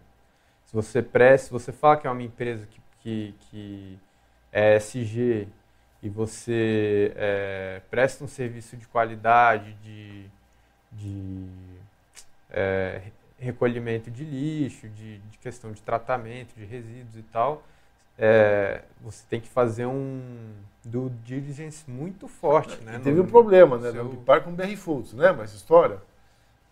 Se 0.67 0.75
você 0.75 1.03
presta, 1.03 1.47
se 1.47 1.53
você 1.53 1.73
fala 1.73 1.97
que 1.97 2.07
é 2.07 2.11
uma 2.11 2.23
empresa 2.23 2.67
que, 2.67 2.81
que, 3.01 3.35
que 3.51 3.99
é 4.53 4.77
SG 4.77 5.49
e 6.03 6.09
você 6.11 7.13
é, 7.17 7.81
presta 7.91 8.25
um 8.25 8.29
serviço 8.29 8.77
de 8.77 8.87
qualidade, 8.87 9.73
de, 9.83 10.27
de 10.93 11.47
é, 12.51 13.01
recolhimento 13.43 14.11
de 14.11 14.25
lixo, 14.25 14.89
de, 14.89 15.19
de, 15.19 15.39
questão 15.39 15.73
de 15.73 15.83
tratamento 15.83 16.55
de 16.55 16.65
resíduos 16.65 17.17
e 17.17 17.23
tal, 17.23 17.63
é, 18.17 18.83
você 19.01 19.25
tem 19.29 19.41
que 19.41 19.49
fazer 19.49 19.87
um 19.87 20.21
do 20.85 21.11
diligence 21.25 21.89
muito 21.89 22.29
forte, 22.29 22.83
né? 22.83 23.01
teve 23.03 23.17
no, 23.17 23.25
um 23.25 23.27
problema, 23.27 23.79
né? 23.79 23.91
Seu... 23.91 24.05
Bipar 24.05 24.43
com 24.43 24.51
o 24.51 24.53
BR 24.53 24.77
Foods, 24.77 25.13
né? 25.13 25.33
Mas 25.33 25.53
história 25.53 25.99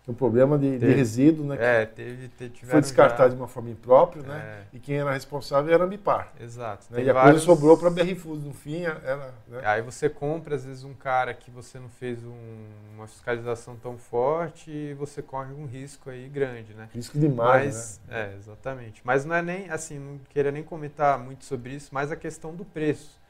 um 0.07 0.13
problema 0.15 0.57
de, 0.57 0.79
de 0.79 0.85
resíduo, 0.87 1.45
né? 1.45 1.57
É, 1.59 1.85
teve, 1.85 2.27
teve 2.29 2.65
foi 2.65 2.81
descartado 2.81 3.29
já... 3.29 3.35
de 3.35 3.41
uma 3.41 3.47
forma 3.47 3.69
imprópria, 3.69 4.23
né? 4.23 4.39
É. 4.43 4.75
E 4.75 4.79
quem 4.79 4.97
era 4.97 5.11
responsável 5.11 5.71
era 5.71 5.83
a 5.83 5.85
Ambipar. 5.85 6.33
Exato. 6.39 6.87
Né? 6.89 7.03
E 7.03 7.09
a 7.09 7.13
vários... 7.13 7.45
coisa 7.45 7.45
sobrou 7.45 7.77
para 7.77 7.87
a 7.87 7.91
BR 7.91 8.15
Foods, 8.15 8.43
no 8.43 8.53
fim 8.53 8.81
era... 8.81 9.33
Né? 9.47 9.61
Aí 9.63 9.81
você 9.83 10.09
compra, 10.09 10.55
às 10.55 10.65
vezes, 10.65 10.83
um 10.83 10.93
cara 10.93 11.33
que 11.35 11.51
você 11.51 11.77
não 11.77 11.87
fez 11.87 12.23
um, 12.25 12.65
uma 12.95 13.07
fiscalização 13.07 13.75
tão 13.75 13.95
forte 13.95 14.71
e 14.71 14.93
você 14.95 15.21
corre 15.21 15.53
um 15.53 15.65
risco 15.65 16.09
aí 16.09 16.27
grande, 16.27 16.73
né? 16.73 16.89
Risco 16.93 17.19
demais, 17.19 18.01
mas, 18.07 18.15
né? 18.15 18.31
É, 18.33 18.37
exatamente. 18.37 19.01
Mas 19.05 19.23
não 19.23 19.35
é 19.35 19.41
nem, 19.43 19.69
assim, 19.69 19.99
não 19.99 20.19
queria 20.29 20.51
nem 20.51 20.63
comentar 20.63 21.19
muito 21.19 21.45
sobre 21.45 21.75
isso, 21.75 21.89
mas 21.91 22.11
a 22.11 22.15
questão 22.15 22.55
do 22.55 22.65
preço. 22.65 23.21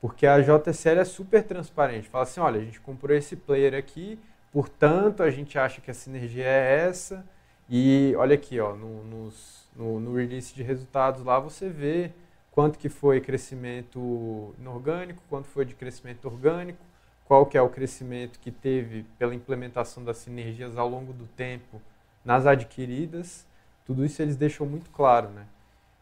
Porque 0.00 0.26
a 0.26 0.40
JSL 0.40 1.00
é 1.00 1.04
super 1.04 1.42
transparente. 1.44 2.08
Fala 2.08 2.24
assim, 2.24 2.40
olha, 2.40 2.60
a 2.60 2.64
gente 2.64 2.80
comprou 2.80 3.16
esse 3.16 3.36
player 3.36 3.74
aqui 3.74 4.18
Portanto, 4.52 5.22
a 5.22 5.30
gente 5.30 5.58
acha 5.58 5.80
que 5.80 5.90
a 5.90 5.94
sinergia 5.94 6.44
é 6.44 6.86
essa. 6.86 7.24
E 7.68 8.14
olha 8.16 8.34
aqui, 8.34 8.60
ó, 8.60 8.74
no, 8.74 9.02
nos, 9.04 9.68
no, 9.74 9.98
no 9.98 10.14
release 10.14 10.54
de 10.54 10.62
resultados 10.62 11.24
lá 11.24 11.40
você 11.40 11.70
vê 11.70 12.12
quanto 12.50 12.78
que 12.78 12.90
foi 12.90 13.20
crescimento 13.20 14.54
inorgânico, 14.58 15.22
quanto 15.30 15.48
foi 15.48 15.64
de 15.64 15.74
crescimento 15.74 16.26
orgânico, 16.26 16.84
qual 17.24 17.46
que 17.46 17.56
é 17.56 17.62
o 17.62 17.70
crescimento 17.70 18.38
que 18.38 18.50
teve 18.50 19.04
pela 19.18 19.34
implementação 19.34 20.04
das 20.04 20.18
sinergias 20.18 20.76
ao 20.76 20.86
longo 20.88 21.14
do 21.14 21.26
tempo 21.28 21.80
nas 22.22 22.44
adquiridas. 22.44 23.46
Tudo 23.86 24.04
isso 24.04 24.20
eles 24.20 24.36
deixam 24.36 24.66
muito 24.66 24.90
claro, 24.90 25.30
né? 25.30 25.46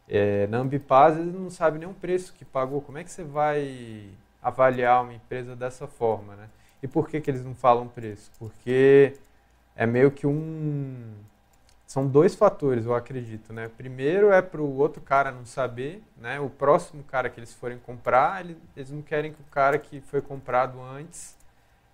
É, 0.08 0.48
na 0.48 0.58
Ambipaz 0.58 1.16
eles 1.16 1.32
não 1.32 1.50
sabem 1.50 1.78
nem 1.78 1.88
o 1.88 1.94
preço 1.94 2.34
que 2.34 2.44
pagou. 2.44 2.80
Como 2.80 2.98
é 2.98 3.04
que 3.04 3.12
você 3.12 3.22
vai 3.22 4.10
avaliar 4.42 5.04
uma 5.04 5.14
empresa 5.14 5.54
dessa 5.54 5.86
forma, 5.86 6.34
né? 6.34 6.48
E 6.82 6.88
por 6.88 7.08
que, 7.08 7.20
que 7.20 7.30
eles 7.30 7.44
não 7.44 7.54
falam 7.54 7.88
preço? 7.88 8.30
Porque 8.38 9.14
é 9.76 9.86
meio 9.86 10.10
que 10.10 10.26
um. 10.26 11.14
São 11.86 12.06
dois 12.06 12.34
fatores, 12.36 12.86
eu 12.86 12.94
acredito, 12.94 13.52
né? 13.52 13.68
Primeiro 13.76 14.30
é 14.30 14.40
para 14.40 14.60
o 14.60 14.76
outro 14.76 15.02
cara 15.02 15.32
não 15.32 15.44
saber, 15.44 16.02
né? 16.16 16.38
O 16.38 16.48
próximo 16.48 17.02
cara 17.02 17.28
que 17.28 17.40
eles 17.40 17.52
forem 17.52 17.78
comprar, 17.78 18.44
eles 18.76 18.90
não 18.90 19.02
querem 19.02 19.32
que 19.32 19.40
o 19.40 19.50
cara 19.50 19.76
que 19.76 20.00
foi 20.00 20.20
comprado 20.20 20.80
antes 20.80 21.36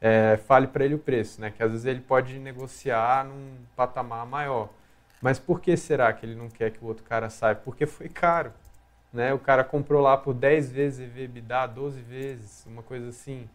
é, 0.00 0.36
fale 0.46 0.66
para 0.66 0.84
ele 0.84 0.94
o 0.94 0.98
preço, 0.98 1.40
né? 1.40 1.50
Que 1.50 1.62
às 1.62 1.70
vezes 1.70 1.86
ele 1.86 2.00
pode 2.00 2.38
negociar 2.38 3.24
num 3.24 3.56
patamar 3.74 4.26
maior. 4.26 4.68
Mas 5.20 5.38
por 5.38 5.60
que 5.60 5.76
será 5.76 6.12
que 6.12 6.26
ele 6.26 6.34
não 6.34 6.48
quer 6.48 6.70
que 6.70 6.84
o 6.84 6.86
outro 6.86 7.04
cara 7.04 7.30
saiba? 7.30 7.60
Porque 7.64 7.86
foi 7.86 8.08
caro, 8.08 8.52
né? 9.12 9.32
O 9.32 9.38
cara 9.38 9.64
comprou 9.64 10.02
lá 10.02 10.16
por 10.16 10.34
10 10.34 10.70
vezes 10.70 11.00
EV/EBITDA, 11.00 11.66
12 11.68 12.00
vezes, 12.02 12.66
uma 12.66 12.82
coisa 12.82 13.08
assim. 13.08 13.48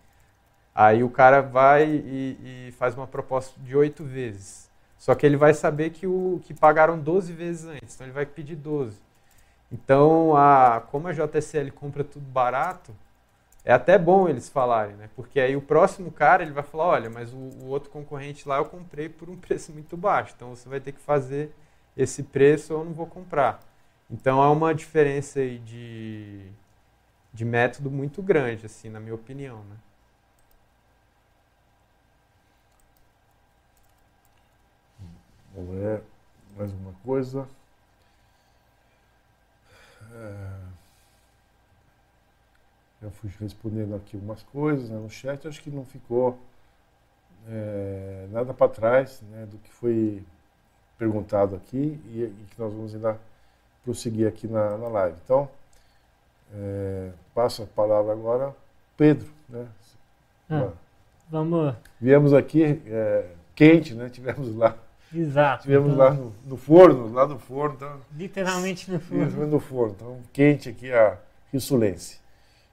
Aí 0.73 1.03
o 1.03 1.10
cara 1.10 1.41
vai 1.41 1.85
e, 1.85 2.68
e 2.68 2.72
faz 2.73 2.95
uma 2.95 3.07
proposta 3.07 3.60
de 3.61 3.76
oito 3.76 4.03
vezes. 4.03 4.69
Só 4.98 5.15
que 5.15 5.26
ele 5.26 5.35
vai 5.35 5.53
saber 5.53 5.89
que, 5.89 6.07
o, 6.07 6.39
que 6.43 6.53
pagaram 6.53 6.98
12 6.98 7.34
vezes 7.34 7.65
antes, 7.65 7.95
então 7.95 8.06
ele 8.06 8.14
vai 8.14 8.26
pedir 8.26 8.56
12. 8.56 8.99
Então, 9.72 10.35
a, 10.35 10.81
como 10.91 11.07
a 11.07 11.14
JSL 11.14 11.72
compra 11.72 12.03
tudo 12.03 12.26
barato, 12.26 12.93
é 13.64 13.73
até 13.73 13.98
bom 13.98 14.27
eles 14.27 14.49
falarem, 14.49 14.95
né? 14.95 15.10
Porque 15.15 15.39
aí 15.39 15.56
o 15.56 15.61
próximo 15.61 16.11
cara 16.11 16.43
ele 16.43 16.52
vai 16.52 16.64
falar, 16.64 16.85
olha, 16.85 17.10
mas 17.10 17.34
o, 17.34 17.38
o, 17.38 17.68
outro 17.68 17.89
concorrente 17.89 18.48
lá 18.48 18.57
eu 18.57 18.65
comprei 18.65 19.07
por 19.10 19.30
um 19.30 19.38
preço 19.38 19.72
muito 19.72 19.95
baixo, 19.98 20.34
então 20.35 20.56
você 20.56 20.68
vai 20.68 20.80
ter 20.80 20.91
que 20.91 21.02
fazer 21.02 21.52
esse 21.95 22.23
preço 22.23 22.73
ou 22.73 22.81
eu 22.81 22.85
não 22.85 22.93
vou 22.93 23.07
comprar. 23.07 23.60
Então 24.10 24.41
há 24.41 24.52
uma 24.52 24.73
diferença 24.76 25.39
aí 25.39 25.60
de, 25.60 26.45
de 27.34 27.45
método 27.45 27.89
muito 27.89 28.22
grande, 28.22 28.65
assim, 28.65 28.89
na 28.89 28.99
minha 28.99 29.15
opinião, 29.15 29.64
né? 29.69 29.77
Vamos 35.53 35.76
ver 35.76 36.02
mais 36.57 36.72
uma 36.72 36.94
coisa. 37.03 37.48
É, 40.14 40.60
já 43.02 43.10
fui 43.11 43.30
respondendo 43.40 43.95
aqui 43.95 44.15
umas 44.15 44.44
coisas 44.44 44.90
né, 44.90 44.98
no 44.98 45.10
chat, 45.10 45.48
acho 45.48 45.61
que 45.61 45.69
não 45.69 45.84
ficou 45.84 46.38
é, 47.49 48.28
nada 48.32 48.53
para 48.53 48.72
trás 48.72 49.22
né, 49.30 49.45
do 49.45 49.57
que 49.57 49.72
foi 49.72 50.23
perguntado 50.98 51.56
aqui 51.56 51.99
e, 52.07 52.23
e, 52.23 52.45
que 52.52 52.60
nós 52.60 52.72
vamos 52.73 52.94
ainda 52.94 53.19
prosseguir 53.84 54.28
aqui 54.28 54.48
na, 54.48 54.78
na 54.78 54.88
live. 54.88 55.18
Então, 55.23 55.49
é, 56.53 57.11
passo 57.34 57.64
a 57.64 57.65
palavra 57.65 58.14
agora 58.14 58.56
Pedro. 58.95 59.28
Né? 59.49 59.68
Ah, 60.49 60.72
vamos. 61.30 61.76
Viemos 61.99 62.34
aqui 62.34 62.82
é, 62.86 63.34
quente, 63.56 63.94
né? 63.95 64.10
Tivemos 64.10 64.56
lá 64.56 64.78
Exato. 65.14 65.62
Estivemos 65.62 65.94
então, 65.94 66.06
lá 66.06 66.14
no, 66.14 66.34
no, 66.46 66.58
forno, 66.58 67.12
lá 67.12 67.28
no 67.28 67.38
forno. 67.38 67.76
Então, 67.76 68.02
literalmente 68.16 68.90
no 68.90 69.00
forno. 69.00 69.48
No 69.48 69.60
forno. 69.60 69.96
Então, 69.96 70.20
quente 70.32 70.70
aqui 70.70 70.92
a 70.92 71.18
Rio 71.52 71.62
Sulense. 71.62 72.20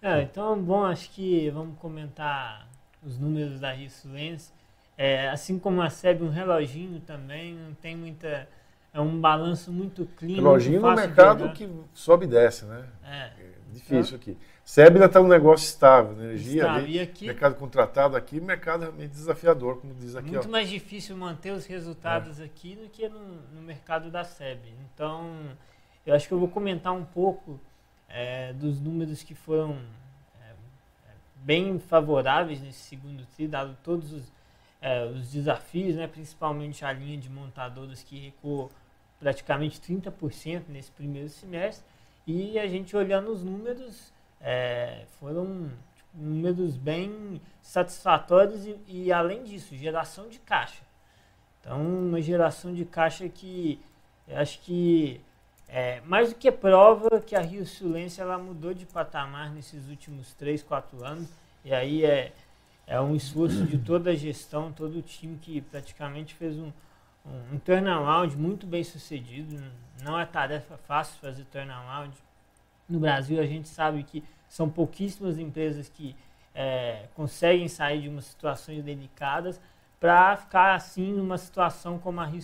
É, 0.00 0.22
então, 0.22 0.60
bom, 0.60 0.84
acho 0.84 1.10
que 1.10 1.50
vamos 1.50 1.76
comentar 1.78 2.68
os 3.02 3.18
números 3.18 3.58
da 3.58 3.72
Rio 3.72 3.90
Sulense. 3.90 4.52
É, 4.96 5.28
assim 5.28 5.58
como 5.58 5.82
a 5.82 5.90
SEB, 5.90 6.22
um 6.22 6.30
reloginho 6.30 7.00
também, 7.00 7.54
não 7.54 7.74
tem 7.74 7.96
muita... 7.96 8.48
É 8.92 9.00
um 9.00 9.20
balanço 9.20 9.70
muito 9.70 10.06
clean. 10.16 10.36
Reloginho 10.36 10.80
no 10.80 10.94
mercado 10.94 11.52
que 11.52 11.68
sobe 11.92 12.24
e 12.24 12.28
desce, 12.28 12.64
né? 12.64 12.84
É. 13.04 13.16
é 13.18 13.32
difícil 13.72 14.16
aqui. 14.16 14.36
SEB 14.68 14.96
ainda 14.96 15.06
está 15.06 15.18
um 15.18 15.26
negócio 15.26 15.64
estável, 15.64 16.12
energia 16.12 16.56
estável. 16.56 16.84
ali, 16.84 17.00
aqui, 17.00 17.24
mercado 17.24 17.54
contratado 17.54 18.14
aqui, 18.14 18.38
mercado 18.38 18.82
realmente 18.82 19.12
desafiador, 19.12 19.80
como 19.80 19.94
diz 19.94 20.14
aqui. 20.14 20.30
Muito 20.32 20.46
ó. 20.46 20.50
mais 20.50 20.68
difícil 20.68 21.16
manter 21.16 21.52
os 21.52 21.64
resultados 21.64 22.38
é. 22.38 22.44
aqui 22.44 22.76
do 22.76 22.86
que 22.90 23.08
no, 23.08 23.18
no, 23.54 23.62
mercado 23.62 24.10
da 24.10 24.22
SEB. 24.24 24.74
Então, 24.92 25.56
eu 26.04 26.14
acho 26.14 26.28
que 26.28 26.34
eu 26.34 26.38
vou 26.38 26.48
comentar 26.48 26.92
um 26.92 27.02
pouco 27.02 27.58
é, 28.10 28.52
dos 28.52 28.78
números 28.78 29.22
que 29.22 29.34
foram 29.34 29.78
é, 30.42 30.50
é 30.50 31.14
bem 31.36 31.78
favoráveis 31.78 32.60
nesse 32.60 32.80
segundo 32.80 33.24
TRI, 33.24 33.48
dado 33.48 33.74
todos 33.82 34.12
os, 34.12 34.30
é, 34.82 35.02
os 35.06 35.32
desafios, 35.32 35.96
né? 35.96 36.06
principalmente 36.06 36.84
a 36.84 36.92
linha 36.92 37.16
de 37.16 37.30
montadoras 37.30 38.02
que 38.02 38.18
recuou 38.18 38.70
praticamente 39.18 39.80
30% 39.80 40.64
nesse 40.68 40.90
primeiro 40.90 41.30
semestre. 41.30 41.86
E 42.26 42.58
a 42.58 42.66
gente 42.66 42.94
olhando 42.94 43.32
os 43.32 43.42
números 43.42 44.12
é, 44.40 45.04
foram 45.18 45.70
tipo, 45.94 46.08
números 46.14 46.76
bem 46.76 47.40
satisfatórios 47.60 48.64
e, 48.64 48.78
e, 48.86 49.12
além 49.12 49.44
disso, 49.44 49.76
geração 49.76 50.28
de 50.28 50.38
caixa. 50.38 50.82
Então, 51.60 51.80
uma 51.80 52.20
geração 52.20 52.72
de 52.72 52.84
caixa 52.84 53.28
que 53.28 53.80
acho 54.30 54.60
que 54.60 55.20
é, 55.68 56.00
mais 56.02 56.30
do 56.30 56.34
que 56.34 56.50
prova 56.50 57.20
que 57.20 57.36
a 57.36 57.40
Rio 57.40 57.66
Silêncio 57.66 58.22
ela 58.22 58.38
mudou 58.38 58.72
de 58.72 58.86
patamar 58.86 59.50
nesses 59.50 59.88
últimos 59.88 60.32
3, 60.34 60.62
4 60.62 61.04
anos. 61.04 61.28
E 61.64 61.74
aí 61.74 62.04
é, 62.04 62.32
é 62.86 62.98
um 63.00 63.14
esforço 63.14 63.64
de 63.66 63.76
toda 63.78 64.10
a 64.10 64.14
gestão, 64.14 64.72
todo 64.72 64.98
o 64.98 65.02
time 65.02 65.36
que 65.36 65.60
praticamente 65.60 66.34
fez 66.34 66.58
um, 66.58 66.72
um, 67.26 67.54
um 67.54 67.58
turnaround 67.58 68.34
muito 68.36 68.66
bem 68.66 68.82
sucedido. 68.82 69.62
Não 70.02 70.18
é 70.18 70.24
tarefa 70.24 70.78
fácil 70.78 71.20
fazer 71.20 71.44
turnaround. 71.44 72.16
No 72.88 72.98
Brasil, 72.98 73.40
a 73.40 73.46
gente 73.46 73.68
sabe 73.68 74.02
que 74.02 74.24
são 74.48 74.68
pouquíssimas 74.68 75.38
empresas 75.38 75.88
que 75.88 76.16
é, 76.54 77.06
conseguem 77.14 77.68
sair 77.68 78.02
de 78.02 78.08
umas 78.08 78.24
situações 78.24 78.82
delicadas 78.82 79.60
para 80.00 80.36
ficar 80.36 80.74
assim 80.74 81.12
numa 81.12 81.36
situação 81.36 81.98
como 81.98 82.20
a 82.20 82.24
Rio 82.24 82.40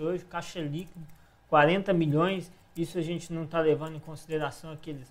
hoje, 0.00 0.24
caixa 0.24 0.60
líquido, 0.60 1.06
40 1.48 1.92
milhões. 1.92 2.52
Isso 2.76 2.98
a 2.98 3.02
gente 3.02 3.32
não 3.32 3.44
está 3.44 3.60
levando 3.60 3.96
em 3.96 4.00
consideração 4.00 4.72
aqueles 4.72 5.10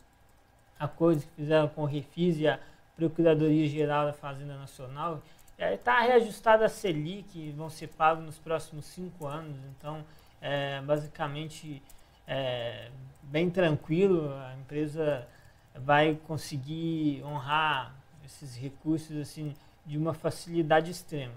acordos 0.80 1.24
que 1.24 1.32
fizeram 1.32 1.68
com 1.70 1.84
o 1.84 1.86
Refis 1.86 2.38
e 2.40 2.48
a 2.48 2.60
Procuradoria 2.96 3.68
Geral 3.68 4.06
da 4.06 4.14
Fazenda 4.14 4.58
Nacional. 4.58 5.22
Está 5.58 6.04
é, 6.04 6.08
reajustada 6.08 6.66
a 6.66 6.70
Selic, 6.70 7.52
vão 7.52 7.70
ser 7.70 7.88
pagos 7.88 8.26
nos 8.26 8.38
próximos 8.38 8.86
cinco 8.86 9.26
anos. 9.26 9.58
Então, 9.78 10.04
é, 10.42 10.82
basicamente, 10.82 11.82
é, 12.28 12.90
bem 13.24 13.50
tranquilo, 13.50 14.34
a 14.34 14.56
empresa 14.56 15.28
vai 15.76 16.16
conseguir 16.28 17.24
honrar 17.24 17.96
esses 18.26 18.56
recursos 18.56 19.18
assim 19.18 19.54
de 19.86 19.98
uma 19.98 20.14
facilidade 20.14 20.90
extrema. 20.90 21.34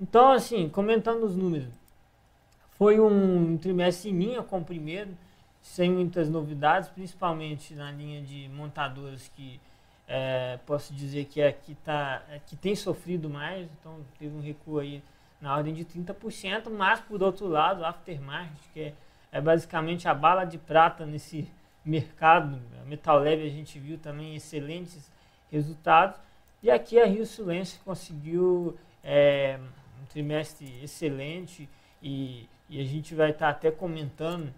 Então, 0.00 0.32
assim, 0.32 0.68
comentando 0.68 1.24
os 1.24 1.36
números, 1.36 1.72
foi 2.72 3.00
um 3.00 3.56
trimestre 3.56 4.10
em 4.10 4.18
linha 4.18 4.42
com 4.42 4.58
o 4.58 4.64
primeiro, 4.64 5.16
sem 5.62 5.90
muitas 5.90 6.28
novidades, 6.28 6.88
principalmente 6.88 7.74
na 7.74 7.90
linha 7.90 8.22
de 8.22 8.48
montadoras 8.50 9.30
que 9.34 9.60
é, 10.06 10.58
posso 10.66 10.94
dizer 10.94 11.24
que 11.24 11.40
é 11.40 11.52
que, 11.52 11.74
tá, 11.76 12.22
é, 12.30 12.38
que 12.38 12.54
tem 12.54 12.76
sofrido 12.76 13.28
mais, 13.28 13.68
então 13.80 13.98
teve 14.18 14.36
um 14.36 14.40
recuo 14.40 14.78
aí 14.78 15.02
na 15.40 15.56
ordem 15.56 15.74
de 15.74 15.84
30%, 15.84 16.70
mas 16.70 17.00
por 17.00 17.22
outro 17.22 17.48
lado, 17.48 17.84
aftermarket, 17.84 18.58
que 18.72 18.80
é, 18.80 18.94
é 19.36 19.40
basicamente 19.40 20.08
a 20.08 20.14
bala 20.14 20.44
de 20.44 20.56
prata 20.56 21.04
nesse 21.04 21.46
mercado, 21.84 22.58
a 22.80 22.86
Metal 22.86 23.18
Leve 23.18 23.46
a 23.46 23.50
gente 23.50 23.78
viu 23.78 23.98
também 23.98 24.34
excelentes 24.34 25.12
resultados, 25.52 26.18
e 26.62 26.70
aqui 26.70 26.98
a 26.98 27.04
Rio 27.04 27.26
Silêncio 27.26 27.78
conseguiu 27.84 28.78
é, 29.04 29.58
um 30.02 30.06
trimestre 30.06 30.80
excelente 30.82 31.68
e, 32.02 32.48
e, 32.70 32.80
a 32.80 32.84
gente 32.84 33.14
vai 33.14 33.30
estar 33.30 33.46
tá 33.46 33.50
até 33.50 33.70
comentando 33.70 34.52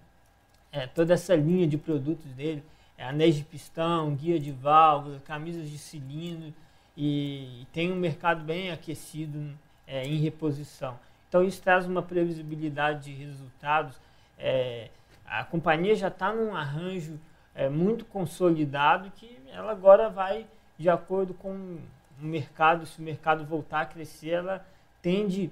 é, 0.71 0.87
toda 0.87 1.15
essa 1.15 1.35
linha 1.35 1.67
de 1.67 1.77
produtos 1.77 2.33
dele, 2.33 2.63
é, 2.97 3.05
anéis 3.05 3.35
de 3.35 3.43
pistão, 3.43 4.15
guia 4.15 4.39
de 4.39 4.53
válvula, 4.53 5.21
camisas 5.25 5.69
de 5.69 5.77
cilindro 5.77 6.55
e, 6.97 7.63
e 7.63 7.67
tem 7.73 7.93
um 7.93 7.97
mercado 7.97 8.45
bem 8.45 8.71
aquecido 8.71 9.59
é, 9.89 10.07
em 10.07 10.19
reposição. 10.19 10.97
Então 11.29 11.43
isso 11.43 11.61
traz 11.61 11.85
uma 11.85 12.01
previsibilidade 12.01 13.13
de 13.13 13.25
resultados. 13.25 14.01
É, 14.39 14.91
a 15.27 15.45
companhia 15.45 15.95
já 15.95 16.09
está 16.09 16.33
num 16.33 16.55
arranjo 16.55 17.19
é, 17.55 17.69
muito 17.69 18.05
consolidado 18.05 19.11
que 19.17 19.39
ela 19.53 19.73
agora 19.73 20.09
vai 20.09 20.47
de 20.79 20.89
acordo 20.89 21.35
com 21.35 21.51
o 22.21 22.25
mercado, 22.25 22.87
se 22.87 23.01
o 23.01 23.03
mercado 23.03 23.45
voltar 23.45 23.81
a 23.81 23.87
crescer, 23.87 24.31
ela 24.31 24.65
tende 25.03 25.51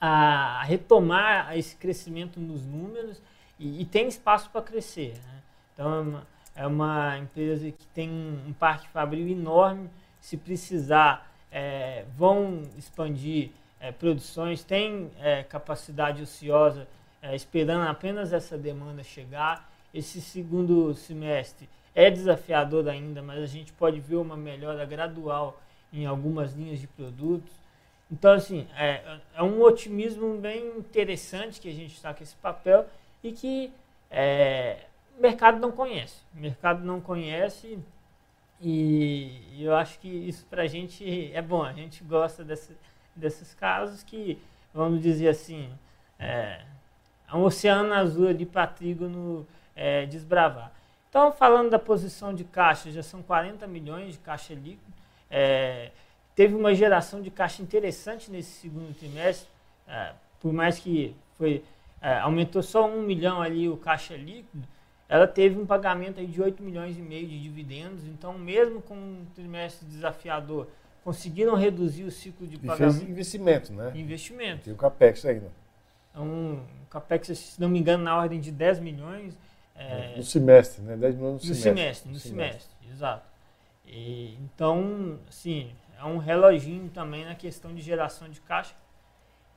a 0.00 0.64
retomar 0.64 1.56
esse 1.56 1.76
crescimento 1.76 2.40
nos 2.40 2.64
números 2.66 3.22
e, 3.58 3.82
e 3.82 3.84
tem 3.84 4.08
espaço 4.08 4.50
para 4.50 4.62
crescer. 4.62 5.14
Né? 5.14 5.42
Então, 5.72 5.86
é 5.94 6.00
uma, 6.00 6.26
é 6.56 6.66
uma, 6.66 7.18
empresa 7.18 7.70
que 7.70 7.86
tem 7.88 8.10
um 8.10 8.52
parque 8.52 8.88
fabril 8.88 9.28
enorme. 9.28 9.88
Se 10.20 10.36
precisar, 10.36 11.30
é, 11.50 12.04
vão 12.16 12.62
expandir 12.76 13.50
é, 13.78 13.92
produções, 13.92 14.64
tem 14.64 15.10
é, 15.20 15.44
capacidade 15.44 16.20
ociosa, 16.22 16.88
é, 17.22 17.34
esperando 17.34 17.88
apenas 17.88 18.32
essa 18.32 18.58
demanda 18.58 19.02
chegar. 19.02 19.70
Esse 19.94 20.20
segundo 20.20 20.92
semestre 20.94 21.68
é 21.94 22.10
desafiador 22.10 22.88
ainda, 22.88 23.22
mas 23.22 23.42
a 23.42 23.46
gente 23.46 23.72
pode 23.72 24.00
ver 24.00 24.16
uma 24.16 24.36
melhora 24.36 24.84
gradual 24.84 25.60
em 25.92 26.04
algumas 26.04 26.52
linhas 26.54 26.80
de 26.80 26.86
produtos. 26.86 27.52
Então, 28.10 28.32
assim, 28.32 28.66
é, 28.76 29.18
é 29.34 29.42
um 29.42 29.60
otimismo 29.62 30.36
bem 30.38 30.78
interessante 30.78 31.60
que 31.60 31.68
a 31.68 31.72
gente 31.72 31.94
está 31.94 32.12
com 32.12 32.22
esse 32.22 32.34
papel 32.36 32.86
e 33.22 33.32
que 33.32 33.72
é, 34.10 34.84
o 35.16 35.22
mercado 35.22 35.58
não 35.60 35.70
conhece. 35.70 36.16
O 36.34 36.40
mercado 36.40 36.84
não 36.84 37.00
conhece 37.00 37.78
e 38.60 39.58
eu 39.58 39.74
acho 39.74 39.98
que 39.98 40.08
isso 40.08 40.46
para 40.46 40.62
a 40.62 40.66
gente 40.66 41.32
é 41.32 41.42
bom. 41.42 41.62
A 41.62 41.72
gente 41.72 42.04
gosta 42.04 42.44
desse, 42.44 42.76
desses 43.14 43.54
casos 43.54 44.02
que, 44.02 44.38
vamos 44.72 45.02
dizer 45.02 45.28
assim, 45.28 45.70
é, 46.18 46.60
um 47.36 47.44
oceano 47.44 47.92
azul 47.94 48.28
ali 48.28 48.44
para 48.44 48.66
trígono 48.66 49.46
é, 49.74 50.06
desbravar. 50.06 50.72
Então, 51.08 51.32
falando 51.32 51.70
da 51.70 51.78
posição 51.78 52.34
de 52.34 52.44
caixa, 52.44 52.90
já 52.90 53.02
são 53.02 53.22
40 53.22 53.66
milhões 53.66 54.12
de 54.12 54.18
caixa 54.18 54.54
líquido. 54.54 54.92
É, 55.30 55.90
teve 56.34 56.54
uma 56.54 56.74
geração 56.74 57.20
de 57.20 57.30
caixa 57.30 57.62
interessante 57.62 58.30
nesse 58.30 58.50
segundo 58.60 58.94
trimestre, 58.96 59.48
é, 59.86 60.12
por 60.40 60.52
mais 60.52 60.78
que 60.78 61.14
foi, 61.36 61.62
é, 62.00 62.18
aumentou 62.18 62.62
só 62.62 62.88
um 62.88 63.02
milhão 63.02 63.40
ali 63.40 63.68
o 63.68 63.76
caixa 63.76 64.16
líquido, 64.16 64.66
ela 65.08 65.26
teve 65.26 65.60
um 65.60 65.66
pagamento 65.66 66.18
aí 66.18 66.26
de 66.26 66.40
8 66.40 66.62
milhões 66.62 66.96
e 66.96 67.02
meio 67.02 67.26
de 67.28 67.40
dividendos, 67.40 68.04
então 68.06 68.38
mesmo 68.38 68.80
com 68.80 68.94
um 68.94 69.26
trimestre 69.34 69.86
desafiador, 69.86 70.66
conseguiram 71.04 71.54
reduzir 71.54 72.04
o 72.04 72.10
ciclo 72.10 72.46
de 72.46 72.56
e 72.56 72.58
pagamento. 72.58 72.98
fez 72.98 73.10
investimento, 73.10 73.72
né? 73.72 73.92
Investimento. 73.94 74.64
Tem 74.64 74.72
o 74.72 74.76
CAPEX 74.76 75.26
ainda. 75.26 75.50
Então, 76.12 76.24
um 76.24 76.60
CAPEX, 76.88 77.38
se 77.38 77.60
não 77.60 77.68
me 77.68 77.78
engano, 77.78 78.04
na 78.04 78.16
ordem 78.16 78.40
de 78.40 78.52
10 78.52 78.78
milhões. 78.78 79.36
É, 79.74 80.14
no 80.16 80.22
semestre, 80.22 80.82
né? 80.82 80.96
10 80.96 81.16
milhões 81.16 81.42
no, 81.42 81.48
no 81.48 81.54
semestre. 81.54 81.72
semestre. 81.72 82.12
No 82.12 82.18
semestre, 82.18 82.60
semestre 82.60 82.72
exato. 82.92 83.26
E, 83.86 84.34
então, 84.42 85.18
assim, 85.28 85.72
é 85.98 86.04
um 86.04 86.18
reloginho 86.18 86.88
também 86.90 87.24
na 87.24 87.34
questão 87.34 87.74
de 87.74 87.82
geração 87.82 88.28
de 88.28 88.40
caixa. 88.40 88.74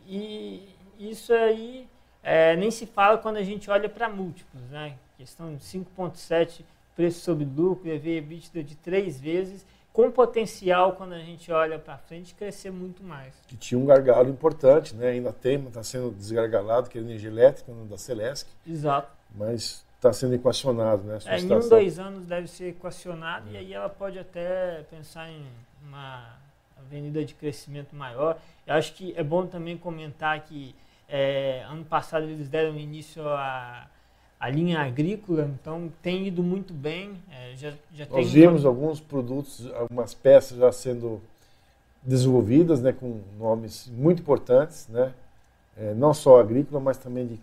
E 0.07 0.67
isso 0.97 1.33
aí 1.33 1.87
é, 2.23 2.55
nem 2.55 2.71
se 2.71 2.85
fala 2.85 3.17
quando 3.17 3.37
a 3.37 3.43
gente 3.43 3.69
olha 3.69 3.89
para 3.89 4.09
múltiplos, 4.09 4.63
né? 4.69 4.97
Questão 5.17 5.55
de 5.55 5.63
5,7 5.63 6.63
preço 6.95 7.19
sobre 7.21 7.45
lucro, 7.45 7.89
EV 7.89 8.17
EBITDA 8.17 8.63
de 8.63 8.75
três 8.75 9.19
vezes, 9.19 9.65
com 9.95 10.11
potencial 10.11 10.91
quando 10.91 11.13
a 11.13 11.19
gente 11.19 11.49
olha 11.53 11.79
para 11.79 11.97
frente 11.97 12.35
crescer 12.35 12.69
muito 12.69 13.01
mais. 13.01 13.33
Que 13.47 13.55
tinha 13.55 13.79
um 13.79 13.85
gargalo 13.85 14.29
importante, 14.29 14.93
né? 14.93 15.11
Ainda 15.11 15.31
tem, 15.31 15.55
está 15.67 15.81
sendo 15.83 16.11
desgargalado, 16.11 16.89
que 16.89 16.97
é 16.97 17.01
a 17.01 17.03
energia 17.03 17.29
elétrica 17.29 17.71
né, 17.71 17.85
da 17.89 17.97
Celesc. 17.97 18.45
Exato. 18.67 19.09
Mas 19.33 19.85
está 19.95 20.11
sendo 20.11 20.35
equacionado, 20.35 21.03
né? 21.03 21.17
É, 21.25 21.39
em 21.39 21.49
um, 21.49 21.69
dois 21.69 21.97
anos 21.97 22.25
deve 22.25 22.47
ser 22.49 22.71
equacionado 22.71 23.47
é. 23.47 23.53
e 23.53 23.57
aí 23.57 23.73
ela 23.73 23.87
pode 23.87 24.19
até 24.19 24.83
pensar 24.89 25.29
em 25.29 25.45
uma 25.81 26.39
avenida 26.77 27.23
de 27.23 27.33
crescimento 27.33 27.95
maior. 27.95 28.37
Eu 28.67 28.75
acho 28.75 28.93
que 28.95 29.13
é 29.15 29.23
bom 29.23 29.47
também 29.47 29.77
comentar 29.77 30.37
que 30.41 30.75
é, 31.07 31.63
ano 31.69 31.85
passado 31.85 32.25
eles 32.25 32.49
deram 32.49 32.77
início 32.77 33.25
a, 33.29 33.87
a 34.39 34.49
linha 34.49 34.79
agrícola, 34.79 35.49
então 35.59 35.91
tem 36.01 36.27
ido 36.27 36.43
muito 36.43 36.73
bem. 36.73 37.21
É, 37.31 37.55
já, 37.55 37.73
já 37.93 38.05
Nós 38.09 38.31
vimos 38.31 38.65
alguns 38.65 38.99
produtos, 38.99 39.71
algumas 39.73 40.13
peças 40.13 40.57
já 40.57 40.71
sendo 40.71 41.21
desenvolvidas, 42.03 42.81
né, 42.81 42.93
com 42.93 43.21
nomes 43.39 43.87
muito 43.87 44.21
importantes, 44.21 44.87
né, 44.89 45.13
é, 45.75 45.93
não 45.93 46.13
só 46.13 46.39
agrícola, 46.39 46.79
mas 46.79 46.97
também 46.97 47.25
de 47.25 47.39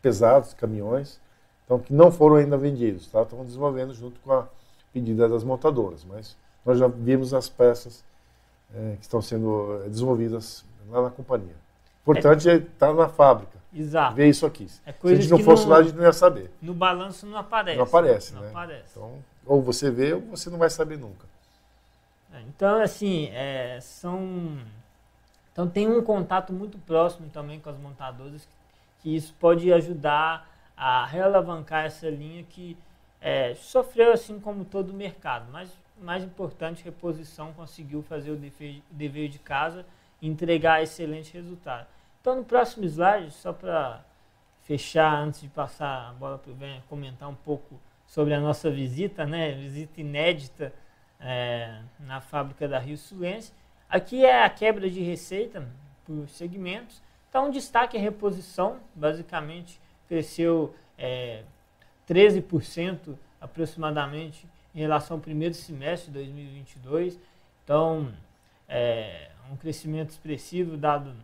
pesados, 0.00 0.54
caminhões, 0.54 1.20
então 1.64 1.78
que 1.80 1.92
não 1.92 2.12
foram 2.12 2.36
ainda 2.36 2.56
vendidos, 2.56 3.08
tá? 3.08 3.22
Estão 3.22 3.44
desenvolvendo 3.44 3.92
junto 3.92 4.20
com 4.20 4.32
a 4.32 4.46
pedida 4.92 5.28
das 5.28 5.42
montadoras, 5.42 6.04
mas 6.04 6.36
nós 6.64 6.78
já 6.78 6.86
vimos 6.86 7.34
as 7.34 7.48
peças 7.48 8.04
é, 8.74 8.94
que 8.96 9.02
estão 9.02 9.20
sendo 9.20 9.82
é, 9.84 9.88
desenvolvidas 9.88 10.64
lá 10.88 11.02
na 11.02 11.10
companhia. 11.10 11.56
Importante 12.02 12.48
é 12.48 12.56
estar 12.56 12.94
na 12.94 13.08
fábrica. 13.08 13.55
Exato. 13.76 14.14
Ver 14.14 14.28
isso 14.28 14.46
aqui. 14.46 14.66
É 14.86 14.92
Se 14.92 15.08
a 15.08 15.14
gente 15.14 15.30
não 15.30 15.38
fosse 15.38 15.66
lá, 15.66 15.78
a 15.78 15.82
gente 15.82 15.94
não 15.94 16.04
ia 16.04 16.12
saber. 16.12 16.50
No 16.62 16.72
balanço 16.72 17.26
não 17.26 17.36
aparece. 17.36 17.76
Não 17.76 17.84
aparece, 17.84 18.34
não 18.34 18.42
né? 18.42 18.48
Aparece. 18.48 18.90
Então, 18.90 19.24
ou 19.44 19.60
você 19.60 19.90
vê 19.90 20.14
ou 20.14 20.20
você 20.22 20.48
não 20.48 20.58
vai 20.58 20.70
saber 20.70 20.96
nunca. 20.96 21.26
É, 22.32 22.40
então, 22.42 22.82
assim, 22.82 23.28
é, 23.32 23.78
são... 23.80 24.58
Então 25.52 25.68
tem 25.68 25.88
um 25.88 26.02
contato 26.02 26.52
muito 26.52 26.78
próximo 26.78 27.28
também 27.30 27.60
com 27.60 27.70
as 27.70 27.78
montadoras, 27.78 28.46
que, 29.00 29.14
isso 29.14 29.34
pode 29.38 29.72
ajudar 29.72 30.50
a 30.76 31.06
realavancar 31.06 31.86
essa 31.86 32.08
linha 32.10 32.42
que 32.42 32.76
é, 33.20 33.54
sofreu 33.54 34.12
assim 34.12 34.38
como 34.38 34.64
todo 34.64 34.90
o 34.90 34.94
mercado, 34.94 35.46
mas 35.50 35.70
mais 36.00 36.22
importante, 36.22 36.84
reposição 36.84 37.52
conseguiu 37.54 38.02
fazer 38.02 38.30
o 38.30 38.36
dever, 38.36 38.82
o 38.90 38.94
dever 38.94 39.28
de 39.28 39.38
casa 39.38 39.84
e 40.20 40.28
entregar 40.28 40.82
excelente 40.82 41.32
resultado. 41.32 41.86
Então, 42.26 42.34
no 42.34 42.44
próximo 42.44 42.84
slide, 42.86 43.30
só 43.30 43.52
para 43.52 44.04
fechar, 44.62 45.14
antes 45.22 45.42
de 45.42 45.48
passar 45.48 46.08
a 46.08 46.12
bola 46.12 46.36
para 46.36 46.50
o 46.50 46.54
Ben, 46.56 46.82
comentar 46.88 47.28
um 47.28 47.36
pouco 47.36 47.80
sobre 48.04 48.34
a 48.34 48.40
nossa 48.40 48.68
visita, 48.68 49.24
né? 49.24 49.52
Visita 49.52 50.00
inédita 50.00 50.72
é, 51.20 51.82
na 52.00 52.20
fábrica 52.20 52.66
da 52.66 52.80
Rio 52.80 52.98
Sulense. 52.98 53.52
Aqui 53.88 54.24
é 54.24 54.42
a 54.42 54.50
quebra 54.50 54.90
de 54.90 55.00
receita 55.02 55.68
por 56.04 56.28
segmentos. 56.28 57.00
Então, 57.28 57.46
um 57.46 57.50
destaque 57.52 57.96
é 57.96 58.00
reposição, 58.00 58.80
basicamente 58.92 59.80
cresceu 60.08 60.74
é, 60.98 61.44
13% 62.08 63.16
aproximadamente 63.40 64.48
em 64.74 64.80
relação 64.80 65.18
ao 65.18 65.20
primeiro 65.20 65.54
semestre 65.54 66.10
de 66.10 66.14
2022. 66.14 67.20
Então, 67.62 68.12
é 68.68 69.30
um 69.48 69.56
crescimento 69.56 70.10
expressivo 70.10 70.76
dado, 70.76 71.14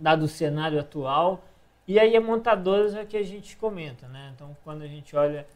dado 0.00 0.24
o 0.24 0.28
cenário 0.28 0.78
atual. 0.78 1.44
E 1.86 1.98
aí 1.98 2.16
a 2.16 2.20
montadoras 2.20 2.94
é 2.94 3.04
que 3.04 3.16
a 3.16 3.22
gente 3.22 3.56
comenta, 3.56 4.08
né? 4.08 4.32
Então, 4.34 4.56
quando 4.64 4.82
a 4.82 4.86
gente 4.86 5.14
olha 5.16 5.46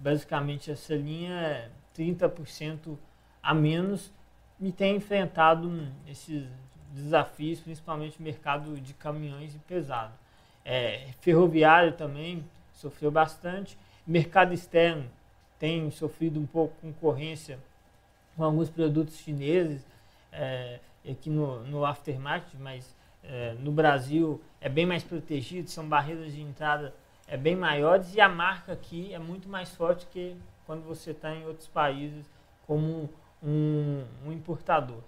basicamente 0.00 0.70
essa 0.70 0.94
linha, 0.94 1.34
é 1.34 1.68
30% 1.96 2.96
a 3.42 3.54
menos 3.54 4.12
e 4.60 4.70
tem 4.70 4.96
enfrentado 4.96 5.88
esses 6.06 6.46
desafios, 6.92 7.60
principalmente 7.60 8.20
mercado 8.20 8.78
de 8.80 8.92
caminhões 8.92 9.54
e 9.54 9.58
pesado. 9.58 10.12
É, 10.64 11.08
ferroviário 11.20 11.92
também 11.92 12.44
sofreu 12.74 13.10
bastante. 13.10 13.78
Mercado 14.06 14.52
externo 14.52 15.08
tem 15.58 15.90
sofrido 15.90 16.38
um 16.38 16.46
pouco 16.46 16.74
concorrência 16.80 17.58
com 18.36 18.44
alguns 18.44 18.68
produtos 18.68 19.16
chineses 19.16 19.86
é, 20.32 20.80
aqui 21.08 21.30
no, 21.30 21.62
no 21.64 21.84
aftermarket, 21.84 22.54
mas 22.58 22.94
é, 23.22 23.54
no 23.58 23.70
Brasil 23.70 24.40
é 24.60 24.68
bem 24.68 24.86
mais 24.86 25.02
protegido, 25.02 25.68
são 25.70 25.88
barreiras 25.88 26.32
de 26.32 26.40
entrada 26.40 26.94
é 27.30 27.36
bem 27.36 27.54
maiores 27.54 28.12
e 28.12 28.20
a 28.20 28.28
marca 28.28 28.72
aqui 28.72 29.14
é 29.14 29.18
muito 29.18 29.48
mais 29.48 29.70
forte 29.70 30.04
que 30.06 30.36
quando 30.66 30.82
você 30.82 31.12
está 31.12 31.32
em 31.32 31.46
outros 31.46 31.68
países 31.68 32.28
como 32.66 33.08
um, 33.40 34.04
um, 34.26 34.32
importador. 34.32 35.00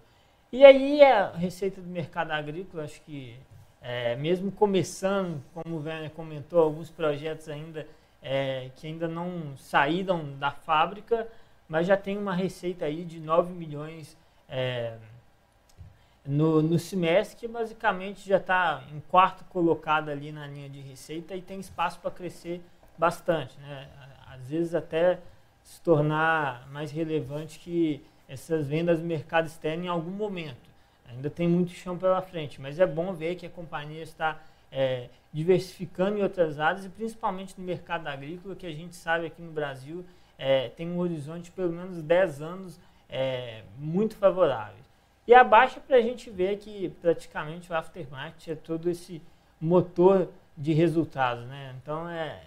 E 0.52 0.64
aí 0.64 1.02
a 1.02 1.32
receita 1.32 1.80
do 1.80 1.88
mercado 1.88 2.30
agrícola, 2.30 2.84
acho 2.84 3.00
que 3.02 3.36
é, 3.80 4.14
mesmo 4.14 4.52
começando, 4.52 5.42
como 5.52 5.76
o 5.76 5.82
Werner 5.82 6.10
comentou, 6.12 6.60
alguns 6.60 6.90
projetos 6.90 7.48
ainda 7.48 7.88
é, 8.22 8.70
que 8.76 8.86
ainda 8.86 9.08
não 9.08 9.56
saíram 9.56 10.38
da 10.38 10.52
fábrica, 10.52 11.26
mas 11.68 11.88
já 11.88 11.96
tem 11.96 12.16
uma 12.16 12.34
receita 12.34 12.84
aí 12.84 13.04
de 13.04 13.18
9 13.18 13.52
milhões 13.52 14.16
é, 14.48 14.96
no, 16.24 16.62
no 16.62 16.78
semestre, 16.78 17.36
que 17.36 17.48
basicamente 17.48 18.26
já 18.26 18.36
está 18.36 18.84
em 18.92 19.00
quarto 19.00 19.44
colocado 19.46 20.08
ali 20.08 20.30
na 20.30 20.46
linha 20.46 20.68
de 20.68 20.80
receita 20.80 21.34
e 21.34 21.42
tem 21.42 21.58
espaço 21.58 21.98
para 22.00 22.10
crescer 22.10 22.60
bastante. 22.96 23.58
Né? 23.58 23.88
Às 24.28 24.48
vezes 24.48 24.74
até 24.74 25.18
se 25.62 25.80
tornar 25.80 26.68
mais 26.70 26.90
relevante 26.90 27.58
que 27.58 28.04
essas 28.28 28.66
vendas 28.66 29.00
do 29.00 29.06
mercado 29.06 29.46
externo 29.46 29.84
em 29.84 29.88
algum 29.88 30.10
momento. 30.10 30.70
Ainda 31.08 31.28
tem 31.28 31.46
muito 31.46 31.72
chão 31.72 31.98
pela 31.98 32.22
frente, 32.22 32.60
mas 32.60 32.78
é 32.78 32.86
bom 32.86 33.12
ver 33.12 33.34
que 33.34 33.44
a 33.44 33.50
companhia 33.50 34.02
está 34.02 34.40
é, 34.70 35.08
diversificando 35.32 36.18
em 36.18 36.22
outras 36.22 36.58
áreas 36.58 36.86
e 36.86 36.88
principalmente 36.88 37.54
no 37.58 37.64
mercado 37.64 38.06
agrícola, 38.06 38.56
que 38.56 38.66
a 38.66 38.72
gente 38.72 38.96
sabe 38.96 39.26
aqui 39.26 39.42
no 39.42 39.52
Brasil 39.52 40.04
é, 40.38 40.70
tem 40.70 40.90
um 40.90 40.98
horizonte 40.98 41.44
de 41.44 41.50
pelo 41.52 41.72
menos 41.72 42.02
10 42.02 42.42
anos 42.42 42.80
é, 43.08 43.62
muito 43.78 44.16
favorável. 44.16 44.81
E 45.26 45.34
abaixo 45.34 45.80
para 45.80 45.96
a 45.96 46.00
gente 46.00 46.30
ver 46.30 46.58
que 46.58 46.88
praticamente 47.00 47.70
o 47.70 47.76
aftermarket 47.76 48.48
é 48.48 48.54
todo 48.54 48.90
esse 48.90 49.22
motor 49.60 50.28
de 50.56 50.72
resultados. 50.72 51.46
Né? 51.46 51.74
Então 51.80 52.08
é, 52.08 52.42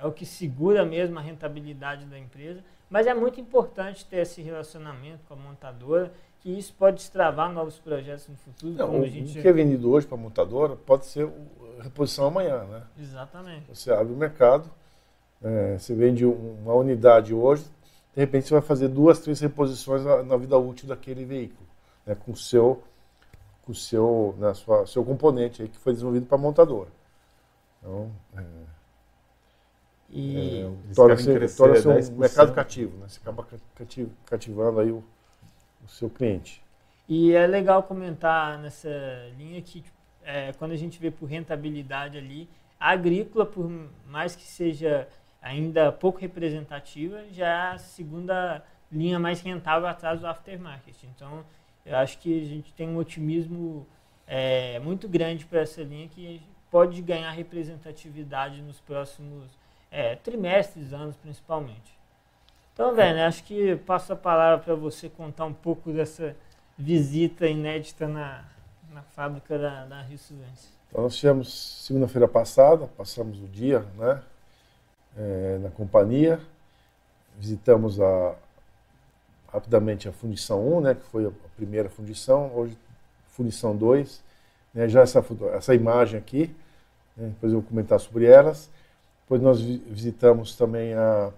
é 0.00 0.06
o 0.06 0.12
que 0.12 0.24
segura 0.24 0.84
mesmo 0.84 1.18
a 1.18 1.22
rentabilidade 1.22 2.06
da 2.06 2.18
empresa. 2.18 2.62
Mas 2.88 3.06
é 3.06 3.14
muito 3.14 3.40
importante 3.40 4.04
ter 4.06 4.18
esse 4.18 4.40
relacionamento 4.40 5.20
com 5.26 5.34
a 5.34 5.36
montadora, 5.36 6.12
que 6.40 6.50
isso 6.56 6.72
pode 6.74 6.98
destravar 6.98 7.50
novos 7.50 7.78
projetos 7.78 8.28
no 8.28 8.36
futuro. 8.36 8.74
Não, 8.74 9.00
o 9.00 9.06
gente... 9.06 9.40
que 9.40 9.48
é 9.48 9.52
vendido 9.52 9.90
hoje 9.90 10.06
para 10.06 10.16
a 10.16 10.20
montadora 10.20 10.76
pode 10.76 11.06
ser 11.06 11.28
reposição 11.80 12.26
amanhã. 12.26 12.62
Né? 12.64 12.82
Exatamente. 13.00 13.66
Você 13.74 13.90
abre 13.90 14.12
o 14.12 14.16
mercado, 14.16 14.70
é, 15.42 15.76
você 15.78 15.94
vende 15.94 16.24
uma 16.24 16.74
unidade 16.74 17.34
hoje, 17.34 17.64
de 18.14 18.20
repente 18.20 18.46
você 18.46 18.54
vai 18.54 18.62
fazer 18.62 18.86
duas, 18.86 19.18
três 19.18 19.40
reposições 19.40 20.04
na, 20.04 20.22
na 20.22 20.36
vida 20.36 20.56
útil 20.56 20.86
daquele 20.86 21.24
veículo 21.24 21.73
né, 22.06 22.14
com 22.14 22.32
o 22.32 22.36
seu, 22.36 22.82
com 23.62 23.74
seu, 23.74 24.34
na 24.38 24.54
sua, 24.54 24.86
seu 24.86 25.04
componente 25.04 25.62
aí 25.62 25.68
que 25.68 25.78
foi 25.78 25.92
desenvolvido 25.92 26.26
para 26.26 26.38
montadora. 26.38 26.90
Então, 27.80 28.10
é, 28.36 28.44
e 30.10 30.60
é, 30.60 30.94
torna-se 30.94 31.56
torna 31.56 31.78
um 31.90 32.16
mercado 32.18 32.52
cativo, 32.52 32.96
né? 32.98 33.06
Você 33.08 33.18
acaba 33.20 33.46
cativando 34.26 34.80
aí 34.80 34.90
o, 34.90 35.02
o 35.84 35.88
seu 35.88 36.08
cliente. 36.08 36.62
E 37.08 37.32
é 37.32 37.46
legal 37.46 37.82
comentar 37.82 38.58
nessa 38.58 38.88
linha 39.36 39.60
que 39.60 39.80
tipo, 39.82 39.96
é, 40.22 40.52
quando 40.52 40.72
a 40.72 40.76
gente 40.76 40.98
vê 40.98 41.10
por 41.10 41.26
rentabilidade 41.26 42.16
ali, 42.16 42.48
a 42.78 42.90
agrícola, 42.90 43.44
por 43.44 43.70
mais 44.06 44.34
que 44.34 44.44
seja 44.44 45.08
ainda 45.42 45.92
pouco 45.92 46.18
representativa, 46.18 47.22
já 47.30 47.46
é 47.46 47.74
a 47.74 47.78
segunda 47.78 48.64
linha 48.90 49.18
mais 49.18 49.40
rentável 49.40 49.86
atrás 49.86 50.20
do 50.20 50.26
aftermarket. 50.26 50.96
Então, 51.04 51.44
eu 51.84 51.96
acho 51.96 52.18
que 52.18 52.42
a 52.42 52.44
gente 52.46 52.72
tem 52.72 52.88
um 52.88 52.96
otimismo 52.96 53.86
é, 54.26 54.78
muito 54.78 55.08
grande 55.08 55.44
para 55.44 55.60
essa 55.60 55.82
linha 55.82 56.08
que 56.08 56.40
pode 56.70 57.00
ganhar 57.02 57.30
representatividade 57.30 58.60
nos 58.62 58.80
próximos 58.80 59.44
é, 59.90 60.16
trimestres, 60.16 60.92
anos 60.92 61.16
principalmente. 61.16 61.96
Então, 62.72 62.94
velho, 62.94 63.22
acho 63.22 63.44
que 63.44 63.76
passo 63.76 64.12
a 64.12 64.16
palavra 64.16 64.64
para 64.64 64.74
você 64.74 65.08
contar 65.08 65.44
um 65.44 65.52
pouco 65.52 65.92
dessa 65.92 66.34
visita 66.76 67.46
inédita 67.46 68.08
na, 68.08 68.44
na 68.92 69.02
fábrica 69.02 69.56
da, 69.56 69.84
da 69.84 70.02
Rio 70.02 70.18
Silêncio. 70.18 70.70
Então, 70.88 71.04
nós 71.04 71.16
tivemos 71.16 71.84
segunda-feira 71.84 72.26
passada, 72.26 72.88
passamos 72.96 73.38
o 73.40 73.46
dia 73.46 73.80
né, 73.96 74.22
é, 75.16 75.58
na 75.58 75.70
companhia, 75.70 76.40
visitamos 77.38 78.00
a, 78.00 78.34
rapidamente 79.52 80.08
a 80.08 80.12
fundição 80.12 80.66
1, 80.78 80.80
né, 80.80 80.94
que 80.94 81.02
foi 81.02 81.26
a 81.26 81.30
primeira 81.56 81.88
fundição, 81.88 82.50
hoje 82.54 82.76
fundição 83.28 83.76
2, 83.76 84.22
né, 84.72 84.88
já 84.88 85.02
essa, 85.02 85.24
essa 85.54 85.74
imagem 85.74 86.18
aqui, 86.18 86.54
né, 87.16 87.28
depois 87.28 87.52
eu 87.52 87.60
vou 87.60 87.68
comentar 87.68 87.98
sobre 87.98 88.26
elas. 88.26 88.70
Depois 89.22 89.40
nós 89.40 89.60
visitamos 89.60 90.54
também 90.54 90.94
a, 90.94 91.30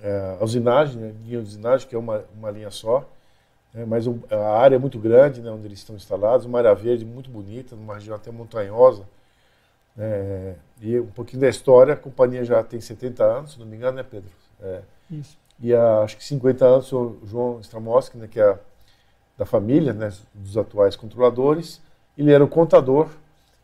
é, 0.00 0.36
a 0.40 0.44
usinagem, 0.44 1.00
né, 1.00 1.14
linha 1.24 1.40
de 1.40 1.48
usinagem, 1.48 1.88
que 1.88 1.94
é 1.94 1.98
uma, 1.98 2.24
uma 2.36 2.50
linha 2.50 2.70
só, 2.70 3.08
né, 3.72 3.84
mas 3.84 4.04
a 4.30 4.58
área 4.58 4.76
é 4.76 4.78
muito 4.78 4.98
grande, 4.98 5.40
né, 5.40 5.50
onde 5.50 5.66
eles 5.66 5.78
estão 5.78 5.96
instalados, 5.96 6.46
uma 6.46 6.58
área 6.58 6.74
verde 6.74 7.04
muito 7.04 7.30
bonita, 7.30 7.74
numa 7.74 7.94
região 7.94 8.16
até 8.16 8.30
montanhosa. 8.30 9.04
É, 9.98 10.54
e 10.80 10.98
um 10.98 11.06
pouquinho 11.06 11.40
da 11.40 11.48
história, 11.48 11.94
a 11.94 11.96
companhia 11.96 12.44
já 12.44 12.62
tem 12.62 12.80
70 12.80 13.24
anos, 13.24 13.52
se 13.52 13.58
não 13.58 13.66
me 13.66 13.76
engano, 13.76 13.96
né, 13.96 14.02
Pedro? 14.02 14.30
É, 14.60 14.82
Isso 15.10 15.42
e 15.62 15.72
há 15.72 16.00
acho 16.00 16.16
que 16.16 16.24
50 16.24 16.64
anos 16.64 16.92
o 16.92 17.18
João 17.24 17.60
Stramoski, 17.60 18.18
né, 18.18 18.26
que 18.26 18.40
é 18.40 18.58
da 19.36 19.46
família, 19.46 19.92
né, 19.92 20.12
dos 20.34 20.56
atuais 20.56 20.96
controladores, 20.96 21.80
ele 22.16 22.32
era 22.32 22.44
o 22.44 22.48
contador 22.48 23.08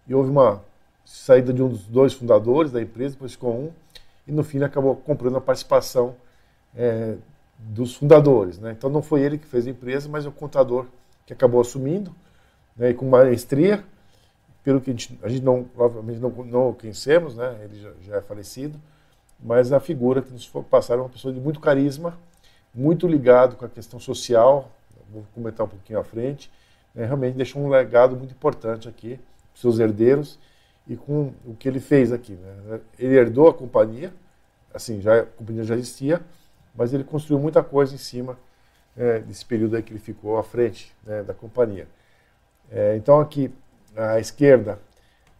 e 0.06 0.14
houve 0.14 0.30
uma 0.30 0.62
saída 1.04 1.52
de 1.52 1.62
um 1.62 1.68
dos 1.68 1.84
dois 1.84 2.12
fundadores 2.12 2.72
da 2.72 2.80
empresa, 2.80 3.14
depois 3.14 3.32
ficou 3.32 3.54
um, 3.54 3.70
e 4.26 4.32
no 4.32 4.42
fim 4.42 4.58
ele 4.58 4.64
acabou 4.64 4.94
comprando 4.96 5.36
a 5.36 5.40
participação 5.40 6.14
é, 6.74 7.16
dos 7.58 7.96
fundadores. 7.96 8.58
Né? 8.58 8.72
Então 8.72 8.90
não 8.90 9.02
foi 9.02 9.22
ele 9.22 9.38
que 9.38 9.46
fez 9.46 9.66
a 9.66 9.70
empresa, 9.70 10.08
mas 10.08 10.26
o 10.26 10.32
contador 10.32 10.86
que 11.26 11.32
acabou 11.32 11.60
assumindo, 11.60 12.14
né, 12.76 12.90
e 12.90 12.94
com 12.94 13.08
maestria, 13.08 13.84
pelo 14.62 14.80
que 14.80 14.90
a 14.90 14.92
gente, 14.92 15.18
a 15.22 15.28
gente 15.28 15.42
não, 15.42 15.66
obviamente 15.76 16.18
não, 16.18 16.30
não 16.30 16.70
o 16.70 16.74
conhecemos, 16.74 17.36
né, 17.36 17.58
ele 17.64 17.80
já, 17.80 17.90
já 18.02 18.16
é 18.16 18.20
falecido, 18.20 18.78
mas 19.40 19.72
a 19.72 19.80
figura 19.80 20.22
que 20.22 20.32
nos 20.32 20.46
passaram 20.70 21.02
é 21.02 21.04
uma 21.04 21.10
pessoa 21.10 21.32
de 21.32 21.40
muito 21.40 21.60
carisma, 21.60 22.18
muito 22.74 23.06
ligado 23.06 23.56
com 23.56 23.64
a 23.64 23.68
questão 23.68 24.00
social, 24.00 24.70
vou 25.12 25.24
comentar 25.34 25.66
um 25.66 25.68
pouquinho 25.68 25.98
à 25.98 26.04
frente, 26.04 26.50
né, 26.94 27.04
realmente 27.04 27.36
deixou 27.36 27.62
um 27.62 27.68
legado 27.68 28.16
muito 28.16 28.32
importante 28.32 28.88
aqui, 28.88 29.16
para 29.52 29.60
seus 29.60 29.78
herdeiros, 29.78 30.38
e 30.86 30.96
com 30.96 31.32
o 31.44 31.54
que 31.54 31.68
ele 31.68 31.80
fez 31.80 32.12
aqui. 32.12 32.32
Né? 32.32 32.80
Ele 32.98 33.14
herdou 33.14 33.48
a 33.48 33.54
companhia, 33.54 34.12
assim, 34.72 35.00
já, 35.00 35.20
a 35.20 35.26
companhia 35.26 35.64
já 35.64 35.74
existia, 35.74 36.20
mas 36.74 36.94
ele 36.94 37.04
construiu 37.04 37.38
muita 37.38 37.62
coisa 37.62 37.94
em 37.94 37.98
cima 37.98 38.38
é, 38.96 39.20
desse 39.20 39.44
período 39.44 39.76
aí 39.76 39.82
que 39.82 39.92
ele 39.92 40.00
ficou 40.00 40.38
à 40.38 40.42
frente 40.42 40.94
né, 41.04 41.22
da 41.22 41.34
companhia. 41.34 41.86
É, 42.70 42.96
então 42.96 43.20
aqui, 43.20 43.50
à 43.96 44.18
esquerda, 44.18 44.78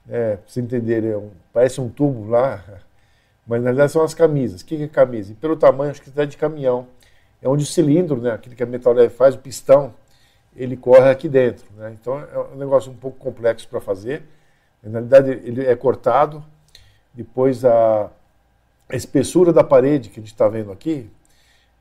é, 0.08 0.36
para 0.36 0.46
vocês 0.46 0.64
entenderem, 0.64 1.10
é 1.10 1.16
um, 1.16 1.30
parece 1.52 1.80
um 1.80 1.88
tubo 1.88 2.28
lá, 2.28 2.64
mas 3.46 3.60
na 3.60 3.66
realidade 3.66 3.92
são 3.92 4.02
as 4.02 4.14
camisas. 4.14 4.60
O 4.60 4.64
que 4.64 4.82
é 4.82 4.88
camisa? 4.88 5.32
E 5.32 5.34
pelo 5.34 5.56
tamanho, 5.56 5.90
acho 5.90 6.02
que 6.02 6.10
até 6.10 6.26
de 6.26 6.36
caminhão. 6.36 6.86
É 7.40 7.48
onde 7.48 7.64
o 7.64 7.66
cilindro, 7.66 8.20
né, 8.20 8.32
aquele 8.32 8.54
que 8.54 8.62
a 8.62 8.66
Metal 8.66 8.92
Leve 8.92 9.14
faz, 9.14 9.34
o 9.34 9.38
pistão, 9.38 9.94
ele 10.56 10.76
corre 10.76 11.10
aqui 11.10 11.28
dentro. 11.28 11.64
Né? 11.76 11.96
Então 12.00 12.18
é 12.18 12.38
um 12.52 12.56
negócio 12.56 12.90
um 12.90 12.96
pouco 12.96 13.18
complexo 13.18 13.68
para 13.68 13.80
fazer. 13.80 14.22
Na 14.82 15.00
realidade, 15.00 15.30
ele 15.30 15.66
é 15.66 15.74
cortado, 15.74 16.44
depois 17.12 17.64
a, 17.64 18.10
a 18.88 18.96
espessura 18.96 19.52
da 19.52 19.64
parede 19.64 20.08
que 20.08 20.20
a 20.20 20.22
gente 20.22 20.32
está 20.32 20.48
vendo 20.48 20.72
aqui, 20.72 21.10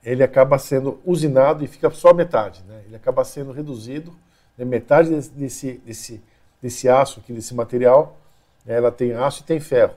ele 0.03 0.23
acaba 0.23 0.57
sendo 0.57 0.99
usinado 1.05 1.63
e 1.63 1.67
fica 1.67 1.89
só 1.89 2.13
metade. 2.13 2.63
Né? 2.67 2.81
Ele 2.85 2.95
acaba 2.95 3.23
sendo 3.23 3.51
reduzido 3.51 4.13
né, 4.57 4.65
metade 4.65 5.09
desse, 5.09 5.73
desse, 5.85 6.21
desse 6.61 6.89
aço 6.89 7.19
aqui, 7.19 7.33
desse 7.33 7.53
material, 7.53 8.17
né, 8.65 8.75
ela 8.75 8.91
tem 8.91 9.13
aço 9.13 9.41
e 9.41 9.45
tem 9.45 9.59
ferro. 9.59 9.93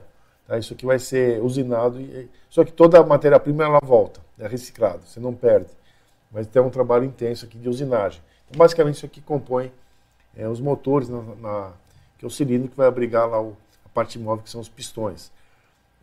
Tá? 0.47 0.57
Isso 0.57 0.73
aqui 0.73 0.85
vai 0.85 0.99
ser 0.99 1.41
usinado, 1.41 1.99
e, 1.99 2.29
só 2.49 2.63
que 2.63 2.71
toda 2.71 2.99
a 2.99 3.03
matéria-prima 3.03 3.63
ela 3.63 3.79
volta, 3.81 4.19
é 4.41 4.47
reciclado, 4.47 5.03
você 5.05 5.19
não 5.19 5.33
perde. 5.33 5.69
Mas 6.31 6.47
tem 6.47 6.61
um 6.61 6.69
trabalho 6.69 7.05
intenso 7.05 7.45
aqui 7.45 7.57
de 7.57 7.69
usinagem. 7.69 8.21
Então, 8.47 8.57
basicamente 8.57 8.95
isso 8.95 9.05
aqui 9.05 9.21
compõe 9.21 9.71
é, 10.35 10.47
os 10.47 10.59
motores, 10.59 11.09
na, 11.09 11.21
na, 11.21 11.73
que 12.17 12.25
é 12.25 12.27
o 12.27 12.31
cilindro 12.31 12.69
que 12.69 12.77
vai 12.77 12.87
abrigar 12.87 13.29
lá 13.29 13.41
o, 13.41 13.55
a 13.85 13.89
parte 13.89 14.17
móvel, 14.17 14.43
que 14.43 14.49
são 14.49 14.61
os 14.61 14.69
pistões. 14.69 15.31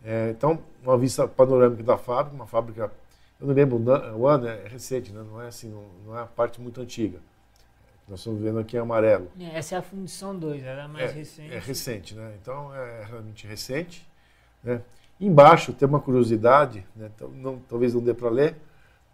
É, 0.05 0.31
então, 0.31 0.63
uma 0.83 0.97
vista 0.97 1.27
panorâmica 1.27 1.83
da 1.83 1.99
fábrica, 1.99 2.35
uma 2.35 2.47
fábrica, 2.47 2.93
eu 3.41 3.47
não 3.47 3.55
lembro 3.55 3.83
o 4.17 4.27
ano, 4.27 4.47
é 4.47 4.69
recente, 4.69 5.13
né? 5.13 5.25
não 5.29 5.41
é 5.43 5.49
assim, 5.49 5.69
não, 5.69 5.85
não 6.07 6.19
é 6.19 6.23
a 6.23 6.27
parte 6.27 6.61
muito 6.61 6.81
antiga. 6.81 7.19
Nós 8.07 8.21
estamos 8.21 8.41
vendo 8.41 8.59
aqui 8.59 8.77
em 8.77 8.81
amarelo. 8.81 9.31
É, 9.39 9.59
essa 9.59 9.75
é 9.75 9.79
a 9.79 9.83
fundição 9.83 10.39
2, 10.39 10.65
ela 10.65 10.85
é 10.85 10.87
mais 10.87 11.11
é, 11.11 11.15
recente. 11.15 11.55
É 11.55 11.59
recente, 11.59 12.15
né? 12.15 12.35
Então 12.41 12.75
é 12.75 13.05
realmente 13.05 13.47
recente. 13.47 14.09
Né? 14.63 14.81
Embaixo 15.21 15.73
tem 15.73 15.89
uma 15.89 16.01
curiosidade, 16.01 16.85
né? 16.95 17.11
então, 17.15 17.29
não, 17.31 17.59
talvez 17.69 17.93
não 17.93 18.01
dê 18.01 18.15
para 18.15 18.29
ler, 18.31 18.57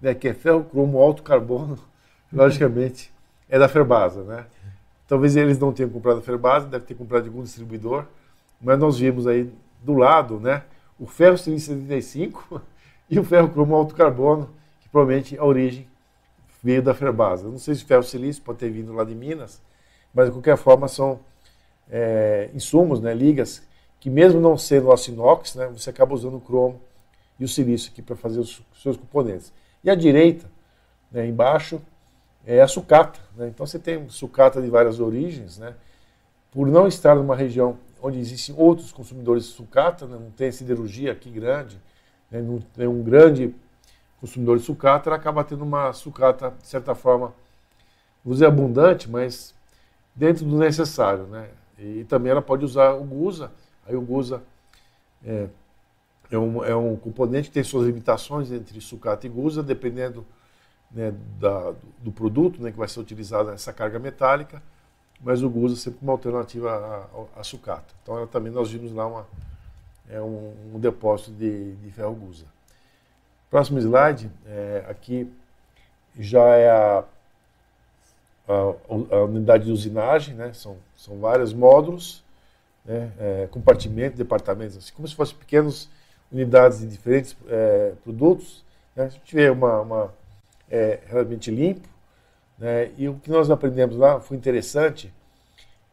né? 0.00 0.14
que 0.14 0.28
é 0.28 0.34
ferro 0.34 0.64
cromo 0.64 0.98
alto 0.98 1.22
carbono, 1.22 1.78
logicamente, 2.32 3.12
é 3.48 3.58
da 3.58 3.68
Ferbasa. 3.68 4.22
Né? 4.22 4.44
Talvez 5.08 5.34
eles 5.34 5.58
não 5.58 5.72
tenham 5.72 5.90
comprado 5.90 6.18
a 6.18 6.22
Ferbasa, 6.22 6.66
deve 6.66 6.84
ter 6.84 6.94
comprado 6.94 7.22
de 7.22 7.28
algum 7.28 7.42
distribuidor, 7.42 8.04
mas 8.60 8.78
nós 8.78 8.98
vimos 8.98 9.26
aí 9.26 9.50
do 9.82 9.94
lado 9.94 10.38
né? 10.38 10.62
o 10.98 11.06
ferro 11.06 11.38
silício 11.38 11.74
75 11.74 12.60
e 13.08 13.18
o 13.18 13.24
ferro 13.24 13.48
cromo 13.48 13.74
alto 13.74 13.94
carbono, 13.94 14.50
que 14.80 14.88
provavelmente 14.88 15.38
a 15.38 15.44
origem 15.44 15.88
veio 16.62 16.82
da 16.82 16.94
Ferbasa. 16.94 17.48
Não 17.48 17.58
sei 17.58 17.74
se 17.74 17.84
o 17.84 17.86
ferro 17.86 18.02
silício 18.02 18.42
pode 18.42 18.58
ter 18.58 18.70
vindo 18.70 18.92
lá 18.92 19.04
de 19.04 19.14
Minas, 19.14 19.62
mas 20.12 20.26
de 20.26 20.32
qualquer 20.32 20.56
forma 20.56 20.86
são 20.86 21.20
é, 21.90 22.50
insumos, 22.54 23.00
né, 23.00 23.12
ligas, 23.12 23.66
que 24.04 24.10
mesmo 24.10 24.38
não 24.38 24.54
sendo 24.58 24.92
aço 24.92 25.10
inox, 25.10 25.54
né, 25.54 25.66
você 25.68 25.88
acaba 25.88 26.12
usando 26.12 26.36
o 26.36 26.40
cromo 26.40 26.78
e 27.40 27.44
o 27.46 27.48
silício 27.48 27.90
aqui 27.90 28.02
para 28.02 28.14
fazer 28.14 28.38
os, 28.38 28.60
seus 28.74 28.98
componentes. 28.98 29.50
E 29.82 29.88
à 29.88 29.94
direita, 29.94 30.44
né, 31.10 31.26
embaixo, 31.26 31.80
é 32.44 32.60
a 32.60 32.68
sucata. 32.68 33.18
Né? 33.34 33.48
Então 33.48 33.64
você 33.64 33.78
tem 33.78 34.06
sucata 34.10 34.60
de 34.60 34.68
várias 34.68 35.00
origens, 35.00 35.56
né? 35.56 35.74
por 36.52 36.66
não 36.66 36.86
estar 36.86 37.14
numa 37.14 37.34
região 37.34 37.78
onde 38.02 38.18
existem 38.18 38.54
outros 38.58 38.92
consumidores 38.92 39.44
de 39.44 39.52
sucata, 39.52 40.06
né? 40.06 40.18
não 40.20 40.30
tem 40.30 40.52
siderurgia 40.52 41.10
aqui 41.10 41.30
grande, 41.30 41.80
né? 42.30 42.42
não 42.42 42.58
tem 42.58 42.86
um 42.86 43.02
grande 43.02 43.54
consumidor 44.20 44.58
de 44.58 44.64
sucata, 44.64 45.08
ela 45.08 45.16
acaba 45.16 45.42
tendo 45.42 45.64
uma 45.64 45.94
sucata, 45.94 46.52
de 46.60 46.68
certa 46.68 46.94
forma, 46.94 47.32
vou 48.22 48.34
dizer 48.34 48.44
abundante, 48.48 49.08
mas 49.08 49.54
dentro 50.14 50.44
do 50.44 50.58
necessário. 50.58 51.24
Né? 51.24 51.48
E 51.78 52.04
também 52.04 52.30
ela 52.30 52.42
pode 52.42 52.66
usar 52.66 52.92
o 52.92 53.02
Gusa, 53.02 53.50
aí 53.86 53.94
o 53.96 54.00
Gusa 54.00 54.42
é, 55.24 55.48
é, 56.30 56.38
um, 56.38 56.64
é 56.64 56.74
um 56.74 56.96
componente 56.96 57.48
que 57.48 57.54
tem 57.54 57.64
suas 57.64 57.86
limitações 57.86 58.50
entre 58.50 58.80
sucata 58.80 59.26
e 59.26 59.30
Gusa, 59.30 59.62
dependendo 59.62 60.24
né, 60.90 61.12
da, 61.38 61.74
do 61.98 62.12
produto 62.12 62.62
né, 62.62 62.70
que 62.70 62.78
vai 62.78 62.88
ser 62.88 63.00
utilizado 63.00 63.50
nessa 63.50 63.72
carga 63.72 63.98
metálica, 63.98 64.62
mas 65.20 65.42
o 65.42 65.50
Gusa 65.50 65.74
é 65.74 65.78
sempre 65.78 66.00
uma 66.02 66.12
alternativa 66.12 67.08
à, 67.36 67.40
à 67.40 67.44
sucata. 67.44 67.94
Então 68.02 68.16
ela, 68.16 68.26
também 68.26 68.52
nós 68.52 68.70
vimos 68.70 68.92
lá 68.92 69.06
uma, 69.06 69.26
é 70.08 70.20
um, 70.20 70.54
um 70.74 70.80
depósito 70.80 71.30
de, 71.32 71.74
de 71.76 71.90
ferro 71.90 72.14
Gusa. 72.14 72.44
Próximo 73.50 73.78
slide, 73.78 74.30
é, 74.46 74.84
aqui 74.88 75.30
já 76.18 76.42
é 76.42 76.70
a, 76.70 77.04
a, 78.48 78.52
a, 79.16 79.24
unidade 79.24 79.66
de 79.66 79.70
usinagem, 79.70 80.34
né? 80.34 80.52
são, 80.52 80.76
são 80.96 81.18
vários 81.18 81.52
módulos, 81.52 82.23
né? 82.84 83.12
é, 83.18 83.48
compartimentos, 83.50 84.18
departamentos, 84.18 84.76
assim, 84.76 84.92
como 84.94 85.08
se 85.08 85.14
fossem 85.14 85.36
pequenas 85.36 85.88
unidades 86.30 86.80
de 86.80 86.86
diferentes 86.86 87.36
é, 87.48 87.92
produtos. 88.02 88.64
Né? 88.94 89.04
A 89.04 89.08
gente 89.08 89.50
uma, 89.50 89.80
uma 89.80 90.14
é, 90.70 91.00
realmente 91.06 91.50
limpo, 91.50 91.88
né? 92.58 92.90
e 92.96 93.08
o 93.08 93.14
que 93.14 93.30
nós 93.30 93.50
aprendemos 93.50 93.96
lá 93.96 94.20
foi 94.20 94.36
interessante, 94.36 95.12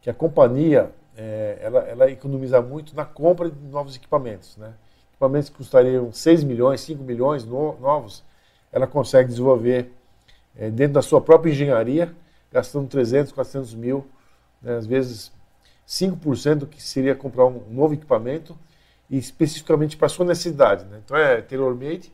que 0.00 0.10
a 0.10 0.14
companhia 0.14 0.90
é, 1.16 1.58
ela, 1.60 1.80
ela 1.80 2.10
economiza 2.10 2.60
muito 2.60 2.94
na 2.94 3.04
compra 3.04 3.50
de 3.50 3.68
novos 3.68 3.96
equipamentos. 3.96 4.56
Né? 4.56 4.72
equipamentos 5.22 5.48
que 5.48 5.56
custariam 5.56 6.12
6 6.12 6.42
milhões, 6.42 6.80
5 6.80 7.02
milhões 7.02 7.44
no, 7.44 7.78
novos, 7.78 8.24
ela 8.72 8.86
consegue 8.86 9.28
desenvolver 9.28 9.92
é, 10.56 10.68
dentro 10.68 10.94
da 10.94 11.02
sua 11.02 11.20
própria 11.20 11.50
engenharia, 11.50 12.12
gastando 12.50 12.88
300, 12.88 13.32
400 13.32 13.74
mil, 13.74 14.06
né, 14.60 14.76
às 14.76 14.86
vezes 14.86 15.32
5% 15.86 16.54
do 16.56 16.66
que 16.66 16.82
seria 16.82 17.14
comprar 17.14 17.46
um 17.46 17.62
novo 17.70 17.94
equipamento 17.94 18.56
e 19.10 19.18
especificamente 19.18 19.96
para 19.96 20.08
sua 20.08 20.24
necessidade. 20.24 20.84
Né? 20.86 21.00
Então 21.04 21.16
é 21.16 21.40
tailor-made, 21.42 22.12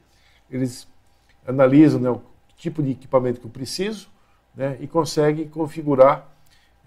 eles 0.51 0.89
analisam 1.47 2.01
né, 2.01 2.11
o 2.11 2.23
tipo 2.57 2.83
de 2.83 2.91
equipamento 2.91 3.41
que 3.41 3.47
eu 3.47 3.51
preciso 3.51 4.09
né, 4.55 4.77
e 4.81 4.87
conseguem 4.87 5.49
configurar 5.49 6.29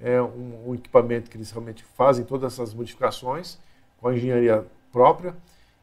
é, 0.02 0.22
um, 0.22 0.70
um 0.70 0.76
equipamento 0.76 1.30
que 1.30 1.38
eles 1.38 1.52
realmente 1.52 1.84
fazem 1.96 2.26
todas 2.26 2.54
essas 2.54 2.74
modificações 2.74 3.58
com 4.00 4.08
a 4.08 4.16
engenharia 4.16 4.66
própria 4.92 5.36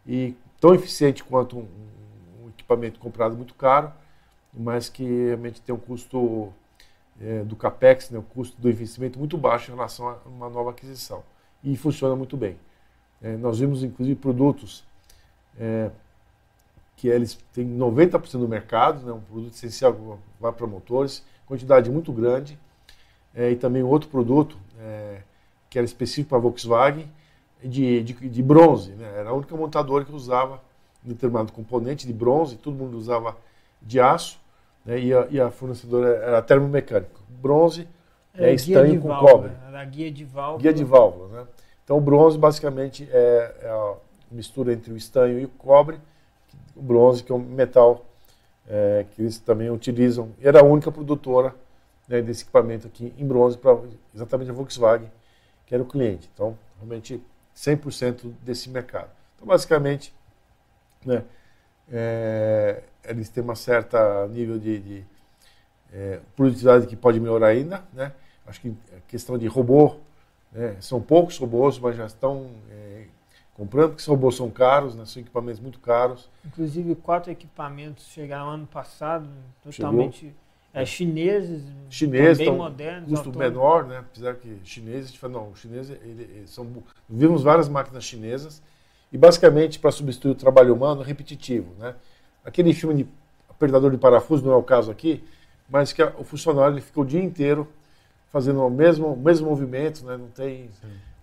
e 0.06 0.34
tão 0.60 0.74
eficiente 0.74 1.22
quanto 1.24 1.58
um, 1.58 1.68
um 2.44 2.48
equipamento 2.48 2.98
comprado 2.98 3.36
muito 3.36 3.54
caro, 3.54 3.92
mas 4.52 4.88
que 4.88 5.04
realmente 5.04 5.60
tem 5.60 5.74
um 5.74 5.78
custo 5.78 6.52
é, 7.20 7.43
do 7.43 7.57
capex, 7.57 8.11
né, 8.11 8.19
o 8.19 8.23
custo 8.23 8.61
do 8.61 8.69
investimento 8.69 9.19
muito 9.19 9.36
baixo 9.36 9.70
em 9.70 9.74
relação 9.74 10.09
a 10.09 10.19
uma 10.27 10.49
nova 10.49 10.70
aquisição. 10.70 11.23
E 11.62 11.77
funciona 11.77 12.15
muito 12.15 12.36
bem. 12.36 12.57
É, 13.20 13.36
nós 13.36 13.59
vimos 13.59 13.82
inclusive 13.82 14.19
produtos 14.19 14.85
é, 15.59 15.90
que 16.97 17.09
eles 17.09 17.39
têm 17.53 17.77
90% 17.77 18.39
do 18.39 18.49
mercado, 18.49 19.05
né, 19.05 19.12
um 19.12 19.20
produto 19.20 19.55
essencial 19.55 19.93
que 19.95 20.01
vai 20.40 20.53
para 20.53 20.66
motores, 20.66 21.24
quantidade 21.47 21.90
muito 21.90 22.12
grande, 22.12 22.59
é, 23.35 23.51
e 23.51 23.57
também 23.57 23.82
outro 23.82 24.09
produto 24.09 24.57
é, 24.81 25.23
que 25.69 25.78
era 25.78 25.85
específico 25.85 26.31
para 26.31 26.39
a 26.39 26.40
Volkswagen, 26.40 27.09
de, 27.62 28.03
de, 28.03 28.12
de 28.12 28.43
bronze. 28.43 28.93
Né? 28.93 29.12
Era 29.16 29.31
a 29.31 29.32
única 29.32 29.57
montadora 29.57 30.05
que 30.05 30.12
usava 30.12 30.61
determinado 31.03 31.53
componente 31.53 32.07
de 32.07 32.12
bronze, 32.12 32.57
todo 32.57 32.74
mundo 32.74 32.97
usava 32.97 33.36
de 33.81 34.01
aço, 34.01 34.39
né? 34.89 34.98
e, 34.98 35.12
a, 35.12 35.27
e 35.31 35.40
a 35.40 35.51
fornecedora 35.51 36.16
era 36.16 36.40
termomecânica. 36.40 37.12
Bronze 37.28 37.86
é, 38.35 38.51
é 38.51 38.55
estanho 38.55 39.01
com 39.01 39.09
válvula, 39.09 39.32
cobre. 39.32 39.52
Era 39.69 39.85
guia 39.85 40.10
de 40.10 40.24
válvula. 40.24 40.62
Guia 40.62 40.73
de 40.73 40.85
válvula. 40.85 41.28
Né? 41.28 41.47
Então 41.85 41.98
o 41.98 42.01
bronze 42.01 42.39
basicamente 42.39 43.09
é, 43.12 43.55
é 43.62 43.69
a 43.69 43.94
mistura 44.31 44.73
entre 44.73 44.93
o 44.93 44.97
estanho 44.97 45.39
e 45.39 45.44
o 45.44 45.48
cobre. 45.48 46.01
O 46.74 46.81
bronze 46.81 47.23
que 47.23 47.31
é 47.31 47.35
um 47.35 47.39
metal 47.39 48.06
é, 48.66 49.05
que 49.10 49.23
eles 49.23 49.39
também 49.39 49.70
utilizam. 49.70 50.31
Era 50.40 50.60
a 50.60 50.65
única 50.65 50.90
produtora 50.90 51.55
né, 52.09 52.23
desse 52.23 52.44
equipamento 52.44 52.86
aqui 52.86 53.12
em 53.19 53.27
bronze 53.27 53.59
para 53.59 53.78
exatamente 54.15 54.51
a 54.51 54.55
Volkswagen, 54.55 55.10
que 55.66 55.74
era 55.74 55.82
o 55.82 55.86
cliente. 55.86 56.31
Então, 56.32 56.56
realmente 56.77 57.23
100% 57.55 58.32
desse 58.43 58.70
mercado. 58.70 59.10
Então, 59.36 59.47
basicamente, 59.47 60.15
né, 61.05 61.24
é, 61.90 62.82
eles 63.05 63.28
têm 63.28 63.43
uma 63.43 63.55
certa 63.55 64.27
nível 64.28 64.59
de, 64.59 64.78
de 64.78 65.05
é, 65.93 66.20
produtividade 66.36 66.86
que 66.86 66.97
pode 66.97 67.19
melhorar 67.20 67.48
ainda. 67.48 67.82
Né? 67.93 68.12
Acho 68.47 68.60
que 68.60 68.74
a 68.97 69.01
questão 69.09 69.39
de 69.39 69.47
robô, 69.47 69.97
né, 70.52 70.77
são 70.81 71.01
poucos 71.01 71.39
robôs, 71.39 71.78
mas 71.78 71.97
já 71.97 72.06
estão 72.06 72.51
é, 72.70 73.05
comprando, 73.55 73.90
porque 73.90 74.01
os 74.01 74.06
robôs 74.06 74.36
são 74.36 74.51
caros, 74.51 74.94
né, 74.94 75.05
são 75.05 75.20
equipamentos 75.20 75.60
muito 75.60 75.78
caros. 75.81 76.31
Inclusive, 76.44 76.94
quatro 76.94 77.31
equipamentos 77.31 78.06
chegaram 78.06 78.51
ano 78.51 78.66
passado, 78.66 79.28
totalmente... 79.62 80.19
Chegou 80.19 80.48
é, 80.73 80.85
chineses, 80.85 81.62
chineses 81.89 82.39
bem 82.39 82.55
modernos. 82.55 83.09
Custo 83.09 83.36
menor, 83.36 83.86
né? 83.86 83.98
Apesar 83.98 84.35
que 84.35 84.60
chineses, 84.65 85.05
a 85.05 85.06
gente 85.09 85.19
fala, 85.19 85.32
não, 85.32 85.55
chineses 85.55 85.97
ele, 86.02 86.23
ele, 86.23 86.47
são. 86.47 86.66
Vimos 87.09 87.43
várias 87.43 87.69
máquinas 87.69 88.05
chinesas 88.05 88.62
e 89.12 89.18
basicamente 89.18 89.78
para 89.78 89.90
substituir 89.90 90.32
o 90.32 90.35
trabalho 90.35 90.74
humano 90.74 91.02
repetitivo, 91.02 91.74
né? 91.78 91.94
Aquele 92.44 92.72
filme 92.72 93.05
de 93.05 93.09
apertador 93.48 93.90
de 93.90 93.98
parafuso 93.98 94.44
não 94.44 94.52
é 94.52 94.56
o 94.56 94.62
caso 94.62 94.90
aqui, 94.90 95.24
mas 95.68 95.93
que 95.93 96.02
a, 96.02 96.12
o 96.18 96.24
funcionário 96.24 96.74
ele 96.74 96.80
fica 96.80 97.01
o 97.01 97.05
dia 97.05 97.22
inteiro 97.22 97.68
fazendo 98.30 98.64
o 98.64 98.70
mesmo, 98.70 99.12
o 99.12 99.16
mesmo 99.16 99.48
movimento, 99.48 100.05
né? 100.05 100.16
Não 100.16 100.28
tem, 100.28 100.70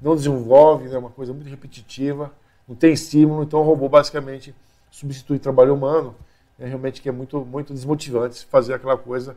não 0.01 0.15
desenvolve, 0.15 0.87
é 0.87 0.89
né? 0.89 0.97
uma 0.97 1.09
coisa 1.09 1.33
muito 1.33 1.49
repetitiva, 1.49 2.31
não 2.67 2.75
tem 2.75 2.93
estímulo, 2.93 3.43
então 3.43 3.59
o 3.59 3.63
robô 3.63 3.87
basicamente 3.87 4.55
substitui 4.89 5.37
o 5.37 5.39
trabalho 5.39 5.73
humano 5.73 6.15
é 6.59 6.65
realmente 6.65 7.01
que 7.01 7.09
é 7.09 7.11
muito, 7.11 7.41
muito 7.41 7.73
desmotivante 7.73 8.45
fazer 8.45 8.73
aquela 8.73 8.97
coisa 8.97 9.35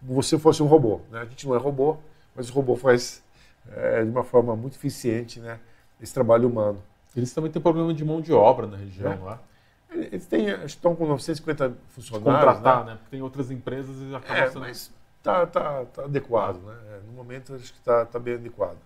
como 0.00 0.14
você 0.14 0.38
fosse 0.38 0.62
um 0.62 0.66
robô. 0.66 1.00
Né? 1.10 1.20
A 1.20 1.24
gente 1.24 1.46
não 1.46 1.54
é 1.54 1.58
robô, 1.58 1.96
mas 2.34 2.48
o 2.48 2.52
robô 2.52 2.76
faz 2.76 3.22
é, 3.70 4.02
de 4.02 4.10
uma 4.10 4.24
forma 4.24 4.56
muito 4.56 4.76
eficiente 4.76 5.40
né, 5.40 5.58
esse 6.00 6.12
trabalho 6.12 6.48
humano. 6.48 6.82
Eles 7.16 7.32
também 7.32 7.50
têm 7.50 7.62
problema 7.62 7.92
de 7.94 8.04
mão 8.04 8.20
de 8.20 8.32
obra 8.32 8.66
na 8.66 8.76
região 8.76 9.12
é. 9.12 9.16
lá. 9.16 9.40
Eles 9.90 10.26
têm, 10.26 10.48
estão 10.64 10.96
com 10.96 11.06
950 11.06 11.76
funcionários. 11.88 12.38
Contratar, 12.38 12.84
né? 12.84 12.92
né? 12.92 12.96
Porque 12.96 13.10
tem 13.10 13.22
outras 13.22 13.50
empresas 13.50 13.96
e 14.00 14.14
acabam 14.14 14.42
é, 14.42 14.48
sendo... 14.48 14.60
Mas 14.60 14.92
tá, 15.22 15.46
tá, 15.46 15.84
tá 15.84 16.04
adequado, 16.04 16.60
né? 16.62 16.74
É, 16.90 17.00
no 17.06 17.12
momento 17.12 17.54
acho 17.54 17.72
que 17.72 17.78
está 17.78 18.04
tá 18.04 18.18
bem 18.18 18.34
adequado. 18.34 18.76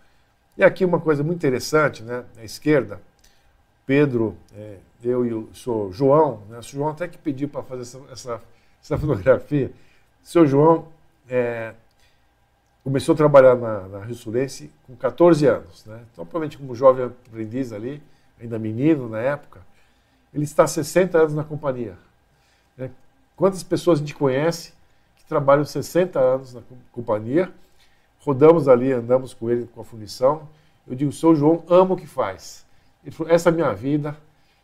E 0.56 0.64
aqui 0.64 0.84
uma 0.84 1.00
coisa 1.00 1.22
muito 1.22 1.38
interessante, 1.38 2.02
né? 2.02 2.24
À 2.36 2.44
esquerda, 2.44 3.00
Pedro, 3.86 4.36
é, 4.54 4.76
eu 5.02 5.24
e 5.24 5.32
o 5.32 5.48
senhor 5.54 5.92
João, 5.92 6.42
né? 6.48 6.58
o 6.58 6.62
João 6.62 6.90
até 6.90 7.08
que 7.08 7.16
pediu 7.16 7.48
para 7.48 7.62
fazer 7.62 7.82
essa, 7.82 7.98
essa, 8.12 8.42
essa, 8.82 8.98
fotografia. 8.98 9.72
O 10.22 10.26
senhor 10.26 10.46
João 10.46 10.88
é, 11.28 11.72
começou 12.84 13.14
a 13.14 13.16
trabalhar 13.16 13.54
na, 13.54 13.88
na 13.88 14.04
Rio 14.04 14.14
Sulense 14.14 14.70
com 14.86 14.94
14 14.94 15.46
anos, 15.46 15.86
né? 15.86 16.04
Então, 16.12 16.26
provavelmente 16.26 16.58
como 16.58 16.74
jovem 16.74 17.06
aprendiz 17.06 17.72
ali, 17.72 18.02
ainda 18.40 18.58
menino 18.58 19.08
na 19.08 19.20
época, 19.20 19.60
ele 20.32 20.44
está 20.44 20.64
há 20.64 20.66
60 20.66 21.18
anos 21.18 21.34
na 21.34 21.44
companhia. 21.44 21.96
Né? 22.76 22.90
Quantas 23.36 23.62
pessoas 23.62 23.98
a 23.98 24.00
gente 24.00 24.14
conhece 24.14 24.72
que 25.16 25.24
trabalham 25.24 25.64
60 25.64 26.18
anos 26.18 26.54
na 26.54 26.60
companhia? 26.92 27.52
Rodamos 28.20 28.68
ali, 28.68 28.92
andamos 28.92 29.32
com 29.32 29.50
ele 29.50 29.66
com 29.66 29.80
a 29.80 29.84
fundição. 29.84 30.48
Eu 30.86 30.94
digo, 30.94 31.12
sou 31.12 31.34
João, 31.34 31.64
amo 31.68 31.94
o 31.94 31.96
que 31.96 32.06
faz. 32.06 32.66
Ele 33.04 33.14
falou, 33.14 33.32
essa 33.32 33.48
é 33.48 33.52
a 33.52 33.54
minha 33.54 33.72
vida, 33.72 34.16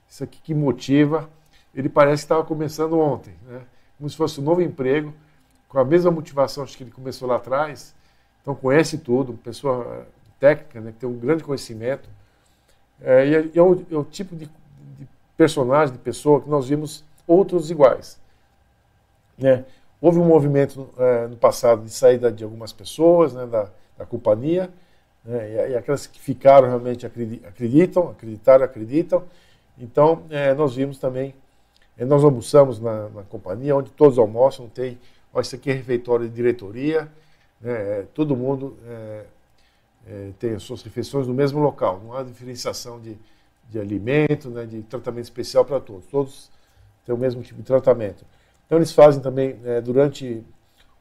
isso 0.08 0.24
aqui 0.24 0.40
que 0.42 0.54
motiva. 0.54 1.28
Ele 1.74 1.88
parece 1.88 2.22
que 2.22 2.26
estava 2.26 2.44
começando 2.44 2.98
ontem, 2.98 3.34
né? 3.46 3.62
como 3.98 4.08
se 4.08 4.16
fosse 4.16 4.40
um 4.40 4.44
novo 4.44 4.60
emprego, 4.60 5.14
com 5.68 5.78
a 5.78 5.84
mesma 5.84 6.10
motivação 6.10 6.62
acho 6.62 6.76
que 6.76 6.84
ele 6.84 6.90
começou 6.90 7.28
lá 7.28 7.36
atrás. 7.36 7.94
Então 8.42 8.54
conhece 8.54 8.98
tudo, 8.98 9.32
pessoa 9.34 10.06
técnica, 10.38 10.80
né, 10.80 10.92
tem 10.98 11.08
um 11.08 11.18
grande 11.18 11.42
conhecimento. 11.42 12.08
É, 13.04 13.26
e 13.26 13.34
é, 13.34 13.50
é, 13.54 13.62
o, 13.62 13.86
é 13.90 13.96
o 13.96 14.04
tipo 14.04 14.34
de, 14.34 14.46
de, 14.46 15.06
personagem, 15.36 15.92
de 15.92 16.00
pessoa 16.00 16.40
que 16.40 16.48
nós 16.48 16.68
vimos 16.68 17.04
outros 17.26 17.70
iguais. 17.70 18.18
Né? 19.36 19.64
Houve 20.00 20.18
um 20.18 20.24
movimento 20.24 20.88
é, 20.98 21.26
no 21.26 21.36
passado 21.36 21.84
de 21.84 21.90
saída 21.90 22.32
de 22.32 22.42
algumas 22.42 22.72
pessoas 22.72 23.34
né, 23.34 23.46
da, 23.46 23.68
da 23.98 24.06
companhia, 24.06 24.70
né, 25.22 25.50
e, 25.50 25.72
e, 25.72 25.76
aquelas 25.76 26.06
que 26.06 26.18
ficaram 26.18 26.68
realmente 26.68 27.06
acreditam, 27.06 28.10
acreditaram, 28.10 28.64
acreditam. 28.64 29.22
Então, 29.78 30.22
é, 30.30 30.54
nós 30.54 30.74
vimos 30.74 30.98
também, 30.98 31.34
é, 31.98 32.04
nós 32.04 32.24
almoçamos 32.24 32.80
na, 32.80 33.08
na, 33.10 33.22
companhia, 33.22 33.76
onde 33.76 33.90
todos 33.90 34.18
almoçam, 34.18 34.68
tem, 34.68 34.98
ó, 35.32 35.40
isso 35.40 35.54
aqui 35.56 35.70
é 35.70 35.74
refeitório 35.74 36.28
de 36.28 36.34
diretoria, 36.34 37.08
né, 37.60 37.72
é, 38.00 38.06
todo 38.14 38.36
mundo 38.36 38.78
é, 38.86 39.24
tem 40.38 40.54
as 40.54 40.62
suas 40.62 40.82
refeições 40.82 41.26
no 41.26 41.34
mesmo 41.34 41.60
local, 41.60 42.00
não 42.04 42.14
há 42.14 42.22
diferenciação 42.22 43.00
de, 43.00 43.16
de 43.70 43.78
alimento, 43.78 44.50
né, 44.50 44.66
de 44.66 44.82
tratamento 44.82 45.24
especial 45.24 45.64
para 45.64 45.80
todos. 45.80 46.06
Todos 46.06 46.50
têm 47.04 47.14
o 47.14 47.18
mesmo 47.18 47.42
tipo 47.42 47.60
de 47.60 47.66
tratamento. 47.66 48.24
Então 48.66 48.78
eles 48.78 48.92
fazem 48.92 49.22
também, 49.22 49.58
é, 49.64 49.80
durante 49.80 50.44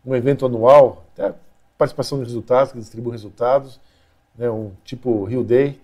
um 0.05 0.15
evento 0.15 0.45
anual, 0.45 1.05
até 1.13 1.33
participação 1.77 2.19
de 2.19 2.25
resultados, 2.25 2.71
que 2.71 2.79
distribuem 2.79 3.11
resultados, 3.13 3.79
né, 4.35 4.49
um 4.49 4.71
tipo 4.83 5.23
Rio 5.25 5.43
Day, 5.43 5.79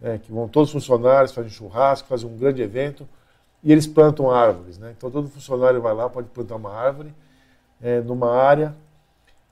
né, 0.00 0.18
que 0.18 0.30
vão 0.32 0.48
todos 0.48 0.68
os 0.68 0.72
funcionários, 0.72 1.32
fazem 1.32 1.50
churrasco, 1.50 2.08
fazem 2.08 2.28
um 2.28 2.36
grande 2.36 2.62
evento, 2.62 3.08
e 3.62 3.72
eles 3.72 3.86
plantam 3.86 4.30
árvores. 4.30 4.78
Né? 4.78 4.94
Então 4.96 5.10
todo 5.10 5.28
funcionário 5.28 5.80
vai 5.80 5.94
lá, 5.94 6.08
pode 6.08 6.28
plantar 6.28 6.56
uma 6.56 6.72
árvore 6.72 7.14
é, 7.80 8.00
numa 8.00 8.32
área 8.32 8.74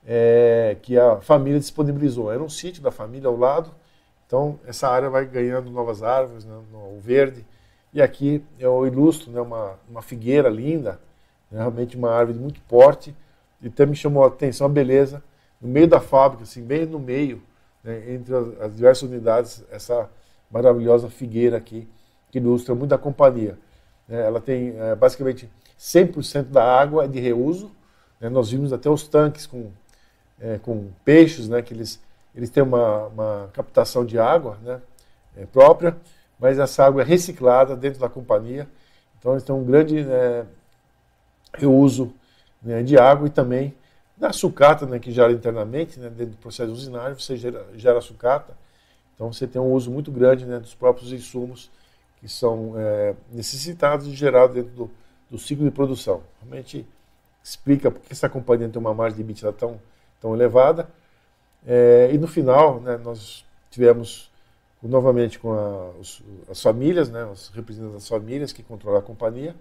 é, 0.06 0.76
que 0.82 0.98
a 0.98 1.20
família 1.20 1.58
disponibilizou. 1.58 2.32
Era 2.32 2.42
um 2.42 2.48
sítio 2.48 2.82
da 2.82 2.90
família 2.90 3.28
ao 3.28 3.36
lado, 3.36 3.70
então 4.26 4.58
essa 4.66 4.88
área 4.88 5.08
vai 5.08 5.24
ganhando 5.24 5.70
novas 5.70 6.02
árvores, 6.02 6.44
né, 6.44 6.60
no 6.72 6.98
verde. 7.00 7.44
E 7.92 8.02
aqui 8.02 8.44
eu 8.58 8.86
ilustro 8.86 9.30
né, 9.30 9.40
uma, 9.40 9.78
uma 9.88 10.02
figueira 10.02 10.48
linda, 10.48 11.00
né, 11.50 11.58
realmente 11.58 11.96
uma 11.96 12.10
árvore 12.10 12.38
muito 12.38 12.60
forte, 12.68 13.14
e 13.62 13.68
até 13.68 13.86
me 13.86 13.96
chamou 13.96 14.24
a 14.24 14.28
atenção 14.28 14.66
a 14.66 14.70
beleza, 14.70 15.22
no 15.60 15.68
meio 15.68 15.88
da 15.88 16.00
fábrica, 16.00 16.42
assim, 16.42 16.62
bem 16.62 16.84
no 16.84 16.98
meio, 16.98 17.42
né, 17.82 18.12
entre 18.12 18.34
as, 18.34 18.60
as, 18.60 18.76
diversas 18.76 19.08
unidades, 19.08 19.64
essa 19.70 20.10
maravilhosa 20.50 21.08
figueira 21.08 21.56
aqui, 21.56 21.88
que 22.30 22.38
ilustra 22.38 22.74
muito 22.74 22.94
a 22.94 22.98
companhia. 22.98 23.56
Né, 24.06 24.26
ela 24.26 24.40
tem 24.40 24.74
é, 24.76 24.94
basicamente 24.94 25.48
100% 25.78 26.44
da 26.44 26.64
água 26.64 27.08
de 27.08 27.20
reuso, 27.20 27.70
né, 28.20 28.28
nós 28.28 28.50
vimos 28.50 28.72
até 28.72 28.90
os 28.90 29.06
tanques 29.06 29.46
com 29.46 29.70
é, 30.40 30.58
com 30.58 30.90
peixes, 31.04 31.48
né, 31.48 31.62
que 31.62 31.72
eles, 31.72 32.00
eles 32.34 32.50
têm 32.50 32.62
uma, 32.62 33.06
uma 33.06 33.50
captação 33.52 34.04
de 34.04 34.18
água 34.18 34.58
né, 34.62 34.80
é, 35.36 35.46
própria, 35.46 35.96
mas 36.38 36.58
essa 36.58 36.84
água 36.84 37.02
é 37.02 37.04
reciclada 37.04 37.76
dentro 37.76 38.00
da 38.00 38.08
companhia. 38.08 38.68
Então 39.18 39.32
eles 39.32 39.42
têm 39.42 39.54
um 39.54 39.64
grande 39.64 40.00
é, 40.00 40.44
reuso 41.54 42.12
né, 42.62 42.82
de 42.82 42.98
água 42.98 43.26
e 43.26 43.30
também 43.30 43.74
da 44.16 44.32
sucata, 44.32 44.86
né, 44.86 44.98
que 44.98 45.10
gera 45.10 45.32
internamente, 45.32 45.98
né, 45.98 46.08
dentro 46.08 46.32
do 46.32 46.38
processo 46.38 46.70
usinário, 46.70 47.18
você 47.18 47.36
gera, 47.36 47.66
gera 47.74 48.00
sucata. 48.00 48.56
Então 49.14 49.32
você 49.32 49.46
tem 49.46 49.60
um 49.60 49.72
uso 49.72 49.90
muito 49.90 50.10
grande 50.10 50.44
né, 50.44 50.58
dos 50.58 50.74
próprios 50.74 51.12
insumos 51.12 51.70
que 52.20 52.28
são 52.28 52.74
é, 52.76 53.14
necessitados 53.30 54.06
e 54.06 54.14
gerados 54.14 54.56
dentro 54.56 54.72
do, 54.72 54.90
do, 55.30 55.38
ciclo 55.38 55.64
de 55.64 55.70
produção. 55.70 56.22
Realmente 56.40 56.86
explica 57.42 57.90
porque 57.90 58.12
essa 58.12 58.28
companhia 58.28 58.68
tem 58.68 58.80
uma 58.80 58.94
margem 58.94 59.16
de 59.16 59.22
EBITDA 59.22 59.52
tão, 59.52 59.80
tão 60.24 60.34
elevada. 60.34 60.88
É, 61.66 62.08
e 62.10 62.16
no 62.16 62.26
final, 62.26 62.80
né, 62.80 62.96
nós 62.96 63.44
tivemos 63.70 64.30
novamente 64.82 65.38
com 65.38 65.52
a, 65.52 65.90
os, 66.00 66.22
as 66.50 66.62
famílias, 66.62 67.10
né, 67.10 67.26
os 67.26 67.50
representantes 67.50 67.94
das 67.94 68.08
famílias 68.08 68.50
que 68.50 68.62
controlam 68.62 69.00
a 69.00 69.02
companhia, 69.02 69.54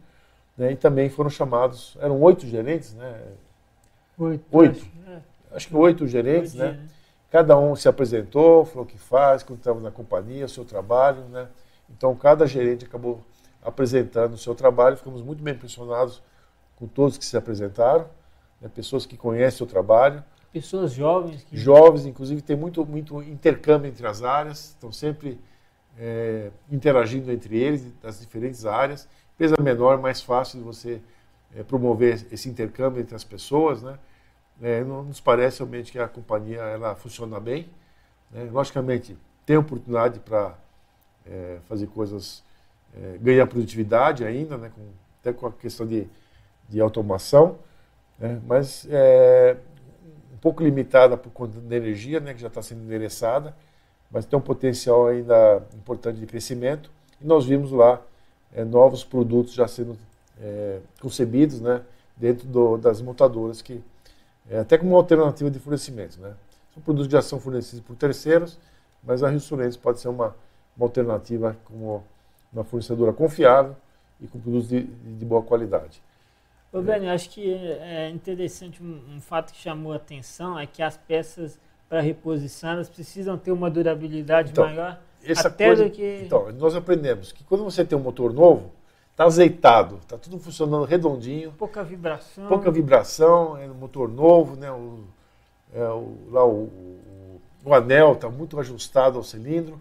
né, 0.57 0.71
e 0.71 0.75
também 0.77 1.09
foram 1.09 1.29
chamados, 1.29 1.97
eram 1.99 2.21
oito 2.21 2.47
gerentes, 2.47 2.93
né? 2.93 3.21
Oito. 4.17 4.45
Oito. 4.51 4.79
Acho, 4.79 5.11
é. 5.11 5.21
acho 5.55 5.67
que 5.67 5.75
oito 5.75 6.07
gerentes, 6.07 6.53
oito, 6.53 6.63
né? 6.63 6.87
Cada 7.29 7.57
um 7.57 7.75
se 7.75 7.89
apresentou, 7.89 8.63
falou 8.63 8.83
o 8.83 8.87
que 8.87 8.97
faz, 8.97 9.43
quando 9.43 9.59
estava 9.59 9.79
na 9.79 9.91
companhia, 9.91 10.45
o 10.45 10.49
seu 10.49 10.63
trabalho, 10.63 11.23
né? 11.29 11.47
Então 11.89 12.15
cada 12.15 12.45
gerente 12.45 12.85
acabou 12.85 13.21
apresentando 13.61 14.33
o 14.33 14.37
seu 14.37 14.53
trabalho, 14.55 14.95
ficamos 14.95 15.21
muito 15.21 15.43
bem 15.43 15.55
impressionados 15.55 16.21
com 16.75 16.87
todos 16.87 17.17
que 17.17 17.25
se 17.25 17.35
apresentaram, 17.35 18.07
né, 18.61 18.69
pessoas 18.73 19.05
que 19.05 19.17
conhecem 19.17 19.65
o 19.65 19.69
trabalho, 19.69 20.23
Pessoas 20.53 20.93
jovens. 20.93 21.43
Que... 21.43 21.57
Jovens, 21.57 22.05
inclusive, 22.05 22.41
tem 22.41 22.55
muito, 22.55 22.85
muito 22.85 23.21
intercâmbio 23.23 23.89
entre 23.89 24.05
as 24.05 24.21
áreas, 24.21 24.69
estão 24.69 24.91
sempre 24.91 25.39
é, 25.97 26.51
interagindo 26.71 27.31
entre 27.31 27.57
eles, 27.57 27.91
das 28.01 28.19
diferentes 28.19 28.63
áreas. 28.65 29.07
Empresa 29.33 29.55
menor, 29.59 29.99
mais 29.99 30.21
fácil 30.21 30.59
de 30.59 30.63
você 30.63 31.01
é, 31.55 31.63
promover 31.63 32.25
esse 32.31 32.47
intercâmbio 32.47 33.01
entre 33.01 33.15
as 33.15 33.23
pessoas, 33.23 33.81
né? 33.81 33.97
É, 34.61 34.83
não 34.83 35.03
nos 35.03 35.19
parece 35.19 35.59
realmente 35.59 35.91
que 35.91 35.97
a 35.97 36.07
companhia 36.07 36.59
ela 36.59 36.95
funciona 36.95 37.39
bem. 37.39 37.67
Né? 38.31 38.47
Logicamente, 38.51 39.17
tem 39.45 39.57
oportunidade 39.57 40.19
para 40.19 40.55
é, 41.25 41.57
fazer 41.67 41.87
coisas, 41.87 42.43
é, 42.95 43.17
ganhar 43.17 43.47
produtividade 43.47 44.23
ainda, 44.23 44.57
né? 44.57 44.71
com, 44.73 44.81
até 45.19 45.33
com 45.33 45.47
a 45.47 45.51
questão 45.51 45.87
de, 45.87 46.07
de 46.69 46.79
automação, 46.79 47.57
né? 48.19 48.39
mas 48.45 48.87
é, 48.89 49.57
pouco 50.43 50.61
limitada 50.61 51.15
por 51.15 51.31
conta 51.31 51.57
da 51.61 51.77
energia, 51.77 52.19
né, 52.19 52.33
que 52.33 52.41
já 52.41 52.49
está 52.49 52.61
sendo 52.61 52.83
endereçada, 52.83 53.55
mas 54.11 54.25
tem 54.25 54.37
um 54.37 54.41
potencial 54.41 55.07
ainda 55.07 55.63
importante 55.73 56.19
de 56.19 56.25
crescimento. 56.25 56.91
E 57.21 57.25
nós 57.25 57.45
vimos 57.45 57.71
lá 57.71 58.01
é, 58.53 58.65
novos 58.65 59.05
produtos 59.05 59.53
já 59.53 59.65
sendo 59.69 59.97
é, 60.41 60.81
concebidos 61.01 61.61
né, 61.61 61.81
dentro 62.17 62.45
do, 62.45 62.77
das 62.77 63.01
montadoras, 63.01 63.61
que 63.61 63.81
é, 64.49 64.59
até 64.59 64.77
como 64.77 64.91
uma 64.91 64.97
alternativa 64.97 65.49
de 65.49 65.59
fornecimento. 65.59 66.19
Né? 66.19 66.33
São 66.73 66.83
produtos 66.83 67.09
já 67.09 67.21
são 67.21 67.39
fornecidos 67.39 67.79
por 67.79 67.95
terceiros, 67.95 68.59
mas 69.01 69.23
a 69.23 69.29
Rio 69.29 69.39
Sulentes 69.39 69.77
pode 69.77 70.01
ser 70.01 70.09
uma, 70.09 70.35
uma 70.75 70.85
alternativa 70.85 71.55
como 71.63 72.03
uma 72.51 72.65
fornecedora 72.65 73.13
confiável 73.13 73.77
e 74.19 74.27
com 74.27 74.41
produtos 74.41 74.67
de, 74.67 74.83
de 74.83 75.23
boa 75.23 75.41
qualidade. 75.41 76.01
Ô, 76.73 76.81
Benny, 76.81 77.07
acho 77.07 77.29
que 77.29 77.53
é 77.53 78.09
interessante 78.09 78.81
um, 78.81 78.99
um, 79.15 79.21
fato 79.21 79.53
que 79.53 79.61
chamou 79.61 79.93
a 79.93 79.97
atenção 79.97 80.57
é 80.57 80.65
que 80.65 80.81
as 80.81 80.97
peças 80.97 81.59
para 81.87 82.01
reposição 82.01 82.71
elas 82.71 82.89
precisam 82.89 83.37
ter 83.37 83.51
uma 83.51 83.69
durabilidade 83.69 84.49
então, 84.49 84.65
maior 84.65 84.99
essa 85.23 85.49
até 85.49 85.67
coisa, 85.67 85.85
do 85.85 85.91
que... 85.91 86.21
Então, 86.25 86.51
nós 86.53 86.75
aprendemos 86.75 87.31
que 87.31 87.43
quando 87.43 87.63
você 87.63 87.85
tem 87.85 87.95
um 87.95 88.01
motor 88.01 88.33
novo, 88.33 88.71
está 89.11 89.25
azeitado, 89.25 89.99
está 90.01 90.17
tudo 90.17 90.39
funcionando 90.39 90.83
redondinho. 90.83 91.51
Pouca 91.51 91.83
vibração. 91.83 92.47
Pouca 92.47 92.71
vibração, 92.71 93.55
é 93.55 93.67
um 93.67 93.75
motor 93.75 94.09
novo, 94.09 94.55
né? 94.55 94.71
O, 94.71 95.03
é, 95.75 95.87
o, 95.87 96.17
lá 96.31 96.43
o, 96.43 96.63
o, 96.63 97.41
o 97.63 97.73
anel 97.73 98.13
está 98.13 98.29
muito 98.29 98.59
ajustado 98.59 99.17
ao 99.17 99.23
cilindro. 99.23 99.79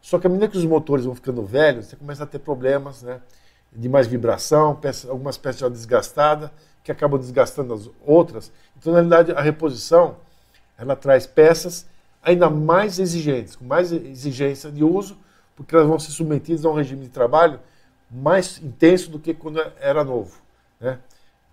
Só 0.00 0.18
que 0.18 0.26
à 0.26 0.30
medida 0.30 0.48
que 0.48 0.56
os 0.56 0.64
motores 0.64 1.04
vão 1.04 1.14
ficando 1.14 1.42
velhos, 1.42 1.86
você 1.86 1.96
começa 1.96 2.24
a 2.24 2.26
ter 2.26 2.38
problemas, 2.38 3.02
né? 3.02 3.20
De 3.76 3.88
mais 3.88 4.06
vibração, 4.06 4.74
peças, 4.74 5.08
algumas 5.08 5.36
peças 5.36 5.60
já 5.60 5.68
desgastadas, 5.68 6.50
que 6.82 6.90
acabam 6.90 7.18
desgastando 7.18 7.74
as 7.74 7.90
outras. 8.04 8.52
Então, 8.76 8.92
na 8.92 9.00
realidade, 9.00 9.32
a 9.32 9.40
reposição 9.40 10.16
ela 10.78 10.94
traz 10.94 11.26
peças 11.26 11.86
ainda 12.22 12.50
mais 12.50 12.98
exigentes, 12.98 13.56
com 13.56 13.64
mais 13.64 13.92
exigência 13.92 14.70
de 14.70 14.82
uso, 14.82 15.16
porque 15.54 15.74
elas 15.74 15.86
vão 15.86 15.98
ser 15.98 16.10
submetidas 16.10 16.64
a 16.64 16.70
um 16.70 16.74
regime 16.74 17.02
de 17.02 17.08
trabalho 17.08 17.60
mais 18.10 18.58
intenso 18.62 19.10
do 19.10 19.18
que 19.18 19.34
quando 19.34 19.60
era 19.80 20.04
novo. 20.04 20.40
Né? 20.80 20.98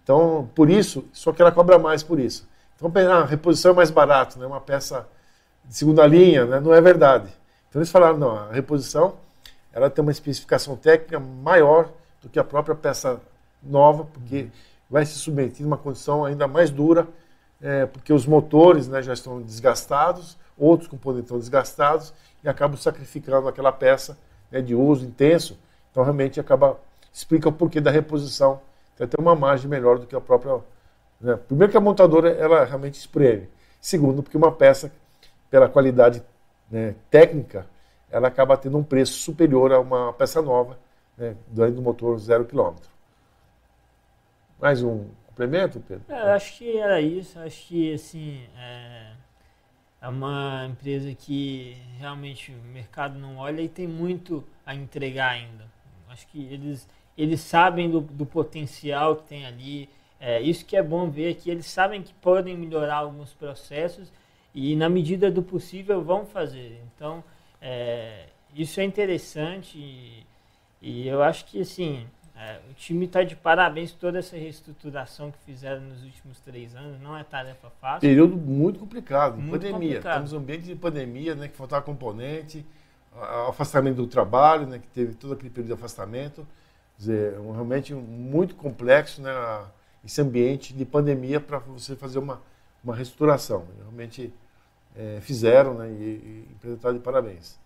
Então, 0.04 0.50
por 0.54 0.70
isso, 0.70 1.06
só 1.14 1.32
que 1.32 1.42
ela 1.42 1.52
cobra 1.52 1.78
mais 1.78 2.04
por 2.04 2.20
isso. 2.20 2.48
Então, 2.76 2.92
a 2.96 3.18
ah, 3.18 3.26
reposição 3.26 3.72
é 3.72 3.76
mais 3.76 3.92
barato, 3.92 4.38
né? 4.40 4.46
uma 4.46 4.60
peça 4.60 5.08
de 5.66 5.76
segunda 5.76 6.06
linha, 6.06 6.46
né? 6.46 6.60
não 6.60 6.74
é 6.74 6.82
verdade. 6.82 7.30
Então 7.70 7.82
eles 7.82 7.92
falaram, 7.92 8.18
não, 8.18 8.36
a 8.36 8.52
reposição 8.52 9.16
ela 9.72 9.90
tem 9.90 10.02
uma 10.02 10.12
especificação 10.12 10.76
técnica 10.76 11.20
maior 11.20 11.90
do 12.24 12.30
que 12.30 12.40
a 12.40 12.44
própria 12.44 12.74
peça 12.74 13.22
nova, 13.62 14.06
porque 14.06 14.48
vai 14.90 15.06
se 15.06 15.14
submeter 15.14 15.64
a 15.66 15.68
uma 15.68 15.78
condição 15.78 16.26
ainda 16.26 16.48
mais 16.48 16.72
dura, 16.72 17.08
é, 17.62 17.86
porque 17.86 18.12
os 18.12 18.26
motores 18.26 18.88
né, 18.88 19.02
já 19.02 19.14
estão 19.14 19.42
desgastados, 19.42 20.38
outros 20.58 20.88
componentes 20.88 21.26
estão 21.26 21.38
desgastados 21.38 22.14
e 22.44 22.50
acabam 22.50 22.78
sacrificando 22.78 23.48
aquela 23.48 23.72
peça 23.72 24.18
né, 24.52 24.62
de 24.62 24.74
uso 24.74 25.06
intenso. 25.06 25.58
Então 25.92 26.04
realmente 26.04 26.40
acaba 26.40 26.80
explica 27.14 27.50
o 27.50 27.52
porquê 27.52 27.80
da 27.80 27.92
reposição. 27.92 28.60
Tem 28.98 29.08
uma 29.20 29.36
margem 29.36 29.70
melhor 29.70 30.00
do 30.00 30.08
que 30.08 30.16
a 30.16 30.22
própria. 30.22 30.60
Né? 31.22 31.38
Primeiro 31.48 31.72
que 31.72 31.78
a 31.78 31.82
montadora 31.82 32.30
ela 32.32 32.64
realmente 32.64 32.96
espreme. 32.96 33.48
Segundo, 33.80 34.24
porque 34.24 34.38
uma 34.38 34.52
peça 34.52 34.92
pela 35.50 35.70
qualidade 35.70 36.24
né, 36.72 36.96
técnica 37.12 37.68
ela 38.10 38.28
acaba 38.28 38.56
tendo 38.56 38.78
um 38.78 38.84
preço 38.84 39.14
superior 39.14 39.74
a 39.74 39.80
uma 39.80 40.14
peça 40.14 40.40
nova, 40.42 40.78
né, 41.18 41.36
do 41.48 41.82
motor 41.82 42.18
zero 42.20 42.46
quilômetro. 42.46 42.90
Mais 44.60 44.82
um 44.82 45.06
complemento, 45.28 45.80
Pedro? 45.80 46.06
É, 46.08 46.32
acho 46.34 46.58
que 46.58 46.78
era 46.78 47.02
isso. 47.02 47.38
Acho 47.40 47.68
que 47.68 47.94
assim 47.94 48.44
é, 48.58 49.12
é, 50.02 50.08
uma 50.08 50.66
empresa 50.70 51.14
que 51.14 51.78
realmente 51.98 52.52
o 52.52 52.68
mercado 52.72 53.20
não 53.20 53.38
olha 53.38 53.62
e 53.62 53.68
tem 53.68 53.88
muito 53.88 54.44
a 54.66 54.74
entregar 54.74 55.32
ainda. 55.32 55.66
Acho 56.10 56.28
que 56.28 56.46
eles 56.52 56.88
eles 57.16 57.42
sabem 57.42 57.92
do, 57.92 58.02
do 58.02 58.26
potencial 58.26 59.18
que 59.18 59.24
tem 59.28 59.46
ali. 59.46 59.90
É, 60.20 60.42
isso 60.42 60.66
que 60.66 60.78
é 60.78 60.82
bom 60.82 61.10
ver 61.10 61.36
que 61.36 61.50
eles 61.50 61.66
sabem 61.66 62.02
que 62.02 62.14
podem 62.14 62.58
melhorar 62.58 62.96
alguns 62.96 63.34
processos 63.34 64.12
e 64.54 64.76
na 64.76 64.88
medida 64.88 65.30
do 65.30 65.44
possível 65.44 66.02
vão 66.02 66.26
fazer. 66.26 66.82
Então 66.96 67.24
é, 67.62 68.28
isso 68.56 68.80
é 68.80 68.84
interessante 68.84 69.78
e, 69.78 70.26
e, 70.84 71.08
eu 71.08 71.24
acho 71.24 71.46
que 71.46 71.62
assim 71.62 72.06
é, 72.36 72.60
o 72.70 72.74
time 72.74 73.06
está 73.06 73.24
de 73.24 73.36
parabéns 73.36 73.92
por 73.92 74.00
toda 74.00 74.20
essa 74.20 74.36
reestruturação 74.36 75.32
que 75.32 75.38
fizeram 75.46 75.82
nos 75.82 76.04
últimos 76.04 76.40
três 76.40 76.76
anos. 76.76 77.00
Não 77.00 77.16
é 77.18 77.24
tarefa 77.24 77.70
fácil. 77.80 78.02
Período 78.02 78.36
muito 78.36 78.80
complicado, 78.80 79.38
muito 79.38 79.52
pandemia. 79.52 79.96
Complicado. 79.96 80.12
Estamos 80.12 80.34
em 80.34 80.36
um 80.36 80.40
ambiente 80.40 80.64
de 80.64 80.76
pandemia, 80.76 81.36
né, 81.36 81.48
que 81.48 81.56
faltava 81.56 81.82
componente, 81.84 82.66
afastamento 83.48 83.98
do 83.98 84.08
trabalho, 84.08 84.68
né, 84.68 84.80
que 84.80 84.88
teve 84.88 85.14
todo 85.14 85.34
aquele 85.34 85.50
período 85.50 85.68
de 85.68 85.74
afastamento. 85.74 86.46
Quer 86.98 87.00
dizer, 87.00 87.40
um, 87.40 87.52
realmente 87.52 87.94
muito 87.94 88.56
complexo 88.56 89.22
né, 89.22 89.32
esse 90.04 90.20
ambiente 90.20 90.74
de 90.74 90.86
pandemia 90.86 91.40
para 91.40 91.60
você 91.60 91.96
fazer 91.96 92.20
uma, 92.20 92.42
uma 92.84 92.96
reestruturação. 92.96 93.66
Realmente 93.80 94.34
é, 94.96 95.20
fizeram 95.22 95.76
né, 95.76 95.90
e, 95.90 96.48
e 96.64 96.74
está 96.74 96.92
de 96.92 97.00
parabéns. 97.00 97.58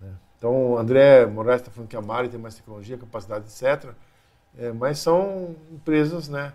Né? 0.00 0.12
Então, 0.38 0.76
André 0.76 1.26
Moraes 1.26 1.60
está 1.60 1.70
falando 1.70 1.88
que 1.88 1.96
a 1.96 2.02
Mari 2.02 2.28
tem 2.28 2.38
mais 2.38 2.54
tecnologia, 2.54 2.98
capacidade, 2.98 3.46
etc. 3.46 3.90
É, 4.58 4.72
mas 4.72 4.98
são 4.98 5.54
empresas 5.72 6.28
né, 6.28 6.52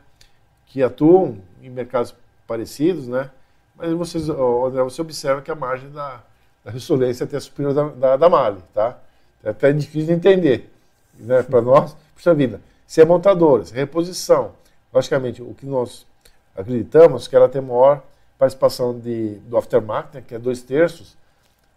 que 0.68 0.82
atuam 0.82 1.40
em 1.62 1.70
mercados 1.70 2.16
parecidos, 2.48 3.08
né? 3.08 3.30
mas 3.76 3.92
vocês, 3.94 4.30
André, 4.30 4.84
você 4.84 5.02
observa 5.02 5.42
que 5.42 5.52
a 5.52 5.56
margem 5.56 5.90
da, 5.90 6.22
da 6.64 6.72
ressolência 6.72 7.24
é 7.24 7.26
até 7.26 7.40
superior 7.40 7.74
da, 7.74 7.88
da, 7.90 8.18
da 8.18 8.30
Mali. 8.30 8.62
Tá? 8.74 8.98
É 9.44 9.50
até 9.50 9.74
difícil 9.74 10.08
de 10.08 10.14
entender. 10.14 10.72
Né? 11.18 11.42
Para 11.44 11.62
nós, 11.62 11.96
puxa 12.16 12.34
vida, 12.34 12.62
se 12.86 13.02
é 13.02 13.06
montadora, 13.06 13.66
se 13.66 13.74
é 13.74 13.78
reposição, 13.78 14.54
logicamente, 14.94 15.42
o 15.42 15.54
que 15.54 15.66
nós 15.66 16.06
acreditamos 16.56 17.26
é 17.26 17.30
que 17.30 17.36
ela 17.36 17.50
tem 17.50 17.62
maior 17.62 18.04
participação 18.38 18.98
de, 19.00 19.36
do 19.48 19.58
aftermarket, 19.58 20.16
né, 20.16 20.24
que 20.28 20.36
é 20.36 20.40
dois 20.40 20.62
terços, 20.62 21.16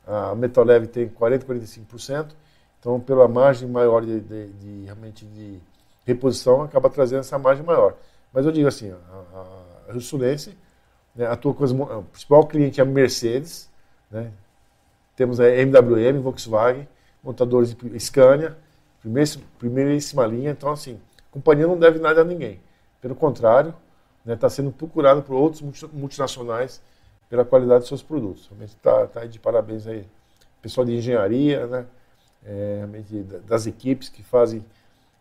a 0.06 0.34
Metaleve 0.34 0.86
tem 0.86 1.08
40%, 1.08 1.44
45%, 1.44 2.28
então 2.78 3.00
pela 3.00 3.26
margem 3.26 3.68
maior 3.68 4.04
de, 4.04 4.20
de, 4.20 4.46
de, 4.48 4.84
realmente 4.84 5.24
de 5.24 5.58
reposição 6.04 6.62
acaba 6.62 6.90
trazendo 6.90 7.20
essa 7.20 7.38
margem 7.38 7.64
maior. 7.64 7.96
Mas 8.32 8.44
eu 8.44 8.52
digo 8.52 8.68
assim, 8.68 8.92
a, 8.92 9.38
a 9.88 9.92
né, 11.14 11.26
atua 11.26 11.54
com 11.54 11.64
as, 11.64 11.70
o 11.70 12.02
principal 12.10 12.46
cliente 12.46 12.80
é 12.80 12.82
a 12.82 12.86
Mercedes, 12.86 13.70
né, 14.10 14.30
temos 15.16 15.40
a 15.40 15.48
MWM, 15.48 16.20
Volkswagen, 16.20 16.88
montadores 17.22 17.74
Scania, 17.98 18.56
primeiríssima 19.58 20.26
linha, 20.26 20.50
então 20.50 20.70
assim, 20.70 21.00
a 21.18 21.32
companhia 21.32 21.66
não 21.66 21.78
deve 21.78 21.98
nada 21.98 22.20
a 22.20 22.24
ninguém. 22.24 22.60
Pelo 23.00 23.14
contrário, 23.14 23.74
está 24.20 24.30
né, 24.30 24.36
tá 24.36 24.50
sendo 24.50 24.70
procurado 24.70 25.22
por 25.22 25.34
outros 25.34 25.62
multinacionais 25.92 26.82
pela 27.28 27.44
qualidade 27.44 27.82
de 27.82 27.88
seus 27.88 28.02
produtos. 28.02 28.46
Realmente 28.48 28.70
está 28.70 29.06
tá 29.06 29.24
de 29.26 29.38
parabéns 29.38 29.86
aí, 29.86 30.06
pessoal 30.62 30.84
de 30.84 30.96
engenharia, 30.96 31.66
né, 31.66 31.86
é, 32.44 32.74
realmente 32.78 33.22
das 33.46 33.66
equipes 33.66 34.08
que 34.08 34.22
fazem 34.22 34.64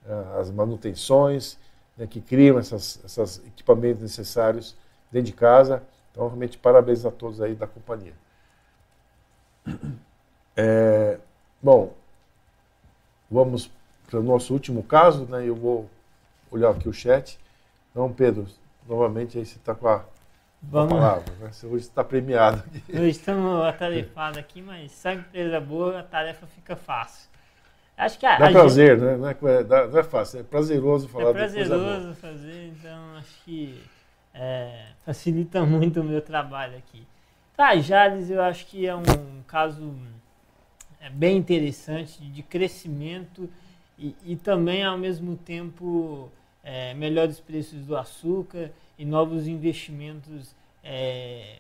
uh, 0.06 0.40
as 0.40 0.52
manutenções, 0.52 1.58
né, 1.98 2.08
que 2.08 2.22
criam 2.22 2.60
esses 2.60 3.00
essas 3.04 3.40
equipamentos 3.48 4.02
necessários 4.02 4.76
dentro 5.12 5.28
de 5.28 5.34
casa. 5.34 5.84
Então, 6.12 6.28
realmente, 6.28 6.58
parabéns 6.58 7.06
a 7.06 7.12
todos 7.12 7.42
aí 7.42 7.56
da 7.56 7.68
companhia. 7.68 8.14
É, 10.56 11.18
bom, 11.60 11.96
vamos 13.28 13.72
para 14.06 14.20
o 14.20 14.24
nosso 14.24 14.54
último 14.54 14.84
caso, 14.84 15.26
né? 15.26 15.44
Eu 15.44 15.56
vou 15.56 15.90
olhar 16.52 16.70
aqui 16.70 16.88
o 16.88 16.94
chat. 16.94 17.40
Então, 17.90 18.14
Pedro, 18.14 18.46
novamente 18.88 19.40
aí 19.40 19.46
você 19.46 19.58
está 19.58 19.74
com 19.74 19.88
a, 19.88 20.06
Vamos. 20.64 20.94
palavra. 20.94 21.34
Né? 21.40 21.52
Você 21.52 21.68
hoje 21.68 21.84
está 21.84 22.04
premiado. 22.04 22.64
Aqui. 22.76 22.92
Hoje 22.92 23.10
estamos 23.10 23.64
atarefados 23.66 24.38
aqui, 24.38 24.62
mas 24.62 25.06
a 25.06 25.14
empresa 25.14 25.60
boa, 25.60 26.00
a 26.00 26.04
tarefa 26.04 26.48
fica 26.48 26.76
fácil. 26.76 27.30
Acho 27.96 28.18
que 28.18 28.26
a, 28.26 28.40
dá 28.40 28.48
a 28.48 28.52
prazer, 28.52 29.00
gente... 29.00 29.06
né? 29.06 29.18
Não 29.18 29.50
é, 29.50 29.64
dá, 29.64 29.88
não 29.88 30.00
é, 30.00 30.04
fácil, 30.04 30.40
é 30.40 30.44
prazeroso 30.44 31.08
falar 31.08 31.30
É 31.30 31.34
prazeroso 31.34 32.16
fazer, 32.16 32.74
então 32.76 33.16
acho 33.18 33.44
que 33.44 33.84
é, 34.34 34.88
facilita 35.06 35.62
muito 35.66 36.02
o 36.02 36.04
meu 36.04 36.22
trabalho 36.22 36.78
aqui. 36.78 37.06
Tá, 37.56 37.76
Jales, 37.76 38.32
eu 38.32 38.42
acho 38.42 38.66
que 38.66 38.88
é 38.88 38.96
um 38.96 39.04
caso 39.46 39.94
é, 41.00 41.10
bem 41.10 41.38
interessante 41.38 42.24
de 42.24 42.42
crescimento 42.42 43.48
e, 44.00 44.16
e 44.26 44.36
também, 44.36 44.84
ao 44.84 44.98
mesmo 44.98 45.36
tempo, 45.36 46.32
é, 46.64 46.96
melhores 46.96 47.40
preços 47.40 47.86
do 47.86 47.96
açúcar 47.96 48.72
e 48.98 49.06
novos 49.06 49.48
investimentos 49.48 50.56
é, 50.84 51.60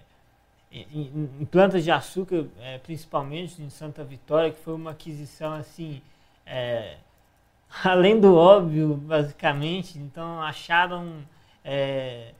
em, 0.71 1.29
em, 1.39 1.45
plantas 1.45 1.83
de 1.83 1.91
açúcar, 1.91 2.45
é, 2.59 2.77
principalmente 2.79 3.61
em 3.61 3.69
Santa 3.69 4.03
Vitória, 4.03 4.51
que 4.51 4.59
foi 4.59 4.73
uma 4.73 4.91
aquisição 4.91 5.53
assim, 5.53 6.01
é, 6.45 6.97
além 7.83 8.19
do 8.19 8.35
óbvio, 8.35 8.95
basicamente. 8.95 9.97
Então 9.99 10.41
acharam, 10.41 11.23
é, 11.63 12.31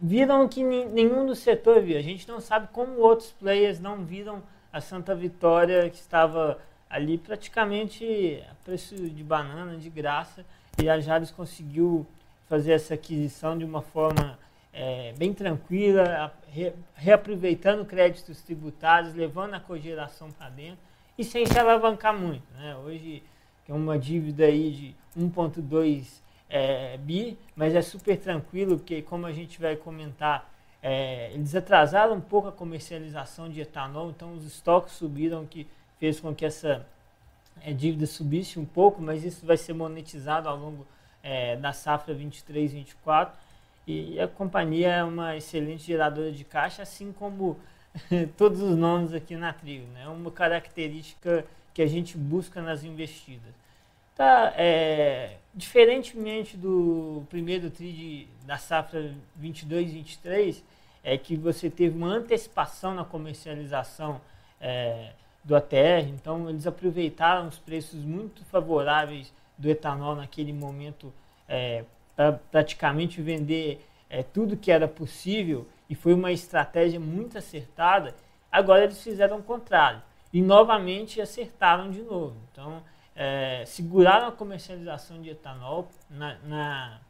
viram 0.00 0.48
que 0.48 0.62
nenhum 0.62 1.26
do 1.26 1.34
setor 1.34 1.82
viu. 1.82 1.98
A 1.98 2.02
gente 2.02 2.28
não 2.28 2.40
sabe 2.40 2.68
como 2.72 2.98
outros 3.00 3.30
players 3.32 3.80
não 3.80 4.04
viram 4.04 4.42
a 4.72 4.80
Santa 4.80 5.14
Vitória 5.14 5.90
que 5.90 5.98
estava 5.98 6.58
ali 6.88 7.18
praticamente 7.18 8.42
a 8.50 8.54
preço 8.64 8.94
de 8.94 9.24
banana, 9.24 9.76
de 9.76 9.88
graça 9.90 10.44
e 10.82 10.88
a 10.88 11.00
Jales 11.00 11.30
conseguiu 11.30 12.06
fazer 12.52 12.72
essa 12.72 12.92
aquisição 12.92 13.56
de 13.56 13.64
uma 13.64 13.80
forma 13.80 14.38
é, 14.74 15.14
bem 15.16 15.32
tranquila, 15.32 16.30
re, 16.50 16.74
reaproveitando 16.94 17.82
créditos 17.82 18.42
tributários, 18.42 19.14
levando 19.14 19.54
a 19.54 19.60
cogeração 19.60 20.30
para 20.30 20.50
dentro 20.50 20.76
e 21.16 21.24
sem 21.24 21.46
se 21.46 21.58
alavancar 21.58 22.14
muito. 22.14 22.44
Né? 22.52 22.76
Hoje 22.76 23.22
é 23.66 23.72
uma 23.72 23.98
dívida 23.98 24.44
aí 24.44 24.70
de 24.70 24.96
1,2 25.18 26.20
é, 26.50 26.98
bi, 26.98 27.38
mas 27.56 27.74
é 27.74 27.80
super 27.80 28.18
tranquilo, 28.18 28.76
porque 28.76 29.00
como 29.00 29.24
a 29.24 29.32
gente 29.32 29.58
vai 29.58 29.74
comentar, 29.74 30.52
é, 30.82 31.32
eles 31.32 31.54
atrasaram 31.54 32.16
um 32.16 32.20
pouco 32.20 32.48
a 32.48 32.52
comercialização 32.52 33.48
de 33.48 33.62
etanol, 33.62 34.10
então 34.10 34.34
os 34.34 34.44
estoques 34.44 34.92
subiram, 34.92 35.46
que 35.46 35.66
fez 35.98 36.20
com 36.20 36.34
que 36.34 36.44
essa 36.44 36.86
é, 37.62 37.72
dívida 37.72 38.04
subisse 38.04 38.58
um 38.58 38.66
pouco, 38.66 39.00
mas 39.00 39.24
isso 39.24 39.46
vai 39.46 39.56
ser 39.56 39.72
monetizado 39.72 40.50
ao 40.50 40.58
longo 40.58 40.86
é, 41.22 41.56
da 41.56 41.72
safra 41.72 42.14
23, 42.14 42.72
24. 42.72 43.38
E 43.86 44.18
a 44.20 44.28
companhia 44.28 44.88
é 44.88 45.04
uma 45.04 45.36
excelente 45.36 45.84
geradora 45.84 46.30
de 46.30 46.44
caixa, 46.44 46.82
assim 46.82 47.12
como 47.12 47.58
todos 48.36 48.60
os 48.60 48.76
nomes 48.76 49.12
aqui 49.12 49.36
na 49.36 49.52
trilha. 49.52 49.86
Né? 49.94 50.04
É 50.04 50.08
uma 50.08 50.30
característica 50.30 51.44
que 51.74 51.82
a 51.82 51.86
gente 51.86 52.16
busca 52.16 52.60
nas 52.60 52.84
investidas. 52.84 53.52
Tá, 54.14 54.52
é, 54.56 55.38
diferentemente 55.54 56.56
do 56.56 57.24
primeiro 57.30 57.70
tri 57.70 58.28
da 58.44 58.58
safra 58.58 59.14
22, 59.36 59.92
23, 59.92 60.62
é 61.02 61.16
que 61.16 61.34
você 61.34 61.70
teve 61.70 61.96
uma 61.96 62.08
antecipação 62.08 62.94
na 62.94 63.04
comercialização 63.04 64.20
é, 64.60 65.12
do 65.42 65.56
ATR, 65.56 66.08
então 66.08 66.48
eles 66.48 66.66
aproveitaram 66.66 67.48
os 67.48 67.58
preços 67.58 68.04
muito 68.04 68.44
favoráveis 68.44 69.32
do 69.56 69.68
etanol 69.68 70.16
naquele 70.16 70.52
momento 70.52 71.12
é, 71.48 71.84
para 72.16 72.32
praticamente 72.32 73.20
vender 73.20 73.86
é, 74.08 74.22
tudo 74.22 74.56
que 74.56 74.70
era 74.70 74.86
possível 74.86 75.66
e 75.88 75.94
foi 75.94 76.14
uma 76.14 76.32
estratégia 76.32 76.98
muito 76.98 77.36
acertada, 77.36 78.14
agora 78.50 78.84
eles 78.84 79.02
fizeram 79.02 79.38
o 79.38 79.42
contrário 79.42 80.02
e 80.32 80.40
novamente 80.40 81.20
acertaram 81.20 81.90
de 81.90 82.02
novo. 82.02 82.36
Então, 82.50 82.82
é, 83.14 83.64
seguraram 83.66 84.28
a 84.28 84.32
comercialização 84.32 85.20
de 85.20 85.30
etanol, 85.30 85.88
na, 86.08 86.36
na, 86.44 87.00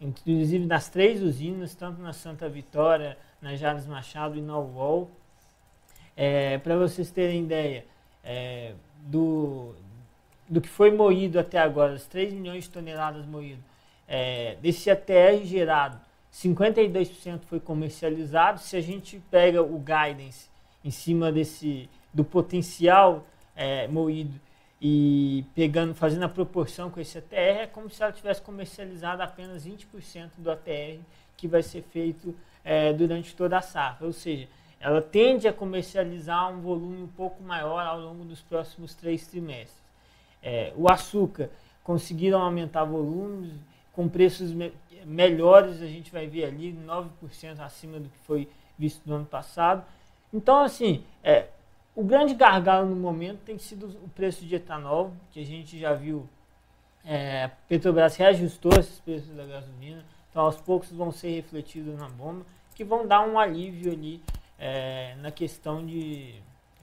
inclusive 0.00 0.66
nas 0.66 0.88
três 0.88 1.22
usinas, 1.22 1.74
tanto 1.74 2.02
na 2.02 2.12
Santa 2.12 2.48
Vitória, 2.48 3.16
na 3.40 3.54
Jales 3.54 3.86
Machado 3.86 4.36
e 4.36 4.40
na 4.40 4.58
UOL. 4.58 5.10
É, 6.16 6.58
Para 6.58 6.76
vocês 6.76 7.10
terem 7.10 7.44
ideia 7.44 7.84
é, 8.24 8.74
do, 8.98 9.74
do 10.48 10.60
que 10.60 10.68
foi 10.68 10.90
moído 10.90 11.38
até 11.38 11.58
agora, 11.58 11.94
as 11.94 12.06
3 12.06 12.32
milhões 12.32 12.64
de 12.64 12.70
toneladas 12.70 13.24
moídas, 13.26 13.64
é, 14.06 14.56
desse 14.60 14.90
ATR 14.90 15.44
gerado, 15.44 15.98
52% 16.32 17.40
foi 17.46 17.60
comercializado. 17.60 18.60
Se 18.60 18.76
a 18.76 18.80
gente 18.80 19.22
pega 19.30 19.62
o 19.62 19.78
guidance 19.78 20.48
em 20.84 20.90
cima 20.90 21.30
desse 21.30 21.88
do 22.12 22.24
potencial 22.24 23.26
é, 23.56 23.88
moído 23.88 24.40
e 24.80 25.44
pegando, 25.54 25.94
fazendo 25.94 26.24
a 26.24 26.28
proporção 26.28 26.90
com 26.90 27.00
esse 27.00 27.18
ATR, 27.18 27.34
é 27.62 27.66
como 27.66 27.90
se 27.90 28.02
ela 28.02 28.12
tivesse 28.12 28.42
comercializado 28.42 29.22
apenas 29.22 29.66
20% 29.66 30.30
do 30.38 30.50
ATR 30.50 31.00
que 31.36 31.48
vai 31.48 31.62
ser 31.62 31.82
feito 31.82 32.34
é, 32.64 32.92
durante 32.92 33.34
toda 33.34 33.58
a 33.58 33.62
safra. 33.62 34.06
Ou 34.06 34.12
seja, 34.12 34.48
ela 34.78 35.00
tende 35.00 35.48
a 35.48 35.52
comercializar 35.52 36.52
um 36.52 36.60
volume 36.60 37.02
um 37.02 37.08
pouco 37.08 37.42
maior 37.42 37.86
ao 37.86 38.00
longo 38.00 38.24
dos 38.24 38.40
próximos 38.42 38.94
três 38.94 39.26
trimestres. 39.26 39.83
É, 40.44 40.74
o 40.76 40.90
açúcar 40.90 41.48
conseguiram 41.82 42.40
aumentar 42.40 42.84
volumes 42.84 43.50
com 43.92 44.08
preços 44.08 44.52
me 44.52 44.72
melhores, 45.06 45.82
a 45.82 45.86
gente 45.86 46.10
vai 46.10 46.26
ver 46.26 46.46
ali 46.46 46.72
9% 46.72 47.60
acima 47.60 48.00
do 48.00 48.08
que 48.08 48.18
foi 48.20 48.48
visto 48.78 49.02
no 49.06 49.16
ano 49.16 49.26
passado. 49.26 49.84
Então, 50.32 50.60
assim, 50.60 51.04
é, 51.22 51.48
o 51.94 52.02
grande 52.02 52.34
gargalo 52.34 52.88
no 52.88 52.96
momento 52.96 53.40
tem 53.44 53.58
sido 53.58 53.86
o 54.02 54.08
preço 54.08 54.44
de 54.44 54.54
etanol, 54.54 55.12
que 55.30 55.40
a 55.40 55.44
gente 55.44 55.78
já 55.78 55.92
viu. 55.92 56.26
É, 57.04 57.50
Petrobras 57.68 58.16
reajustou 58.16 58.72
esses 58.78 58.98
preços 58.98 59.36
da 59.36 59.44
gasolina, 59.44 60.02
então 60.30 60.42
aos 60.42 60.56
poucos 60.56 60.90
vão 60.90 61.12
ser 61.12 61.34
refletidos 61.34 61.94
na 61.98 62.08
bomba, 62.08 62.46
que 62.74 62.82
vão 62.82 63.06
dar 63.06 63.20
um 63.20 63.38
alívio 63.38 63.92
ali 63.92 64.22
é, 64.58 65.14
na 65.20 65.30
questão 65.30 65.84
de, 65.84 66.34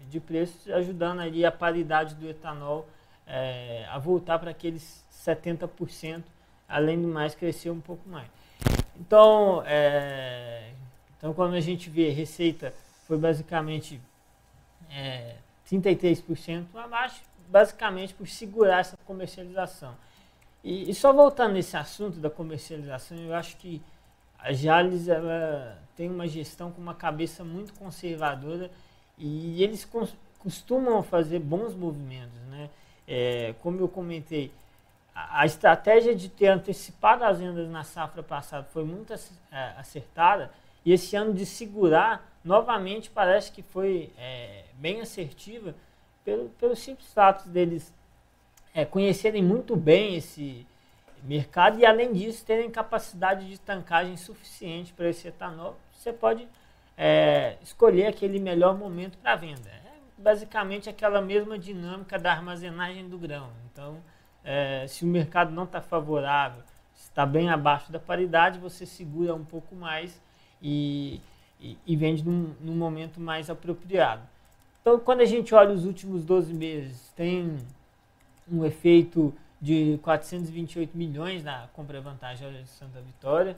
de 0.10 0.20
preços, 0.20 0.72
ajudando 0.72 1.22
ali 1.22 1.44
a 1.44 1.52
paridade 1.52 2.14
do 2.16 2.30
etanol 2.30 2.88
é, 3.32 3.86
a 3.90 3.98
voltar 3.98 4.38
para 4.38 4.52
aqueles 4.52 5.06
70%, 5.26 6.22
além 6.68 7.02
do 7.02 7.08
mais 7.08 7.34
crescer 7.34 7.70
um 7.70 7.80
pouco 7.80 8.08
mais. 8.10 8.28
Então, 9.00 9.64
é, 9.66 10.74
então 11.18 11.34
quando 11.34 11.54
a 11.54 11.62
gente 11.62 11.90
vê 11.90 12.10
receita 12.10 12.74
foi 13.08 13.18
basicamente 13.18 14.02
é, 14.90 15.36
33% 15.70 16.66
abaixo, 16.76 17.22
basicamente 17.48 18.14
por 18.14 18.28
segurar 18.28 18.80
essa 18.80 18.98
comercialização. 19.06 19.96
E, 20.64 20.90
e, 20.90 20.94
só 20.94 21.12
voltando 21.12 21.54
nesse 21.54 21.76
assunto 21.76 22.20
da 22.20 22.30
comercialização, 22.30 23.18
eu 23.18 23.34
acho 23.34 23.58
que 23.58 23.82
a 24.38 24.54
Jales 24.54 25.08
ela 25.08 25.80
tem 25.96 26.10
uma 26.10 26.28
gestão 26.28 26.72
com 26.72 26.82
uma 26.82 26.94
cabeça 26.94 27.44
muito 27.44 27.74
conservadora 27.74 28.70
e 29.18 29.64
eles 29.64 29.88
costumam 30.40 31.02
fazer 31.02 31.40
bons 31.40 31.74
movimentos. 31.74 32.40
Né? 32.50 32.70
É, 33.14 33.54
como 33.62 33.78
eu 33.82 33.90
comentei, 33.90 34.50
a, 35.14 35.46
estratégia 35.46 36.16
de 36.16 36.30
ter 36.30 36.48
antecipado 36.48 37.26
as 37.26 37.40
vendas 37.40 37.70
na 37.70 37.84
safra 37.84 38.24
passada 38.24 38.66
foi 38.72 38.86
muito 38.86 39.12
é, 39.14 39.74
acertada 39.78 40.50
e 40.86 40.94
esse 40.94 41.14
ano 41.18 41.34
de 41.34 41.46
segurar 41.46 42.26
novamente 42.42 43.10
parece 43.10 43.52
que 43.52 43.62
foi 43.62 44.14
é, 44.18 44.64
bem 44.76 45.02
assertiva 45.02 45.76
pelo, 46.24 46.48
pelo 46.52 46.74
simples 46.74 47.12
fato 47.12 47.50
deles 47.50 47.94
é, 48.74 48.86
conhecerem 48.86 49.44
muito 49.44 49.76
bem 49.76 50.16
esse 50.16 50.66
mercado 51.22 51.80
e, 51.80 51.86
além 51.86 52.14
disso, 52.14 52.46
terem 52.46 52.72
capacidade 52.72 53.46
de 53.50 53.60
tancagem 53.60 54.16
suficiente 54.16 54.94
para 54.94 55.10
esse 55.10 55.28
etanol. 55.28 55.76
Você 55.92 56.14
pode 56.14 56.48
é, 56.98 57.58
escolher 57.62 58.08
aquele 58.08 58.40
melhor 58.40 58.78
momento 58.78 59.18
para 59.18 59.36
venda. 59.36 59.81
Basicamente 60.22 60.90
aquela 60.90 61.22
mesma 61.22 61.58
dinâmica 61.58 62.18
da 62.18 62.32
armazenagem 62.32 63.10
do 63.10 63.18
grão. 63.18 63.50
Então, 63.72 63.98
é, 64.44 64.86
se 64.88 65.04
o 65.04 65.08
mercado 65.08 65.52
não 65.52 65.64
está 65.64 65.82
favorável, 65.82 66.64
está 66.96 67.26
bem 67.26 67.50
abaixo 67.50 67.92
da 67.92 68.00
paridade, 68.00 68.60
você 68.60 68.86
segura 68.86 69.34
um 69.34 69.44
pouco 69.44 69.76
mais 69.76 70.22
e 70.62 71.22
e, 71.62 71.78
e 71.86 71.96
vende 71.96 72.26
num, 72.26 72.54
num, 72.60 72.76
momento 72.76 73.22
mais 73.22 73.50
apropriado. 73.50 74.24
Então, 74.82 75.00
quando 75.00 75.22
a 75.22 75.26
gente 75.26 75.54
olha 75.54 75.72
os 75.72 75.86
últimos 75.86 76.26
12 76.26 76.54
meses, 76.54 77.14
tem 77.16 77.56
um 78.52 78.66
efeito 78.66 79.34
de 79.62 80.00
428 80.02 80.98
milhões 80.98 81.44
na 81.44 81.68
compra-vantagem 81.74 82.52
de 82.52 82.68
Santa 82.68 83.00
Vitória. 83.00 83.56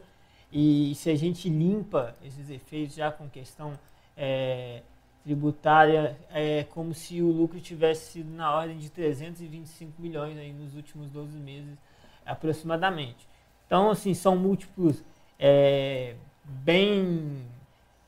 E 0.52 0.94
se 0.96 1.10
a 1.10 1.16
gente 1.16 1.50
limpa 1.50 2.14
esses 2.24 2.50
efeitos 2.50 2.96
já 2.96 3.10
com 3.10 3.28
questão 3.30 3.74
é, 4.18 4.84
tributária, 5.24 6.18
é 6.32 6.66
como 6.66 6.94
se 6.94 7.22
o 7.22 7.32
lucro 7.32 7.60
tivesse 7.60 8.12
sido 8.12 8.32
na 8.36 8.54
ordem 8.54 8.78
de 8.78 8.90
325 8.90 10.02
milhões 10.02 10.38
aí 10.38 10.52
nos 10.52 10.76
últimos 10.76 11.10
12 11.10 11.38
meses, 11.38 11.78
aproximadamente. 12.26 13.28
Então, 13.66 13.90
assim, 13.90 14.14
são 14.14 14.36
múltiplos 14.36 15.04
é, 15.40 16.16
bem 16.44 17.46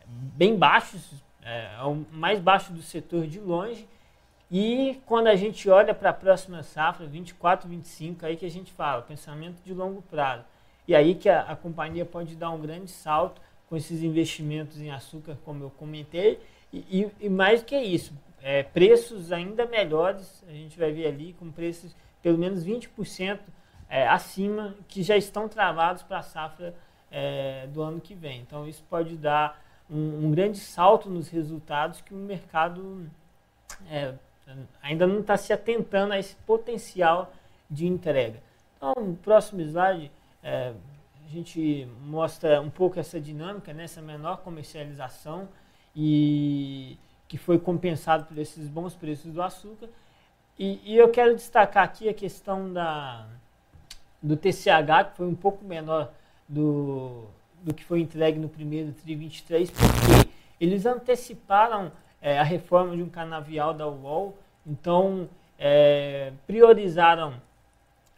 bem 0.07 0.55
baixos, 0.55 1.23
é, 1.41 1.75
é, 1.77 1.83
o 1.83 2.05
mais 2.11 2.39
baixo 2.39 2.71
do 2.73 2.81
setor 2.81 3.27
de 3.27 3.39
longe. 3.39 3.87
E 4.51 5.01
quando 5.05 5.27
a 5.27 5.35
gente 5.35 5.69
olha 5.69 5.93
para 5.93 6.11
a 6.11 6.13
próxima 6.13 6.61
safra, 6.63 7.05
24, 7.05 7.67
25, 7.67 8.25
aí 8.25 8.37
que 8.37 8.45
a 8.45 8.51
gente 8.51 8.71
fala, 8.71 9.01
pensamento 9.01 9.61
de 9.63 9.73
longo 9.73 10.01
prazo. 10.03 10.43
E 10.87 10.95
aí 10.95 11.15
que 11.15 11.27
a, 11.27 11.41
a 11.41 11.55
companhia 11.55 12.05
pode 12.05 12.35
dar 12.35 12.51
um 12.51 12.61
grande 12.61 12.91
salto 12.91 13.41
com 13.67 13.75
esses 13.75 14.03
investimentos 14.03 14.79
em 14.79 14.91
açúcar, 14.91 15.37
como 15.43 15.63
eu 15.63 15.71
comentei. 15.71 16.39
E, 16.89 17.09
e, 17.19 17.29
mais 17.29 17.63
que 17.63 17.77
isso, 17.77 18.13
é, 18.41 18.63
preços 18.63 19.31
ainda 19.31 19.65
melhores, 19.65 20.43
a 20.47 20.51
gente 20.51 20.77
vai 20.77 20.91
ver 20.91 21.07
ali 21.07 21.33
com 21.33 21.49
preços 21.51 21.95
pelo 22.21 22.37
menos 22.37 22.65
20% 22.65 23.39
é, 23.87 24.07
acima, 24.07 24.75
que 24.87 25.03
já 25.03 25.15
estão 25.15 25.47
travados 25.47 26.03
para 26.03 26.19
a 26.19 26.23
safra 26.23 26.75
é, 27.11 27.67
do 27.67 27.81
ano 27.81 28.01
que 28.01 28.13
vem. 28.13 28.41
Então 28.41 28.67
isso 28.67 28.83
pode 28.89 29.15
dar 29.15 29.63
um, 29.89 30.25
um 30.25 30.31
grande 30.31 30.57
salto 30.57 31.09
nos 31.09 31.29
resultados 31.29 32.01
que 32.01 32.13
o 32.13 32.17
mercado 32.17 33.09
é, 33.89 34.13
ainda 34.81 35.07
não 35.07 35.19
está 35.19 35.37
se 35.37 35.53
atentando 35.53 36.13
a 36.13 36.19
esse 36.19 36.35
potencial 36.35 37.31
de 37.69 37.87
entrega. 37.87 38.41
Então, 38.77 38.93
no 38.97 39.15
próximo 39.15 39.61
slide, 39.61 40.11
é, 40.43 40.73
a 41.25 41.29
gente 41.29 41.87
mostra 42.01 42.61
um 42.61 42.69
pouco 42.69 42.99
essa 42.99 43.19
dinâmica, 43.19 43.73
né, 43.73 43.85
essa 43.85 44.01
menor 44.01 44.37
comercialização 44.37 45.47
e 45.95 46.97
que 47.27 47.37
foi 47.37 47.57
compensado 47.57 48.25
por 48.25 48.37
esses 48.37 48.67
bons 48.67 48.93
preços 48.93 49.31
do 49.31 49.41
açúcar. 49.41 49.87
E, 50.57 50.79
e 50.85 50.97
eu 50.97 51.09
quero 51.09 51.35
destacar 51.35 51.83
aqui 51.83 52.07
a 52.07 52.13
questão 52.13 52.71
da, 52.71 53.25
do 54.21 54.37
TCH, 54.37 55.11
que 55.11 55.17
foi 55.17 55.27
um 55.27 55.35
pouco 55.35 55.63
menor 55.65 56.11
do, 56.47 57.25
do 57.61 57.73
que 57.73 57.83
foi 57.83 58.01
entregue 58.01 58.39
no 58.39 58.49
primeiro 58.49 58.91
TRI 58.91 59.15
23, 59.15 59.71
porque 59.71 60.29
eles 60.59 60.85
anteciparam 60.85 61.91
é, 62.21 62.39
a 62.39 62.43
reforma 62.43 62.95
de 62.95 63.03
um 63.03 63.09
canavial 63.09 63.73
da 63.73 63.87
UOL, 63.87 64.37
então 64.65 65.29
é, 65.59 66.31
priorizaram 66.47 67.35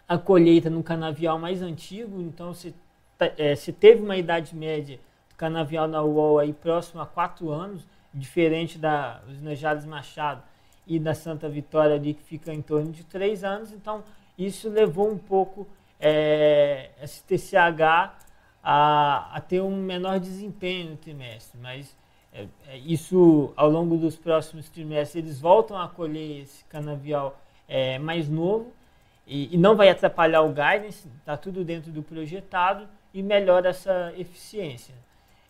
a 0.07 0.17
colheita 0.17 0.69
no 0.69 0.83
canavial 0.83 1.37
mais 1.37 1.61
antigo, 1.61 2.21
então 2.21 2.53
se, 2.53 2.73
é, 3.19 3.55
se 3.55 3.73
teve 3.73 4.01
uma 4.01 4.15
idade 4.15 4.55
média 4.55 4.99
canavial 5.37 5.87
da 5.87 6.03
UOL 6.03 6.39
aí 6.39 6.51
próximo 6.51 7.01
a 7.01 7.05
quatro 7.05 7.51
anos, 7.51 7.87
diferente 8.13 8.77
da 8.77 9.19
dos 9.19 9.85
Machado 9.85 10.41
e 10.85 10.99
da 10.99 11.13
Santa 11.13 11.47
Vitória 11.47 11.95
ali 11.95 12.13
que 12.13 12.23
fica 12.23 12.53
em 12.53 12.61
torno 12.61 12.91
de 12.91 13.03
três 13.03 13.43
anos, 13.43 13.71
então 13.71 14.03
isso 14.37 14.69
levou 14.69 15.11
um 15.11 15.17
pouco 15.17 15.67
é, 15.99 16.89
esse 17.01 17.23
TCH 17.23 18.13
a, 18.63 19.29
a 19.33 19.41
ter 19.41 19.61
um 19.61 19.75
menor 19.77 20.19
desempenho 20.19 20.91
no 20.91 20.97
trimestre, 20.97 21.59
mas 21.61 21.95
é, 22.33 22.47
é, 22.67 22.77
isso 22.77 23.51
ao 23.55 23.69
longo 23.69 23.97
dos 23.97 24.15
próximos 24.15 24.69
trimestres 24.69 25.23
eles 25.23 25.39
voltam 25.39 25.79
a 25.79 25.87
colher 25.87 26.41
esse 26.41 26.63
canavial 26.65 27.39
é, 27.67 27.97
mais 27.97 28.29
novo. 28.29 28.71
E, 29.25 29.53
e, 29.53 29.57
não 29.57 29.75
vai 29.75 29.89
atrapalhar 29.89 30.41
o 30.41 30.49
guidance, 30.49 31.07
está 31.19 31.35
tudo 31.35 31.63
dentro 31.63 31.91
do 31.91 32.01
projetado 32.01 32.87
e 33.13 33.21
melhora 33.21 33.69
essa 33.69 34.13
eficiência. 34.17 34.95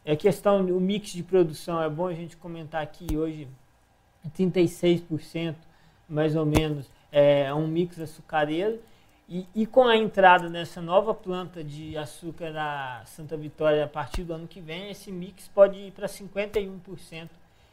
É 0.09 0.15
questão, 0.15 0.61
o 0.61 0.79
mix 0.79 1.09
de 1.09 1.21
produção 1.21 1.83
é 1.83 1.89
bom 1.89 2.07
a 2.07 2.13
gente 2.13 2.37
comentar 2.37 2.81
aqui 2.81 3.17
hoje, 3.17 3.45
36% 4.39 5.53
mais 6.07 6.33
ou 6.33 6.45
menos 6.45 6.89
é 7.11 7.53
um 7.53 7.67
mix 7.67 7.99
açucareiro 7.99 8.79
E, 9.27 9.45
e, 9.53 9.65
com 9.65 9.85
a 9.85 9.97
entrada 9.97 10.47
nessa 10.47 10.81
nova 10.81 11.13
planta 11.13 11.61
de 11.61 11.97
açúcar 11.97 12.53
da 12.53 13.01
Santa 13.05 13.35
Vitória 13.35 13.83
a 13.83 13.87
partir 13.87 14.23
do 14.23 14.31
ano 14.31 14.47
que 14.47 14.61
vem, 14.61 14.89
esse 14.89 15.11
mix 15.11 15.49
pode 15.49 15.77
ir 15.77 15.91
para 15.91 16.07
51% 16.07 17.27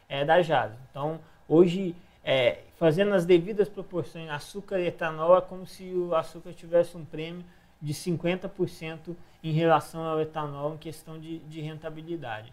é, 0.09 0.25
da 0.25 0.41
Jales. 0.41 0.77
Então, 0.91 1.21
hoje, 1.47 1.95
é, 2.21 2.59
fazendo 2.77 3.13
as 3.13 3.25
devidas 3.25 3.69
proporções, 3.69 4.29
açúcar 4.29 4.81
e 4.81 4.87
etanol 4.87 5.37
é 5.37 5.41
como 5.41 5.65
se 5.65 5.85
o 5.93 6.13
açúcar 6.13 6.51
tivesse 6.51 6.97
um 6.97 7.05
prêmio 7.05 7.45
de 7.85 7.93
50% 7.93 9.15
em 9.43 9.51
relação 9.51 10.03
ao 10.03 10.19
etanol 10.19 10.73
em 10.73 10.77
questão 10.77 11.19
de, 11.19 11.37
de 11.39 11.61
rentabilidade. 11.61 12.51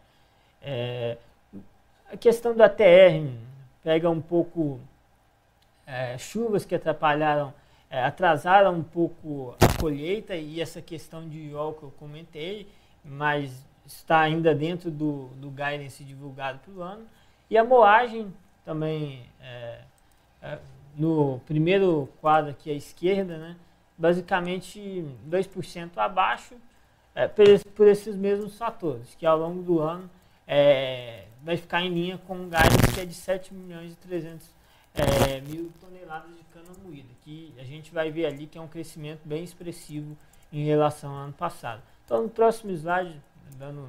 É, 0.60 1.16
a 2.12 2.18
questão 2.18 2.54
da 2.54 2.68
TR 2.68 3.32
pega 3.82 4.10
um 4.10 4.20
pouco 4.20 4.78
é, 5.86 6.18
chuvas 6.18 6.66
que 6.66 6.74
atrapalharam, 6.74 7.54
é, 7.88 8.04
atrasaram 8.04 8.74
um 8.74 8.82
pouco 8.82 9.56
a 9.58 9.80
colheita 9.80 10.36
e 10.36 10.60
essa 10.60 10.82
questão 10.82 11.26
de 11.26 11.38
IOL 11.38 11.72
que 11.72 11.82
eu 11.84 11.90
comentei, 11.98 12.68
mas 13.02 13.66
está 13.86 14.20
ainda 14.20 14.54
dentro 14.54 14.90
do, 14.90 15.28
do 15.36 15.48
guidance 15.48 16.04
divulgado 16.04 16.58
pelo 16.58 16.82
ano. 16.82 17.06
E 17.48 17.56
a 17.56 17.64
moagem 17.64 18.32
também, 18.66 19.24
é, 19.40 19.80
é 20.42 20.58
no 20.94 21.40
primeiro 21.46 22.06
quadro 22.20 22.50
aqui 22.50 22.70
à 22.70 22.74
esquerda, 22.74 23.38
né, 23.38 23.56
basicamente 24.02 25.06
2% 25.30 25.96
abaixo, 25.96 26.56
é, 27.14 27.28
por, 27.28 27.44
por, 27.76 27.86
esses 27.86 28.16
mesmos 28.16 28.58
fatores, 28.58 29.14
que 29.14 29.24
ao 29.24 29.38
longo 29.38 29.62
do 29.62 29.78
ano 29.78 30.10
é, 30.44 31.26
vai 31.40 31.56
ficar 31.56 31.82
em 31.82 31.88
linha 31.88 32.18
com 32.18 32.34
um 32.34 32.44
guidance 32.44 32.92
que 32.92 33.00
é 33.00 33.04
de 33.04 33.14
7 33.14 33.54
milhões 33.54 33.92
e 33.92 33.96
300 33.96 34.50
é, 34.94 35.40
mil 35.42 35.70
toneladas 35.80 36.36
de 36.36 36.42
cana 36.52 36.76
moída, 36.82 37.08
que 37.22 37.54
a 37.56 37.62
gente 37.62 37.94
vai 37.94 38.10
ver 38.10 38.26
ali 38.26 38.48
que 38.48 38.58
é 38.58 38.60
um 38.60 38.66
crescimento 38.66 39.20
bem 39.24 39.44
expressivo 39.44 40.16
em 40.52 40.64
relação 40.64 41.12
ao 41.12 41.18
ano 41.18 41.32
passado. 41.32 41.80
Então, 42.04 42.24
no 42.24 42.28
próximo 42.28 42.72
slide, 42.72 43.20
dando 43.56 43.88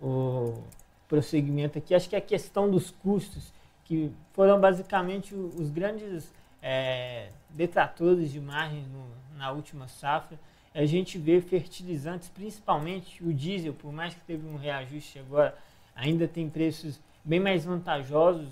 o 0.00 0.62
prosseguimento 1.06 1.76
aqui, 1.76 1.94
acho 1.94 2.08
que 2.08 2.16
a 2.16 2.20
questão 2.20 2.70
dos 2.70 2.90
custos, 2.90 3.52
que 3.84 4.10
foram 4.32 4.58
basicamente 4.58 5.34
os 5.34 5.68
grandes 5.68 6.32
é, 6.62 7.28
detratores 7.50 8.30
de 8.30 8.40
margem 8.40 8.82
no, 8.82 9.06
na 9.36 9.50
última 9.50 9.88
safra, 9.88 10.38
a 10.74 10.84
gente 10.84 11.18
vê 11.18 11.40
fertilizantes, 11.40 12.28
principalmente 12.28 13.22
o 13.24 13.32
diesel, 13.32 13.74
por 13.74 13.92
mais 13.92 14.14
que 14.14 14.20
teve 14.20 14.46
um 14.46 14.56
reajuste 14.56 15.18
agora, 15.18 15.56
ainda 15.94 16.28
tem 16.28 16.48
preços 16.48 17.00
bem 17.24 17.40
mais 17.40 17.64
vantajosos 17.64 18.48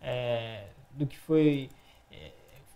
é, 0.00 0.66
do 0.92 1.06
que 1.06 1.18
foi 1.18 1.70
é, 2.10 2.30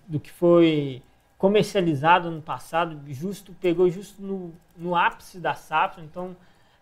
do 0.06 0.18
que 0.18 0.30
foi 0.30 1.02
comercializado 1.36 2.30
no 2.30 2.40
passado, 2.40 2.98
justo 3.12 3.52
pegou 3.60 3.90
justo 3.90 4.22
no, 4.22 4.54
no 4.76 4.94
ápice 4.94 5.38
da 5.38 5.54
safra, 5.54 6.02
então 6.02 6.34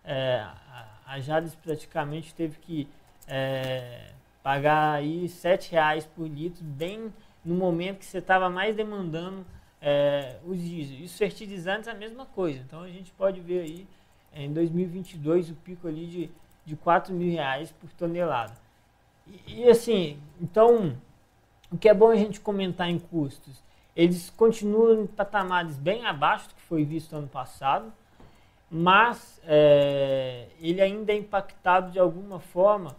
é, 0.03 0.37
a, 0.37 0.87
a 1.07 1.19
Jales 1.19 1.55
praticamente 1.55 2.33
teve 2.33 2.57
que 2.59 2.87
é, 3.27 4.11
pagar 4.41 4.93
aí 4.93 5.27
sete 5.27 5.71
reais 5.71 6.05
por 6.05 6.27
litro, 6.27 6.63
bem 6.63 7.11
no 7.45 7.55
momento 7.55 7.99
que 7.99 8.05
você 8.05 8.17
estava 8.17 8.49
mais 8.49 8.75
demandando 8.75 9.45
é, 9.81 10.37
os 10.45 10.59
diesel. 10.59 10.97
E 10.97 11.03
os 11.03 11.17
fertilizantes 11.17 11.87
a 11.87 11.93
mesma 11.93 12.25
coisa. 12.25 12.59
Então 12.59 12.81
a 12.81 12.89
gente 12.89 13.11
pode 13.11 13.39
ver 13.39 13.61
aí 13.61 13.87
em 14.33 14.51
2022 14.51 15.51
o 15.51 15.55
pico 15.55 15.87
ali 15.87 16.07
de, 16.07 16.29
de 16.65 16.75
4 16.75 17.13
mil 17.13 17.31
reais 17.31 17.71
por 17.71 17.89
tonelada. 17.91 18.53
E, 19.47 19.61
e, 19.61 19.69
assim, 19.69 20.19
então 20.41 20.97
o 21.71 21.77
que 21.77 21.87
é 21.87 21.93
bom 21.93 22.09
a 22.09 22.15
gente 22.15 22.39
comentar 22.39 22.89
em 22.89 22.99
custos, 22.99 23.63
eles 23.95 24.29
continuam 24.29 25.03
em 25.03 25.07
patamares 25.07 25.77
bem 25.77 26.05
abaixo 26.05 26.49
do 26.49 26.55
que 26.55 26.61
foi 26.61 26.83
visto 26.83 27.15
ano 27.15 27.27
passado, 27.27 27.91
mas 28.69 29.39
é, 29.45 30.47
ele 30.59 30.81
ainda 30.81 31.13
é 31.13 31.17
impactado 31.17 31.91
de 31.91 31.99
alguma 31.99 32.39
forma 32.39 32.95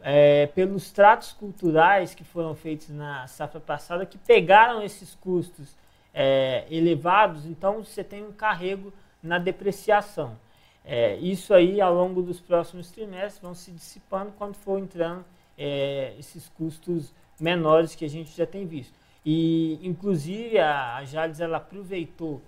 é, 0.00 0.46
pelos 0.46 0.90
tratos 0.90 1.32
culturais 1.32 2.14
que 2.14 2.24
foram 2.24 2.54
feitos 2.54 2.88
na 2.90 3.26
safra 3.26 3.60
passada, 3.60 4.06
que 4.06 4.18
pegaram 4.18 4.82
esses 4.82 5.14
custos 5.14 5.76
é, 6.14 6.66
elevados, 6.70 7.46
então 7.46 7.84
você 7.84 8.02
tem 8.02 8.24
um 8.24 8.32
carrego 8.32 8.92
na 9.22 9.38
depreciação. 9.38 10.36
É, 10.84 11.16
isso 11.16 11.52
aí, 11.52 11.80
ao 11.80 11.92
longo 11.92 12.22
dos 12.22 12.40
próximos 12.40 12.90
trimestres, 12.90 13.42
vão 13.42 13.54
se 13.54 13.70
dissipando 13.70 14.32
quando 14.38 14.54
for 14.54 14.78
entrando 14.78 15.24
é, 15.56 16.14
esses 16.18 16.48
custos 16.48 17.12
menores 17.38 17.94
que 17.94 18.04
a 18.04 18.08
gente 18.08 18.34
já 18.34 18.46
tem 18.46 18.66
visto. 18.66 18.94
E, 19.24 19.78
inclusive, 19.82 20.58
a, 20.58 20.96
a 20.96 21.04
Jales 21.04 21.40
ela 21.40 21.58
aproveitou 21.58 22.40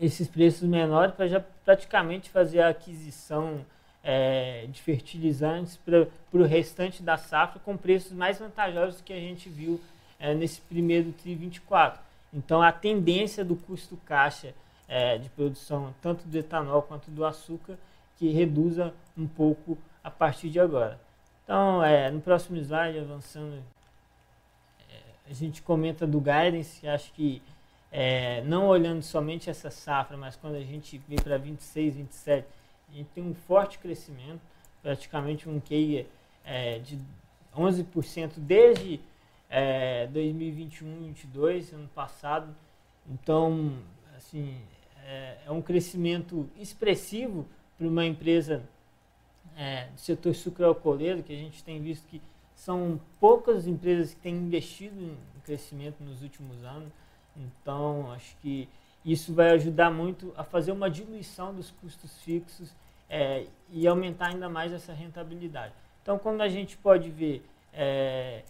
esses 0.00 0.26
preços 0.26 0.68
menores 0.68 1.14
para 1.14 1.28
já 1.28 1.40
praticamente 1.64 2.30
fazer 2.30 2.60
a 2.60 2.68
aquisição 2.68 3.64
é, 4.02 4.66
de 4.68 4.80
fertilizantes 4.80 5.76
para 5.76 6.06
o 6.32 6.42
restante 6.44 7.02
da 7.02 7.16
safra 7.16 7.60
com 7.64 7.76
preços 7.76 8.12
mais 8.12 8.38
vantajosos 8.38 9.00
que 9.00 9.12
a 9.12 9.18
gente 9.18 9.48
viu 9.48 9.80
é, 10.18 10.34
nesse 10.34 10.60
primeiro 10.60 11.12
TRI 11.12 11.34
24. 11.34 12.00
Então, 12.32 12.62
a 12.62 12.72
tendência 12.72 13.44
do 13.44 13.56
custo 13.56 13.96
caixa 14.04 14.54
é, 14.86 15.18
de 15.18 15.28
produção, 15.30 15.94
tanto 16.02 16.26
do 16.26 16.36
etanol 16.36 16.82
quanto 16.82 17.10
do 17.10 17.24
açúcar, 17.24 17.78
que 18.18 18.30
reduza 18.30 18.92
um 19.16 19.26
pouco 19.26 19.78
a 20.02 20.10
partir 20.10 20.50
de 20.50 20.58
agora. 20.58 20.98
Então, 21.44 21.82
é, 21.82 22.10
no 22.10 22.20
próximo 22.20 22.58
slide, 22.58 22.98
avançando, 22.98 23.62
é, 24.90 25.30
a 25.30 25.32
gente 25.32 25.62
comenta 25.62 26.06
do 26.06 26.18
guidance, 26.18 26.86
acho 26.86 27.12
que 27.12 27.42
é, 27.90 28.42
não 28.42 28.66
olhando 28.66 29.02
somente 29.02 29.48
essa 29.48 29.70
safra, 29.70 30.16
mas 30.16 30.36
quando 30.36 30.56
a 30.56 30.60
gente 30.60 30.98
vê 31.08 31.16
para 31.16 31.38
26, 31.38 31.96
27, 31.96 32.46
a 32.90 32.96
gente 32.96 33.08
tem 33.14 33.24
um 33.24 33.34
forte 33.34 33.78
crescimento, 33.78 34.40
praticamente 34.82 35.48
um 35.48 35.60
QI 35.60 36.06
é, 36.44 36.78
de 36.78 36.98
11% 37.56 38.32
desde 38.36 39.00
é, 39.50 40.06
2021 40.08 40.88
2022, 40.88 41.72
ano 41.72 41.88
passado. 41.94 42.54
Então, 43.06 43.78
assim, 44.16 44.60
é, 45.04 45.38
é 45.46 45.50
um 45.50 45.62
crescimento 45.62 46.48
expressivo 46.58 47.46
para 47.76 47.86
uma 47.86 48.04
empresa 48.04 48.62
é, 49.56 49.86
do 49.86 50.00
setor 50.00 50.34
sucroalcooleiro, 50.34 51.22
que 51.22 51.32
a 51.32 51.36
gente 51.36 51.62
tem 51.64 51.80
visto 51.80 52.06
que 52.08 52.20
são 52.54 53.00
poucas 53.20 53.66
empresas 53.66 54.14
que 54.14 54.20
têm 54.20 54.36
investido 54.36 55.00
em 55.00 55.16
crescimento 55.44 56.02
nos 56.02 56.22
últimos 56.22 56.62
anos. 56.64 56.92
Então, 57.36 58.10
acho 58.12 58.36
que 58.42 58.68
isso 59.04 59.32
vai 59.32 59.50
ajudar 59.50 59.90
muito 59.90 60.32
a 60.36 60.44
fazer 60.44 60.72
uma 60.72 60.90
diluição 60.90 61.54
dos 61.54 61.70
custos 61.70 62.20
fixos 62.22 62.74
é, 63.08 63.46
e 63.70 63.86
aumentar 63.86 64.28
ainda 64.28 64.48
mais 64.48 64.72
essa 64.72 64.92
rentabilidade. 64.92 65.72
Então, 66.02 66.18
quando 66.18 66.40
a 66.40 66.48
gente 66.48 66.76
pode 66.76 67.10
ver 67.10 67.44
é, 67.72 68.42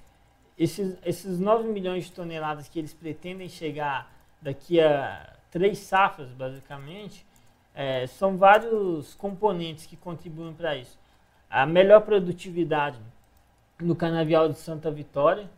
esses, 0.57 0.97
esses 1.05 1.39
9 1.39 1.69
milhões 1.69 2.05
de 2.05 2.12
toneladas 2.12 2.69
que 2.69 2.79
eles 2.79 2.93
pretendem 2.93 3.49
chegar 3.49 4.12
daqui 4.41 4.81
a 4.81 5.35
três 5.51 5.79
safras, 5.79 6.31
basicamente, 6.31 7.25
é, 7.75 8.07
são 8.07 8.37
vários 8.37 9.15
componentes 9.15 9.87
que 9.87 9.97
contribuem 9.97 10.53
para 10.53 10.77
isso. 10.77 10.99
A 11.49 11.65
melhor 11.65 12.01
produtividade 12.03 12.99
no 13.81 13.95
canavial 13.95 14.49
de 14.49 14.59
Santa 14.59 14.91
Vitória, 14.91 15.49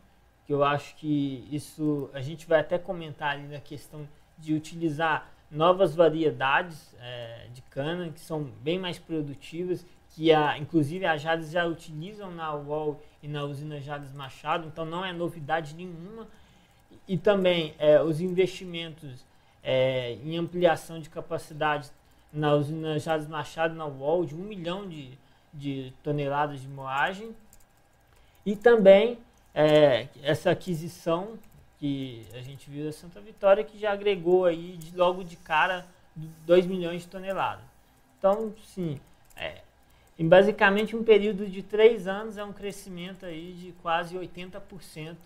que 0.47 0.53
eu 0.53 0.63
acho 0.63 0.95
que 0.97 1.49
isso 1.51 2.11
a 2.13 2.21
gente 2.21 2.47
vai 2.47 2.61
até 2.61 2.79
comentar 2.79 3.33
ali 3.33 3.49
na 3.49 3.61
questão 3.61 4.07
de 4.41 4.55
utilizar 4.55 5.31
novas 5.51 5.95
variedades 5.95 6.95
é, 7.01 7.47
de 7.53 7.63
cana 7.63 8.11
que 8.11 8.21
são 8.21 8.45
bem 8.63 8.79
mais 8.79 8.99
produtivas 8.99 9.85
que 10.11 10.33
a, 10.33 10.59
inclusive 10.59 11.07
a 11.07 11.17
Jades 11.17 11.51
já 11.51 11.65
utilizam 11.65 12.31
na 12.31 12.55
UOL 12.55 13.01
e 13.23 13.29
na 13.29 13.45
usina 13.45 13.81
Jades 13.81 14.13
Machado, 14.13 14.67
então 14.67 14.85
não 14.85 15.05
é 15.05 15.13
novidade 15.13 15.75
nenhuma. 15.75 16.27
E 17.07 17.17
também 17.17 17.75
é, 17.79 18.03
os 18.03 18.21
investimentos 18.21 19.25
é, 19.63 20.13
em 20.25 20.37
ampliação 20.37 21.01
de 21.01 21.09
capacidade 21.09 21.91
na 22.33 22.55
usina 22.55 22.99
Jades 22.99 23.29
Machado, 23.29 23.75
na 23.75 23.87
UOL, 23.87 24.25
de 24.25 24.35
um 24.35 24.39
milhão 24.39 24.89
de, 24.89 25.13
de 25.53 25.93
toneladas 26.03 26.61
de 26.61 26.69
moagem. 26.69 27.35
E 28.45 28.57
também 28.57 29.19
essa 30.23 30.51
aquisição 30.53 31.37
que 31.81 32.27
a 32.35 32.43
gente 32.43 32.69
viu 32.69 32.85
da 32.85 32.93
Santa 32.93 33.21
Vitória, 33.21 33.65
que 33.65 33.79
já 33.79 33.93
agregou 33.93 34.45
aí 34.45 34.77
de, 34.77 34.95
logo 34.95 35.25
de 35.25 35.37
cara 35.37 35.87
2 36.15 36.67
milhões 36.67 37.03
de 37.03 37.09
toneladas. 37.09 37.65
Então, 38.19 38.55
sim, 38.63 39.01
é, 39.35 39.63
em 40.19 40.29
basicamente 40.29 40.95
um 40.95 41.03
período 41.03 41.47
de 41.47 41.63
três 41.63 42.07
anos 42.07 42.37
é 42.37 42.45
um 42.45 42.53
crescimento 42.53 43.25
aí 43.25 43.55
de 43.55 43.73
quase 43.81 44.15
80%, 44.15 45.17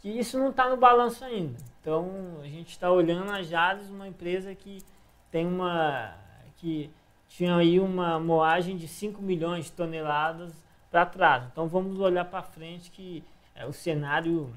que 0.00 0.08
isso 0.08 0.36
não 0.36 0.50
está 0.50 0.68
no 0.68 0.76
balanço 0.76 1.24
ainda. 1.24 1.56
Então 1.80 2.40
a 2.42 2.48
gente 2.48 2.70
está 2.70 2.90
olhando 2.90 3.30
a 3.30 3.40
Jales, 3.42 3.88
uma 3.88 4.08
empresa 4.08 4.52
que 4.52 4.82
tem 5.30 5.46
uma 5.46 6.12
que 6.56 6.90
tinha 7.28 7.54
aí 7.54 7.78
uma 7.78 8.18
moagem 8.18 8.76
de 8.76 8.88
5 8.88 9.22
milhões 9.22 9.66
de 9.66 9.72
toneladas 9.72 10.52
para 10.90 11.06
trás. 11.06 11.44
Então 11.52 11.68
vamos 11.68 12.00
olhar 12.00 12.24
para 12.24 12.42
frente 12.42 12.90
que 12.90 13.22
é, 13.54 13.64
o 13.64 13.72
cenário 13.72 14.52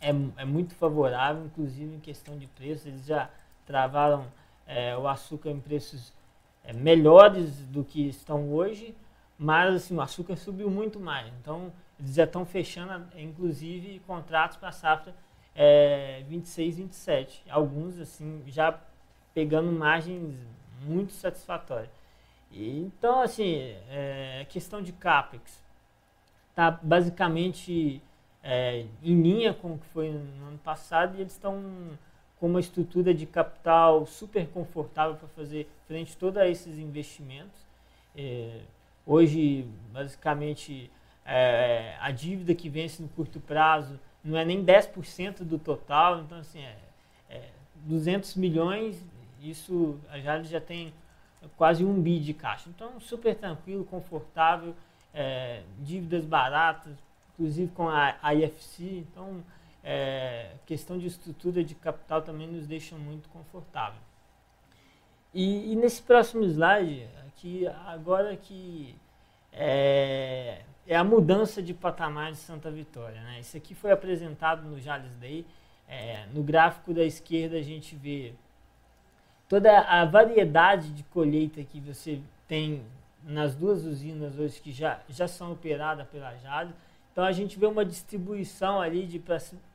é, 0.00 0.10
é 0.36 0.44
muito 0.44 0.74
favorável, 0.74 1.44
inclusive 1.44 1.94
em 1.94 2.00
questão 2.00 2.38
de 2.38 2.46
preço. 2.46 2.88
Eles 2.88 3.06
já 3.06 3.30
travaram 3.66 4.26
é, 4.66 4.96
o 4.96 5.06
açúcar 5.08 5.50
em 5.50 5.60
preços 5.60 6.12
é, 6.64 6.72
melhores 6.72 7.66
do 7.66 7.84
que 7.84 8.08
estão 8.08 8.52
hoje, 8.52 8.94
mas 9.38 9.74
assim, 9.74 9.96
o 9.96 10.00
açúcar 10.00 10.36
subiu 10.36 10.70
muito 10.70 11.00
mais. 11.00 11.32
Então, 11.40 11.72
eles 11.98 12.14
já 12.14 12.24
estão 12.24 12.44
fechando, 12.44 13.06
inclusive, 13.16 14.00
contratos 14.06 14.56
para 14.56 14.68
a 14.68 14.72
safra 14.72 15.14
é, 15.54 16.22
26, 16.28 16.76
27. 16.76 17.42
Alguns, 17.50 17.98
assim, 17.98 18.42
já 18.46 18.78
pegando 19.34 19.72
margens 19.72 20.36
muito 20.82 21.12
satisfatórias. 21.12 21.90
Então, 22.52 23.20
assim, 23.20 23.74
é, 23.90 24.46
questão 24.48 24.80
de 24.80 24.92
CAPEX 24.92 25.62
está 26.50 26.70
basicamente 26.70 28.02
é, 28.50 28.86
em 29.02 29.20
linha 29.20 29.52
com 29.52 29.74
o 29.74 29.78
que 29.78 29.84
foi 29.88 30.08
no 30.08 30.46
ano 30.46 30.58
passado 30.64 31.18
e 31.18 31.20
eles 31.20 31.34
estão 31.34 31.62
com 32.40 32.46
uma 32.46 32.60
estrutura 32.60 33.12
de 33.12 33.26
capital 33.26 34.06
super 34.06 34.48
confortável 34.48 35.16
para 35.16 35.28
fazer 35.28 35.68
frente 35.86 36.14
a 36.16 36.18
todos 36.18 36.42
esses 36.44 36.78
investimentos. 36.78 37.60
É, 38.16 38.60
hoje, 39.04 39.68
basicamente, 39.92 40.90
é, 41.26 41.94
a 42.00 42.10
dívida 42.10 42.54
que 42.54 42.70
vence 42.70 43.02
no 43.02 43.08
curto 43.10 43.38
prazo 43.38 44.00
não 44.24 44.38
é 44.38 44.46
nem 44.46 44.64
10% 44.64 45.44
do 45.44 45.58
total, 45.58 46.20
então, 46.20 46.38
assim, 46.38 46.62
é, 46.62 46.76
é 47.28 47.48
200 47.84 48.34
milhões, 48.36 49.04
isso 49.42 49.98
a 50.08 50.18
Jales 50.20 50.48
já 50.48 50.60
tem 50.60 50.94
quase 51.54 51.84
um 51.84 52.00
bi 52.00 52.18
de 52.18 52.32
caixa. 52.32 52.70
Então, 52.70 52.98
super 52.98 53.34
tranquilo, 53.34 53.84
confortável, 53.84 54.74
é, 55.12 55.64
dívidas 55.80 56.24
baratas, 56.24 56.96
inclusive 57.38 57.70
com 57.72 57.88
a, 57.88 58.16
IFC. 58.34 59.04
Então, 59.10 59.44
é, 59.84 60.50
questão 60.66 60.98
de 60.98 61.06
estrutura 61.06 61.62
de 61.62 61.74
capital 61.74 62.20
também 62.22 62.48
nos 62.48 62.66
deixa 62.66 62.96
muito 62.96 63.28
confortável. 63.28 64.00
E, 65.32 65.72
e 65.72 65.76
nesse 65.76 66.02
próximo 66.02 66.42
slide, 66.44 67.06
aqui, 67.26 67.66
agora 67.86 68.36
que 68.36 68.96
é, 69.52 70.62
é, 70.86 70.96
a 70.96 71.04
mudança 71.04 71.62
de 71.62 71.72
patamar 71.72 72.32
de 72.32 72.38
Santa 72.38 72.70
Vitória. 72.70 73.20
Né? 73.22 73.40
Isso 73.40 73.56
aqui 73.56 73.74
foi 73.74 73.92
apresentado 73.92 74.62
no 74.68 74.80
Jales 74.80 75.14
Day. 75.16 75.46
É, 75.88 76.26
no 76.34 76.42
gráfico 76.42 76.92
da 76.92 77.02
esquerda 77.02 77.56
a 77.56 77.62
gente 77.62 77.96
vê 77.96 78.34
toda 79.48 79.80
a 79.80 80.04
variedade 80.04 80.90
de 80.90 81.02
colheita 81.04 81.62
que 81.64 81.80
você 81.80 82.20
tem 82.46 82.82
nas 83.24 83.54
duas 83.54 83.84
usinas 83.84 84.38
hoje 84.38 84.60
que 84.60 84.70
já, 84.70 85.00
já 85.08 85.26
são 85.26 85.52
operadas 85.52 86.06
pela 86.08 86.34
Jales. 86.36 86.74
Então 87.18 87.26
a 87.26 87.32
gente 87.32 87.58
vê 87.58 87.66
uma 87.66 87.84
distribuição 87.84 88.80
ali 88.80 89.04
de 89.04 89.20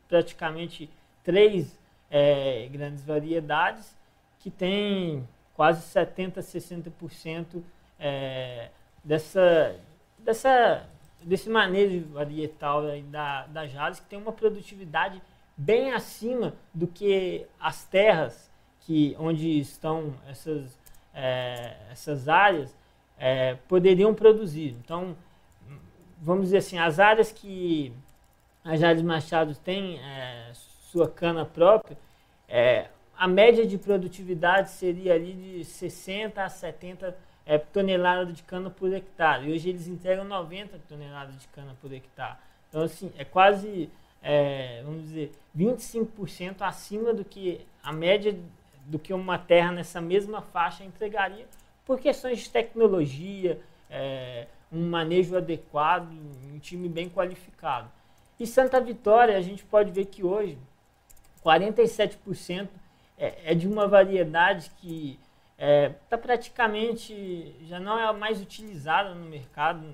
praticamente 0.07 0.89
três 1.25 1.77
é, 2.09 2.69
grandes 2.71 3.03
variedades 3.03 3.97
que 4.39 4.49
tem 4.49 5.27
quase 5.53 5.81
70, 5.81 6.39
60% 6.39 7.61
é, 7.99 8.69
dessa, 9.03 9.75
dessa, 10.19 10.87
desse 11.21 11.49
manejo 11.49 12.07
varietal 12.13 12.83
da, 13.11 13.45
da 13.47 13.67
Jales, 13.67 13.99
que 13.99 14.05
tem 14.05 14.17
uma 14.17 14.31
produtividade 14.31 15.21
bem 15.57 15.91
acima 15.91 16.53
do 16.73 16.87
que 16.87 17.45
as 17.59 17.83
terras 17.83 18.49
que, 18.79 19.17
onde 19.19 19.59
estão 19.59 20.13
essas, 20.29 20.79
é, 21.13 21.75
essas 21.91 22.29
áreas 22.29 22.73
é, 23.17 23.55
poderiam 23.67 24.13
produzir. 24.15 24.77
Então, 24.81 25.17
vamos 26.23 26.45
dizer 26.45 26.57
assim, 26.57 26.77
as 26.77 26.99
áreas 26.99 27.31
que 27.31 27.93
a 28.63 28.75
Jales 28.77 29.01
Machado 29.01 29.53
tem 29.55 29.99
é, 29.99 30.51
sua 30.53 31.07
cana 31.07 31.45
própria, 31.45 31.97
é, 32.47 32.87
a 33.17 33.27
média 33.27 33.67
de 33.67 33.77
produtividade 33.77 34.71
seria 34.71 35.13
ali 35.13 35.33
de 35.33 35.65
60 35.65 36.41
a 36.41 36.49
70 36.49 37.15
é, 37.45 37.57
toneladas 37.57 38.33
de 38.33 38.43
cana 38.43 38.69
por 38.69 38.91
hectare. 38.93 39.49
E 39.49 39.53
hoje 39.53 39.69
eles 39.69 39.87
entregam 39.87 40.23
90 40.23 40.79
toneladas 40.87 41.37
de 41.37 41.47
cana 41.49 41.75
por 41.81 41.91
hectare. 41.91 42.37
Então, 42.69 42.81
assim, 42.81 43.11
é 43.17 43.25
quase, 43.25 43.89
é, 44.21 44.81
vamos 44.83 45.03
dizer, 45.03 45.31
25% 45.55 46.61
acima 46.61 47.13
do 47.13 47.25
que 47.25 47.65
a 47.83 47.91
média 47.91 48.35
do 48.85 48.99
que 48.99 49.13
uma 49.13 49.37
terra 49.37 49.71
nessa 49.71 50.01
mesma 50.01 50.41
faixa 50.41 50.83
entregaria 50.83 51.45
por 51.85 51.99
questões 51.99 52.39
de 52.39 52.49
tecnologia, 52.49 53.59
é, 53.89 54.47
um 54.73 54.89
manejo 54.89 55.37
adequado, 55.37 56.11
um 56.51 56.57
time 56.59 56.89
bem 56.89 57.09
qualificado. 57.09 57.89
E 58.39 58.47
Santa 58.47 58.81
Vitória, 58.81 59.37
a 59.37 59.41
gente 59.41 59.63
pode 59.63 59.91
ver 59.91 60.05
que 60.05 60.23
hoje 60.23 60.57
47% 61.45 62.67
é, 63.17 63.51
é 63.51 63.55
de 63.55 63.67
uma 63.67 63.87
variedade 63.87 64.71
que 64.77 65.19
está 65.51 65.65
é, 65.65 65.89
tá 66.09 66.17
praticamente, 66.17 67.55
já 67.67 67.79
não 67.79 67.99
é 67.99 68.11
mais 68.11 68.41
utilizada 68.41 69.13
no 69.13 69.25
mercado, 69.25 69.85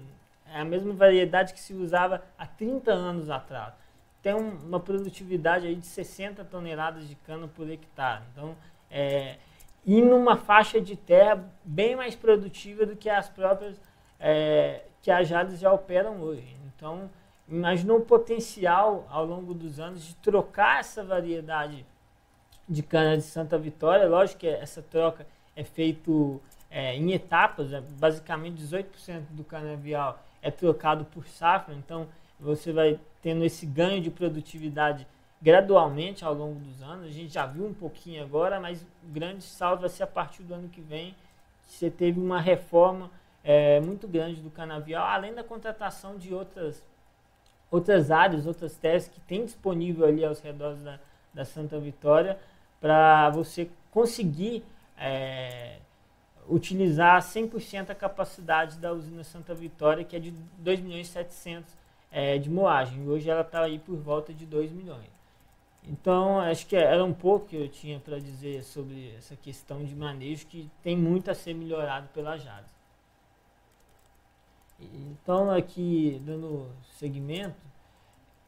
é 0.48 0.62
a 0.62 0.66
mesma 0.66 0.94
variedade 0.94 1.54
que 1.54 1.60
se 1.60 1.74
usava 1.74 2.24
há 2.38 2.48
30 2.48 2.92
anos 2.92 3.30
atrás. 3.30 3.74
Tem 4.22 4.34
um, 4.34 4.50
uma 4.66 4.80
produtividade 4.80 5.68
aí 5.68 5.76
de 5.76 5.86
60 5.86 6.44
toneladas 6.46 7.08
de 7.08 7.16
cana 7.16 7.48
por 7.48 7.70
hectare. 7.70 8.24
Então, 8.32 8.56
é, 8.90 9.38
e 9.86 10.02
numa 10.02 10.36
faixa 10.36 10.82
de 10.82 10.96
terra 10.96 11.44
bem 11.64 11.96
mais 11.96 12.16
produtiva 12.16 12.86
do 12.86 12.96
que 12.96 13.10
as 13.10 13.30
próprias 13.30 13.80
é, 14.20 14.84
que 15.02 15.10
as 15.10 15.28
Jales 15.28 15.60
já 15.60 15.72
operam 15.72 16.20
hoje. 16.22 16.56
Então, 16.76 17.10
imagina 17.48 17.94
o 17.94 18.02
potencial 18.02 19.08
ao 19.10 19.26
longo 19.26 19.54
dos 19.54 19.80
anos 19.80 20.06
de 20.06 20.16
trocar 20.16 20.80
essa 20.80 21.04
variedade 21.04 21.86
de 22.68 22.84
cana 22.84 23.18
de 23.18 23.24
Santa 23.24 23.58
Vitória. 23.58 24.08
Lógico 24.08 24.42
que 24.42 24.48
essa 24.48 24.82
troca 24.82 25.26
é 25.56 25.64
feita 25.64 26.12
é, 26.70 26.96
em 26.96 27.12
etapas, 27.14 27.72
né? 27.72 27.84
basicamente 28.00 28.62
18% 28.62 29.24
do 29.32 29.44
canavial 29.44 30.20
é 30.42 30.52
trocado 30.52 31.04
por 31.06 31.28
safra, 31.28 31.74
então 31.74 32.08
você 32.40 32.72
vai 32.72 33.00
tendo 33.22 33.44
esse 33.44 33.66
ganho 33.66 34.02
de 34.02 34.10
produtividade 34.10 35.06
gradualmente 35.42 36.24
ao 36.24 36.34
longo 36.34 36.60
dos 36.60 36.82
anos. 36.82 37.08
A 37.08 37.12
gente 37.12 37.34
já 37.34 37.46
viu 37.46 37.66
um 37.66 37.74
pouquinho 37.74 38.24
agora, 38.24 38.60
mas 38.60 38.82
o 38.82 39.12
grande 39.12 39.44
salto 39.44 39.82
vai 39.82 39.90
ser 39.90 40.04
a 40.04 40.08
partir 40.08 40.44
do 40.44 40.54
ano 40.54 40.70
que 40.70 40.82
vem. 40.82 41.16
Que 41.68 41.74
você 41.74 41.90
teve 41.90 42.20
uma 42.20 42.40
reforma 42.40 43.12
é, 43.44 43.80
muito 43.80 44.08
grande 44.08 44.42
do 44.42 44.50
canavial, 44.50 45.06
além 45.06 45.34
da 45.34 45.44
contratação 45.44 46.18
de 46.18 46.34
outras, 46.34 46.84
outras 47.72 48.12
áreas, 48.12 48.46
outras 48.46 48.76
teses 48.76 49.08
que 49.08 49.20
tem 49.22 49.46
disponível 49.46 50.06
ali 50.06 50.24
aos 50.24 50.40
redores 50.40 50.82
da, 50.82 51.00
da 51.34 51.46
Santa 51.46 51.80
Vitória 51.80 52.38
para 52.80 53.30
você 53.30 53.70
conseguir 53.92 54.64
é, 54.98 55.78
utilizar 56.48 57.22
100% 57.22 57.90
a 57.90 57.96
capacidade 57.96 58.78
da 58.78 58.92
usina 58.92 59.24
Santa 59.24 59.54
Vitória, 59.54 60.04
que 60.04 60.16
é 60.16 60.20
de 60.20 60.32
2 60.58 60.80
milhões 60.82 61.08
e 61.08 61.12
700 61.12 61.74
é, 62.12 62.38
de 62.38 62.50
moagem. 62.50 63.08
Hoje 63.08 63.30
ela 63.30 63.42
está 63.42 63.64
aí 63.64 63.80
por 63.80 63.98
volta 63.98 64.34
de 64.34 64.46
2 64.46 64.72
milhões. 64.72 65.20
Então, 65.84 66.40
acho 66.40 66.68
que 66.68 66.76
era 66.76 67.04
um 67.04 67.14
pouco 67.14 67.48
que 67.48 67.56
eu 67.56 67.68
tinha 67.68 68.00
para 68.00 68.20
dizer 68.20 68.64
sobre 68.64 69.14
essa 69.18 69.36
questão 69.36 69.84
de 69.84 69.96
manejo 69.96 70.46
que 70.48 70.70
tem 70.84 70.96
muito 70.96 71.32
a 71.32 71.36
ser 71.36 71.54
melhorado 71.54 72.08
pela 72.14 72.38
JADES. 72.38 72.79
Então, 74.82 75.52
aqui, 75.52 76.22
dando 76.26 76.68
segmento, 76.98 77.56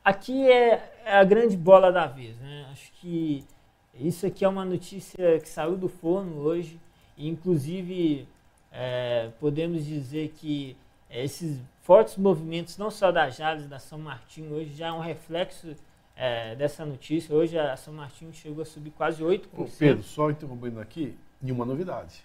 aqui 0.04 0.50
é, 0.50 1.02
é 1.06 1.18
a 1.18 1.24
grande 1.24 1.58
bola 1.58 1.92
da 1.92 2.06
vez. 2.06 2.38
Né? 2.38 2.68
Acho 2.72 2.92
que 2.94 3.46
isso 3.94 4.26
aqui 4.26 4.46
é 4.46 4.48
uma 4.48 4.66
notícia 4.66 5.40
que 5.40 5.50
saiu 5.50 5.76
do 5.76 5.90
forno 5.90 6.38
hoje, 6.38 6.80
e 7.18 7.28
inclusive 7.28 8.28
é, 8.72 9.30
podemos 9.40 9.86
dizer 9.86 10.34
que 10.38 10.76
esses 11.10 11.60
fortes 11.82 12.16
movimentos, 12.16 12.78
não 12.78 12.90
só 12.90 13.12
da 13.12 13.30
Jales, 13.30 13.68
da 13.68 13.80
São 13.80 14.00
Martinho, 14.00 14.54
hoje 14.54 14.74
já 14.74 14.88
é 14.88 14.92
um 14.92 15.00
reflexo 15.00 15.76
é, 16.16 16.56
dessa 16.56 16.86
notícia. 16.86 17.36
Hoje 17.36 17.58
a 17.60 17.76
São 17.76 17.94
Martinho 17.94 18.34
chegou 18.34 18.62
a 18.62 18.66
subir 18.66 18.92
quase 18.92 19.22
8%. 19.22 19.48
Ô 19.58 19.66
Pedro, 19.66 20.04
só 20.04 20.30
interrompendo 20.30 20.80
aqui, 20.80 21.18
nenhuma 21.42 21.66
novidade. 21.66 22.24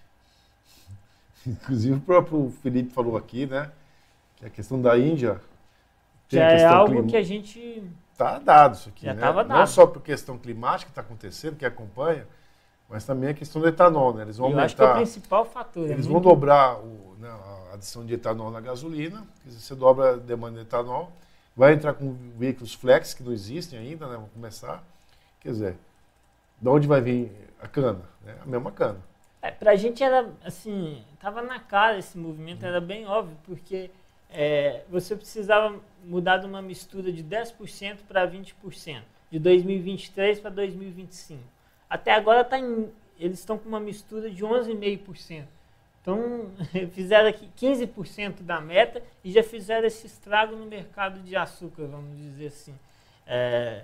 Inclusive 1.45 1.95
o 1.95 2.01
próprio 2.01 2.49
Felipe 2.61 2.93
falou 2.93 3.17
aqui, 3.17 3.45
né? 3.45 3.71
Que 4.37 4.45
a 4.45 4.49
questão 4.49 4.81
da 4.81 4.97
Índia. 4.97 5.41
Já 6.29 6.51
é 6.51 6.65
algo 6.65 6.93
clima... 6.93 7.07
que 7.07 7.17
a 7.17 7.23
gente. 7.23 7.83
Está 8.11 8.39
dado 8.39 8.75
isso 8.75 8.89
aqui. 8.89 9.05
Já 9.05 9.13
estava 9.13 9.43
né? 9.43 9.49
dado. 9.49 9.59
Não 9.59 9.67
só 9.67 9.85
por 9.85 10.01
questão 10.01 10.37
climática 10.37 10.85
que 10.85 10.91
está 10.91 11.01
acontecendo, 11.01 11.55
que 11.55 11.65
acompanha, 11.65 12.27
mas 12.89 13.05
também 13.05 13.29
a 13.29 13.33
questão 13.33 13.61
do 13.61 13.67
etanol, 13.67 14.13
né? 14.13 14.23
Eles 14.23 14.37
vão 14.37 14.47
Eu 14.47 14.57
aumentar. 14.57 14.65
acho 14.65 14.75
que 14.75 14.81
é 14.81 14.85
o 14.85 14.95
principal 14.95 15.45
fator. 15.45 15.89
Eles 15.89 16.07
é 16.07 16.09
vão 16.09 16.19
dobrar 16.19 16.77
o, 16.79 17.15
né, 17.19 17.29
a 17.29 17.75
adição 17.75 18.05
de 18.05 18.13
etanol 18.15 18.49
na 18.49 18.59
gasolina, 18.59 19.23
você 19.45 19.75
dobra 19.75 20.13
a 20.13 20.15
demanda 20.17 20.55
de 20.55 20.61
etanol 20.61 21.11
vai 21.57 21.73
entrar 21.73 21.95
com 21.95 22.13
veículos 22.37 22.75
flex 22.75 23.15
que 23.15 23.23
não 23.23 23.33
existem 23.33 23.79
ainda, 23.79 24.07
né? 24.07 24.15
Vão 24.15 24.29
começar. 24.29 24.83
Quer 25.39 25.49
dizer, 25.49 25.77
de 26.61 26.69
onde 26.69 26.87
vai 26.87 27.01
vir 27.01 27.31
a 27.59 27.67
cana? 27.67 28.01
Né? 28.23 28.37
A 28.39 28.45
mesma 28.45 28.71
cana. 28.71 28.99
É, 29.41 29.49
pra 29.49 29.75
gente 29.75 30.03
era 30.03 30.29
assim, 30.45 31.03
tava 31.19 31.41
na 31.41 31.59
cara 31.59 31.97
esse 31.97 32.15
movimento, 32.15 32.63
era 32.63 32.79
bem 32.79 33.07
óbvio, 33.07 33.35
porque 33.43 33.89
é, 34.29 34.83
você 34.89 35.15
precisava 35.15 35.79
mudar 36.03 36.37
de 36.37 36.45
uma 36.45 36.61
mistura 36.61 37.11
de 37.11 37.23
10% 37.23 37.99
para 38.07 38.27
20%. 38.27 39.01
de 39.29 39.39
2023 39.39 40.39
para 40.39 40.49
2025. 40.51 41.41
Até 41.89 42.13
agora 42.13 42.43
tá 42.43 42.57
em, 42.57 42.89
eles 43.19 43.39
estão 43.39 43.57
com 43.57 43.67
uma 43.67 43.79
mistura 43.79 44.29
de 44.29 44.43
11,5%. 44.43 45.45
Então, 46.01 46.49
fizeram 46.93 47.27
aqui 47.27 47.49
15% 47.57 48.41
da 48.41 48.61
meta 48.61 49.03
e 49.23 49.31
já 49.31 49.43
fizeram 49.43 49.85
esse 49.85 50.07
estrago 50.07 50.55
no 50.55 50.65
mercado 50.65 51.19
de 51.19 51.35
açúcar, 51.35 51.85
vamos 51.87 52.17
dizer 52.17 52.47
assim. 52.47 52.73
É, 53.25 53.83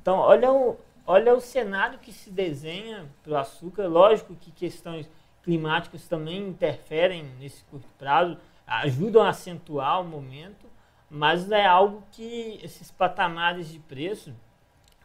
então, 0.00 0.16
olha 0.18 0.50
o, 0.50 0.78
olha 1.06 1.34
o 1.34 1.40
cenário 1.40 1.98
que 1.98 2.12
se 2.12 2.30
desenha 2.30 3.06
para 3.22 3.32
o 3.32 3.36
açúcar. 3.36 3.86
Lógico 3.86 4.34
que 4.34 4.50
questões 4.50 5.08
climáticas 5.42 6.08
também 6.08 6.48
interferem 6.48 7.24
nesse 7.38 7.62
curto 7.64 7.88
prazo, 7.98 8.38
ajudam 8.68 9.22
a 9.22 9.30
acentuar 9.30 10.00
o 10.00 10.04
momento, 10.04 10.66
mas 11.10 11.50
é 11.50 11.64
algo 11.64 12.02
que 12.12 12.60
esses 12.62 12.90
patamares 12.90 13.68
de 13.68 13.78
preço, 13.78 14.34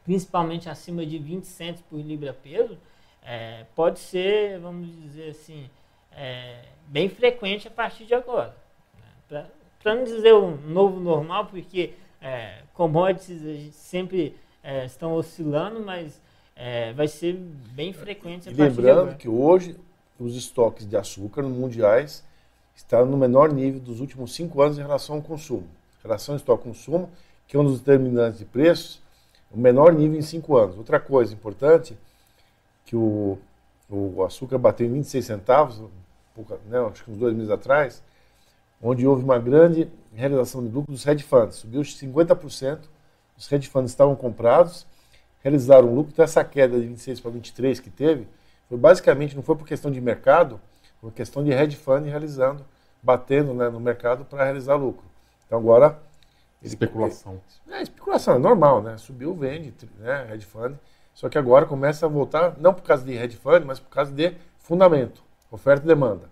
principalmente 0.03 0.69
acima 0.69 1.05
de 1.05 1.17
20 1.17 1.45
centos 1.45 1.81
por 1.83 1.99
libra-peso, 1.99 2.77
é, 3.23 3.65
pode 3.73 3.99
ser, 3.99 4.59
vamos 4.59 4.87
dizer 5.01 5.29
assim, 5.29 5.69
é, 6.11 6.65
bem 6.87 7.07
frequente 7.07 7.67
a 7.67 7.71
partir 7.71 8.05
de 8.05 8.13
agora. 8.13 8.55
Né? 9.29 9.45
Para 9.81 9.95
não 9.95 10.03
dizer 10.03 10.33
um 10.33 10.57
novo 10.57 10.99
normal, 10.99 11.45
porque 11.45 11.93
é, 12.21 12.63
commodities 12.73 13.73
sempre 13.75 14.35
é, 14.61 14.85
estão 14.85 15.13
oscilando, 15.13 15.79
mas 15.79 16.21
é, 16.55 16.91
vai 16.93 17.07
ser 17.07 17.33
bem 17.33 17.93
frequente 17.93 18.49
a 18.49 18.51
e 18.51 18.55
partir 18.55 18.73
de 18.73 18.79
agora. 18.89 18.95
Lembrando 19.01 19.17
que 19.17 19.29
hoje 19.29 19.77
os 20.19 20.35
estoques 20.35 20.87
de 20.87 20.97
açúcar 20.97 21.43
mundiais 21.43 22.23
estão 22.75 23.05
no 23.05 23.17
menor 23.17 23.51
nível 23.51 23.79
dos 23.79 23.99
últimos 23.99 24.33
cinco 24.33 24.61
anos 24.61 24.77
em 24.77 24.81
relação 24.81 25.17
ao 25.17 25.21
consumo. 25.21 25.67
Em 25.99 26.03
relação 26.03 26.33
ao 26.33 26.37
estoque-consumo, 26.37 27.09
que 27.47 27.55
é 27.55 27.59
um 27.59 27.63
dos 27.63 27.79
determinantes 27.79 28.39
de 28.39 28.45
preços, 28.45 29.01
o 29.51 29.59
menor 29.59 29.93
nível 29.93 30.17
em 30.17 30.21
cinco 30.21 30.57
anos. 30.57 30.77
Outra 30.77 30.99
coisa 30.99 31.33
importante, 31.33 31.97
que 32.85 32.95
o, 32.95 33.37
o 33.89 34.23
açúcar 34.23 34.57
bateu 34.57 34.87
em 34.87 34.93
26 34.93 35.25
centavos, 35.25 35.81
né, 36.65 36.79
acho 36.89 37.03
que 37.03 37.11
uns 37.11 37.17
dois 37.17 37.33
meses 37.33 37.51
atrás, 37.51 38.01
onde 38.81 39.05
houve 39.07 39.23
uma 39.23 39.39
grande 39.39 39.89
realização 40.13 40.65
de 40.65 40.69
lucro 40.69 40.91
dos 40.91 41.05
hedge 41.05 41.23
funds. 41.23 41.57
Subiu 41.57 41.81
50%, 41.81 42.79
os 43.37 43.51
hedge 43.51 43.69
funds 43.69 43.91
estavam 43.91 44.15
comprados, 44.15 44.85
realizaram 45.41 45.93
lucro, 45.93 46.11
então 46.11 46.23
essa 46.23 46.43
queda 46.43 46.79
de 46.79 46.87
26 46.87 47.19
para 47.19 47.31
23 47.31 47.79
que 47.79 47.89
teve, 47.89 48.27
foi 48.67 48.77
basicamente, 48.77 49.35
não 49.35 49.43
foi 49.43 49.55
por 49.55 49.67
questão 49.67 49.91
de 49.91 50.01
mercado, 50.01 50.59
por 51.03 51.11
questão 51.11 51.43
de 51.43 51.51
hedge 51.51 51.75
fund 51.75 52.07
realizando, 52.07 52.65
batendo 53.01 53.53
né, 53.53 53.67
no 53.67 53.77
mercado 53.77 54.23
para 54.23 54.45
realizar 54.45 54.75
lucro. 54.75 55.03
Então 55.45 55.59
agora... 55.59 55.99
Especulação. 56.61 57.41
É, 57.69 57.81
especulação, 57.81 58.35
é 58.35 58.39
normal, 58.39 58.81
né? 58.81 58.95
Subiu, 58.95 59.35
vende, 59.35 59.73
né, 59.99 60.29
hedge 60.31 60.45
fund. 60.45 60.77
Só 61.13 61.27
que 61.27 61.37
agora 61.37 61.65
começa 61.65 62.05
a 62.05 62.09
voltar, 62.09 62.55
não 62.57 62.73
por 62.73 62.83
causa 62.83 63.03
de 63.03 63.11
hedge 63.11 63.35
fund, 63.35 63.65
mas 63.65 63.81
por 63.81 63.89
causa 63.89 64.13
de 64.13 64.33
fundamento, 64.59 65.21
oferta 65.51 65.83
e 65.83 65.87
demanda. 65.87 66.29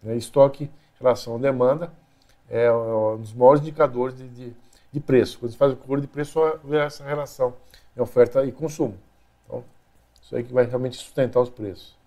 Né? 0.00 0.14
Estoque 0.16 0.64
em 0.66 0.70
relação 1.00 1.34
à 1.34 1.38
demanda 1.38 1.92
é 2.48 2.72
um 2.72 3.18
dos 3.18 3.32
maiores 3.32 3.60
indicadores 3.60 4.16
de, 4.16 4.28
de, 4.28 4.52
de 4.92 5.00
preço. 5.00 5.40
Quando 5.40 5.50
você 5.50 5.58
faz 5.58 5.72
o 5.72 5.76
cura 5.76 6.00
de 6.00 6.06
preço, 6.06 6.34
só 6.34 6.58
vê 6.62 6.76
essa 6.76 7.02
relação 7.02 7.54
de 7.92 8.00
oferta 8.00 8.46
e 8.46 8.52
consumo. 8.52 8.96
Então, 9.44 9.64
isso 10.22 10.36
aí 10.36 10.44
que 10.44 10.52
vai 10.52 10.64
realmente 10.64 10.96
sustentar 10.96 11.40
os 11.40 11.50
preços. 11.50 12.00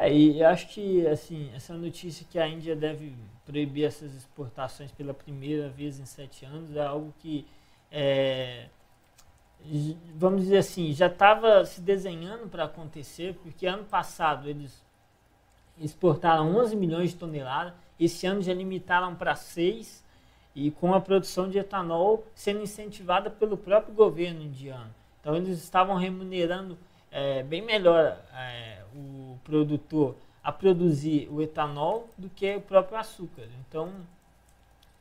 É, 0.00 0.10
e 0.10 0.42
acho 0.42 0.68
que 0.68 1.06
assim, 1.06 1.50
essa 1.54 1.74
notícia 1.74 2.26
que 2.30 2.38
a 2.38 2.48
Índia 2.48 2.74
deve 2.74 3.14
proibir 3.44 3.84
essas 3.84 4.14
exportações 4.14 4.90
pela 4.90 5.12
primeira 5.12 5.68
vez 5.68 6.00
em 6.00 6.06
sete 6.06 6.42
anos 6.46 6.74
é 6.74 6.80
algo 6.80 7.12
que, 7.18 7.46
é, 7.92 8.68
vamos 10.14 10.44
dizer 10.44 10.56
assim, 10.56 10.90
já 10.94 11.06
estava 11.06 11.66
se 11.66 11.82
desenhando 11.82 12.48
para 12.48 12.64
acontecer, 12.64 13.34
porque 13.42 13.66
ano 13.66 13.84
passado 13.84 14.48
eles 14.48 14.82
exportaram 15.78 16.56
11 16.56 16.74
milhões 16.76 17.10
de 17.10 17.16
toneladas, 17.16 17.74
esse 17.98 18.26
ano 18.26 18.40
já 18.40 18.54
limitaram 18.54 19.14
para 19.14 19.34
6, 19.34 20.02
e 20.54 20.70
com 20.70 20.94
a 20.94 21.00
produção 21.00 21.46
de 21.46 21.58
etanol 21.58 22.24
sendo 22.34 22.62
incentivada 22.62 23.28
pelo 23.28 23.58
próprio 23.58 23.94
governo 23.94 24.40
indiano. 24.40 24.94
Então 25.20 25.36
eles 25.36 25.62
estavam 25.62 25.96
remunerando 25.96 26.78
é, 27.10 27.42
bem 27.42 27.62
melhor 27.62 28.18
é, 28.34 28.82
o 28.94 29.38
produtor 29.44 30.16
a 30.42 30.50
produzir 30.50 31.28
o 31.30 31.42
etanol 31.42 32.08
do 32.16 32.28
que 32.28 32.56
o 32.56 32.60
próprio 32.60 32.98
açúcar. 32.98 33.46
Então, 33.60 33.92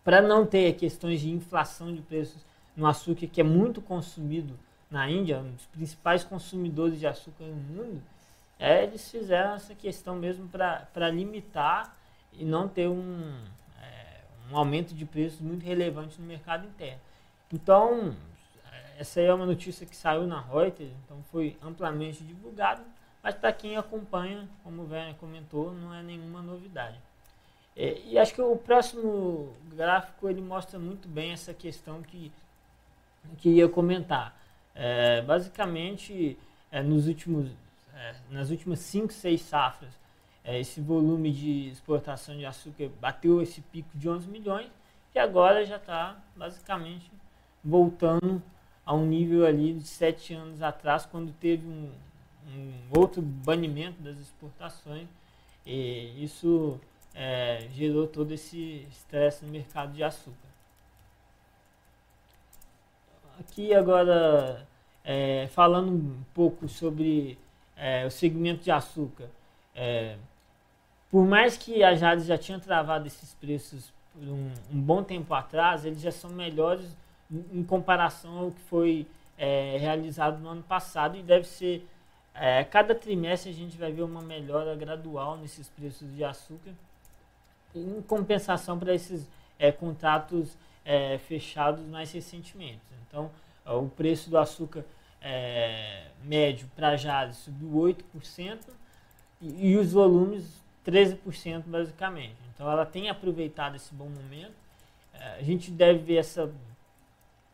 para 0.04 0.22
não 0.22 0.46
ter 0.46 0.74
questões 0.74 1.22
de 1.22 1.30
inflação 1.30 1.94
de 1.94 2.02
preços 2.02 2.42
no 2.76 2.88
açúcar, 2.88 3.28
que 3.28 3.42
é 3.42 3.44
muito 3.44 3.82
consumido 3.82 4.58
na 4.90 5.10
Índia, 5.10 5.40
um 5.40 5.52
dos 5.52 5.66
principais 5.68 6.24
consumidores 6.24 7.00
de 7.00 7.06
açúcar 7.06 7.46
no 7.46 7.56
mundo, 7.56 8.02
é, 8.58 8.84
eles 8.84 9.10
fizeram 9.10 9.54
essa 9.54 9.74
questão 9.74 10.16
mesmo 10.16 10.50
para 10.50 11.10
limitar 11.10 11.96
e 12.34 12.44
não 12.44 12.68
ter 12.68 12.88
um, 12.88 13.34
é, 13.82 14.22
um 14.52 14.58
aumento 14.58 14.94
de 14.94 15.06
preços 15.06 15.40
muito 15.40 15.66
relevante 15.66 16.20
no 16.20 16.28
mercado 16.28 16.68
interno. 16.68 17.00
Então, 17.54 18.16
essa 19.00 19.22
é 19.22 19.34
uma 19.34 19.46
notícia 19.46 19.86
que 19.86 19.96
saiu 19.96 20.28
na 20.28 20.42
Reuters, 20.42 20.92
então 21.06 21.24
foi 21.32 21.56
amplamente 21.64 22.22
divulgado, 22.22 22.82
mas 23.24 23.34
para 23.34 23.54
quem 23.54 23.78
acompanha, 23.78 24.46
como 24.62 24.82
o 24.82 24.90
Werner 24.90 25.16
comentou, 25.16 25.74
não 25.74 25.94
é 25.94 26.04
nenhuma 26.04 26.42
novidade. 26.42 27.00
É, 27.78 27.98
e 28.06 28.20
acho 28.20 28.34
que 28.34 28.42
o 28.42 28.58
próximo 28.58 29.56
gráfico 29.74 30.28
ele 30.28 30.42
mostra 30.42 30.78
muito 30.78 31.08
bem 31.08 31.32
essa 31.32 31.54
questão 31.54 32.02
que, 32.02 32.30
que 33.38 33.48
ia 33.48 33.70
comentar. 33.70 34.38
É, 34.76 35.22
basicamente, 35.22 36.38
é, 36.70 36.84
nos 36.84 37.08
últimos, 37.08 37.50
é, 37.96 38.16
nas 38.30 38.50
últimas 38.50 38.80
5, 38.80 39.14
6 39.14 39.42
safras, 39.42 39.94
é, 40.44 40.60
esse 40.60 40.82
volume 40.82 41.32
de 41.32 41.70
exportação 41.70 42.36
de 42.36 42.46
açúcar 42.46 42.90
bateu 43.00 43.42
esse 43.42 43.62
pico 43.62 43.98
de 43.98 44.10
11 44.10 44.28
milhões 44.28 44.70
e 45.16 45.20
agora 45.20 45.66
já 45.66 45.78
está 45.78 46.18
basicamente 46.36 47.10
voltando 47.64 48.44
a 48.90 48.96
um 48.96 49.06
nível 49.06 49.46
ali 49.46 49.74
de 49.74 49.88
sete 49.88 50.34
anos 50.34 50.64
atrás, 50.64 51.06
quando 51.06 51.32
teve 51.34 51.64
um, 51.68 51.92
um 52.48 52.74
outro 53.00 53.22
banimento 53.22 54.02
das 54.02 54.18
exportações. 54.18 55.08
E 55.64 56.24
isso 56.24 56.82
é, 57.14 57.68
gerou 57.72 58.08
todo 58.08 58.34
esse 58.34 58.88
estresse 58.90 59.46
no 59.46 59.52
mercado 59.52 59.94
de 59.94 60.04
açúcar. 60.04 60.50
Aqui 63.40 63.76
agora, 63.76 64.68
é, 65.04 65.48
falando 65.52 65.92
um 65.92 66.24
pouco 66.34 66.68
sobre 66.68 67.38
é, 67.78 68.08
o 68.08 68.10
segmento 68.10 68.64
de 68.64 68.72
açúcar. 68.72 69.30
É, 69.76 70.18
por 71.12 71.28
mais 71.28 71.58
que 71.58 71.84
a 71.84 71.94
Jales 71.94 72.26
já 72.26 72.40
tinha 72.40 72.60
travado 72.60 73.06
esses 73.06 73.36
preços 73.36 73.94
por 74.12 74.24
um, 74.24 74.52
um 74.74 74.82
bom 74.82 75.04
tempo 75.04 75.32
atrás, 75.36 75.86
eles 75.86 76.02
já 76.02 76.12
são 76.12 76.32
melhores 76.32 76.98
em 77.32 77.64
comparação 77.64 78.38
ao 78.38 78.52
que 78.52 78.62
foi 78.62 79.08
é, 79.38 79.78
realizado 79.80 80.40
no 80.40 80.50
ano 80.50 80.64
passado 80.64 81.18
e 81.18 81.24
deve 81.24 81.48
ser 81.48 81.88
é, 82.34 82.64
cada 82.64 82.96
trimestre 82.96 83.52
a 83.52 83.54
gente 83.54 83.78
vai 83.78 83.92
ver 83.92 84.04
uma 84.04 84.22
melhora 84.22 84.76
gradual 84.76 85.38
nesses 85.38 85.68
preços 85.68 86.16
de 86.16 86.24
açúcar 86.24 86.72
em 87.76 88.02
compensação 88.02 88.80
para 88.80 88.94
esses 88.94 89.30
é, 89.58 89.72
contratos 89.72 90.58
é, 90.86 91.18
fechados 91.18 91.86
mais 91.86 92.12
recentemente. 92.12 92.82
Então, 93.08 93.30
o 93.66 93.88
preço 93.90 94.30
do 94.30 94.38
açúcar 94.38 94.84
é, 95.22 96.08
médio 96.24 96.70
para 96.76 96.96
Jales 96.96 97.36
subiu 97.36 97.70
8% 97.70 98.58
e, 99.42 99.72
e 99.72 99.78
os 99.78 99.92
volumes 99.92 100.46
13% 100.86 101.64
basicamente. 101.66 102.38
Então, 102.54 102.72
ela 102.72 102.86
tem 102.86 103.10
aproveitado 103.10 103.76
esse 103.76 103.94
bom 103.94 104.10
momento. 104.10 104.54
É, 105.14 105.40
a 105.40 105.44
gente 105.44 105.70
deve 105.70 106.00
ver 106.00 106.16
essa 106.16 106.52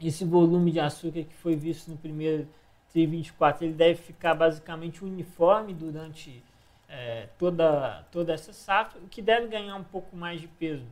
esse 0.02 0.26
volume 0.26 0.72
de 0.72 0.80
açúcar 0.80 1.24
que 1.24 1.36
foi 1.36 1.56
visto 1.56 1.90
no 1.90 1.98
primeiro 1.98 2.48
tri 2.92 3.06
24, 3.06 3.66
ele 3.66 3.74
deve 3.74 3.96
ficar 3.96 4.34
basicamente 4.34 5.04
uniforme 5.04 5.74
durante 5.74 6.42
é, 6.88 7.28
toda, 7.38 8.06
toda 8.12 8.34
essa 8.34 8.54
safra, 8.54 9.00
o 9.02 9.08
que 9.08 9.22
deve 9.22 9.48
ganhar 9.48 9.76
um 9.76 9.84
pouco 9.84 10.16
mais 10.16 10.40
de 10.40 10.48
peso. 10.48 10.86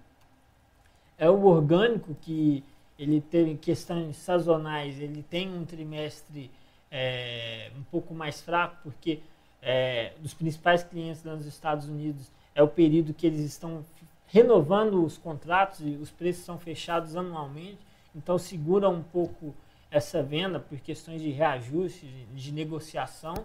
É 1.18 1.30
o 1.30 1.46
orgânico 1.46 2.16
que 2.22 2.64
ele 2.98 3.22
tem 3.22 3.56
questões 3.56 4.18
sazonais, 4.18 5.00
ele 5.00 5.24
tem 5.24 5.50
um 5.50 5.66
trimestre 5.66 6.52
é, 6.92 7.72
um 7.78 7.84
pouco 7.84 8.14
mais 8.14 8.42
fraco, 8.42 8.78
porque 8.84 9.20
é, 9.62 10.14
dos 10.20 10.34
principais 10.34 10.84
clientes 10.84 11.24
nos 11.24 11.46
Estados 11.46 11.88
Unidos 11.88 12.30
é 12.54 12.62
o 12.62 12.68
período 12.68 13.14
que 13.14 13.26
eles 13.26 13.42
estão 13.42 13.84
renovando 14.28 15.04
os 15.04 15.18
contratos 15.18 15.82
e 15.82 15.92
os 15.92 16.12
preços 16.12 16.44
são 16.44 16.58
fechados 16.58 17.16
anualmente 17.16 17.80
então 18.16 18.38
segura 18.38 18.90
um 18.90 19.02
pouco 19.02 19.56
essa 19.90 20.24
venda 20.24 20.60
por 20.60 20.80
questões 20.80 21.22
de 21.22 21.30
reajuste, 21.30 22.08
de 22.34 22.52
negociação 22.52 23.36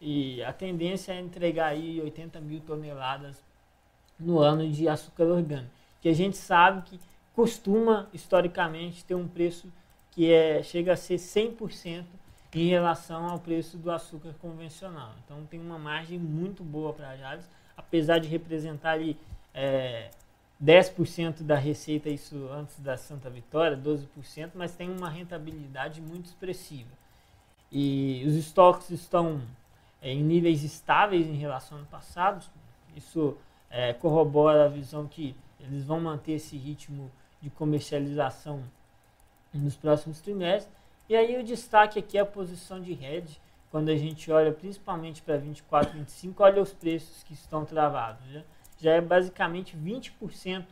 e 0.00 0.42
a 0.44 0.52
tendência 0.52 1.12
é 1.12 1.20
entregar 1.20 1.66
aí 1.66 2.00
80 2.00 2.40
mil 2.40 2.60
toneladas 2.60 3.42
no 4.18 4.38
ano 4.38 4.68
de 4.70 4.88
açúcar 4.88 5.24
orgânico, 5.24 5.70
que 6.00 6.08
a 6.08 6.14
gente 6.14 6.36
sabe 6.36 6.82
que 6.82 7.00
costuma 7.34 8.08
historicamente 8.12 9.04
ter 9.04 9.14
um 9.14 9.26
preço 9.26 9.72
que 10.10 10.32
é, 10.32 10.62
chega 10.62 10.92
a 10.92 10.96
ser 10.96 11.16
100% 11.16 12.04
em 12.54 12.68
relação 12.68 13.28
ao 13.28 13.38
preço 13.38 13.76
do 13.76 13.90
açúcar 13.90 14.34
convencional. 14.40 15.12
Então 15.24 15.44
tem 15.46 15.60
uma 15.60 15.78
margem 15.78 16.18
muito 16.18 16.64
boa 16.64 16.92
para 16.92 17.10
a 17.10 17.16
Jales, 17.16 17.48
apesar 17.76 18.18
de 18.18 18.28
representar 18.28 18.92
ali 18.92 19.16
é, 19.54 20.10
10% 20.62 21.42
da 21.42 21.56
receita, 21.56 22.08
isso 22.08 22.48
antes 22.50 22.80
da 22.80 22.96
Santa 22.96 23.30
Vitória, 23.30 23.76
12%, 23.76 24.50
mas 24.54 24.74
tem 24.74 24.90
uma 24.90 25.08
rentabilidade 25.08 26.00
muito 26.00 26.26
expressiva. 26.26 26.90
E 27.70 28.24
os 28.26 28.34
estoques 28.34 28.90
estão 28.90 29.40
é, 30.02 30.12
em 30.12 30.22
níveis 30.22 30.64
estáveis 30.64 31.26
em 31.26 31.36
relação 31.36 31.78
ao 31.78 31.82
ano 31.82 31.90
passado, 31.90 32.44
isso 32.96 33.36
é, 33.70 33.92
corrobora 33.92 34.64
a 34.64 34.68
visão 34.68 35.06
que 35.06 35.36
eles 35.60 35.84
vão 35.84 36.00
manter 36.00 36.32
esse 36.32 36.56
ritmo 36.56 37.10
de 37.40 37.50
comercialização 37.50 38.62
nos 39.52 39.76
próximos 39.76 40.20
trimestres. 40.20 40.74
E 41.08 41.16
aí 41.16 41.38
o 41.38 41.44
destaque 41.44 41.98
aqui 41.98 42.18
é 42.18 42.20
a 42.20 42.26
posição 42.26 42.80
de 42.80 42.92
hedge, 42.92 43.40
quando 43.70 43.90
a 43.90 43.96
gente 43.96 44.30
olha 44.30 44.52
principalmente 44.52 45.22
para 45.22 45.36
24, 45.36 45.92
25, 45.92 46.42
olha 46.42 46.62
os 46.62 46.72
preços 46.72 47.22
que 47.22 47.34
estão 47.34 47.64
travados. 47.64 48.26
Já, 48.30 48.42
já 48.80 48.92
é 48.92 49.00
basicamente 49.00 49.76
20% 49.76 50.64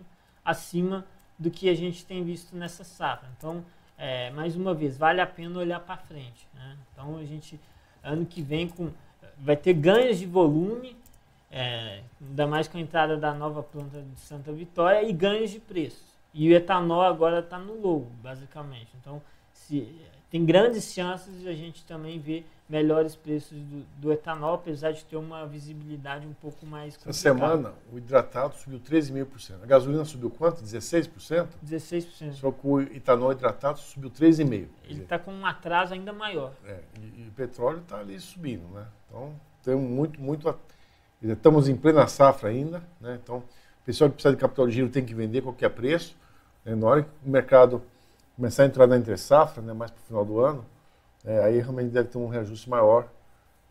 acima 0.45 1.05
do 1.39 1.51
que 1.51 1.69
a 1.69 1.75
gente 1.75 2.05
tem 2.05 2.25
visto 2.25 2.57
nessa 2.57 2.85
safra. 2.85 3.29
Então, 3.37 3.65
é, 3.99 4.31
mais 4.31 4.57
uma 4.57 4.75
vez, 4.75 4.97
vale 4.97 5.21
a 5.21 5.27
pena 5.27 5.59
olhar 5.59 5.81
para 5.81 5.97
frente. 5.97 6.47
Né? 6.55 6.77
Então, 6.93 7.17
a 7.17 7.25
gente, 7.25 7.61
ano 8.03 8.25
que 8.25 8.43
vem, 8.43 8.69
com, 8.69 8.91
vai 9.39 9.57
ter 9.57 9.75
ganhos 9.75 10.19
de 10.19 10.27
volume, 10.27 10.97
é, 11.51 12.03
ainda 12.21 12.47
mais 12.47 12.69
com 12.69 12.79
a 12.79 12.81
entrada 12.81 13.17
da 13.17 13.35
nova 13.35 13.63
planta 13.63 14.01
de 14.01 14.21
Santa 14.21 14.53
Vitória, 14.53 15.03
e 15.09 15.13
ganhos 15.13 15.51
de 15.51 15.59
preços. 15.59 16.17
E 16.33 16.49
o 16.49 16.55
etanol 16.55 17.03
agora 17.03 17.41
está 17.41 17.59
no 17.59 17.81
low, 17.81 18.11
basicamente. 18.23 18.89
Então, 19.01 19.23
se, 19.53 19.99
tem 20.31 20.45
grandes 20.45 20.93
chances 20.93 21.41
de 21.41 21.49
a 21.49 21.55
gente 21.55 21.85
também 21.85 22.19
ver 22.19 22.47
melhores 22.69 23.15
preços 23.15 23.59
do, 23.59 23.87
do, 23.99 24.13
etanol, 24.13 24.55
apesar 24.55 24.93
de 24.93 25.05
ter 25.05 25.17
uma 25.17 25.47
visibilidade 25.47 26.27
um 26.27 26.33
pouco 26.33 26.67
mais 26.67 26.97
complicada. 26.97 27.11
Essa 27.11 27.21
semana, 27.21 27.73
o 27.93 27.99
hidratado 27.99 28.57
subiu 28.57 28.81
13,5%. 28.81 29.63
A 29.63 29.67
gasolina 29.67 30.05
subiu 30.05 30.31
quanto? 30.31 30.63
16%? 30.63 31.47
16%. 31.65 32.33
Só 32.33 32.51
que 32.51 32.67
o 32.67 32.81
etanol 32.81 33.33
hidratado 33.33 33.79
subiu 33.79 34.11
13,5%. 34.11 34.69
Ele 34.89 35.03
está 35.03 35.19
com 35.19 35.33
um 35.33 35.47
atraso 35.47 35.95
ainda 35.95 36.13
maior. 36.13 36.53
É, 36.65 36.81
e, 37.01 37.23
e 37.23 37.29
o 37.29 37.33
petróleo 37.33 37.79
está 37.79 37.99
ali 37.99 38.19
subindo, 38.19 38.67
né? 38.75 38.87
Então, 39.09 39.33
tem 39.63 39.77
muito, 39.77 40.21
muito... 40.21 40.53
Estamos 41.23 41.69
em 41.69 41.77
plena 41.77 42.07
safra 42.09 42.51
ainda, 42.51 42.83
né? 43.01 43.19
Então, 43.23 43.39
o 43.39 43.85
pessoal 43.87 44.11
que 44.11 44.15
precisa 44.15 44.35
de 44.35 44.41
capital 44.41 44.67
de 44.67 44.73
giro 44.73 44.89
tem 44.89 45.05
que 45.05 45.15
vender 45.15 45.39
a 45.39 45.43
qualquer 45.43 45.71
preço. 45.71 46.17
Né? 46.65 46.75
Na 46.75 46.87
hora 46.87 47.03
que 47.05 47.11
o 47.25 47.31
mercado 47.31 47.81
começar 48.35 48.65
a 48.65 48.67
entrar 48.67 48.87
na 48.87 48.97
entre 48.97 49.17
safra, 49.17 49.63
né, 49.63 49.73
mais 49.73 49.91
para 49.91 50.01
o 50.01 50.05
final 50.05 50.25
do 50.25 50.41
ano, 50.41 50.65
é, 51.27 51.43
aí 51.43 51.59
realmente 51.61 51.91
deve 51.91 52.09
ter 52.09 52.19
um 52.19 52.29
reajuste 52.29 52.71
maior 52.71 53.09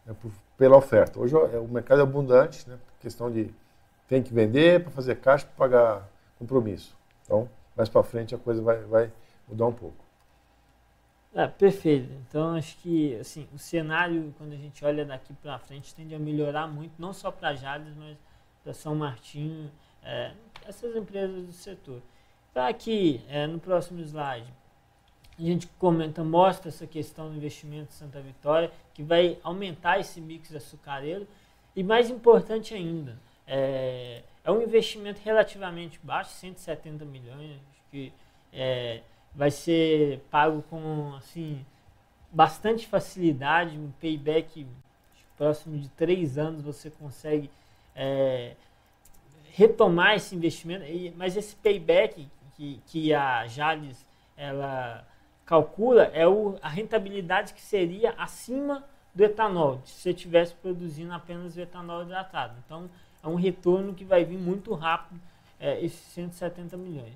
né, 0.06 0.14
por, 0.22 0.32
pela 0.58 0.78
oferta. 0.78 1.20
Hoje 1.20 1.36
é, 1.36 1.58
o 1.58 1.68
mercado 1.68 2.02
é 2.02 2.04
abundante, 2.04 2.70
né, 2.70 2.78
questão 3.00 3.32
de 3.32 3.50
tem 4.08 4.22
que 4.22 4.34
vender 4.34 4.84
para 4.84 4.92
fazer 4.92 5.16
caixa 5.16 5.48
para 5.48 5.56
pagar 5.56 6.10
compromisso. 6.38 6.96
Então, 7.24 7.50
mais 7.76 7.90
para 7.90 8.04
frente 8.04 8.36
a 8.36 8.38
coisa 8.38 8.62
vai, 8.62 8.78
vai 8.84 9.12
mudar 9.48 9.66
um 9.66 9.74
pouco. 9.74 10.06
É, 11.34 11.48
perfeito. 11.48 12.14
Então, 12.28 12.56
acho 12.56 12.78
que 12.78 13.16
assim, 13.16 13.48
o 13.54 13.58
cenário, 13.58 14.34
quando 14.38 14.54
a 14.54 14.58
gente 14.58 14.86
olha 14.86 15.04
daqui 15.04 15.34
para 15.34 15.58
frente, 15.60 15.94
tende 15.94 16.14
a 16.14 16.20
melhorar 16.20 16.68
muito, 16.68 16.94
não 17.00 17.12
só 17.12 17.32
para 17.32 17.56
Jales, 17.56 17.94
mas 17.98 18.18
para 18.64 18.74
São 18.74 18.96
Martinho, 18.96 19.70
é, 20.02 20.32
essas 20.66 20.96
empresas 20.96 21.46
do 21.46 21.52
setor. 21.52 22.02
Tá 22.54 22.70
aqui 22.70 23.22
é, 23.28 23.46
no 23.48 23.60
próximo 23.60 24.00
slide. 24.02 24.52
A 25.38 25.42
gente 25.42 25.68
comenta, 25.80 26.24
mostra 26.24 26.70
essa 26.70 26.88
questão 26.88 27.30
do 27.30 27.36
investimento 27.36 27.88
de 27.88 27.94
Santa 27.94 28.22
Vitória, 28.22 28.72
que 28.94 29.04
vai 29.04 29.38
aumentar 29.44 30.00
esse 30.00 30.22
mix 30.22 30.54
açucareiro. 30.56 31.28
E 31.76 31.84
mais 31.84 32.10
importante 32.10 32.74
ainda, 32.74 33.18
é, 33.46 34.24
é 34.44 34.52
um 34.52 34.62
investimento 34.62 35.20
relativamente 35.24 36.00
baixo, 36.02 36.32
170 36.36 37.04
milhões, 37.04 37.60
que 37.92 38.14
é, 38.54 39.02
vai 39.34 39.52
ser 39.52 40.22
pago 40.32 40.64
com 40.70 41.14
assim, 41.16 41.66
bastante 42.32 42.88
facilidade, 42.88 43.78
um 43.78 43.92
payback 44.00 44.66
próximo 45.38 45.78
de 45.78 45.90
três 45.90 46.38
anos 46.38 46.62
você 46.62 46.90
consegue 46.90 47.50
é, 47.94 48.56
retomar 49.52 50.16
esse 50.16 50.36
investimento, 50.36 50.86
mas 51.18 51.36
esse 51.36 51.56
payback 51.58 52.28
que, 52.56 52.80
que 52.88 53.14
a 53.14 53.46
Jales 53.48 54.06
ela 54.38 55.06
calcula 55.46 56.04
é 56.14 56.28
o, 56.28 56.58
a 56.62 56.70
rentabilidade 56.70 57.54
que 57.54 57.62
seria 57.62 58.12
acima 58.18 58.84
do 59.14 59.24
etanol, 59.24 59.82
se 59.86 60.02
você 60.02 60.10
estivesse 60.10 60.54
produzindo 60.56 61.14
apenas 61.14 61.56
o 61.56 61.62
etanol 61.62 62.04
hidratado. 62.04 62.56
Então, 62.66 62.90
é 63.24 63.28
um 63.28 63.36
retorno 63.36 63.94
que 63.94 64.04
vai 64.04 64.26
vir 64.26 64.38
muito 64.38 64.74
rápido, 64.74 65.20
é, 65.60 65.80
esses 65.84 66.00
170 66.14 66.76
milhões. 66.76 67.14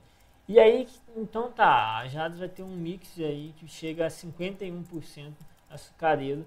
E 0.48 0.58
aí, 0.60 0.88
então 1.16 1.52
tá, 1.52 1.98
a 1.98 2.08
Jades 2.08 2.40
vai 2.40 2.48
ter 2.48 2.64
um 2.64 2.76
mix 2.76 3.20
aí 3.20 3.54
que 3.58 3.68
chega 3.68 4.06
a 4.06 4.10
51% 4.10 5.32
açucareiro 5.70 6.46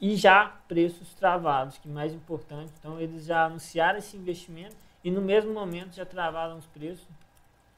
e 0.00 0.16
já 0.16 0.46
preços 0.66 1.14
travados, 1.14 1.78
que 1.78 1.88
mais 1.88 2.12
importante. 2.12 2.72
Então, 2.80 2.98
eles 2.98 3.26
já 3.26 3.44
anunciaram 3.44 3.98
esse 3.98 4.16
investimento 4.16 4.74
e 5.04 5.10
no 5.10 5.20
mesmo 5.20 5.52
momento 5.52 5.94
já 5.94 6.06
travaram 6.06 6.56
os 6.56 6.66
preços 6.66 7.06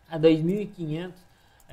a 0.09 0.19
2.500 0.19 1.13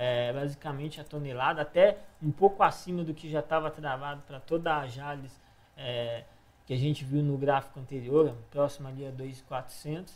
é, 0.02 0.32
basicamente 0.32 1.02
a 1.02 1.04
tonelada, 1.04 1.62
até 1.62 1.98
um 2.24 2.32
pouco 2.32 2.64
acima 2.64 3.04
do 3.04 3.14
que 3.14 3.30
já 3.30 3.42
estava 3.42 3.70
travado 3.70 4.22
para 4.26 4.40
toda 4.40 4.78
a 4.78 4.88
Jales 4.88 5.38
é, 5.76 6.24
que 6.66 6.74
a 6.74 6.78
gente 6.78 7.04
viu 7.04 7.22
no 7.22 7.38
gráfico 7.38 7.78
anterior, 7.82 8.34
próximo 8.50 8.88
ali 8.88 9.06
a 9.06 9.12
2.400. 9.12 10.12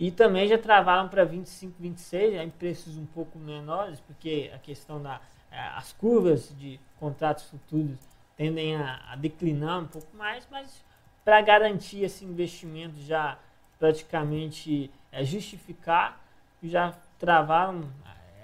E 0.00 0.10
também 0.10 0.48
já 0.48 0.56
travaram 0.56 1.10
para 1.10 1.24
25, 1.24 1.74
26, 1.78 2.40
em 2.40 2.48
preços 2.48 2.96
um 2.96 3.04
pouco 3.04 3.38
menores, 3.38 4.00
porque 4.00 4.50
a 4.54 4.58
questão 4.58 5.02
da 5.02 5.20
é, 5.50 5.60
as 5.76 5.92
curvas 5.92 6.50
de 6.58 6.80
contratos 6.98 7.44
futuros 7.44 7.98
tendem 8.34 8.76
a, 8.76 9.12
a 9.12 9.16
declinar 9.16 9.80
um 9.80 9.86
pouco 9.86 10.16
mais, 10.16 10.48
mas 10.50 10.82
para 11.22 11.38
garantir 11.42 12.02
esse 12.02 12.24
investimento 12.24 12.98
já 13.00 13.38
praticamente 13.78 14.90
é, 15.12 15.22
justificar, 15.22 16.18
já 16.62 16.94
travaram, 17.18 17.90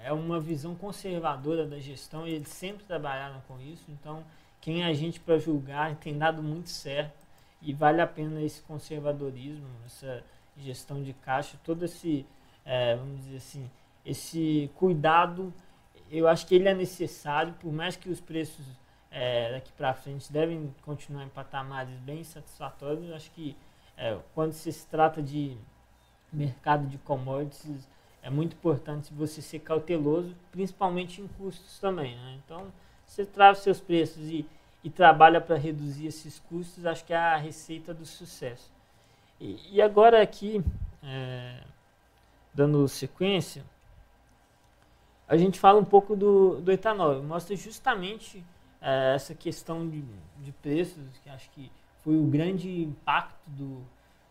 é 0.05 0.13
uma 0.13 0.39
visão 0.39 0.75
conservadora 0.75 1.65
da 1.65 1.79
gestão 1.79 2.27
e 2.27 2.33
eles 2.35 2.49
sempre 2.49 2.85
trabalharam 2.85 3.41
com 3.47 3.59
isso, 3.59 3.85
então 3.89 4.23
quem 4.61 4.83
é 4.83 4.85
a 4.85 4.93
gente 4.93 5.19
para 5.19 5.39
julgar 5.39 5.95
tem 5.95 6.15
dado 6.15 6.43
muito 6.43 6.69
certo 6.69 7.25
e 7.59 7.73
vale 7.73 7.99
a 7.99 8.05
pena 8.05 8.39
esse 8.43 8.61
conservadorismo, 8.61 9.67
essa 9.83 10.23
gestão 10.57 11.01
de 11.01 11.11
caixa, 11.11 11.57
todo 11.63 11.83
esse, 11.83 12.23
é, 12.63 12.95
vamos 12.95 13.21
dizer 13.21 13.37
assim, 13.37 13.71
esse 14.05 14.69
cuidado, 14.75 15.51
eu 16.11 16.27
acho 16.27 16.45
que 16.45 16.53
ele 16.53 16.69
é 16.69 16.75
necessário, 16.75 17.53
por 17.53 17.73
mais 17.73 17.95
que 17.95 18.07
os 18.07 18.21
preços 18.21 18.63
é, 19.09 19.53
daqui 19.53 19.71
para 19.71 19.91
frente 19.95 20.31
devem 20.31 20.71
continuar 20.83 21.23
em 21.23 21.29
patamares 21.29 21.97
bem 22.01 22.23
satisfatórios, 22.23 23.11
acho 23.11 23.31
que 23.31 23.57
é, 23.97 24.15
quando 24.35 24.53
se 24.53 24.71
trata 24.87 25.19
de 25.19 25.57
mercado 26.31 26.85
de 26.87 26.99
commodities, 26.99 27.87
é 28.25 28.29
muito 28.31 28.53
importante 28.53 29.13
você 29.13 29.39
ser 29.39 29.59
cauteloso, 29.59 30.35
principalmente 30.51 31.21
em 31.21 31.27
custos 31.27 31.77
também. 31.77 32.15
Né? 32.15 32.39
Então, 32.43 32.73
você 33.05 33.23
traz 33.23 33.59
seus 33.59 33.79
preços 33.79 34.27
e, 34.27 34.49
e 34.83 34.89
trabalha 34.89 35.39
para 35.39 35.55
reduzir 35.55 36.07
esses 36.07 36.39
custos, 36.39 36.87
acho 36.87 37.05
que 37.05 37.13
é 37.13 37.17
a 37.17 37.37
receita 37.37 37.93
do 37.93 38.03
sucesso. 38.03 38.73
E, 39.39 39.59
e 39.71 39.79
agora 39.79 40.23
aqui, 40.23 40.63
é, 41.03 41.59
dando 42.51 42.87
sequência, 42.87 43.63
a 45.27 45.37
gente 45.37 45.59
fala 45.59 45.79
um 45.79 45.85
pouco 45.85 46.15
do, 46.15 46.59
do 46.61 46.71
etanol. 46.71 47.21
Mostra 47.21 47.55
justamente 47.55 48.43
é, 48.81 49.13
essa 49.13 49.35
questão 49.35 49.87
de, 49.87 50.03
de 50.39 50.51
preços, 50.63 51.03
que 51.23 51.29
acho 51.29 51.47
que 51.51 51.71
foi 52.03 52.17
o 52.17 52.23
grande 52.23 52.81
impacto 52.81 53.37
do, 53.45 53.83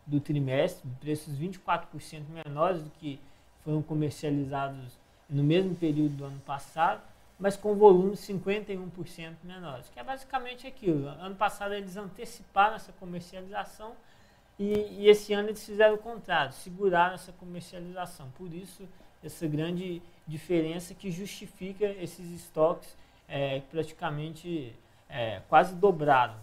do 0.05 0.19
trimestre, 0.19 0.85
preços 0.99 1.39
24% 1.39 2.25
menores 2.29 2.83
do 2.83 2.91
que 2.91 3.21
foram 3.65 3.83
comercializados 3.83 4.99
no 5.29 5.43
mesmo 5.43 5.75
período 5.75 6.17
do 6.17 6.25
ano 6.27 6.41
passado, 6.41 7.01
mas 7.39 7.57
com 7.57 7.75
volumes 7.75 8.21
51% 8.21 9.35
menores, 9.43 9.89
que 9.89 9.99
é 9.99 10.05
basicamente 10.05 10.67
aquilo. 10.67 11.09
Ano 11.09 11.35
passado 11.35 11.75
eles 11.75 11.97
anteciparam 11.97 12.77
essa 12.77 12.93
comercialização 12.93 13.93
e, 14.59 15.01
e, 15.01 15.09
esse 15.09 15.33
ano 15.33 15.49
eles 15.49 15.65
fizeram 15.65 15.95
o 15.95 15.99
contrário, 15.99 16.53
seguraram 16.53 17.15
essa 17.15 17.33
comercialização. 17.33 18.31
Por 18.39 18.53
isso, 18.55 18.87
essa 19.23 19.47
grande 19.49 20.01
diferença 20.27 20.95
que 20.95 21.11
justifica 21.11 21.85
esses 21.85 22.31
estoques 22.31 22.97
é, 23.29 23.61
praticamente 23.71 24.73
é, 25.09 25.41
quase 25.49 25.75
dobraram. 25.75 26.37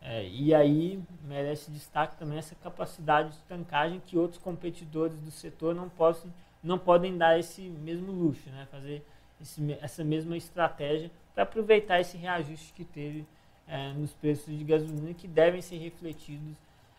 É, 0.00 0.26
e 0.28 0.54
aí 0.54 1.02
merece 1.24 1.70
destaque 1.70 2.16
também 2.16 2.38
essa 2.38 2.54
capacidade 2.54 3.32
de 3.32 3.38
tancagem 3.42 4.00
que 4.06 4.16
outros 4.16 4.40
competidores 4.40 5.18
do 5.20 5.30
setor 5.30 5.74
não 5.74 5.88
possam 5.88 6.32
não 6.62 6.78
podem 6.78 7.16
dar 7.16 7.38
esse 7.38 7.62
mesmo 7.62 8.12
luxo, 8.12 8.48
né? 8.50 8.66
fazer 8.70 9.04
esse, 9.40 9.78
essa 9.80 10.04
mesma 10.04 10.36
estratégia 10.36 11.10
para 11.34 11.44
aproveitar 11.44 12.00
esse 12.00 12.16
reajuste 12.16 12.72
que 12.72 12.84
teve 12.84 13.26
é, 13.66 13.92
nos 13.92 14.12
preços 14.12 14.56
de 14.56 14.64
gasolina 14.64 15.14
que 15.14 15.28
devem 15.28 15.60
ser 15.60 15.76
refletidos 15.76 16.56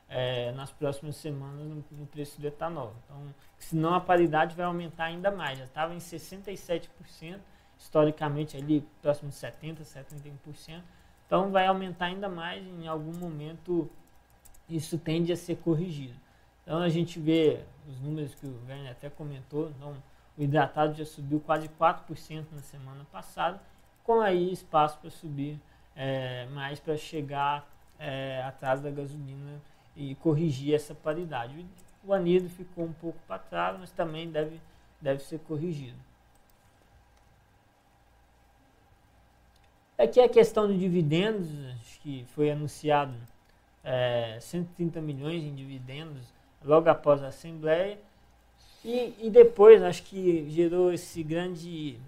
é, 0.07 0.51
nas 0.53 0.71
próximas 0.71 1.15
semanas 1.17 1.67
no, 1.67 1.83
no, 1.91 2.05
preço 2.07 2.39
do 2.39 2.47
etanol. 2.47 2.93
Então, 3.05 3.35
senão 3.57 3.93
a 3.93 4.01
paridade 4.01 4.55
vai 4.55 4.65
aumentar 4.65 5.05
ainda 5.05 5.29
mais. 5.29 5.59
Já 5.59 5.65
estava 5.65 5.93
em 5.93 5.97
67%, 5.97 6.87
historicamente 7.77 8.57
ali 8.57 8.83
próximo 9.01 9.29
de 9.29 9.35
70%, 9.35 9.81
71%. 9.81 10.81
Então 11.25 11.51
vai 11.51 11.67
aumentar 11.67 12.05
ainda 12.05 12.27
mais, 12.27 12.65
em 12.65 12.87
algum 12.87 13.13
momento 13.13 13.89
isso 14.67 14.97
tende 14.97 15.31
a 15.31 15.37
ser 15.37 15.57
corrigido. 15.57 16.15
Então 16.69 16.83
a 16.83 16.89
gente 16.89 17.19
vê 17.19 17.63
os 17.87 17.99
números 17.99 18.35
que 18.35 18.45
o 18.45 18.55
Werner 18.67 18.91
até 18.91 19.09
comentou, 19.09 19.71
então 19.71 19.91
o 20.37 20.43
hidratado 20.43 20.93
já 20.93 21.03
subiu 21.03 21.39
quase 21.39 21.67
4% 21.67 22.45
na 22.51 22.61
semana 22.61 23.03
passada, 23.11 23.59
com 24.03 24.21
aí 24.21 24.53
espaço 24.53 24.99
para 24.99 25.09
subir 25.09 25.59
é, 25.95 26.45
mais 26.51 26.79
para 26.79 26.95
chegar 26.95 27.67
é, 27.97 28.43
atrás 28.43 28.81
da 28.81 28.91
gasolina 28.91 29.59
e 29.95 30.13
corrigir 30.13 30.75
essa 30.75 30.93
paridade. 30.93 31.65
O 32.03 32.13
anido 32.13 32.47
ficou 32.47 32.85
um 32.85 32.93
pouco 32.93 33.17
para 33.27 33.39
trás, 33.39 33.75
mas 33.79 33.89
também 33.89 34.29
deve, 34.29 34.61
deve 35.01 35.23
ser 35.23 35.39
corrigido. 35.39 35.97
Aqui 39.97 40.21
a 40.21 40.29
questão 40.29 40.67
de 40.67 40.77
dividendos, 40.77 41.49
que 42.03 42.25
foi 42.35 42.51
anunciado 42.51 43.15
é, 43.83 44.37
130 44.39 45.01
milhões 45.01 45.43
em 45.43 45.55
dividendos 45.55 46.37
logo 46.63 46.89
após 46.89 47.23
a 47.23 47.27
Assembleia. 47.27 47.97
E, 48.83 49.13
e 49.19 49.29
depois, 49.29 49.81
acho 49.83 50.03
que 50.03 50.49
gerou 50.49 50.91
esse 50.93 51.21
grande 51.21 51.99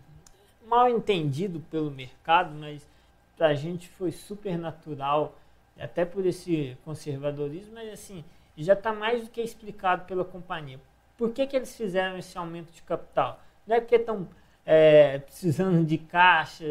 mal 0.66 0.90
entendido 0.90 1.60
pelo 1.70 1.92
mercado, 1.92 2.54
mas 2.54 2.88
para 3.36 3.48
a 3.48 3.54
gente 3.54 3.90
foi 3.90 4.12
super 4.12 4.58
natural, 4.58 5.36
até 5.78 6.06
por 6.06 6.26
esse 6.26 6.78
conservadorismo, 6.86 7.74
mas 7.74 7.92
assim, 7.92 8.24
já 8.58 8.74
está 8.74 8.94
mais 8.94 9.24
do 9.24 9.30
que 9.30 9.42
explicado 9.42 10.06
pela 10.06 10.24
companhia. 10.24 10.80
Por 11.18 11.32
que, 11.32 11.46
que 11.48 11.56
eles 11.56 11.76
fizeram 11.76 12.18
esse 12.18 12.38
aumento 12.38 12.72
de 12.72 12.82
capital? 12.84 13.40
Não 13.66 13.76
é 13.76 13.82
porque 13.82 13.96
estão 13.96 14.28
é, 14.66 15.20
precisando 15.20 15.86
de 15.86 15.98
caixa, 15.98 16.66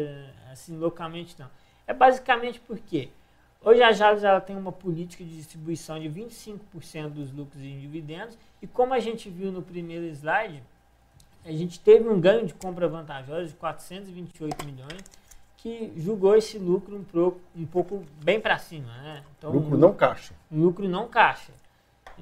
assim, 0.51 0.77
loucamente 0.77 1.35
não. 1.39 1.49
É 1.85 1.93
basicamente 1.93 2.59
porque 2.59 3.09
hoje 3.63 3.81
a 3.81 3.91
Jales 3.91 4.23
ela 4.23 4.41
tem 4.41 4.55
uma 4.55 4.71
política 4.71 5.23
de 5.23 5.35
distribuição 5.35 5.99
de 5.99 6.09
25% 6.09 7.09
dos 7.09 7.31
lucros 7.31 7.61
em 7.61 7.79
dividendos 7.79 8.37
e 8.61 8.67
como 8.67 8.93
a 8.93 8.99
gente 8.99 9.29
viu 9.29 9.51
no 9.51 9.61
primeiro 9.61 10.05
slide, 10.07 10.61
a 11.43 11.51
gente 11.51 11.79
teve 11.79 12.07
um 12.07 12.19
ganho 12.19 12.45
de 12.45 12.53
compra 12.53 12.87
vantajosa 12.87 13.47
de 13.47 13.53
428 13.55 14.65
milhões, 14.65 15.03
que 15.57 15.91
julgou 15.95 16.35
esse 16.35 16.57
lucro 16.57 16.95
um 16.95 17.03
pouco, 17.03 17.39
um 17.55 17.65
pouco 17.65 18.03
bem 18.23 18.39
para 18.39 18.57
cima. 18.57 18.91
Né? 18.97 19.23
Então, 19.37 19.51
lucro 19.51 19.77
não 19.77 19.93
caixa. 19.93 20.33
Lucro 20.51 20.87
não 20.87 21.07
caixa. 21.07 21.51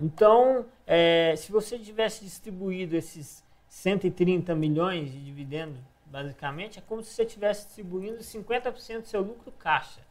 Então, 0.02 0.66
é, 0.88 1.36
se 1.38 1.52
você 1.52 1.78
tivesse 1.78 2.24
distribuído 2.24 2.95
esses 2.95 3.44
130 3.68 4.56
milhões 4.56 5.11
de 5.11 5.24
dividendos, 5.24 5.78
basicamente, 6.06 6.80
é 6.80 6.82
como 6.82 7.03
se 7.03 7.14
você 7.14 7.24
estivesse 7.24 7.66
distribuindo 7.66 8.20
50% 8.20 9.02
do 9.02 9.07
seu 9.07 9.22
lucro 9.22 9.52
caixa. 9.52 10.02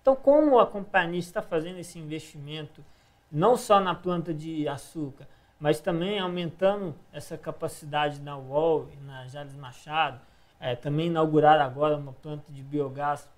Então, 0.00 0.16
como 0.16 0.58
a 0.58 0.66
companhia 0.66 1.18
está 1.18 1.42
fazendo 1.42 1.78
esse 1.78 1.98
investimento, 1.98 2.84
não 3.30 3.56
só 3.56 3.80
na 3.80 3.94
planta 3.94 4.32
de 4.32 4.66
açúcar, 4.66 5.26
mas 5.60 5.80
também 5.80 6.18
aumentando 6.18 6.94
essa 7.12 7.36
capacidade 7.36 8.20
na 8.20 8.36
UOL 8.36 8.88
e 8.92 8.96
na 9.04 9.26
Jales 9.26 9.54
Machado, 9.54 10.20
é, 10.60 10.74
também 10.74 11.08
inaugurar 11.08 11.60
agora 11.60 11.96
uma 11.96 12.12
planta 12.12 12.50
de 12.50 12.62
biogás 12.62 13.28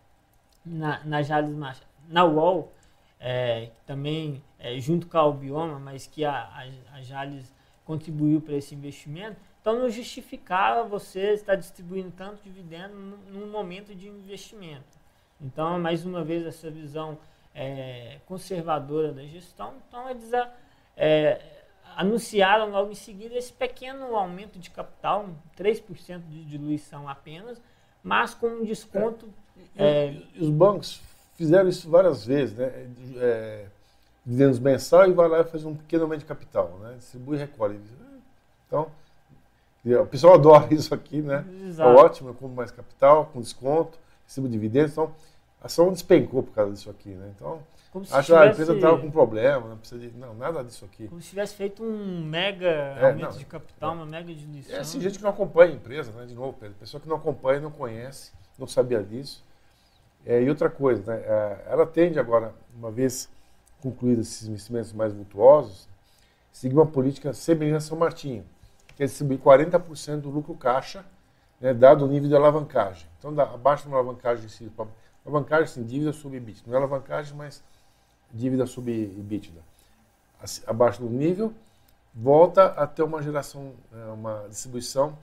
na, 0.64 1.02
na 1.04 1.22
Jales 1.22 1.54
Machado, 1.54 1.86
na 2.08 2.24
UOL, 2.24 2.72
é, 3.18 3.70
também 3.86 4.42
é, 4.58 4.78
junto 4.78 5.06
com 5.06 5.16
a 5.18 5.20
Albioma, 5.20 5.78
mas 5.78 6.06
que 6.06 6.24
a, 6.24 6.32
a, 6.32 6.96
a 6.96 7.02
Jales 7.02 7.52
contribuiu 7.84 8.40
para 8.40 8.54
esse 8.54 8.74
investimento, 8.74 9.36
então 9.60 9.78
não 9.78 9.90
justificava 9.90 10.88
você 10.88 11.32
estar 11.32 11.54
distribuindo 11.54 12.10
tanto 12.16 12.42
dividendo 12.42 12.94
num 12.94 13.50
momento 13.50 13.94
de 13.94 14.08
investimento. 14.08 14.99
Então, 15.40 15.78
mais 15.78 16.04
uma 16.04 16.22
vez, 16.22 16.46
essa 16.46 16.70
visão 16.70 17.18
é, 17.54 18.18
conservadora 18.26 19.12
da 19.12 19.24
gestão. 19.24 19.74
Então, 19.88 20.08
eles 20.08 20.30
é, 20.96 21.40
anunciaram 21.96 22.70
logo 22.70 22.92
em 22.92 22.94
seguida 22.94 23.34
esse 23.34 23.52
pequeno 23.52 24.14
aumento 24.16 24.58
de 24.58 24.70
capital, 24.70 25.28
3% 25.58 26.20
de 26.28 26.44
diluição 26.44 27.08
apenas, 27.08 27.60
mas 28.02 28.34
com 28.34 28.46
um 28.46 28.64
desconto. 28.64 29.28
É, 29.76 30.12
e, 30.12 30.28
e 30.34 30.42
os 30.42 30.50
bancos 30.50 31.00
fizeram 31.36 31.68
isso 31.68 31.88
várias 31.88 32.24
vezes, 32.24 32.54
né? 32.56 32.70
É, 33.16 33.66
dividendos 34.24 34.58
mensal 34.58 35.08
e 35.08 35.12
vai 35.12 35.28
lá 35.28 35.40
e 35.40 35.44
faz 35.44 35.64
um 35.64 35.74
pequeno 35.74 36.04
aumento 36.04 36.20
de 36.20 36.26
capital, 36.26 36.78
né? 36.80 36.94
Distribui 36.98 37.36
e 37.36 37.40
recolhe. 37.40 37.80
Então, 38.66 38.90
o 39.84 40.06
pessoal 40.06 40.34
adora 40.34 40.68
isso 40.72 40.94
aqui, 40.94 41.22
né? 41.22 41.44
É 41.48 41.66
Exato. 41.66 41.90
É 41.90 42.02
ótimo, 42.02 42.28
eu 42.28 42.34
compro 42.34 42.54
mais 42.54 42.70
capital, 42.70 43.26
com 43.26 43.40
desconto, 43.40 43.98
recebo 44.26 44.48
dividendos. 44.48 44.92
Então, 44.92 45.12
a 45.60 45.66
ação 45.66 45.92
despencou 45.92 46.42
por 46.42 46.52
causa 46.52 46.72
disso 46.72 46.90
aqui, 46.90 47.10
né? 47.10 47.32
Então, 47.34 47.60
acho 48.10 48.32
que 48.32 48.38
a 48.38 48.46
empresa 48.46 48.74
estava 48.74 48.98
com 48.98 49.10
problema, 49.10 49.68
não 49.68 49.76
precisa 49.76 50.00
de. 50.00 50.10
Não, 50.16 50.34
nada 50.34 50.64
disso 50.64 50.84
aqui. 50.84 51.08
Como 51.08 51.20
se 51.20 51.30
tivesse 51.30 51.54
feito 51.54 51.82
um 51.82 52.24
mega 52.24 52.66
é, 52.66 53.06
aumento 53.06 53.32
não, 53.32 53.38
de 53.38 53.44
capital, 53.44 53.92
é. 53.92 53.94
uma 53.94 54.06
mega 54.06 54.34
diluição. 54.34 54.76
É 54.76 54.80
assim, 54.80 55.00
gente 55.00 55.18
que 55.18 55.22
não 55.22 55.30
acompanha 55.30 55.72
a 55.72 55.76
empresa, 55.76 56.12
né? 56.12 56.26
De 56.26 56.34
novo, 56.34 56.56
Pedro, 56.58 56.76
pessoa 56.78 57.00
que 57.00 57.08
não 57.08 57.16
acompanha, 57.16 57.60
não 57.60 57.70
conhece, 57.70 58.32
não 58.58 58.66
sabia 58.66 59.02
disso. 59.02 59.44
É, 60.24 60.42
e 60.42 60.48
outra 60.48 60.68
coisa, 60.68 61.02
né? 61.14 61.22
É, 61.24 61.64
ela 61.68 61.86
tende 61.86 62.18
agora, 62.18 62.54
uma 62.74 62.90
vez 62.90 63.28
concluídos 63.80 64.28
esses 64.28 64.48
investimentos 64.48 64.92
mais 64.92 65.12
vultuosos, 65.12 65.88
seguir 66.52 66.74
uma 66.74 66.86
política 66.86 67.32
semelhante 67.32 67.76
a 67.76 67.80
São 67.80 67.98
Martinho 67.98 68.44
que 69.00 69.04
é 69.04 69.06
distribuir 69.06 69.40
40% 69.40 70.20
do 70.20 70.28
lucro 70.28 70.54
caixa, 70.54 71.02
né, 71.58 71.72
dado 71.72 72.04
o 72.04 72.08
nível 72.08 72.28
de 72.28 72.36
alavancagem. 72.36 73.08
Então, 73.18 73.32
dá, 73.32 73.44
abaixo 73.44 73.84
de 73.84 73.88
uma 73.88 73.96
alavancagem, 73.96 74.46
si, 74.46 74.70
alavancagem 75.24 75.66
sim, 75.66 75.84
dívida 75.84 76.12
sobre 76.12 76.38
EBITDA. 76.38 76.62
Não 76.66 76.74
é 76.74 76.76
alavancagem, 76.76 77.34
mas 77.36 77.62
dívida 78.32 78.66
sobre 78.66 78.92
EBITDA. 78.92 79.60
Abaixo 80.66 81.02
do 81.02 81.08
nível, 81.08 81.52
volta 82.14 82.66
a 82.66 82.86
ter 82.86 83.02
uma 83.02 83.22
geração, 83.22 83.72
é, 83.92 84.04
uma 84.12 84.46
distribuição 84.48 85.16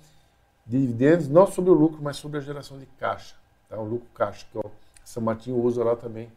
de 0.65 0.79
dividendos, 0.79 1.27
não 1.27 1.47
sobre 1.47 1.71
o 1.71 1.73
lucro, 1.73 1.99
mas 2.01 2.17
sobre 2.17 2.37
a 2.37 2.41
geração 2.41 2.77
de 2.77 2.85
caixa. 2.99 3.35
Tá? 3.69 3.79
O 3.79 3.85
lucro 3.85 4.07
caixa, 4.13 4.45
que 4.51 4.57
o 4.57 4.71
São 5.03 5.23
Martinho 5.23 5.57
usa 5.57 5.83
lá 5.83 5.95
também 5.95 6.31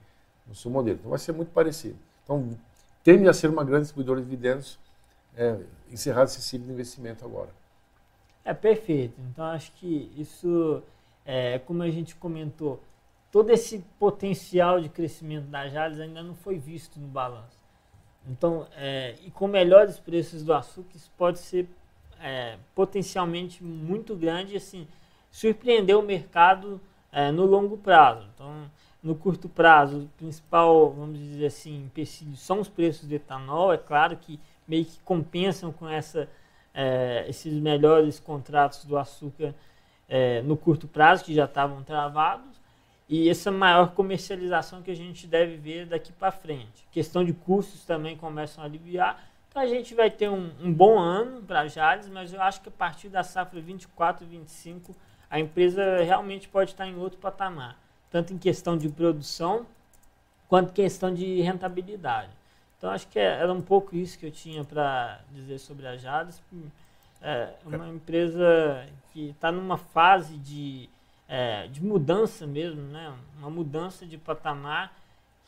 no 0.46 0.54
seu 0.54 0.70
modelo. 0.70 0.98
Então 0.98 1.10
vai 1.10 1.18
ser 1.18 1.32
muito 1.32 1.52
parecido. 1.52 1.96
Então 2.24 2.56
tende 3.02 3.28
a 3.28 3.32
ser 3.32 3.48
uma 3.48 3.64
grande 3.64 3.82
distribuidora 3.82 4.20
de 4.20 4.26
dividendos 4.26 4.78
é, 5.36 5.58
encerrado 5.90 6.28
esse 6.28 6.40
ciclo 6.42 6.66
de 6.66 6.72
investimento 6.72 7.24
agora. 7.24 7.50
É 8.44 8.54
perfeito. 8.54 9.20
Então 9.30 9.44
acho 9.44 9.72
que 9.72 10.12
isso, 10.16 10.82
é, 11.24 11.58
como 11.60 11.82
a 11.82 11.90
gente 11.90 12.14
comentou, 12.16 12.80
todo 13.30 13.50
esse 13.50 13.84
potencial 13.98 14.80
de 14.80 14.88
crescimento 14.88 15.46
da 15.46 15.68
Jales 15.68 16.00
ainda 16.00 16.22
não 16.22 16.34
foi 16.34 16.58
visto 16.58 16.98
no 16.98 17.06
balanço. 17.06 17.58
Então, 18.26 18.66
é, 18.76 19.14
e 19.24 19.30
com 19.30 19.46
melhores 19.46 19.98
preços 19.98 20.42
do 20.42 20.52
açúcar, 20.52 20.96
isso 20.96 21.10
pode 21.16 21.38
ser 21.38 21.68
é, 22.20 22.56
potencialmente 22.74 23.64
muito 23.64 24.14
grande, 24.14 24.56
assim, 24.56 24.86
surpreender 25.30 25.96
o 25.96 26.02
mercado 26.02 26.80
é, 27.10 27.30
no 27.30 27.46
longo 27.46 27.76
prazo. 27.78 28.26
Então, 28.34 28.70
no 29.02 29.14
curto 29.14 29.48
prazo, 29.48 30.00
o 30.00 30.08
principal, 30.18 30.90
vamos 30.90 31.18
dizer 31.18 31.46
assim, 31.46 31.84
empecilho 31.84 32.36
são 32.36 32.60
os 32.60 32.68
preços 32.68 33.08
do 33.08 33.14
etanol. 33.14 33.72
É 33.72 33.78
claro 33.78 34.16
que 34.16 34.38
meio 34.68 34.84
que 34.84 35.00
compensam 35.00 35.72
com 35.72 35.88
essa, 35.88 36.28
é, 36.74 37.24
esses 37.28 37.52
melhores 37.54 38.20
contratos 38.20 38.84
do 38.84 38.98
açúcar 38.98 39.54
é, 40.08 40.42
no 40.42 40.56
curto 40.56 40.86
prazo, 40.86 41.24
que 41.24 41.34
já 41.34 41.46
estavam 41.46 41.82
travados, 41.82 42.59
e 43.10 43.28
essa 43.28 43.50
maior 43.50 43.90
comercialização 43.90 44.82
que 44.82 44.90
a 44.92 44.94
gente 44.94 45.26
deve 45.26 45.56
ver 45.56 45.84
daqui 45.84 46.12
para 46.12 46.30
frente. 46.30 46.86
questão 46.92 47.24
de 47.24 47.32
custos 47.32 47.84
também 47.84 48.16
começam 48.16 48.62
a 48.62 48.66
aliviar. 48.68 49.20
Então 49.48 49.60
a 49.60 49.66
gente 49.66 49.96
vai 49.96 50.08
ter 50.08 50.30
um, 50.30 50.52
um 50.62 50.72
bom 50.72 50.96
ano 50.96 51.42
para 51.42 51.62
a 51.62 51.66
Jales, 51.66 52.08
mas 52.08 52.32
eu 52.32 52.40
acho 52.40 52.60
que 52.60 52.68
a 52.68 52.72
partir 52.72 53.08
da 53.08 53.24
safra 53.24 53.60
24 53.60 54.24
e 54.24 54.28
25 54.28 54.94
a 55.28 55.40
empresa 55.40 56.04
realmente 56.04 56.48
pode 56.48 56.70
estar 56.70 56.86
em 56.86 56.94
outro 56.96 57.18
patamar, 57.18 57.76
tanto 58.12 58.32
em 58.32 58.38
questão 58.38 58.78
de 58.78 58.88
produção 58.88 59.66
quanto 60.48 60.70
em 60.70 60.74
questão 60.74 61.12
de 61.12 61.40
rentabilidade. 61.40 62.30
Então 62.78 62.90
acho 62.90 63.08
que 63.08 63.18
é, 63.18 63.24
era 63.24 63.52
um 63.52 63.60
pouco 63.60 63.96
isso 63.96 64.16
que 64.16 64.26
eu 64.26 64.30
tinha 64.30 64.62
para 64.62 65.20
dizer 65.32 65.58
sobre 65.58 65.84
a 65.88 65.96
Jades. 65.96 66.40
É 67.20 67.54
uma 67.64 67.88
empresa 67.88 68.86
que 69.12 69.30
está 69.30 69.50
numa 69.50 69.76
fase 69.76 70.36
de, 70.38 70.88
é, 71.30 71.68
de 71.68 71.80
mudança 71.80 72.44
mesmo, 72.44 72.82
né? 72.82 73.16
uma 73.38 73.48
mudança 73.48 74.04
de 74.04 74.18
patamar 74.18 74.92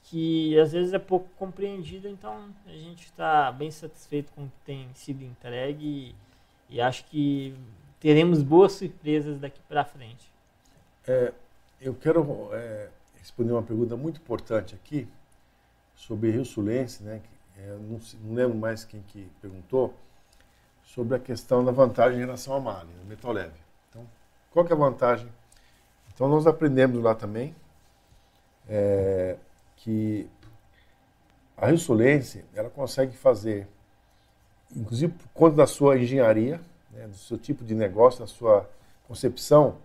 que 0.04 0.56
às 0.58 0.72
vezes 0.72 0.92
é 0.92 0.98
pouco 0.98 1.28
compreendida, 1.36 2.08
então 2.08 2.50
a 2.66 2.72
gente 2.72 3.06
está 3.06 3.50
bem 3.50 3.70
satisfeito 3.70 4.32
com 4.32 4.44
o 4.44 4.46
que 4.46 4.64
tem 4.64 4.88
sido 4.94 5.24
entregue 5.24 6.14
e, 6.70 6.76
e 6.76 6.80
acho 6.80 7.04
que 7.06 7.54
teremos 7.98 8.42
boas 8.42 8.72
surpresas 8.72 9.40
daqui 9.40 9.60
para 9.68 9.84
frente. 9.84 10.30
É, 11.06 11.32
eu 11.80 11.94
quero 11.94 12.48
é, 12.52 12.88
responder 13.18 13.52
uma 13.52 13.62
pergunta 13.62 13.96
muito 13.96 14.20
importante 14.20 14.76
aqui 14.76 15.08
sobre 15.96 16.30
Rio 16.30 16.44
Sulense, 16.44 17.02
né? 17.02 17.20
É, 17.58 17.76
não, 17.76 18.00
não, 18.24 18.34
lembro 18.34 18.56
mais 18.56 18.84
quem 18.84 19.02
que 19.02 19.28
perguntou, 19.40 19.94
sobre 20.84 21.16
a 21.16 21.18
questão 21.18 21.64
da 21.64 21.72
vantagem 21.72 22.18
em 22.18 22.24
relação 22.24 22.54
à 22.54 22.60
malha, 22.60 22.88
o 23.02 23.06
metal 23.06 23.32
leve. 23.32 23.54
Então, 23.88 24.06
qual 24.52 24.64
que 24.64 24.72
é 24.72 24.76
a 24.76 24.78
vantagem? 24.78 25.28
Então, 26.14 26.28
nós 26.28 26.46
aprendemos 26.46 27.02
lá 27.02 27.14
também 27.14 27.54
é, 28.68 29.36
que 29.76 30.28
a 31.56 31.66
Rio 31.66 31.78
Sulense, 31.78 32.44
ela 32.54 32.70
consegue 32.70 33.16
fazer, 33.16 33.68
inclusive 34.74 35.12
por 35.12 35.28
conta 35.28 35.56
da 35.56 35.66
sua 35.66 35.98
engenharia, 35.98 36.60
né, 36.90 37.06
do 37.06 37.16
seu 37.16 37.38
tipo 37.38 37.64
de 37.64 37.74
negócio, 37.74 38.20
da 38.20 38.26
sua 38.26 38.68
concepção, 39.06 39.76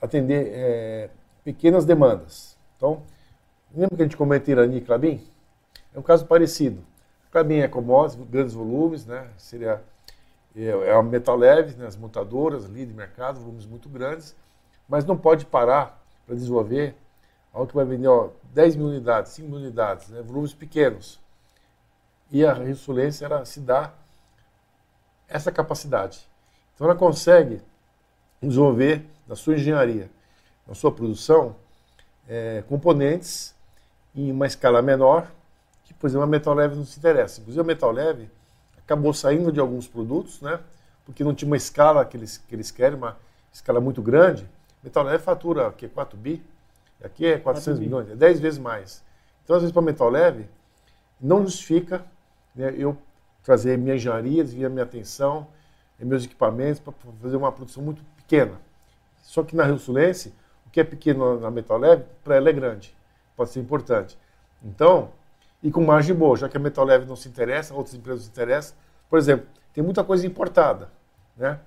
atender 0.00 0.48
é, 0.52 1.10
pequenas 1.44 1.84
demandas. 1.84 2.56
Então, 2.76 3.02
lembra 3.74 3.96
que 3.96 4.02
a 4.02 4.04
gente 4.04 4.16
comentou 4.16 4.52
Irani 4.52 4.78
e 4.78 4.80
Clabin? 4.80 5.26
É 5.94 5.98
um 5.98 6.02
caso 6.02 6.26
parecido. 6.26 6.82
Clabin 7.30 7.58
é 7.60 7.68
commodities, 7.68 8.28
grandes 8.28 8.54
volumes, 8.54 9.06
né? 9.06 9.28
Seria 9.38 9.82
é, 10.54 10.68
é 10.68 10.94
uma 10.94 11.02
metal 11.02 11.36
leve, 11.36 11.74
né? 11.76 11.86
as 11.86 11.96
montadoras, 11.96 12.66
líder 12.66 12.86
de 12.86 12.94
mercado, 12.94 13.40
volumes 13.40 13.66
muito 13.66 13.88
grandes, 13.88 14.36
mas 14.88 15.04
não 15.04 15.16
pode 15.16 15.46
parar 15.46 16.02
para 16.26 16.34
desenvolver 16.34 16.94
algo 17.52 17.66
que 17.68 17.74
vai 17.74 17.84
vender 17.84 18.08
ó, 18.08 18.30
10 18.52 18.76
mil 18.76 18.86
unidades, 18.86 19.32
5 19.32 19.48
mil 19.48 19.58
unidades, 19.58 20.08
né? 20.08 20.22
volumes 20.22 20.54
pequenos. 20.54 21.20
E 22.30 22.44
a 22.46 22.56
Insulência 22.68 23.26
era 23.26 23.44
se 23.44 23.60
dá 23.60 23.92
essa 25.28 25.52
capacidade. 25.52 26.26
Então 26.74 26.86
ela 26.86 26.96
consegue 26.96 27.60
desenvolver 28.40 29.04
na 29.26 29.36
sua 29.36 29.54
engenharia, 29.54 30.10
na 30.66 30.74
sua 30.74 30.90
produção, 30.90 31.54
é, 32.28 32.62
componentes 32.68 33.54
em 34.14 34.30
uma 34.30 34.46
escala 34.46 34.82
menor, 34.82 35.30
que, 35.84 35.94
por 35.94 36.06
exemplo, 36.06 36.24
a 36.24 36.26
metal 36.26 36.54
leve 36.54 36.74
não 36.74 36.84
se 36.84 36.98
interessa. 36.98 37.40
Inclusive, 37.40 37.60
a 37.60 37.64
metal 37.64 37.90
leve 37.90 38.30
acabou 38.78 39.12
saindo 39.14 39.50
de 39.52 39.60
alguns 39.60 39.86
produtos, 39.86 40.40
né? 40.40 40.60
Porque 41.04 41.24
não 41.24 41.34
tinha 41.34 41.46
uma 41.46 41.56
escala 41.56 42.04
que 42.04 42.16
eles, 42.16 42.38
que 42.38 42.54
eles 42.54 42.70
querem, 42.70 42.96
uma 42.96 43.16
escala 43.52 43.80
muito 43.80 44.02
grande. 44.02 44.48
Metal 44.82 45.04
leve 45.04 45.22
fatura 45.22 45.68
aqui, 45.68 45.88
4 45.88 46.16
bi, 46.16 46.42
aqui 47.02 47.26
é 47.26 47.38
400 47.38 47.78
milhões, 47.78 48.10
é 48.10 48.16
10 48.16 48.40
vezes 48.40 48.58
mais. 48.58 49.04
Então, 49.44 49.56
às 49.56 49.62
vezes, 49.62 49.72
para 49.72 49.82
metal 49.82 50.08
leve, 50.08 50.48
não 51.20 51.42
justifica 51.42 52.04
né, 52.54 52.74
eu 52.76 52.96
trazer 53.42 53.76
minha 53.78 53.94
engenharia, 53.94 54.42
desviar 54.42 54.70
minha 54.70 54.84
atenção, 54.84 55.46
meus 55.98 56.24
equipamentos 56.24 56.80
para 56.80 56.92
fazer 57.20 57.36
uma 57.36 57.52
produção 57.52 57.82
muito 57.82 58.02
pequena. 58.16 58.60
Só 59.22 59.42
que 59.42 59.54
na 59.54 59.64
Rio 59.64 59.78
Sulense, 59.78 60.34
o 60.66 60.70
que 60.70 60.80
é 60.80 60.84
pequeno 60.84 61.38
na 61.38 61.50
metal 61.50 61.78
leve, 61.78 62.04
para 62.24 62.36
ela 62.36 62.48
é 62.48 62.52
grande. 62.52 62.96
Pode 63.36 63.50
ser 63.50 63.60
importante. 63.60 64.18
Então, 64.64 65.10
e 65.62 65.70
com 65.70 65.84
margem 65.84 66.14
boa, 66.14 66.36
já 66.36 66.48
que 66.48 66.56
a 66.56 66.60
metal 66.60 66.84
leve 66.84 67.06
não 67.06 67.14
se 67.14 67.28
interessa, 67.28 67.72
outras 67.72 67.94
empresas 67.94 68.24
se 68.24 68.30
interessam. 68.30 68.76
Por 69.08 69.18
exemplo, 69.18 69.46
tem 69.72 69.82
muita 69.82 70.02
coisa 70.02 70.26
importada. 70.26 70.90
Né? 71.36 71.58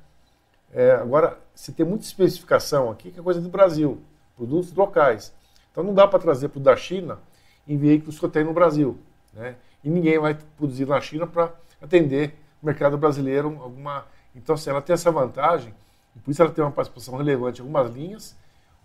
É, 0.73 0.91
agora, 0.91 1.39
se 1.55 1.71
tem 1.71 1.85
muita 1.85 2.05
especificação 2.05 2.91
aqui, 2.91 3.11
que 3.11 3.19
é 3.19 3.23
coisa 3.23 3.41
do 3.41 3.49
Brasil, 3.49 4.01
produtos 4.35 4.73
locais. 4.73 5.33
Então 5.71 5.83
não 5.83 5.93
dá 5.93 6.07
para 6.07 6.19
trazer 6.19 6.49
para 6.49 6.61
da 6.61 6.75
China 6.75 7.19
em 7.67 7.77
veículos 7.77 8.19
que 8.19 8.25
eu 8.25 8.29
tenho 8.29 8.45
no 8.45 8.53
Brasil. 8.53 8.97
Né? 9.33 9.55
E 9.83 9.89
ninguém 9.89 10.19
vai 10.19 10.37
produzir 10.57 10.85
na 10.85 10.99
China 11.01 11.25
para 11.25 11.51
atender 11.81 12.35
o 12.61 12.65
mercado 12.65 12.97
brasileiro. 12.97 13.57
Alguma... 13.61 14.05
Então, 14.35 14.55
assim, 14.55 14.69
ela 14.69 14.81
tem 14.81 14.93
essa 14.93 15.11
vantagem, 15.11 15.73
e 16.15 16.19
por 16.19 16.31
isso 16.31 16.41
ela 16.41 16.51
tem 16.51 16.63
uma 16.63 16.71
participação 16.71 17.17
relevante 17.17 17.59
em 17.59 17.63
algumas 17.63 17.91
linhas, 17.91 18.35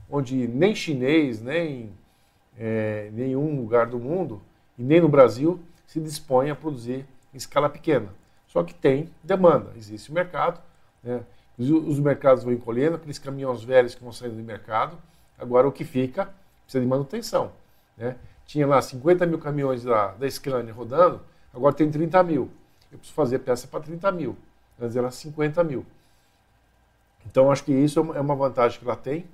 onde 0.08 0.48
nem 0.48 0.74
chinês, 0.74 1.40
nem 1.40 1.92
é, 2.58 3.10
nenhum 3.12 3.60
lugar 3.60 3.86
do 3.86 3.98
mundo 3.98 4.42
e 4.78 4.82
nem 4.82 5.00
no 5.00 5.08
Brasil 5.08 5.60
se 5.86 6.00
dispõe 6.00 6.50
a 6.50 6.56
produzir 6.56 7.06
em 7.32 7.36
escala 7.36 7.68
pequena. 7.68 8.08
Só 8.46 8.62
que 8.62 8.74
tem 8.74 9.10
demanda, 9.22 9.72
existe 9.76 10.12
mercado. 10.12 10.60
Né? 11.02 11.20
Os 11.60 12.00
mercados 12.00 12.42
vão 12.42 12.52
encolhendo, 12.52 12.96
aqueles 12.96 13.18
caminhões 13.18 13.62
velhos 13.62 13.94
que 13.94 14.02
vão 14.02 14.12
saindo 14.12 14.36
do 14.36 14.42
mercado. 14.42 14.96
Agora 15.38 15.68
o 15.68 15.72
que 15.72 15.84
fica 15.84 16.32
precisa 16.62 16.82
de 16.82 16.88
manutenção. 16.88 17.52
Né? 17.96 18.16
Tinha 18.46 18.66
lá 18.66 18.80
50 18.80 19.26
mil 19.26 19.38
caminhões 19.38 19.84
da, 19.84 20.12
da 20.12 20.30
Scania 20.30 20.72
rodando, 20.72 21.20
agora 21.52 21.74
tem 21.74 21.90
30 21.90 22.22
mil. 22.22 22.50
Eu 22.90 22.98
preciso 22.98 23.14
fazer 23.14 23.40
peça 23.40 23.68
para 23.68 23.80
30 23.80 24.10
mil. 24.12 24.36
Antes 24.80 24.96
era 24.96 25.10
50 25.10 25.62
mil. 25.62 25.84
Então 27.26 27.50
acho 27.50 27.62
que 27.62 27.72
isso 27.72 28.00
é 28.14 28.20
uma 28.20 28.34
vantagem 28.34 28.78
que 28.78 28.84
ela 28.84 28.96
tem 28.96 29.26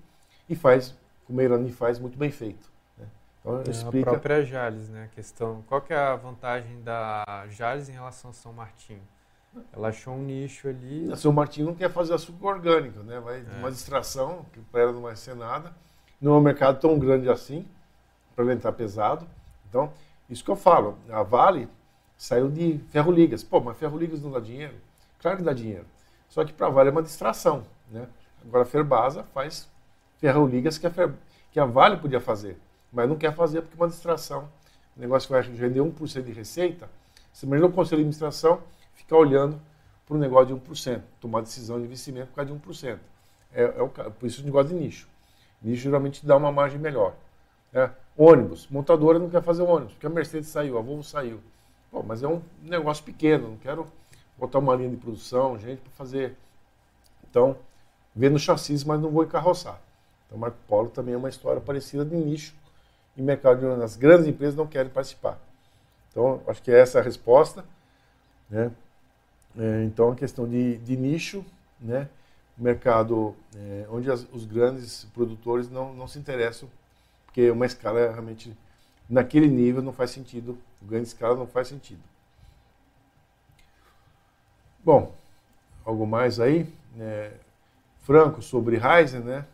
e 0.48 0.56
faz, 0.56 0.94
como 1.26 1.40
a 1.40 1.44
Irani 1.44 1.70
faz, 1.70 1.98
muito 1.98 2.18
bem 2.18 2.30
feito. 2.30 2.68
Então, 3.46 3.62
é, 3.64 3.70
explica... 3.70 4.10
A 4.10 4.12
própria 4.14 4.44
Jales, 4.44 4.88
né? 4.88 5.04
A 5.04 5.14
questão. 5.14 5.62
Qual 5.68 5.80
que 5.80 5.92
é 5.92 5.96
a 5.96 6.16
vantagem 6.16 6.82
da 6.82 7.46
Jales 7.48 7.88
em 7.88 7.92
relação 7.92 8.30
a 8.30 8.34
São 8.34 8.52
Martinho? 8.52 9.02
Ela 9.72 9.88
achou 9.88 10.14
um 10.14 10.22
nicho 10.22 10.68
ali. 10.68 11.12
A 11.12 11.16
São 11.16 11.32
Martinho 11.32 11.66
não 11.66 11.74
quer 11.74 11.90
fazer 11.90 12.14
açúcar 12.14 12.46
orgânico, 12.46 13.00
né? 13.00 13.20
Vai 13.20 13.38
é. 13.40 13.58
uma 13.58 13.70
distração, 13.70 14.44
que 14.52 14.60
para 14.60 14.82
ela 14.82 14.92
não 14.92 15.02
vai 15.02 15.16
ser 15.16 15.34
nada. 15.34 15.72
Não 16.20 16.34
é 16.34 16.38
um 16.38 16.40
mercado 16.40 16.80
tão 16.80 16.98
grande 16.98 17.28
assim, 17.28 17.66
para 18.34 18.44
ele 18.44 18.54
entrar 18.54 18.72
pesado. 18.72 19.26
Então, 19.68 19.92
isso 20.28 20.44
que 20.44 20.50
eu 20.50 20.56
falo. 20.56 20.98
A 21.10 21.22
Vale 21.22 21.68
saiu 22.16 22.48
de 22.48 22.78
ferro-ligas. 22.90 23.42
Pô, 23.42 23.60
mas 23.60 23.76
ferro-ligas 23.76 24.22
não 24.22 24.30
dá 24.30 24.40
dinheiro? 24.40 24.74
Claro 25.20 25.38
que 25.38 25.42
dá 25.42 25.52
dinheiro. 25.52 25.84
Só 26.28 26.44
que 26.44 26.52
para 26.52 26.66
a 26.66 26.70
Vale 26.70 26.88
é 26.88 26.92
uma 26.92 27.02
distração, 27.02 27.64
né? 27.90 28.08
Agora 28.44 28.62
a 28.62 28.66
Ferbasa 28.66 29.22
faz 29.34 29.68
ferro-ligas 30.18 30.78
que, 30.78 30.88
Fer... 30.88 31.12
que 31.50 31.58
a 31.58 31.66
Vale 31.66 31.96
podia 31.96 32.20
fazer 32.20 32.58
mas 32.96 33.08
não 33.08 33.16
quer 33.16 33.34
fazer 33.34 33.60
porque 33.60 33.74
é 33.74 33.82
uma 33.82 33.90
distração. 33.90 34.48
O 34.96 35.00
negócio 35.00 35.28
vai 35.28 35.42
render 35.42 35.80
1% 35.80 36.22
de 36.22 36.32
receita. 36.32 36.88
Você 37.30 37.44
imagina 37.44 37.68
o 37.68 37.72
conselho 37.72 37.98
de 37.98 38.02
administração 38.04 38.62
ficar 39.06 39.16
olhando 39.16 39.60
para 40.04 40.16
um 40.16 40.18
negócio 40.18 40.54
de 40.54 40.60
1%, 40.60 41.00
tomar 41.20 41.40
decisão 41.40 41.78
de 41.78 41.86
investimento 41.86 42.28
por 42.28 42.36
causa 42.36 42.52
de 42.52 42.58
1%. 42.58 42.98
É, 43.52 43.62
é 43.62 43.82
o, 43.82 43.88
por 43.88 44.26
isso 44.26 44.42
o 44.42 44.44
negócio 44.44 44.68
de 44.68 44.74
nicho. 44.74 45.08
Nicho 45.62 45.82
geralmente 45.82 46.26
dá 46.26 46.36
uma 46.36 46.52
margem 46.52 46.78
melhor. 46.78 47.14
É, 47.72 47.90
ônibus, 48.16 48.68
montadora 48.68 49.18
não 49.18 49.30
quer 49.30 49.42
fazer 49.42 49.62
ônibus, 49.62 49.94
porque 49.94 50.06
a 50.06 50.10
Mercedes 50.10 50.48
saiu, 50.48 50.76
a 50.76 50.80
Volvo 50.80 51.02
saiu. 51.02 51.40
Mas 52.04 52.22
é 52.22 52.28
um 52.28 52.42
negócio 52.62 53.02
pequeno, 53.02 53.48
não 53.50 53.56
quero 53.56 53.86
botar 54.36 54.58
uma 54.58 54.74
linha 54.74 54.90
de 54.90 54.96
produção, 54.96 55.58
gente, 55.58 55.80
para 55.80 55.92
fazer. 55.92 56.36
Então, 57.28 57.56
vendo 58.14 58.38
chassis, 58.38 58.84
mas 58.84 59.00
não 59.00 59.10
vou 59.10 59.24
encarroçar. 59.24 59.80
Então, 60.26 60.36
Marco 60.36 60.58
Polo 60.68 60.90
também 60.90 61.14
é 61.14 61.16
uma 61.16 61.30
história 61.30 61.60
parecida 61.60 62.04
de 62.04 62.14
nicho 62.14 62.54
e 63.16 63.22
mercado 63.22 63.60
de 63.60 63.82
as 63.82 63.96
grandes 63.96 64.26
empresas 64.26 64.54
não 64.54 64.66
querem 64.66 64.90
participar. 64.90 65.38
Então, 66.10 66.42
acho 66.46 66.62
que 66.62 66.70
é 66.70 66.78
essa 66.78 66.98
a 66.98 67.02
resposta. 67.02 67.64
Né? 68.50 68.70
É, 69.58 69.84
então, 69.84 70.10
a 70.12 70.16
questão 70.16 70.48
de, 70.48 70.76
de 70.78 70.96
nicho, 70.96 71.44
né? 71.80 72.08
mercado 72.56 73.34
é, 73.54 73.86
onde 73.90 74.10
as, 74.10 74.26
os 74.32 74.46
grandes 74.46 75.04
produtores 75.12 75.70
não, 75.70 75.92
não 75.92 76.08
se 76.08 76.18
interessam, 76.18 76.68
porque 77.26 77.50
uma 77.50 77.66
escala 77.66 78.10
realmente, 78.10 78.56
naquele 79.08 79.46
nível, 79.46 79.82
não 79.82 79.92
faz 79.92 80.10
sentido. 80.10 80.58
O 80.80 80.86
grande 80.86 81.08
escala 81.08 81.36
não 81.36 81.46
faz 81.46 81.68
sentido. 81.68 82.00
Bom, 84.84 85.14
algo 85.84 86.06
mais 86.06 86.40
aí? 86.40 86.72
É, 86.98 87.32
Franco, 88.04 88.40
sobre 88.40 88.78
Ryzen, 88.78 89.20
né? 89.20 89.44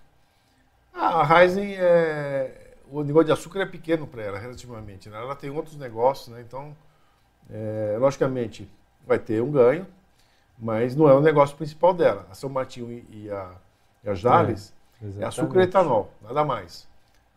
Ah, 0.93 1.21
a 1.21 1.25
Ryzen 1.25 1.75
é, 1.75 2.75
o 2.93 3.03
negócio 3.03 3.27
de 3.27 3.33
açúcar 3.33 3.61
é 3.63 3.67
pequeno 3.67 4.07
para 4.07 4.23
ela, 4.23 4.39
relativamente. 4.39 5.09
Né? 5.09 5.17
Ela 5.17 5.35
tem 5.35 5.51
outros 5.51 5.77
negócios, 5.77 6.29
né? 6.29 6.43
então, 6.47 6.77
é, 7.51 7.97
logicamente, 7.99 8.69
vai 9.07 9.19
ter 9.19 9.43
um 9.43 9.51
ganho, 9.51 9.87
mas 10.59 10.95
não 10.95 11.09
é 11.09 11.15
o 11.15 11.21
negócio 11.21 11.57
principal 11.57 11.93
dela. 11.95 12.27
A 12.31 12.35
São 12.35 12.49
Martinho 12.49 13.05
e 13.11 13.31
a, 13.31 13.53
e 14.05 14.11
a 14.11 14.15
Jales 14.15 14.73
é, 15.03 15.23
é 15.23 15.25
açúcar 15.25 15.61
e 15.61 15.65
etanol, 15.65 16.11
nada 16.21 16.45
mais. 16.45 16.89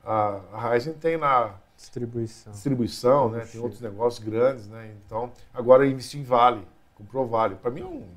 A, 0.03 0.39
a 0.53 0.69
Ryzen 0.69 0.93
tem 0.93 1.17
na 1.17 1.55
distribuição, 1.75 2.51
distribuição 2.51 3.29
né? 3.29 3.45
tem 3.51 3.59
outros 3.59 3.81
negócios 3.81 4.23
grandes. 4.23 4.67
Né? 4.67 4.93
Então, 5.05 5.31
agora 5.53 5.87
investir 5.87 6.19
em 6.19 6.23
Vale, 6.23 6.65
comprou 6.95 7.25
Vale. 7.27 7.55
Para 7.55 7.71
mim 7.71 7.81
é 7.81 7.85
um, 7.85 8.07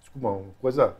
desculpa, 0.00 0.28
uma 0.28 0.52
coisa 0.60 0.96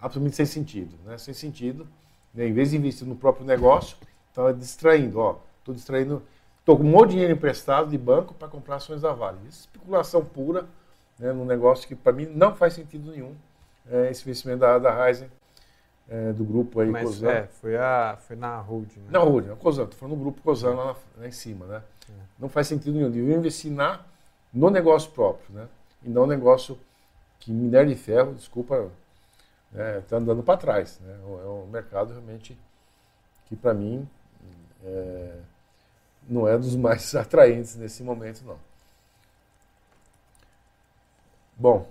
absolutamente 0.00 0.36
sem 0.36 0.46
sentido. 0.46 0.96
Né? 1.04 1.18
Sem 1.18 1.34
sentido. 1.34 1.88
Né? 2.32 2.46
Em 2.46 2.52
vez 2.52 2.70
de 2.70 2.76
investir 2.76 3.06
no 3.06 3.16
próprio 3.16 3.44
negócio, 3.44 3.96
Estava 4.38 4.54
distraindo, 4.54 5.18
ó. 5.18 5.36
Estou 5.58 5.74
distraindo. 5.74 6.22
Estou 6.60 6.76
com 6.76 6.84
um 6.84 6.90
monte 6.90 7.08
de 7.08 7.12
dinheiro 7.14 7.32
emprestado 7.32 7.90
de 7.90 7.98
banco 7.98 8.34
para 8.34 8.46
comprar 8.46 8.76
ações 8.76 9.02
da 9.02 9.12
Vale. 9.12 9.38
Isso 9.48 9.66
é 9.66 9.76
especulação 9.76 10.24
pura, 10.24 10.66
né, 11.18 11.32
num 11.32 11.44
negócio 11.44 11.86
que 11.86 11.94
para 11.94 12.12
mim 12.12 12.26
não 12.26 12.54
faz 12.54 12.74
sentido 12.74 13.10
nenhum. 13.10 13.34
É, 13.90 14.10
esse 14.10 14.22
investimento 14.22 14.60
da, 14.60 14.78
da 14.78 15.06
Ryzen, 15.06 15.30
é, 16.08 16.32
do 16.32 16.44
grupo 16.44 16.80
aí, 16.80 16.88
Mas 16.90 17.04
Cosan. 17.04 17.30
É, 17.30 17.46
foi, 17.46 17.76
a, 17.76 18.16
foi 18.20 18.36
na 18.36 18.58
Hold, 18.60 18.88
né? 18.96 19.08
Na 19.10 19.18
Hold, 19.20 19.46
na. 19.46 19.54
Estou 19.54 19.88
falando 19.88 20.16
do 20.16 20.20
grupo 20.20 20.42
Cosan 20.42 20.74
lá, 20.74 20.96
lá 21.16 21.26
em 21.26 21.32
cima, 21.32 21.66
né? 21.66 21.82
É. 22.08 22.12
Não 22.38 22.48
faz 22.48 22.66
sentido 22.66 22.94
nenhum. 22.94 23.10
Devia 23.10 23.34
investir 23.34 23.70
na, 23.70 24.00
no 24.52 24.70
negócio 24.70 25.10
próprio, 25.10 25.54
né? 25.54 25.68
E 26.02 26.08
não 26.08 26.22
no 26.22 26.28
negócio 26.28 26.78
que 27.40 27.52
minério 27.52 27.88
de 27.88 27.96
ferro, 27.96 28.34
desculpa, 28.34 28.90
está 29.72 29.84
né, 29.84 30.02
tá 30.08 30.16
andando 30.16 30.42
para 30.42 30.56
trás. 30.58 30.98
Né? 31.00 31.16
É 31.22 31.46
um 31.46 31.66
mercado 31.66 32.10
realmente 32.10 32.58
que, 33.46 33.56
para 33.56 33.74
mim, 33.74 34.08
é, 34.84 35.36
não 36.28 36.48
é 36.48 36.56
dos 36.56 36.76
mais 36.76 37.14
atraentes 37.16 37.76
nesse 37.76 38.02
momento, 38.02 38.42
não. 38.44 38.58
Bom, 41.58 41.90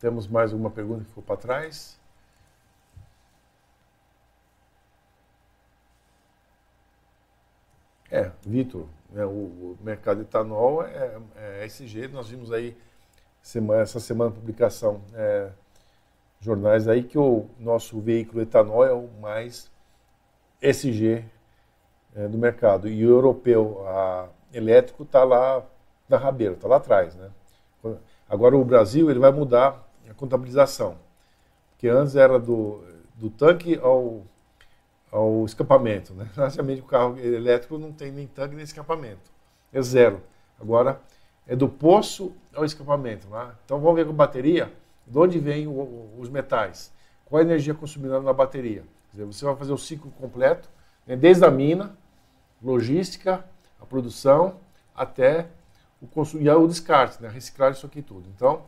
temos 0.00 0.26
mais 0.26 0.52
alguma 0.52 0.70
pergunta 0.70 1.02
que 1.02 1.08
ficou 1.08 1.22
para 1.22 1.36
trás? 1.36 2.00
É, 8.10 8.30
Vitor, 8.42 8.86
né, 9.10 9.24
o, 9.26 9.28
o, 9.28 9.78
mercado 9.82 10.18
de 10.18 10.22
etanol 10.22 10.82
é, 10.82 11.20
é 11.36 11.66
SG, 11.66 12.08
nós 12.08 12.28
vimos 12.28 12.50
aí 12.50 12.74
semana, 13.42 13.82
essa 13.82 14.00
semana 14.00 14.30
publicação 14.30 15.02
é, 15.14 15.50
jornais 16.40 16.88
aí 16.88 17.02
que 17.02 17.18
o 17.18 17.46
nosso 17.58 18.00
veículo 18.00 18.40
etanol 18.42 18.84
é 18.84 18.92
o 18.92 19.08
mais 19.20 19.70
SG 20.62 21.22
é, 22.14 22.28
do 22.28 22.38
mercado. 22.38 22.88
E 22.88 23.06
o 23.06 23.10
europeu 23.10 23.86
a, 23.86 24.28
elétrico 24.54 25.02
está 25.02 25.22
lá 25.22 25.62
na 26.08 26.16
rabeira, 26.16 26.54
está 26.54 26.66
lá 26.66 26.76
atrás. 26.76 27.14
Né? 27.14 27.30
Agora 28.32 28.56
o 28.56 28.64
Brasil 28.64 29.10
ele 29.10 29.18
vai 29.18 29.30
mudar 29.30 29.86
a 30.08 30.14
contabilização. 30.14 30.96
Porque 31.72 31.86
antes 31.86 32.16
era 32.16 32.38
do, 32.38 32.82
do 33.14 33.28
tanque 33.28 33.78
ao, 33.78 34.22
ao 35.10 35.44
escapamento. 35.44 36.14
Né? 36.14 36.26
Basicamente 36.34 36.80
o 36.80 36.86
carro 36.86 37.18
elétrico 37.18 37.76
não 37.76 37.92
tem 37.92 38.10
nem 38.10 38.26
tanque 38.26 38.54
nem 38.54 38.64
escapamento. 38.64 39.30
É 39.70 39.82
zero. 39.82 40.22
Agora 40.58 40.98
é 41.46 41.54
do 41.54 41.68
poço 41.68 42.32
ao 42.54 42.64
escapamento. 42.64 43.28
Né? 43.28 43.50
Então 43.66 43.78
vamos 43.78 43.96
ver 43.96 44.06
com 44.06 44.14
bateria, 44.14 44.72
de 45.06 45.18
onde 45.18 45.38
vêm 45.38 45.66
os 46.18 46.30
metais, 46.30 46.90
qual 47.26 47.40
a 47.40 47.44
energia 47.44 47.74
consumida 47.74 48.18
na 48.18 48.32
bateria. 48.32 48.82
Dizer, 49.12 49.26
você 49.26 49.44
vai 49.44 49.54
fazer 49.56 49.74
o 49.74 49.78
ciclo 49.78 50.10
completo, 50.12 50.70
né? 51.06 51.16
desde 51.16 51.44
a 51.44 51.50
mina, 51.50 51.94
logística, 52.62 53.44
a 53.78 53.84
produção, 53.84 54.56
até 54.94 55.48
o, 56.02 56.06
consumo, 56.08 56.42
o 56.50 56.68
descarte, 56.68 57.22
né? 57.22 57.28
reciclar 57.28 57.72
isso 57.72 57.86
aqui 57.86 58.02
tudo. 58.02 58.28
Então, 58.34 58.62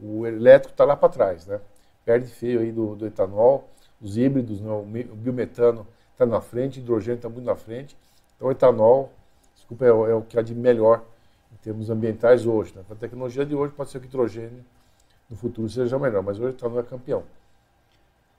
o 0.00 0.26
elétrico 0.26 0.74
está 0.74 0.84
lá 0.84 0.94
para 0.94 1.08
trás, 1.08 1.46
né? 1.46 1.60
perde 2.04 2.28
feio 2.28 2.60
aí 2.60 2.70
do, 2.70 2.94
do 2.94 3.06
etanol, 3.06 3.68
os 4.00 4.16
híbridos, 4.16 4.60
né? 4.60 4.70
o 4.70 5.16
biometano 5.16 5.86
está 6.12 6.26
na 6.26 6.40
frente, 6.40 6.78
o 6.78 6.82
hidrogênio 6.82 7.16
está 7.16 7.28
muito 7.28 7.44
na 7.44 7.56
frente. 7.56 7.96
Então, 8.36 8.48
o 8.48 8.50
etanol, 8.50 9.10
desculpa, 9.54 9.86
é, 9.86 9.88
é 9.88 10.14
o 10.14 10.22
que 10.22 10.38
há 10.38 10.42
de 10.42 10.54
melhor 10.54 11.02
em 11.52 11.56
termos 11.56 11.88
ambientais 11.88 12.46
hoje. 12.46 12.74
Né? 12.76 12.82
Com 12.86 12.92
a 12.92 12.96
tecnologia 12.96 13.44
de 13.46 13.54
hoje, 13.54 13.72
pode 13.72 13.90
ser 13.90 13.98
que 14.00 14.06
o 14.06 14.08
hidrogênio 14.08 14.64
no 15.28 15.36
futuro 15.36 15.68
seja 15.68 15.98
melhor, 15.98 16.22
mas 16.22 16.38
hoje 16.38 16.48
o 16.48 16.56
etanol 16.56 16.80
é 16.80 16.82
campeão. 16.82 17.24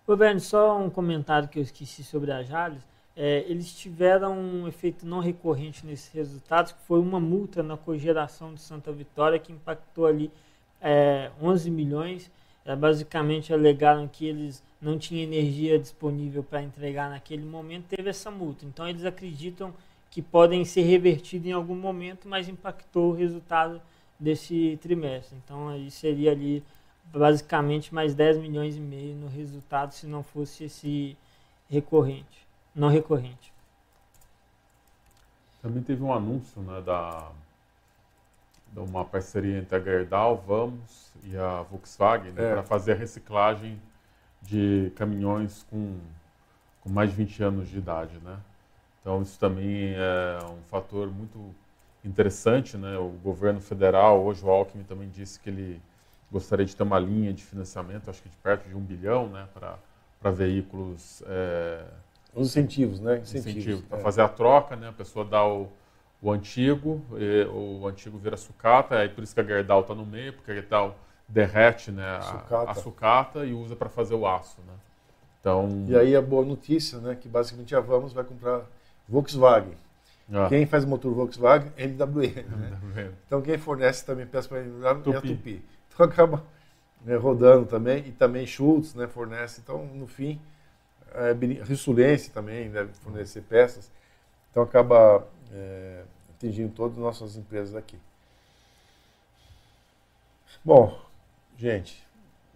Roberto, 0.07 0.39
só 0.39 0.77
um 0.77 0.89
comentário 0.89 1.47
que 1.49 1.59
eu 1.59 1.63
esqueci 1.63 2.03
sobre 2.03 2.31
a 2.31 2.41
Jales. 2.41 2.81
É, 3.21 3.43
eles 3.49 3.73
tiveram 3.73 4.39
um 4.39 4.65
efeito 4.65 5.05
não 5.05 5.19
recorrente 5.19 5.85
nesses 5.85 6.09
resultados, 6.13 6.71
que 6.71 6.79
foi 6.87 7.01
uma 7.01 7.19
multa 7.19 7.61
na 7.61 7.75
cogeração 7.75 8.53
de 8.53 8.61
Santa 8.61 8.93
Vitória, 8.93 9.37
que 9.37 9.51
impactou 9.51 10.05
ali 10.05 10.31
é, 10.81 11.29
11 11.41 11.69
milhões. 11.69 12.31
É, 12.63 12.73
basicamente 12.77 13.53
alegaram 13.53 14.07
que 14.07 14.25
eles 14.25 14.63
não 14.81 14.97
tinham 14.97 15.23
energia 15.23 15.77
disponível 15.77 16.41
para 16.41 16.61
entregar 16.63 17.09
naquele 17.09 17.43
momento, 17.43 17.87
teve 17.89 18.09
essa 18.09 18.31
multa. 18.31 18.65
Então 18.65 18.87
eles 18.87 19.03
acreditam 19.03 19.73
que 20.09 20.21
podem 20.21 20.63
ser 20.63 20.83
revertidos 20.83 21.47
em 21.47 21.51
algum 21.51 21.75
momento, 21.75 22.25
mas 22.25 22.47
impactou 22.47 23.11
o 23.11 23.15
resultado 23.15 23.81
desse 24.17 24.79
trimestre. 24.81 25.37
Então 25.43 25.67
aí 25.67 25.91
seria 25.91 26.31
ali 26.31 26.63
basicamente 27.05 27.93
mais 27.93 28.15
10 28.15 28.37
milhões 28.37 28.77
e 28.77 28.79
meio 28.79 29.13
no 29.15 29.27
resultado 29.27 29.91
se 29.93 30.07
não 30.07 30.23
fosse 30.23 30.63
esse 30.63 31.17
recorrente, 31.69 32.47
não 32.79 32.87
recorrente. 32.87 33.53
Também 35.61 35.83
teve 35.83 36.01
um 36.01 36.13
anúncio 36.13 36.61
né, 36.61 36.81
da, 36.81 37.29
de 38.71 38.79
uma 38.79 39.03
parceria 39.03 39.59
entre 39.59 39.75
a 39.75 39.79
Gerdau, 39.79 40.37
Vamos 40.37 41.11
e 41.25 41.37
a 41.37 41.61
Volkswagen 41.63 42.31
né, 42.31 42.43
é. 42.43 42.53
para 42.53 42.63
fazer 42.63 42.93
a 42.93 42.95
reciclagem 42.95 43.79
de 44.41 44.91
caminhões 44.95 45.65
com, 45.69 45.99
com 46.81 46.89
mais 46.89 47.09
de 47.09 47.17
20 47.17 47.43
anos 47.43 47.69
de 47.69 47.77
idade. 47.77 48.17
Né? 48.23 48.37
Então 49.01 49.21
isso 49.21 49.37
também 49.37 49.93
é 49.93 50.39
um 50.45 50.61
fator 50.69 51.11
muito 51.11 51.53
interessante. 52.05 52.77
Né? 52.77 52.97
O 52.97 53.09
governo 53.21 53.59
federal, 53.59 54.23
hoje 54.23 54.43
o 54.45 54.49
Alckmin 54.49 54.85
também 54.85 55.09
disse 55.09 55.37
que 55.37 55.49
ele 55.49 55.81
gostaria 56.31 56.65
de 56.65 56.73
ter 56.73 56.83
uma 56.83 56.99
linha 56.99 57.33
de 57.33 57.43
financiamento, 57.43 58.09
acho 58.09 58.21
que 58.21 58.29
de 58.29 58.37
perto 58.37 58.69
de 58.69 58.75
um 58.75 58.81
bilhão, 58.81 59.27
né, 59.27 59.47
para 59.53 60.31
veículos. 60.31 61.23
É, 61.25 61.83
Os 62.33 62.47
incentivos, 62.47 62.99
né? 62.99 63.19
Incentivos. 63.19 63.57
incentivos 63.57 63.85
para 63.85 63.97
é. 63.97 64.01
fazer 64.01 64.21
a 64.21 64.27
troca, 64.27 64.75
né? 64.75 64.89
A 64.89 64.93
pessoa 64.93 65.25
dá 65.25 65.45
o, 65.45 65.69
o 66.21 66.31
antigo, 66.31 67.01
o 67.51 67.87
antigo 67.87 68.17
vira 68.17 68.37
sucata, 68.37 68.97
aí 68.97 69.09
por 69.09 69.23
isso 69.23 69.33
que 69.33 69.41
a 69.41 69.43
Gerdau 69.43 69.81
está 69.81 69.95
no 69.95 70.05
meio, 70.05 70.33
porque 70.33 70.51
a 70.51 70.55
Gerdau 70.55 70.95
derrete 71.27 71.91
né, 71.91 72.17
a 72.17 72.21
sucata, 72.21 72.71
a 72.71 72.75
sucata 72.75 73.45
e 73.45 73.53
usa 73.53 73.75
para 73.75 73.87
fazer 73.87 74.15
o 74.15 74.27
aço, 74.27 74.57
né? 74.67 74.73
Então... 75.39 75.85
E 75.87 75.95
aí 75.95 76.15
a 76.15 76.21
boa 76.21 76.43
notícia, 76.43 76.97
né, 76.99 77.15
que 77.15 77.29
basicamente 77.29 77.73
a 77.75 77.79
Vamos 77.79 78.11
vai 78.11 78.23
comprar 78.23 78.63
Volkswagen. 79.07 79.75
Ah. 80.33 80.47
Quem 80.49 80.65
faz 80.65 80.85
motor 80.85 81.13
Volkswagen? 81.13 81.71
MWM. 81.77 82.43
Né? 82.95 83.11
Então 83.25 83.41
quem 83.41 83.57
fornece 83.57 84.05
também 84.05 84.25
peça 84.25 84.49
para 84.49 84.59
MWM 84.59 85.13
é 85.13 85.17
a 85.17 85.21
Tupi. 85.21 85.63
Então 85.93 86.05
acaba 86.05 86.43
né, 87.05 87.15
rodando 87.15 87.65
também, 87.65 88.05
e 88.07 88.11
também 88.11 88.45
Schultz 88.45 88.93
né, 88.95 89.07
fornece. 89.07 89.61
Então, 89.63 89.85
no 89.85 90.07
fim, 90.07 90.39
é, 91.13 91.63
Rissulense 91.63 92.31
também 92.31 92.69
deve 92.69 92.93
fornecer 92.93 93.41
peças. 93.41 93.91
Então 94.51 94.63
acaba 94.63 95.27
é, 95.53 96.03
atingindo 96.35 96.73
todas 96.73 96.97
as 96.97 97.03
nossas 97.03 97.35
empresas 97.35 97.75
aqui. 97.75 97.97
Bom, 100.63 100.99
gente, 101.57 102.03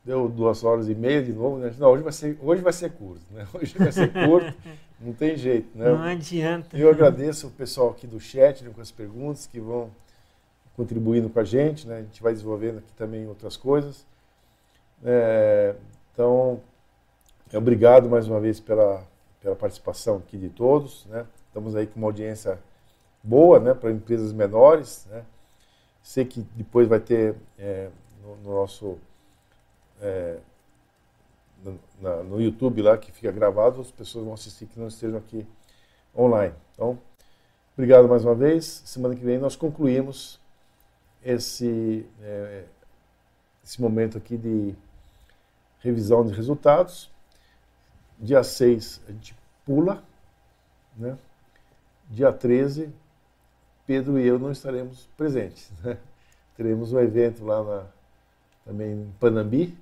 deu 0.04 0.28
duas 0.28 0.64
horas 0.64 0.90
e 0.90 0.96
meia 0.96 1.24
de 1.24 1.32
novo, 1.32 1.58
né? 1.58 1.74
Não, 1.78 1.90
hoje 1.90 2.04
vai 2.04 2.14
ser, 2.14 2.38
hoje 2.42 2.62
vai 2.62 2.74
ser 2.74 2.92
curto, 2.92 3.24
né? 3.32 3.48
Hoje 3.54 3.78
vai 3.78 3.92
ser 3.92 4.12
curto, 4.12 4.54
não 5.00 5.14
tem 5.14 5.38
jeito, 5.38 5.78
né? 5.78 5.86
Não 5.86 6.02
adianta. 6.02 6.78
Eu 6.78 6.90
agradeço 6.90 7.48
o 7.48 7.52
pessoal 7.52 7.92
aqui 7.92 8.06
do 8.06 8.20
chat 8.20 8.64
né, 8.64 8.72
com 8.74 8.82
as 8.82 8.92
perguntas 8.92 9.48
que 9.48 9.60
vão 9.60 9.90
contribuindo 10.76 11.30
com 11.30 11.40
a 11.40 11.44
gente, 11.44 11.88
né? 11.88 11.98
A 11.98 12.02
gente 12.02 12.22
vai 12.22 12.34
desenvolvendo 12.34 12.80
aqui 12.80 12.92
também 12.98 13.28
outras 13.28 13.56
coisas. 13.56 14.06
É, 15.06 15.76
então, 16.14 16.62
obrigado 17.58 18.10
mais 18.10 18.28
uma 18.28 18.40
vez 18.40 18.60
pela, 18.60 19.06
pela 19.42 19.56
participação 19.56 20.18
aqui 20.18 20.38
de 20.38 20.50
todos, 20.50 21.06
né? 21.06 21.26
Estamos 21.48 21.76
aí 21.76 21.86
com 21.86 22.00
uma 22.00 22.08
audiência 22.08 22.60
boa, 23.22 23.60
né? 23.60 23.74
Para 23.74 23.92
empresas 23.92 24.34
menores, 24.34 25.06
né? 25.10 25.24
Sei 26.02 26.26
que 26.26 26.42
depois 26.56 26.88
vai 26.88 27.00
ter 27.00 27.36
é, 27.58 27.90
no, 28.22 28.36
no, 28.38 28.54
nosso 28.54 28.98
é, 30.02 30.38
no, 31.64 32.24
no 32.24 32.42
YouTube 32.42 32.82
lá 32.82 32.98
que 32.98 33.12
fica 33.12 33.32
gravado, 33.32 33.80
as 33.80 33.92
pessoas 33.92 34.26
vão 34.26 34.34
assistir 34.34 34.66
que 34.66 34.80
não 34.80 34.88
estejam 34.88 35.18
aqui 35.18 35.46
online. 36.16 36.54
Então, 36.74 36.98
obrigado 37.74 38.08
mais 38.08 38.26
uma 38.26 38.36
vez. 38.36 38.82
Semana 38.86 39.16
que 39.16 39.24
vem 39.24 39.38
nós 39.38 39.56
concluímos 39.56 40.40
esse, 41.24 42.06
é, 42.22 42.64
esse 43.64 43.82
momento 43.82 44.18
aqui 44.18 44.38
de 44.38 44.76
revisão 45.80 46.26
de 46.26 46.34
resultados. 46.34 47.13
Dia 48.20 48.44
6 48.44 49.02
a 49.08 49.12
gente 49.12 49.36
pula, 49.66 50.04
né? 50.96 51.18
Dia 52.10 52.32
13, 52.32 52.90
Pedro 53.86 54.20
e 54.20 54.28
eu 54.28 54.38
não 54.38 54.52
estaremos 54.52 55.08
presentes. 55.18 55.72
Né? 55.84 55.98
Teremos 56.56 56.94
um 56.94 57.00
evento 57.00 57.44
lá 57.44 57.64
na, 57.64 57.86
também 58.66 58.92
em 58.92 59.14
Panambi, 59.20 59.78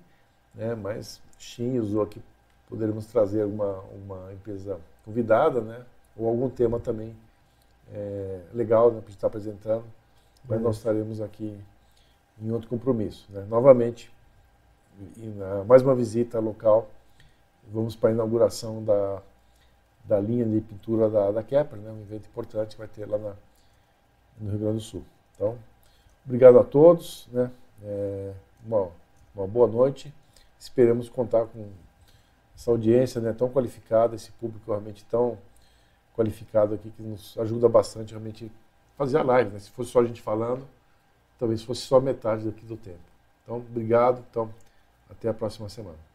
né? 0.56 0.76
mas 0.76 1.22
Xim 1.38 1.78
usou 1.80 2.02
aqui, 2.04 2.22
poderemos 2.70 3.06
trazer 3.08 3.46
uma, 3.46 3.80
uma 3.82 4.34
empresa 4.34 4.80
convidada, 5.04 5.62
né? 5.62 5.84
ou 6.16 6.28
algum 6.28 6.50
tema 6.50 6.80
também 6.80 7.16
é, 7.94 8.42
legal 8.54 8.92
né? 8.92 9.02
para 9.02 9.10
estar 9.10 9.28
apresentando 9.28 9.84
mas 10.48 10.58
uhum. 10.58 10.64
nós 10.64 10.78
estaremos 10.78 11.22
aqui 11.22 11.58
em 12.42 12.52
outro 12.52 12.68
compromisso. 12.70 13.26
Né? 13.30 13.46
Novamente, 13.48 14.12
mais 15.68 15.82
uma 15.82 15.96
visita 15.96 16.40
local, 16.40 16.90
vamos 17.72 17.96
para 17.96 18.10
a 18.10 18.14
inauguração 18.14 18.84
da, 18.84 19.22
da 20.04 20.20
linha 20.20 20.46
de 20.46 20.62
pintura 20.62 21.10
da, 21.10 21.32
da 21.32 21.44
Kepler, 21.44 21.82
né? 21.82 21.92
um 21.92 22.02
evento 22.02 22.28
importante 22.28 22.76
que 22.76 22.80
vai 22.80 22.88
ter 22.88 23.06
lá 23.06 23.18
na, 23.18 23.34
no 24.40 24.50
Rio 24.50 24.60
Grande 24.60 24.76
do 24.76 24.82
Sul. 24.82 25.04
Então, 25.36 25.58
obrigado 26.26 26.60
a 26.60 26.64
todos, 26.64 27.28
né? 27.32 27.52
É, 27.84 28.34
uma, 28.66 28.90
uma 29.34 29.48
boa 29.48 29.68
noite. 29.68 30.14
Esperamos 30.60 31.10
contar 31.10 31.46
com 31.46 31.68
essa 32.56 32.70
audiência 32.70 33.20
né, 33.20 33.34
tão 33.34 33.50
qualificada, 33.50 34.16
esse 34.16 34.32
público 34.34 34.70
realmente 34.70 35.04
tão 35.06 35.38
qualificado 36.16 36.76
aqui, 36.76 36.92
que 36.92 37.02
nos 37.02 37.36
ajuda 37.40 37.68
bastante 37.68 38.12
realmente 38.12 38.52
fazer 38.96 39.18
a 39.18 39.24
live, 39.24 39.52
né? 39.52 39.60
Se 39.60 39.72
fosse 39.72 39.90
só 39.90 40.02
a 40.02 40.06
gente 40.06 40.22
falando, 40.22 40.68
talvez 41.40 41.64
fosse 41.64 41.82
só 41.82 42.00
metade 42.00 42.46
daqui 42.46 42.66
do 42.66 42.78
tempo. 42.78 43.00
Então, 43.44 43.58
obrigado. 43.58 44.24
Então, 44.30 44.54
até 45.10 45.30
a 45.30 45.34
próxima 45.34 45.68
semana. 45.70 46.11